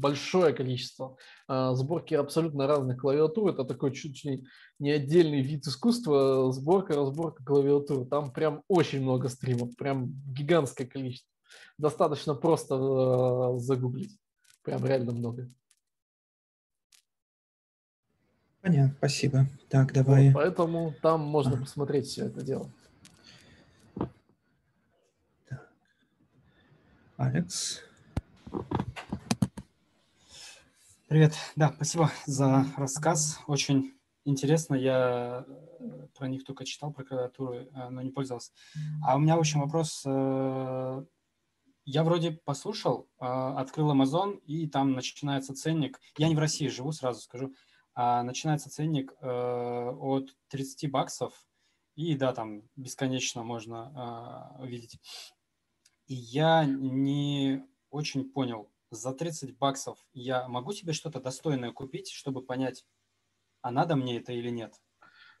большое 0.00 0.52
количество. 0.54 1.16
А, 1.48 1.74
сборки 1.74 2.14
абсолютно 2.14 2.66
разных 2.66 3.00
клавиатур. 3.00 3.50
Это 3.50 3.64
такой 3.64 3.92
чуть 3.92 4.24
ли 4.24 4.44
не 4.78 4.90
отдельный 4.90 5.42
вид 5.42 5.66
искусства. 5.66 6.50
Сборка, 6.52 6.94
разборка 6.94 7.44
клавиатур. 7.44 8.06
Там 8.06 8.32
прям 8.32 8.62
очень 8.68 9.02
много 9.02 9.28
стримов, 9.28 9.76
прям 9.76 10.12
гигантское 10.26 10.86
количество. 10.86 11.30
Достаточно 11.78 12.34
просто 12.34 12.74
э, 12.74 13.58
загуглить. 13.58 14.18
Прям 14.62 14.84
реально 14.84 15.12
много. 15.12 15.50
Понятно, 18.60 18.94
спасибо. 18.98 19.46
Так, 19.68 19.92
давай. 19.92 20.26
Вот, 20.26 20.34
поэтому 20.34 20.94
там 21.00 21.20
можно 21.20 21.56
а. 21.56 21.60
посмотреть 21.60 22.06
все 22.06 22.26
это 22.26 22.42
дело. 22.42 22.72
Алекс. 27.16 27.80
Привет. 31.08 31.32
Да, 31.56 31.72
спасибо 31.74 32.10
за 32.26 32.66
рассказ. 32.76 33.40
Очень 33.46 33.94
интересно. 34.26 34.74
Я 34.74 35.46
э, 35.48 36.08
про 36.14 36.28
них 36.28 36.44
только 36.44 36.66
читал, 36.66 36.92
про 36.92 37.04
клавиатуры, 37.04 37.70
э, 37.72 37.88
но 37.88 38.02
не 38.02 38.10
пользовался. 38.10 38.52
А 39.02 39.16
у 39.16 39.18
меня, 39.18 39.36
в 39.36 39.38
общем, 39.38 39.60
вопрос. 39.60 40.02
Э, 40.04 41.06
я 41.86 42.04
вроде 42.04 42.32
послушал, 42.32 43.08
открыл 43.18 43.94
Amazon, 43.94 44.38
и 44.44 44.68
там 44.68 44.92
начинается 44.92 45.54
ценник. 45.54 45.98
Я 46.18 46.28
не 46.28 46.34
в 46.34 46.38
России 46.38 46.68
живу, 46.68 46.92
сразу 46.92 47.22
скажу. 47.22 47.54
А 47.94 48.24
начинается 48.24 48.68
ценник 48.68 49.14
от 49.22 50.36
30 50.48 50.90
баксов, 50.90 51.46
и 51.94 52.16
да, 52.16 52.34
там 52.34 52.62
бесконечно 52.74 53.44
можно 53.44 54.56
увидеть. 54.58 54.98
И 56.06 56.14
я 56.14 56.64
не 56.64 57.64
очень 57.90 58.30
понял, 58.30 58.70
за 58.90 59.12
30 59.12 59.58
баксов 59.58 59.98
я 60.12 60.46
могу 60.48 60.72
себе 60.72 60.92
что-то 60.92 61.20
достойное 61.20 61.72
купить, 61.72 62.10
чтобы 62.10 62.42
понять, 62.42 62.84
а 63.60 63.70
надо 63.70 63.96
мне 63.96 64.18
это 64.18 64.32
или 64.32 64.50
нет? 64.50 64.74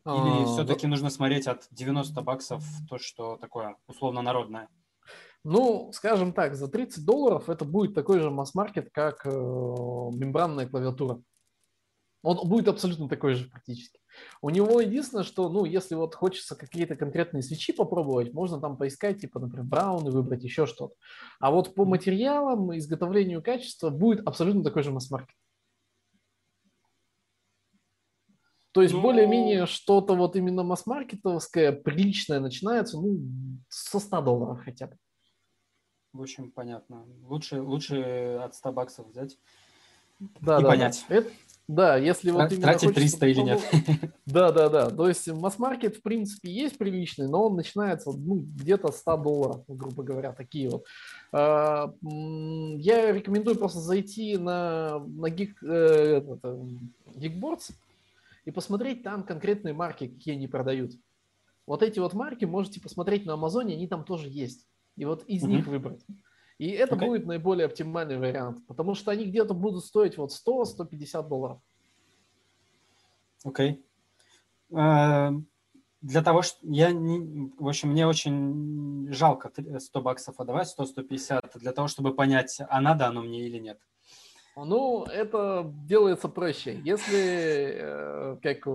Или 0.04 0.42
а, 0.42 0.46
все-таки 0.46 0.82
да. 0.82 0.88
нужно 0.88 1.10
смотреть 1.10 1.46
от 1.46 1.66
90 1.70 2.20
баксов 2.22 2.64
то, 2.88 2.98
что 2.98 3.36
такое 3.36 3.76
условно 3.86 4.22
народное? 4.22 4.68
Ну, 5.44 5.92
скажем 5.92 6.32
так, 6.32 6.56
за 6.56 6.68
30 6.68 7.04
долларов 7.04 7.48
это 7.48 7.64
будет 7.64 7.94
такой 7.94 8.18
же 8.18 8.30
масс-маркет, 8.30 8.90
как 8.92 9.24
э, 9.24 9.30
мембранная 9.30 10.68
клавиатура. 10.68 11.22
Он 12.22 12.48
будет 12.48 12.66
абсолютно 12.66 13.08
такой 13.08 13.34
же 13.34 13.48
практически. 13.48 14.00
У 14.42 14.50
него 14.50 14.80
единственное, 14.80 15.24
что, 15.24 15.48
ну, 15.48 15.64
если 15.64 15.94
вот 15.94 16.14
хочется 16.14 16.56
какие-то 16.56 16.96
конкретные 16.96 17.42
свечи 17.42 17.72
попробовать, 17.72 18.32
можно 18.32 18.60
там 18.60 18.76
поискать, 18.76 19.20
типа, 19.20 19.40
например, 19.40 19.64
брауны 19.64 20.10
выбрать, 20.10 20.44
еще 20.44 20.66
что-то. 20.66 20.94
А 21.40 21.50
вот 21.50 21.74
по 21.74 21.84
материалам, 21.84 22.76
изготовлению 22.76 23.42
качества 23.42 23.90
будет 23.90 24.26
абсолютно 24.26 24.62
такой 24.64 24.82
же 24.82 24.90
масс-маркет. 24.90 25.36
То 28.72 28.82
есть 28.82 28.92
ну... 28.92 29.00
более-менее 29.00 29.64
что-то 29.64 30.14
вот 30.14 30.36
именно 30.36 30.62
масс-маркетовское, 30.62 31.72
приличное 31.72 32.40
начинается, 32.40 33.00
ну, 33.00 33.18
со 33.70 33.98
100 33.98 34.20
долларов 34.20 34.60
хотя 34.62 34.88
бы. 34.88 34.96
В 36.12 36.20
общем, 36.20 36.50
понятно. 36.50 37.06
Лучше, 37.22 37.60
лучше 37.62 38.38
от 38.42 38.54
100 38.54 38.72
баксов 38.72 39.08
взять 39.08 39.38
да, 40.18 40.58
и 40.58 40.62
да, 40.62 40.68
понять. 40.68 41.04
Да. 41.08 41.16
Это, 41.16 41.30
да, 41.68 41.96
если 41.96 42.30
вот 42.30 42.52
именно 42.52 42.62
Тратить 42.62 42.94
300 42.94 43.26
или 43.26 43.40
нет. 43.40 43.60
Да, 44.26 44.52
да, 44.52 44.68
да. 44.68 44.90
То 44.90 45.08
есть 45.08 45.28
масс-маркет, 45.28 45.96
в 45.96 46.02
принципе, 46.02 46.50
есть 46.50 46.78
приличный, 46.78 47.28
но 47.28 47.46
он 47.46 47.56
начинается 47.56 48.10
ну, 48.12 48.36
где-то 48.36 48.92
100 48.92 49.16
долларов, 49.16 49.64
грубо 49.66 50.02
говоря, 50.02 50.32
такие 50.32 50.68
вот. 50.68 50.84
А, 51.32 51.92
я 52.02 53.12
рекомендую 53.12 53.56
просто 53.56 53.80
зайти 53.80 54.36
на, 54.36 55.00
на 55.00 55.26
Geek, 55.26 55.54
э, 55.62 56.20
Geekboards 57.14 57.72
и 58.44 58.50
посмотреть 58.52 59.02
там 59.02 59.24
конкретные 59.24 59.74
марки, 59.74 60.06
какие 60.06 60.34
они 60.34 60.46
продают. 60.46 60.92
Вот 61.66 61.82
эти 61.82 61.98
вот 61.98 62.14
марки 62.14 62.44
можете 62.44 62.80
посмотреть 62.80 63.26
на 63.26 63.34
Амазоне, 63.34 63.74
они 63.74 63.88
там 63.88 64.04
тоже 64.04 64.28
есть. 64.28 64.66
И 64.96 65.04
вот 65.04 65.24
из 65.26 65.44
uh-huh. 65.44 65.48
них 65.48 65.66
выбрать. 65.66 66.00
И 66.58 66.70
это 66.70 66.94
okay. 66.94 67.06
будет 67.06 67.26
наиболее 67.26 67.66
оптимальный 67.66 68.18
вариант, 68.18 68.66
потому 68.66 68.94
что 68.94 69.10
они 69.10 69.26
где-то 69.26 69.54
будут 69.54 69.84
стоить 69.84 70.16
вот 70.16 70.30
100-150 70.30 71.28
долларов. 71.28 71.58
Окей. 73.44 73.72
Okay. 73.72 73.82
Uh, 74.70 75.42
для 76.02 76.22
того, 76.22 76.42
что 76.42 76.58
я, 76.62 76.92
не, 76.92 77.50
в 77.58 77.66
общем, 77.66 77.90
мне 77.90 78.06
очень 78.06 79.08
жалко 79.12 79.50
100 79.78 80.00
баксов 80.02 80.38
отдавать, 80.38 80.72
100-150, 80.78 81.58
для 81.58 81.72
того, 81.72 81.88
чтобы 81.88 82.14
понять, 82.14 82.60
а 82.68 82.80
надо 82.80 83.06
оно 83.06 83.22
мне 83.22 83.46
или 83.46 83.58
нет. 83.58 83.78
Ну, 84.56 85.04
это 85.04 85.70
делается 85.86 86.28
проще. 86.28 86.80
Если, 86.84 87.76
э, 87.76 88.36
как 88.42 88.66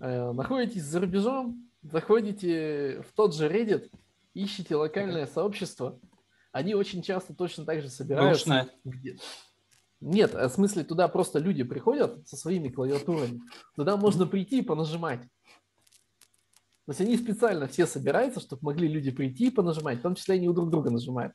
э, 0.00 0.32
находитесь 0.32 0.82
за 0.82 1.00
рубежом, 1.00 1.68
заходите 1.82 3.02
в 3.06 3.12
тот 3.14 3.34
же 3.34 3.48
Reddit, 3.48 3.90
ищите 4.34 4.76
локальное 4.76 5.24
okay. 5.24 5.32
сообщество, 5.34 5.98
они 6.52 6.74
очень 6.74 7.02
часто 7.02 7.34
точно 7.34 7.64
так 7.64 7.82
же 7.82 7.88
собираются. 7.88 8.70
Где... 8.84 9.18
Нет, 10.00 10.34
в 10.34 10.48
смысле, 10.48 10.84
туда 10.84 11.08
просто 11.08 11.38
люди 11.38 11.62
приходят 11.62 12.26
со 12.26 12.36
своими 12.36 12.68
клавиатурами. 12.68 13.40
Туда 13.76 13.96
можно 13.96 14.26
прийти 14.26 14.60
и 14.60 14.62
понажимать. 14.62 15.20
То 16.86 16.92
есть 16.92 17.00
они 17.02 17.16
специально 17.16 17.68
все 17.68 17.86
собираются, 17.86 18.40
чтобы 18.40 18.64
могли 18.64 18.88
люди 18.88 19.10
прийти 19.10 19.46
и 19.46 19.50
понажимать, 19.50 19.98
в 19.98 20.02
том 20.02 20.14
числе 20.14 20.36
они 20.36 20.48
у 20.48 20.52
друг 20.52 20.70
друга 20.70 20.90
нажимают. 20.90 21.34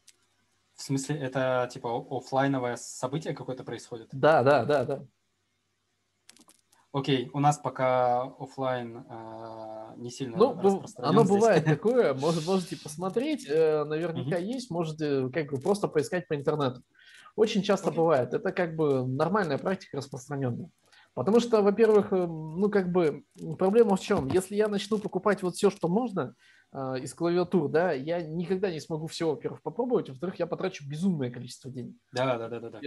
В 0.75 0.81
смысле, 0.81 1.17
это 1.17 1.69
типа 1.71 2.05
офлайновое 2.09 2.75
событие 2.75 3.33
какое-то 3.33 3.63
происходит? 3.63 4.09
Да, 4.11 4.43
да, 4.43 4.65
да, 4.65 4.83
да. 4.83 5.05
Окей, 6.95 7.29
у 7.33 7.41
нас 7.41 7.57
пока 7.57 8.21
офлайн 8.39 9.03
э, 9.09 9.93
не 9.97 10.09
сильно 10.09 10.37
ну, 10.37 10.51
Оно 10.95 11.25
здесь. 11.25 11.35
бывает 11.35 11.65
такое, 11.75 12.13
может, 12.13 12.47
можете 12.47 12.77
посмотреть, 12.77 13.45
э, 13.49 13.83
наверняка 13.83 14.39
mm-hmm. 14.39 14.45
есть, 14.45 14.71
можете 14.71 15.29
как 15.29 15.51
бы 15.51 15.57
просто 15.57 15.89
поискать 15.89 16.25
по 16.29 16.35
интернету. 16.35 16.83
Очень 17.35 17.63
часто 17.63 17.89
okay. 17.89 17.95
бывает, 17.95 18.33
это 18.33 18.53
как 18.53 18.77
бы 18.77 19.05
нормальная 19.05 19.57
практика 19.57 19.97
распространенная. 19.97 20.69
Потому 21.13 21.41
что, 21.41 21.61
во-первых, 21.61 22.13
э, 22.13 22.27
ну 22.27 22.69
как 22.69 22.89
бы 22.93 23.25
проблема 23.59 23.97
в 23.97 23.99
чем? 23.99 24.29
Если 24.29 24.55
я 24.55 24.69
начну 24.69 24.97
покупать 24.97 25.43
вот 25.43 25.55
все, 25.55 25.69
что 25.69 25.89
можно 25.89 26.33
э, 26.71 26.99
из 27.01 27.13
клавиатур, 27.13 27.67
да, 27.67 27.91
я 27.91 28.21
никогда 28.21 28.71
не 28.71 28.79
смогу 28.79 29.07
все, 29.07 29.29
во-первых, 29.29 29.61
попробовать, 29.63 30.07
во-вторых, 30.07 30.39
я 30.39 30.47
потрачу 30.47 30.87
безумное 30.87 31.29
количество 31.29 31.69
денег. 31.69 31.97
Да, 32.13 32.37
да, 32.37 32.47
да, 32.47 32.61
да. 32.61 32.69
да. 32.69 32.79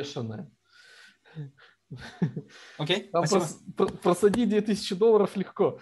Окей, 2.78 3.09
Там 3.10 3.24
прос, 3.24 3.60
просадить 4.02 4.48
2000 4.51 4.94
долларов 4.94 5.36
легко. 5.36 5.78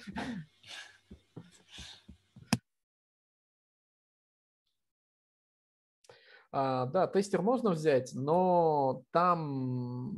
А, 6.52 6.86
да, 6.86 7.06
тестер 7.06 7.42
можно 7.42 7.70
взять, 7.70 8.12
но 8.14 9.02
там 9.10 10.12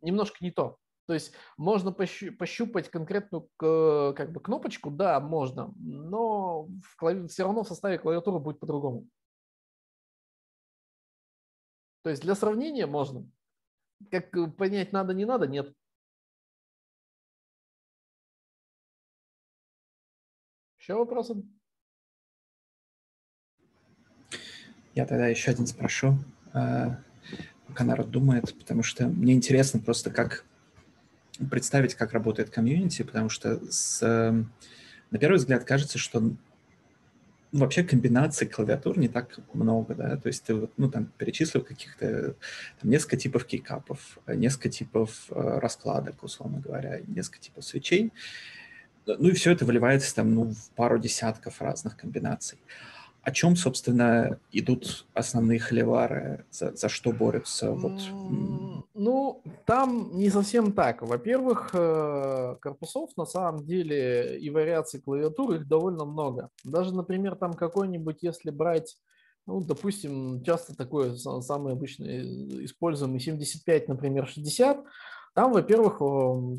немножко 0.00 0.38
не 0.40 0.50
то. 0.50 0.78
То 1.06 1.14
есть 1.14 1.32
можно 1.56 1.92
пощупать 1.92 2.88
конкретную 2.88 3.48
как 3.58 4.32
бы 4.32 4.40
кнопочку, 4.40 4.90
да, 4.90 5.18
можно, 5.20 5.74
но 5.76 6.64
в 6.64 6.96
клави... 6.96 7.26
все 7.26 7.42
равно 7.42 7.64
в 7.64 7.68
составе 7.68 7.98
клавиатуры 7.98 8.38
будет 8.38 8.60
по-другому. 8.60 9.06
То 12.02 12.10
есть 12.10 12.22
для 12.22 12.34
сравнения 12.34 12.86
можно, 12.86 13.28
как 14.10 14.30
понять 14.56 14.92
надо, 14.92 15.14
не 15.14 15.24
надо, 15.24 15.46
нет. 15.46 15.72
Еще 20.78 20.94
вопросы? 20.94 21.42
Я 24.94 25.06
тогда 25.06 25.28
еще 25.28 25.52
один 25.52 25.66
спрошу, 25.66 26.18
э, 26.52 26.90
пока 27.66 27.84
народ 27.84 28.10
думает, 28.10 28.52
потому 28.58 28.82
что 28.82 29.06
мне 29.06 29.32
интересно 29.32 29.80
просто, 29.80 30.10
как 30.10 30.44
представить, 31.50 31.94
как 31.94 32.12
работает 32.12 32.50
комьюнити, 32.50 33.02
потому 33.02 33.28
что 33.28 33.58
с, 33.70 34.02
на 34.02 35.18
первый 35.18 35.36
взгляд 35.36 35.64
кажется, 35.64 35.98
что 35.98 36.32
ну, 37.52 37.60
вообще 37.60 37.84
комбинаций 37.84 38.46
клавиатур 38.46 38.98
не 38.98 39.08
так 39.08 39.38
много, 39.52 39.94
да, 39.94 40.16
то 40.16 40.28
есть 40.28 40.42
ты 40.44 40.54
вот, 40.54 40.72
ну, 40.78 40.90
там, 40.90 41.06
перечислил 41.18 41.62
каких-то, 41.62 42.34
там, 42.80 42.90
несколько 42.90 43.18
типов 43.18 43.44
кейкапов, 43.44 44.18
несколько 44.26 44.70
типов 44.70 45.26
э, 45.30 45.58
раскладок, 45.58 46.22
условно 46.22 46.60
говоря, 46.60 47.00
несколько 47.06 47.40
типов 47.40 47.64
свечей, 47.64 48.10
ну 49.06 49.28
и 49.28 49.32
все 49.32 49.52
это 49.52 49.66
выливается 49.66 50.14
там, 50.14 50.34
ну, 50.34 50.52
в 50.52 50.70
пару 50.70 50.98
десятков 50.98 51.60
разных 51.60 51.96
комбинаций. 51.96 52.58
О 53.22 53.30
чем, 53.30 53.54
собственно, 53.54 54.40
идут 54.50 55.06
основные 55.14 55.60
холивары, 55.60 56.44
за, 56.50 56.74
за 56.74 56.88
что 56.88 57.12
борются? 57.12 57.70
Вот. 57.70 58.00
Ну, 58.94 59.42
там 59.64 60.10
не 60.16 60.28
совсем 60.28 60.72
так. 60.72 61.02
Во-первых, 61.02 61.70
э, 61.72 62.56
корпусов 62.60 63.10
на 63.16 63.24
самом 63.24 63.64
деле 63.64 64.38
и 64.40 64.50
вариаций 64.50 65.00
клавиатуры 65.00 65.58
их 65.58 65.68
довольно 65.68 66.04
много. 66.04 66.48
Даже, 66.64 66.94
например, 66.94 67.36
там 67.36 67.54
какой-нибудь, 67.54 68.18
если 68.22 68.50
брать 68.50 68.96
ну, 69.46 69.60
допустим, 69.60 70.42
часто 70.44 70.76
такое 70.76 71.16
самый 71.16 71.72
обычный 71.72 72.64
используемый 72.64 73.18
75, 73.18 73.88
например, 73.88 74.28
60, 74.28 74.84
там, 75.34 75.52
во-первых, 75.52 76.00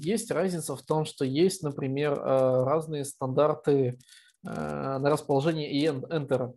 есть 0.03 0.31
разница 0.31 0.76
в 0.76 0.81
том, 0.81 1.06
что 1.06 1.23
есть, 1.26 1.61
например, 1.61 2.14
э, 2.14 2.64
разные 2.64 3.06
стандарты 3.06 3.72
э, 3.73 3.98
на 4.44 5.10
расположение 5.10 5.72
и 5.72 5.86
Enter, 5.88 6.53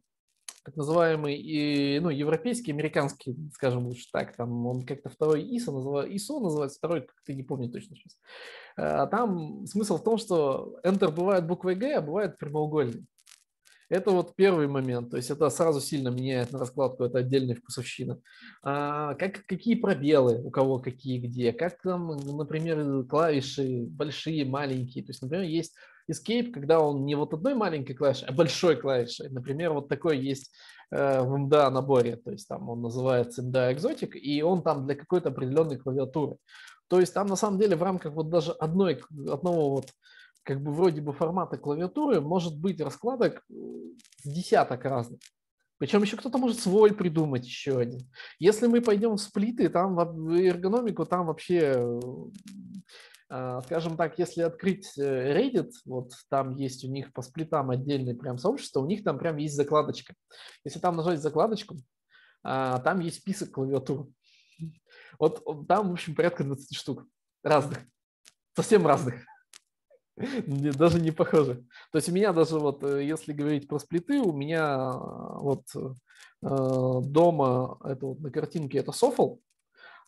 так 0.67 0.77
называемый 0.77 1.37
и, 1.37 2.01
ну, 2.01 2.11
европейский, 2.11 2.73
американский, 2.73 3.37
скажем 3.55 3.87
лучше 3.87 4.09
так, 4.13 4.35
там 4.35 4.67
он 4.67 4.85
как-то 4.85 5.09
второй 5.09 5.45
ISO, 5.45 5.71
называется, 5.71 6.13
ISO 6.13 6.41
называется, 6.41 6.79
второй, 6.79 7.03
как-то 7.03 7.33
не 7.33 7.45
помню 7.45 7.71
точно 7.71 7.95
сейчас. 7.95 8.19
А 8.77 9.07
там 9.07 9.65
смысл 9.67 9.99
в 9.99 10.03
том, 10.03 10.19
что 10.19 10.81
Enter 10.83 11.13
бывает 11.13 11.47
буквой 11.47 11.77
G, 11.77 11.95
а 11.95 12.01
бывает 12.03 12.37
прямоугольный. 12.37 13.07
Это 13.89 14.11
вот 14.11 14.35
первый 14.35 14.67
момент, 14.67 15.11
то 15.11 15.17
есть 15.17 15.31
это 15.31 15.49
сразу 15.49 15.81
сильно 15.81 16.09
меняет 16.09 16.51
на 16.51 16.59
раскладку, 16.59 17.05
это 17.05 17.19
отдельная 17.19 17.55
вкусовщина. 17.55 18.21
А, 18.65 19.15
как, 19.15 19.47
какие 19.47 19.77
пробелы, 19.77 20.43
у 20.43 20.51
кого 20.51 20.81
какие 20.81 21.21
где, 21.21 21.53
как 21.53 21.81
там, 21.81 22.09
например, 22.09 23.05
клавиши 23.05 23.85
большие, 23.87 24.45
маленькие. 24.45 25.05
То 25.05 25.11
есть, 25.11 25.23
например, 25.23 25.45
есть 25.45 25.77
Escape, 26.11 26.51
когда 26.51 26.81
он 26.81 27.05
не 27.05 27.15
вот 27.15 27.35
одной 27.35 27.55
маленькой 27.55 27.95
клавишей, 27.95 28.29
а 28.29 28.33
большой 28.33 28.77
клавишей. 28.77 29.29
Например, 29.29 29.73
вот 29.73 29.89
такой 29.89 30.19
есть 30.19 30.53
э, 30.91 31.21
в 31.21 31.35
MDA 31.35 31.71
наборе, 31.71 32.17
то 32.17 32.31
есть 32.31 32.49
там 32.49 32.69
он 32.69 32.83
называется 32.83 33.43
MDA 33.43 33.75
Exotic, 33.75 34.13
и 34.13 34.43
он 34.43 34.63
там 34.63 34.87
для 34.87 34.95
какой-то 34.95 35.31
определенной 35.31 35.79
клавиатуры. 35.79 36.37
То 36.89 37.01
есть 37.01 37.15
там 37.15 37.27
на 37.27 37.37
самом 37.37 37.59
деле 37.59 37.77
в 37.77 37.83
рамках 37.83 38.13
вот 38.13 38.31
даже 38.31 38.53
одной, 38.53 39.03
одного 39.29 39.71
вот 39.71 39.91
как 40.45 40.63
бы 40.63 40.73
вроде 40.73 41.01
бы 41.01 41.13
формата 41.13 41.59
клавиатуры 41.59 42.21
может 42.21 42.57
быть 42.57 42.81
раскладок 42.81 43.43
десяток 44.25 44.85
разных. 44.85 45.21
Причем 45.79 46.03
еще 46.03 46.17
кто-то 46.17 46.39
может 46.39 46.59
свой 46.61 46.95
придумать 46.95 47.45
еще 47.45 47.79
один. 47.79 48.01
Если 48.39 48.67
мы 48.67 48.81
пойдем 48.81 49.17
в 49.17 49.21
сплиты, 49.21 49.69
там 49.69 49.95
в 49.95 50.33
эргономику, 50.33 51.05
там 51.05 51.27
вообще, 51.27 51.75
а, 51.77 52.01
скажем 53.29 53.97
так, 53.97 54.19
если 54.19 54.43
открыть 54.43 54.97
э, 54.97 55.37
Reddit, 55.37 55.71
вот 55.85 56.13
там 56.29 56.55
есть 56.55 56.85
у 56.85 56.89
них 56.89 57.13
по 57.13 57.23
сплитам 57.23 57.71
отдельное 57.71 58.15
прям 58.15 58.39
сообщество, 58.39 58.81
у 58.81 58.87
них 58.87 59.03
там 59.03 59.19
прям 59.19 59.37
есть 59.37 59.57
закладочка. 59.57 60.15
Если 60.65 60.79
там 60.79 60.97
нажать 60.97 61.21
закладочку, 61.21 61.77
а, 62.45 62.79
там 62.79 63.01
есть 63.01 63.17
список 63.19 63.51
клавиатур. 63.51 64.09
Вот 65.19 65.43
там, 65.67 65.89
в 65.89 65.93
общем, 65.93 66.15
порядка 66.15 66.45
20 66.45 66.77
штук 66.77 67.05
разных, 67.43 67.81
совсем 68.55 68.87
разных. 68.87 69.17
Даже 70.17 71.01
не 71.01 71.11
похоже. 71.11 71.67
То 71.91 71.99
есть 71.99 72.09
у 72.09 72.13
меня 72.13 72.33
даже 72.33 72.61
вот, 72.61 72.85
э, 72.85 73.05
если 73.05 73.33
говорить 73.33 73.67
про 73.67 73.81
сплиты, 73.81 74.21
у 74.21 74.33
меня 74.33 74.93
э, 74.95 75.39
вот 75.41 75.65
дома, 76.43 77.79
это 77.83 78.07
вот 78.07 78.21
на 78.21 78.31
картинке, 78.31 78.79
это 78.79 78.93
Софл, 78.93 79.39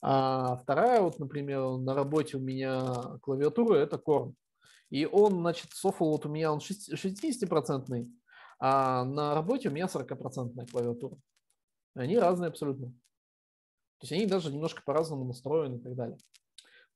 а 0.00 0.56
вторая 0.56 1.00
вот, 1.00 1.18
например, 1.18 1.78
на 1.78 1.94
работе 1.94 2.36
у 2.36 2.40
меня 2.40 3.18
клавиатура, 3.22 3.76
это 3.76 3.96
Korn. 3.96 4.34
И 4.90 5.04
он, 5.06 5.40
значит, 5.40 5.72
Софл 5.72 6.12
вот 6.12 6.26
у 6.26 6.28
меня 6.28 6.52
он 6.52 6.60
60-процентный, 6.60 8.10
а 8.58 9.04
на 9.04 9.34
работе 9.34 9.68
у 9.68 9.72
меня 9.72 9.86
40-процентная 9.86 10.66
клавиатура. 10.70 11.16
Они 11.94 12.18
разные 12.18 12.48
абсолютно. 12.48 12.88
То 12.88 14.04
есть 14.04 14.12
они 14.12 14.26
даже 14.26 14.52
немножко 14.52 14.82
по-разному 14.84 15.24
настроены 15.24 15.76
и 15.76 15.80
так 15.80 15.94
далее. 15.96 16.18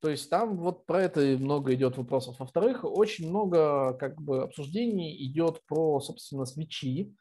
То 0.00 0.08
есть 0.10 0.30
там 0.30 0.56
вот 0.58 0.86
про 0.86 1.02
это 1.02 1.20
много 1.20 1.74
идет 1.74 1.96
вопросов. 1.96 2.38
Во-вторых, 2.38 2.84
очень 2.84 3.28
много 3.28 3.94
как 3.94 4.20
бы 4.20 4.42
обсуждений 4.42 5.16
идет 5.26 5.64
про, 5.66 6.00
собственно, 6.00 6.44
свечи, 6.44 7.14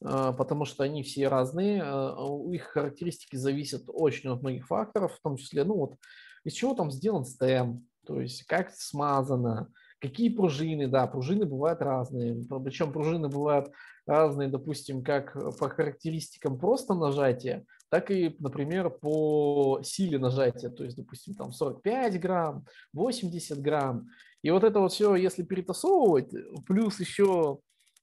потому 0.00 0.64
что 0.64 0.84
они 0.84 1.02
все 1.02 1.28
разные, 1.28 1.82
а, 1.84 2.16
их 2.52 2.64
характеристики 2.64 3.36
зависят 3.36 3.84
очень 3.86 4.30
от 4.30 4.42
многих 4.42 4.66
факторов, 4.66 5.14
в 5.14 5.20
том 5.22 5.36
числе, 5.36 5.64
ну 5.64 5.76
вот, 5.76 5.96
из 6.44 6.54
чего 6.54 6.74
там 6.74 6.90
сделан 6.90 7.24
стем, 7.24 7.86
то 8.06 8.20
есть 8.20 8.44
как 8.44 8.70
смазано, 8.72 9.70
какие 10.00 10.30
пружины, 10.30 10.88
да, 10.88 11.06
пружины 11.06 11.44
бывают 11.44 11.82
разные, 11.82 12.34
причем 12.64 12.92
пружины 12.92 13.28
бывают 13.28 13.70
разные, 14.06 14.48
допустим, 14.48 15.04
как 15.04 15.34
по 15.58 15.68
характеристикам 15.68 16.58
просто 16.58 16.94
нажатия, 16.94 17.64
так 17.90 18.10
и, 18.10 18.34
например, 18.38 18.90
по 18.90 19.80
силе 19.84 20.18
нажатия, 20.18 20.70
то 20.70 20.84
есть, 20.84 20.96
допустим, 20.96 21.34
там 21.34 21.52
45 21.52 22.20
грамм, 22.20 22.64
80 22.92 23.60
грамм. 23.60 24.08
И 24.42 24.50
вот 24.50 24.64
это 24.64 24.80
вот 24.80 24.92
все, 24.92 25.14
если 25.16 25.42
перетасовывать, 25.42 26.30
плюс 26.66 26.98
еще 26.98 27.58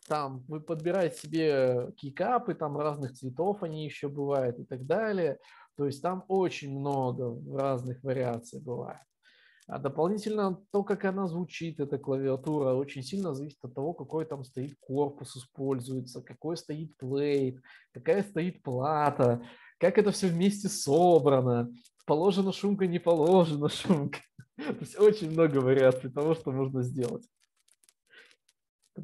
там 0.08 0.44
вы 0.48 0.62
подбираете 0.62 1.20
себе 1.20 1.92
кикапы, 1.98 2.54
там 2.54 2.78
разных 2.78 3.14
цветов 3.14 3.64
они 3.64 3.86
еще 3.86 4.08
бывают 4.08 4.60
и 4.60 4.64
так 4.64 4.86
далее. 4.86 5.38
То 5.76 5.86
есть 5.86 6.02
там 6.02 6.24
очень 6.28 6.78
много 6.78 7.38
разных 7.56 8.04
вариаций 8.04 8.60
бывает. 8.60 9.02
А 9.68 9.80
дополнительно 9.80 10.60
то, 10.72 10.84
как 10.84 11.04
она 11.04 11.28
звучит, 11.28 11.82
эта 11.82 11.98
клавиатура, 11.98 12.74
очень 12.74 13.04
сильно 13.04 13.34
зависит 13.34 13.60
от 13.62 13.76
того, 13.76 13.94
какой 13.94 14.26
там 14.26 14.46
стоит 14.46 14.76
корпус 14.80 15.36
используется, 15.36 16.22
какой 16.22 16.56
стоит 16.56 16.96
плейт, 16.98 17.62
какая 17.92 18.24
стоит 18.24 18.64
плата 18.64 19.42
как 19.78 19.98
это 19.98 20.12
все 20.12 20.28
вместе 20.28 20.70
собрано, 20.70 21.72
положена 22.06 22.52
шумка, 22.52 22.88
не 22.88 23.00
положена 23.00 23.70
шумка. 23.70 24.20
То 24.56 24.78
есть 24.80 25.00
очень 25.00 25.32
много 25.32 25.58
вариаций 25.58 26.12
того, 26.12 26.34
что 26.34 26.52
можно 26.52 26.82
сделать. 26.82 27.28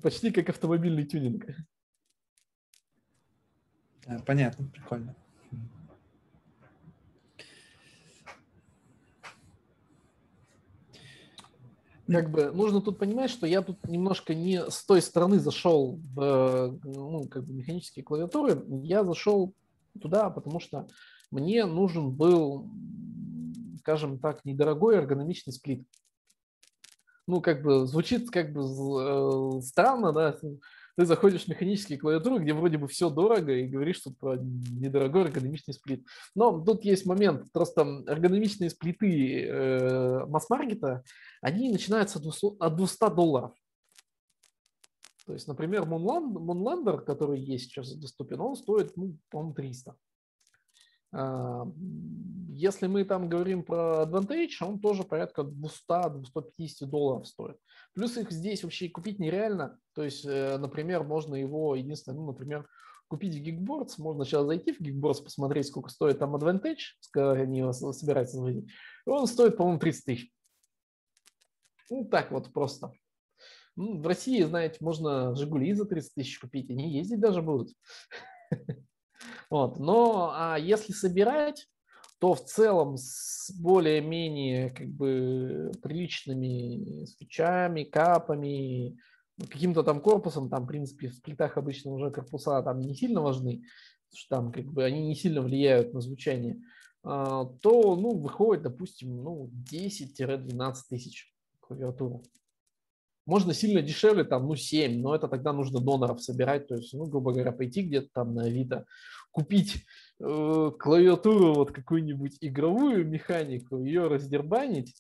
Почти 0.02 0.32
как 0.32 0.50
автомобильный 0.50 1.06
тюнинг. 1.06 1.46
Понятно, 4.26 4.68
прикольно. 4.68 5.16
Как 12.08 12.30
бы 12.30 12.52
нужно 12.52 12.82
тут 12.82 13.00
понимать, 13.00 13.30
что 13.30 13.48
я 13.48 13.62
тут 13.62 13.88
немножко 13.88 14.36
не 14.36 14.70
с 14.70 14.84
той 14.86 15.02
стороны 15.02 15.40
зашел 15.40 16.02
в 16.14 16.78
ну, 16.84 17.28
как 17.30 17.46
бы 17.46 17.54
механические 17.54 18.04
клавиатуры, 18.04 18.62
я 18.84 19.06
зашел 19.06 19.54
туда, 20.02 20.30
потому 20.30 20.60
что 20.60 20.88
мне 21.32 21.66
нужен 21.66 22.12
был, 22.12 22.70
скажем 23.80 24.20
так, 24.20 24.44
недорогой 24.44 24.96
эргономичный 24.96 25.54
сплит. 25.54 25.88
Ну, 27.28 27.42
как 27.42 27.64
бы 27.64 27.88
звучит 27.88 28.30
как 28.30 28.52
бы 28.52 28.62
э, 28.62 29.62
странно, 29.62 30.12
да, 30.12 30.38
ты 30.96 31.06
заходишь 31.06 31.46
в 31.46 31.48
механические 31.48 31.98
клавиатуры, 31.98 32.44
где 32.44 32.54
вроде 32.54 32.78
бы 32.78 32.88
все 32.88 33.10
дорого, 33.10 33.52
и 33.54 33.68
говоришь 33.68 33.98
что 33.98 34.12
про 34.12 34.36
недорогой 34.36 35.24
эргономичный 35.24 35.74
сплит. 35.74 36.06
Но 36.36 36.60
тут 36.64 36.84
есть 36.84 37.06
момент, 37.06 37.52
просто 37.52 38.04
эргономичные 38.08 38.70
сплиты 38.70 39.46
э, 39.46 40.26
масс-маркета, 40.28 41.04
они 41.42 41.72
начинаются 41.72 42.20
от 42.60 42.76
200 42.76 43.16
долларов. 43.16 43.54
То 45.26 45.34
есть, 45.34 45.48
например, 45.48 45.84
Moonlander, 45.84 47.00
который 47.00 47.40
есть 47.40 47.66
сейчас 47.66 47.96
доступен, 47.96 48.42
он 48.42 48.56
стоит, 48.56 48.96
ну, 48.98 49.18
по-моему, 49.30 49.54
300. 49.54 49.96
А, 51.14 51.66
если 52.50 52.88
мы 52.88 53.06
там 53.06 53.30
говорим 53.30 53.64
про 53.64 54.04
Advantage, 54.04 54.52
он 54.62 54.80
тоже 54.80 55.04
порядка 55.04 55.44
200-250 55.44 56.86
долларов 56.86 57.28
стоит. 57.28 57.58
Плюс 57.94 58.18
их 58.18 58.32
здесь 58.32 58.64
вообще 58.64 58.90
купить 58.90 59.20
нереально. 59.20 59.80
То 59.94 60.04
есть, 60.04 60.26
э, 60.26 60.58
например, 60.58 61.04
можно 61.04 61.36
его, 61.36 61.76
единственное, 61.76 62.18
ну, 62.18 62.28
например, 62.28 62.68
купить 63.08 63.36
в 63.36 63.44
Geekboards. 63.44 63.94
Можно 63.98 64.26
сейчас 64.26 64.46
зайти 64.46 64.72
в 64.72 64.82
Geekboards, 64.82 65.24
посмотреть, 65.24 65.68
сколько 65.68 65.90
стоит 65.90 66.20
там 66.20 66.36
Advantage, 66.36 66.96
они 67.16 67.60
его 67.60 67.72
собираются 67.74 68.38
заводить. 68.38 68.70
Он 69.06 69.28
стоит, 69.28 69.58
по-моему, 69.58 69.80
30 69.80 70.06
тысяч. 70.06 70.32
Ну, 71.90 72.06
так 72.06 72.32
вот 72.32 72.52
просто. 72.54 72.92
Ну, 73.76 74.00
в 74.00 74.08
России, 74.08 74.42
знаете, 74.44 74.78
можно 74.80 75.36
«Жигули» 75.36 75.74
за 75.74 75.86
30 75.86 76.14
тысяч 76.14 76.40
купить, 76.40 76.70
они 76.70 76.92
ездить 76.92 77.20
даже 77.20 77.42
будут. 77.42 77.74
Вот. 79.54 79.78
Но 79.78 80.34
а 80.36 80.58
если 80.58 80.94
собирать, 80.94 81.68
то 82.18 82.34
в 82.34 82.44
целом 82.44 82.98
с 82.98 83.52
более-менее 83.52 84.72
как 84.72 84.88
бы 84.88 85.72
приличными 85.84 87.06
свечами, 87.06 87.84
капами, 87.84 88.98
каким-то 89.40 89.84
там 89.84 90.02
корпусом, 90.02 90.50
там, 90.50 90.64
в 90.64 90.68
принципе, 90.68 91.10
в 91.10 91.22
плитах 91.22 91.56
обычно 91.60 91.92
уже 91.92 92.10
корпуса 92.10 92.64
там 92.64 92.80
не 92.80 92.96
сильно 92.96 93.22
важны, 93.22 93.62
потому 94.08 94.18
что 94.18 94.36
там 94.36 94.52
как 94.52 94.66
бы 94.74 94.84
они 94.84 95.06
не 95.06 95.14
сильно 95.14 95.44
влияют 95.44 95.94
на 95.94 96.02
звучание, 96.02 96.60
а, 97.04 97.46
то, 97.46 97.96
ну, 97.96 98.18
выходит, 98.18 98.64
допустим, 98.64 99.22
ну, 99.22 99.52
10-12 99.72 100.74
тысяч 100.90 101.32
клавиатура. 101.60 102.24
Можно 103.28 103.54
сильно 103.54 103.84
дешевле, 103.84 104.24
там, 104.24 104.48
ну, 104.48 104.56
7, 104.56 105.00
но 105.00 105.14
это 105.14 105.28
тогда 105.28 105.54
нужно 105.54 105.80
доноров 105.80 106.24
собирать, 106.24 106.68
то 106.68 106.76
есть, 106.76 106.92
ну, 106.94 107.06
грубо 107.06 107.34
говоря, 107.34 107.52
пойти 107.52 107.84
где-то 107.84 108.10
там 108.14 108.34
на 108.34 108.46
Авито, 108.46 108.88
купить 109.34 109.84
э, 110.20 110.72
клавиатуру 110.80 111.54
вот 111.56 111.72
какую-нибудь 111.72 112.38
игровую 112.40 113.06
механику, 113.06 113.84
ее 113.84 114.08
раздербанить, 114.08 114.96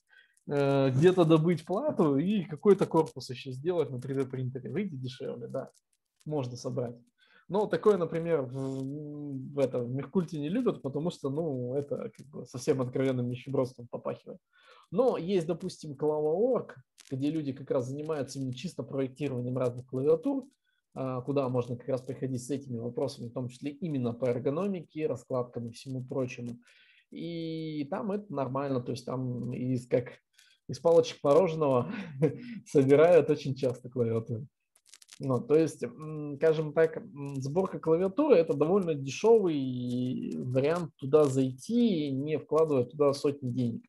э, 0.48 0.90
где-то 0.90 1.24
добыть 1.24 1.66
плату 1.66 2.18
и 2.18 2.44
какой-то 2.44 2.86
корпус 2.86 3.30
еще 3.30 3.52
сделать 3.52 3.92
на 3.92 3.98
3D 3.98 4.26
принтере. 4.26 4.70
Выйдет 4.70 5.00
дешевле, 5.00 5.48
да, 5.48 5.70
можно 6.26 6.58
собрать. 6.58 6.96
Но 7.48 7.68
такое, 7.68 7.98
например, 7.98 8.42
в, 8.42 9.54
в, 9.54 9.60
это, 9.60 9.80
в 9.80 9.92
Меркульте 9.94 10.40
не 10.40 10.50
любят, 10.50 10.82
потому 10.82 11.12
что, 11.12 11.30
ну, 11.30 11.76
это 11.76 12.10
как 12.16 12.26
бы 12.28 12.46
совсем 12.46 12.82
откровенным 12.82 13.30
нищебродством 13.30 13.88
попахивает. 13.88 14.40
Но 14.92 15.18
есть, 15.18 15.46
допустим, 15.46 15.96
Клава.орг, 15.96 16.78
где 17.12 17.30
люди 17.30 17.54
как 17.54 17.70
раз 17.70 17.88
занимаются 17.88 18.40
именно 18.40 18.54
чисто 18.54 18.82
проектированием 18.82 19.58
разных 19.58 19.86
клавиатур, 19.86 20.48
куда 20.94 21.50
можно 21.50 21.76
как 21.76 21.88
раз 21.88 22.02
приходить 22.02 22.44
с 22.44 22.52
этими 22.52 22.78
вопросами, 22.78 23.30
в 23.30 23.34
том 23.34 23.48
числе 23.50 23.72
именно 23.72 24.14
по 24.14 24.26
эргономике, 24.26 25.08
раскладкам 25.08 25.68
и 25.68 25.72
всему 25.72 26.04
прочему. 26.04 26.60
И 27.12 27.86
там 27.90 28.12
это 28.12 28.34
нормально, 28.34 28.82
то 28.82 28.92
есть 28.92 29.06
там 29.06 29.54
из, 29.54 29.88
как 29.88 30.14
из 30.68 30.80
палочек 30.80 31.20
мороженого 31.24 31.92
собирают 32.66 33.30
очень 33.30 33.56
часто 33.56 33.90
клавиатуры. 33.90 34.48
Ну, 35.20 35.40
то 35.40 35.56
есть, 35.56 35.84
скажем 36.38 36.74
так, 36.74 37.02
сборка 37.38 37.80
клавиатуры– 37.80 38.36
это 38.38 38.56
довольно 38.56 38.96
дешевый 38.96 40.36
вариант 40.38 40.92
туда 40.98 41.26
зайти, 41.26 42.10
не 42.12 42.40
вкладывая 42.40 42.86
туда 42.86 43.14
сотни 43.14 43.52
денег. 43.52 43.86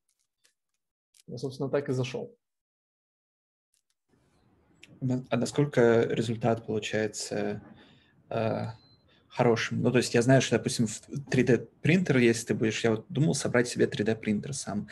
Я, 1.26 1.38
собственно, 1.38 1.70
так 1.70 1.88
и 1.88 1.92
зашел. 1.92 2.36
А 5.30 5.36
насколько 5.36 6.02
результат 6.10 6.66
получается 6.66 7.62
э, 8.30 8.66
хорошим? 9.28 9.82
Ну, 9.82 9.90
то 9.90 9.98
есть 9.98 10.14
я 10.14 10.22
знаю, 10.22 10.40
что, 10.40 10.56
допустим, 10.56 10.86
в 10.86 11.00
3D 11.08 11.68
принтер, 11.82 12.18
если 12.18 12.46
ты 12.46 12.54
будешь, 12.54 12.82
я 12.84 12.92
вот 12.92 13.06
думал 13.08 13.34
собрать 13.34 13.68
себе 13.68 13.86
3D 13.86 14.16
принтер 14.16 14.54
сам. 14.54 14.88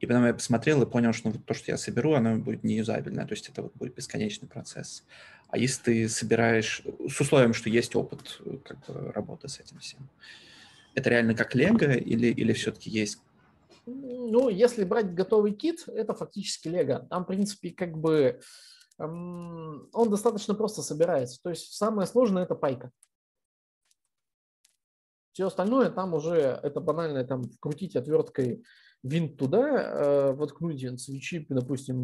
И 0.00 0.06
потом 0.06 0.26
я 0.26 0.34
посмотрел 0.34 0.82
и 0.82 0.90
понял, 0.90 1.12
что 1.12 1.30
ну, 1.30 1.38
то, 1.38 1.54
что 1.54 1.70
я 1.70 1.78
соберу, 1.78 2.12
оно 2.12 2.36
будет 2.36 2.62
неюзабельное, 2.62 3.26
то 3.26 3.32
есть 3.32 3.48
это 3.48 3.62
вот 3.62 3.74
будет 3.74 3.94
бесконечный 3.94 4.48
процесс. 4.48 5.04
А 5.48 5.56
если 5.56 5.82
ты 5.82 6.08
собираешь 6.08 6.82
с 7.08 7.20
условием, 7.20 7.54
что 7.54 7.70
есть 7.70 7.94
опыт 7.96 8.40
как 8.64 8.84
бы, 8.86 9.12
работы 9.12 9.48
с 9.48 9.60
этим 9.60 9.78
всем, 9.78 10.10
это 10.94 11.10
реально 11.10 11.34
как 11.34 11.54
Лего 11.54 11.92
или, 11.92 12.26
или 12.26 12.52
все-таки 12.52 12.90
есть 12.90 13.20
ну, 13.86 14.48
если 14.48 14.84
брать 14.84 15.14
готовый 15.14 15.52
кит, 15.52 15.84
это 15.88 16.14
фактически 16.14 16.68
Лего. 16.68 17.06
Там, 17.10 17.24
в 17.24 17.26
принципе, 17.26 17.70
как 17.70 17.96
бы 17.96 18.40
он 18.98 20.10
достаточно 20.10 20.54
просто 20.54 20.82
собирается. 20.82 21.40
То 21.42 21.50
есть 21.50 21.72
самое 21.72 22.06
сложное– 22.06 22.42
это 22.44 22.54
пайка. 22.54 22.90
Все 25.32 25.48
остальное 25.48 25.90
там 25.90 26.14
уже, 26.14 26.36
это 26.62 26.80
банально, 26.80 27.24
там 27.24 27.42
вкрутить 27.42 27.96
отверткой 27.96 28.64
винт 29.02 29.36
туда, 29.36 29.68
э, 29.68 30.32
воткнуть 30.32 31.00
свечи, 31.00 31.44
допустим, 31.48 32.02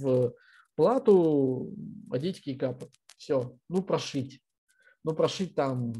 в 0.00 0.34
плату, 0.74 1.72
одеть 2.10 2.42
кейкапы. 2.42 2.90
Все, 3.16 3.56
ну 3.68 3.82
прошить. 3.82 4.42
Ну 5.04 5.14
прошить 5.14 5.54
там 5.54 5.92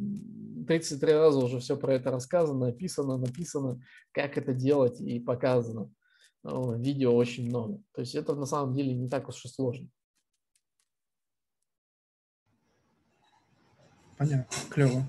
33 0.66 1.12
раза 1.12 1.38
уже 1.38 1.60
все 1.60 1.76
про 1.76 1.94
это 1.94 2.10
рассказано, 2.10 2.68
описано, 2.68 3.16
написано, 3.16 3.80
как 4.12 4.36
это 4.36 4.52
делать 4.52 5.00
и 5.00 5.20
показано. 5.20 5.92
Видео 6.46 7.14
очень 7.14 7.48
много. 7.48 7.80
То 7.92 8.02
есть 8.02 8.14
это 8.14 8.34
на 8.34 8.46
самом 8.46 8.74
деле 8.74 8.94
не 8.94 9.08
так 9.08 9.28
уж 9.28 9.44
и 9.44 9.48
сложно. 9.48 9.88
Понятно, 14.16 14.56
клево. 14.70 15.08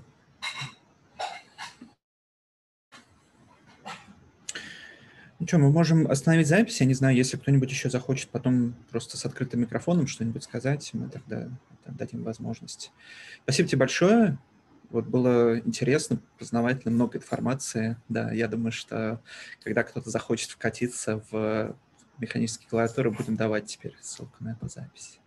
Ну 5.38 5.46
что, 5.46 5.58
мы 5.58 5.70
можем 5.70 6.10
остановить 6.10 6.48
запись. 6.48 6.80
Я 6.80 6.86
не 6.86 6.94
знаю, 6.94 7.16
если 7.16 7.36
кто-нибудь 7.36 7.70
еще 7.70 7.88
захочет 7.88 8.28
потом 8.30 8.74
просто 8.90 9.16
с 9.16 9.24
открытым 9.24 9.60
микрофоном 9.60 10.08
что-нибудь 10.08 10.42
сказать, 10.42 10.90
мы 10.92 11.08
тогда 11.08 11.48
дадим 11.86 12.24
возможность. 12.24 12.90
Спасибо 13.44 13.68
тебе 13.68 13.78
большое. 13.78 14.38
Вот 14.90 15.06
было 15.06 15.58
интересно, 15.58 16.18
познавательно, 16.38 16.94
много 16.94 17.18
информации. 17.18 17.96
Да, 18.08 18.32
я 18.32 18.48
думаю, 18.48 18.72
что 18.72 19.20
когда 19.62 19.82
кто-то 19.82 20.08
захочет 20.10 20.50
вкатиться 20.50 21.22
в 21.30 21.76
механические 22.18 22.68
клавиатуры, 22.68 23.10
будем 23.10 23.36
давать 23.36 23.66
теперь 23.66 23.96
ссылку 24.00 24.36
на 24.40 24.52
эту 24.52 24.68
запись. 24.68 25.20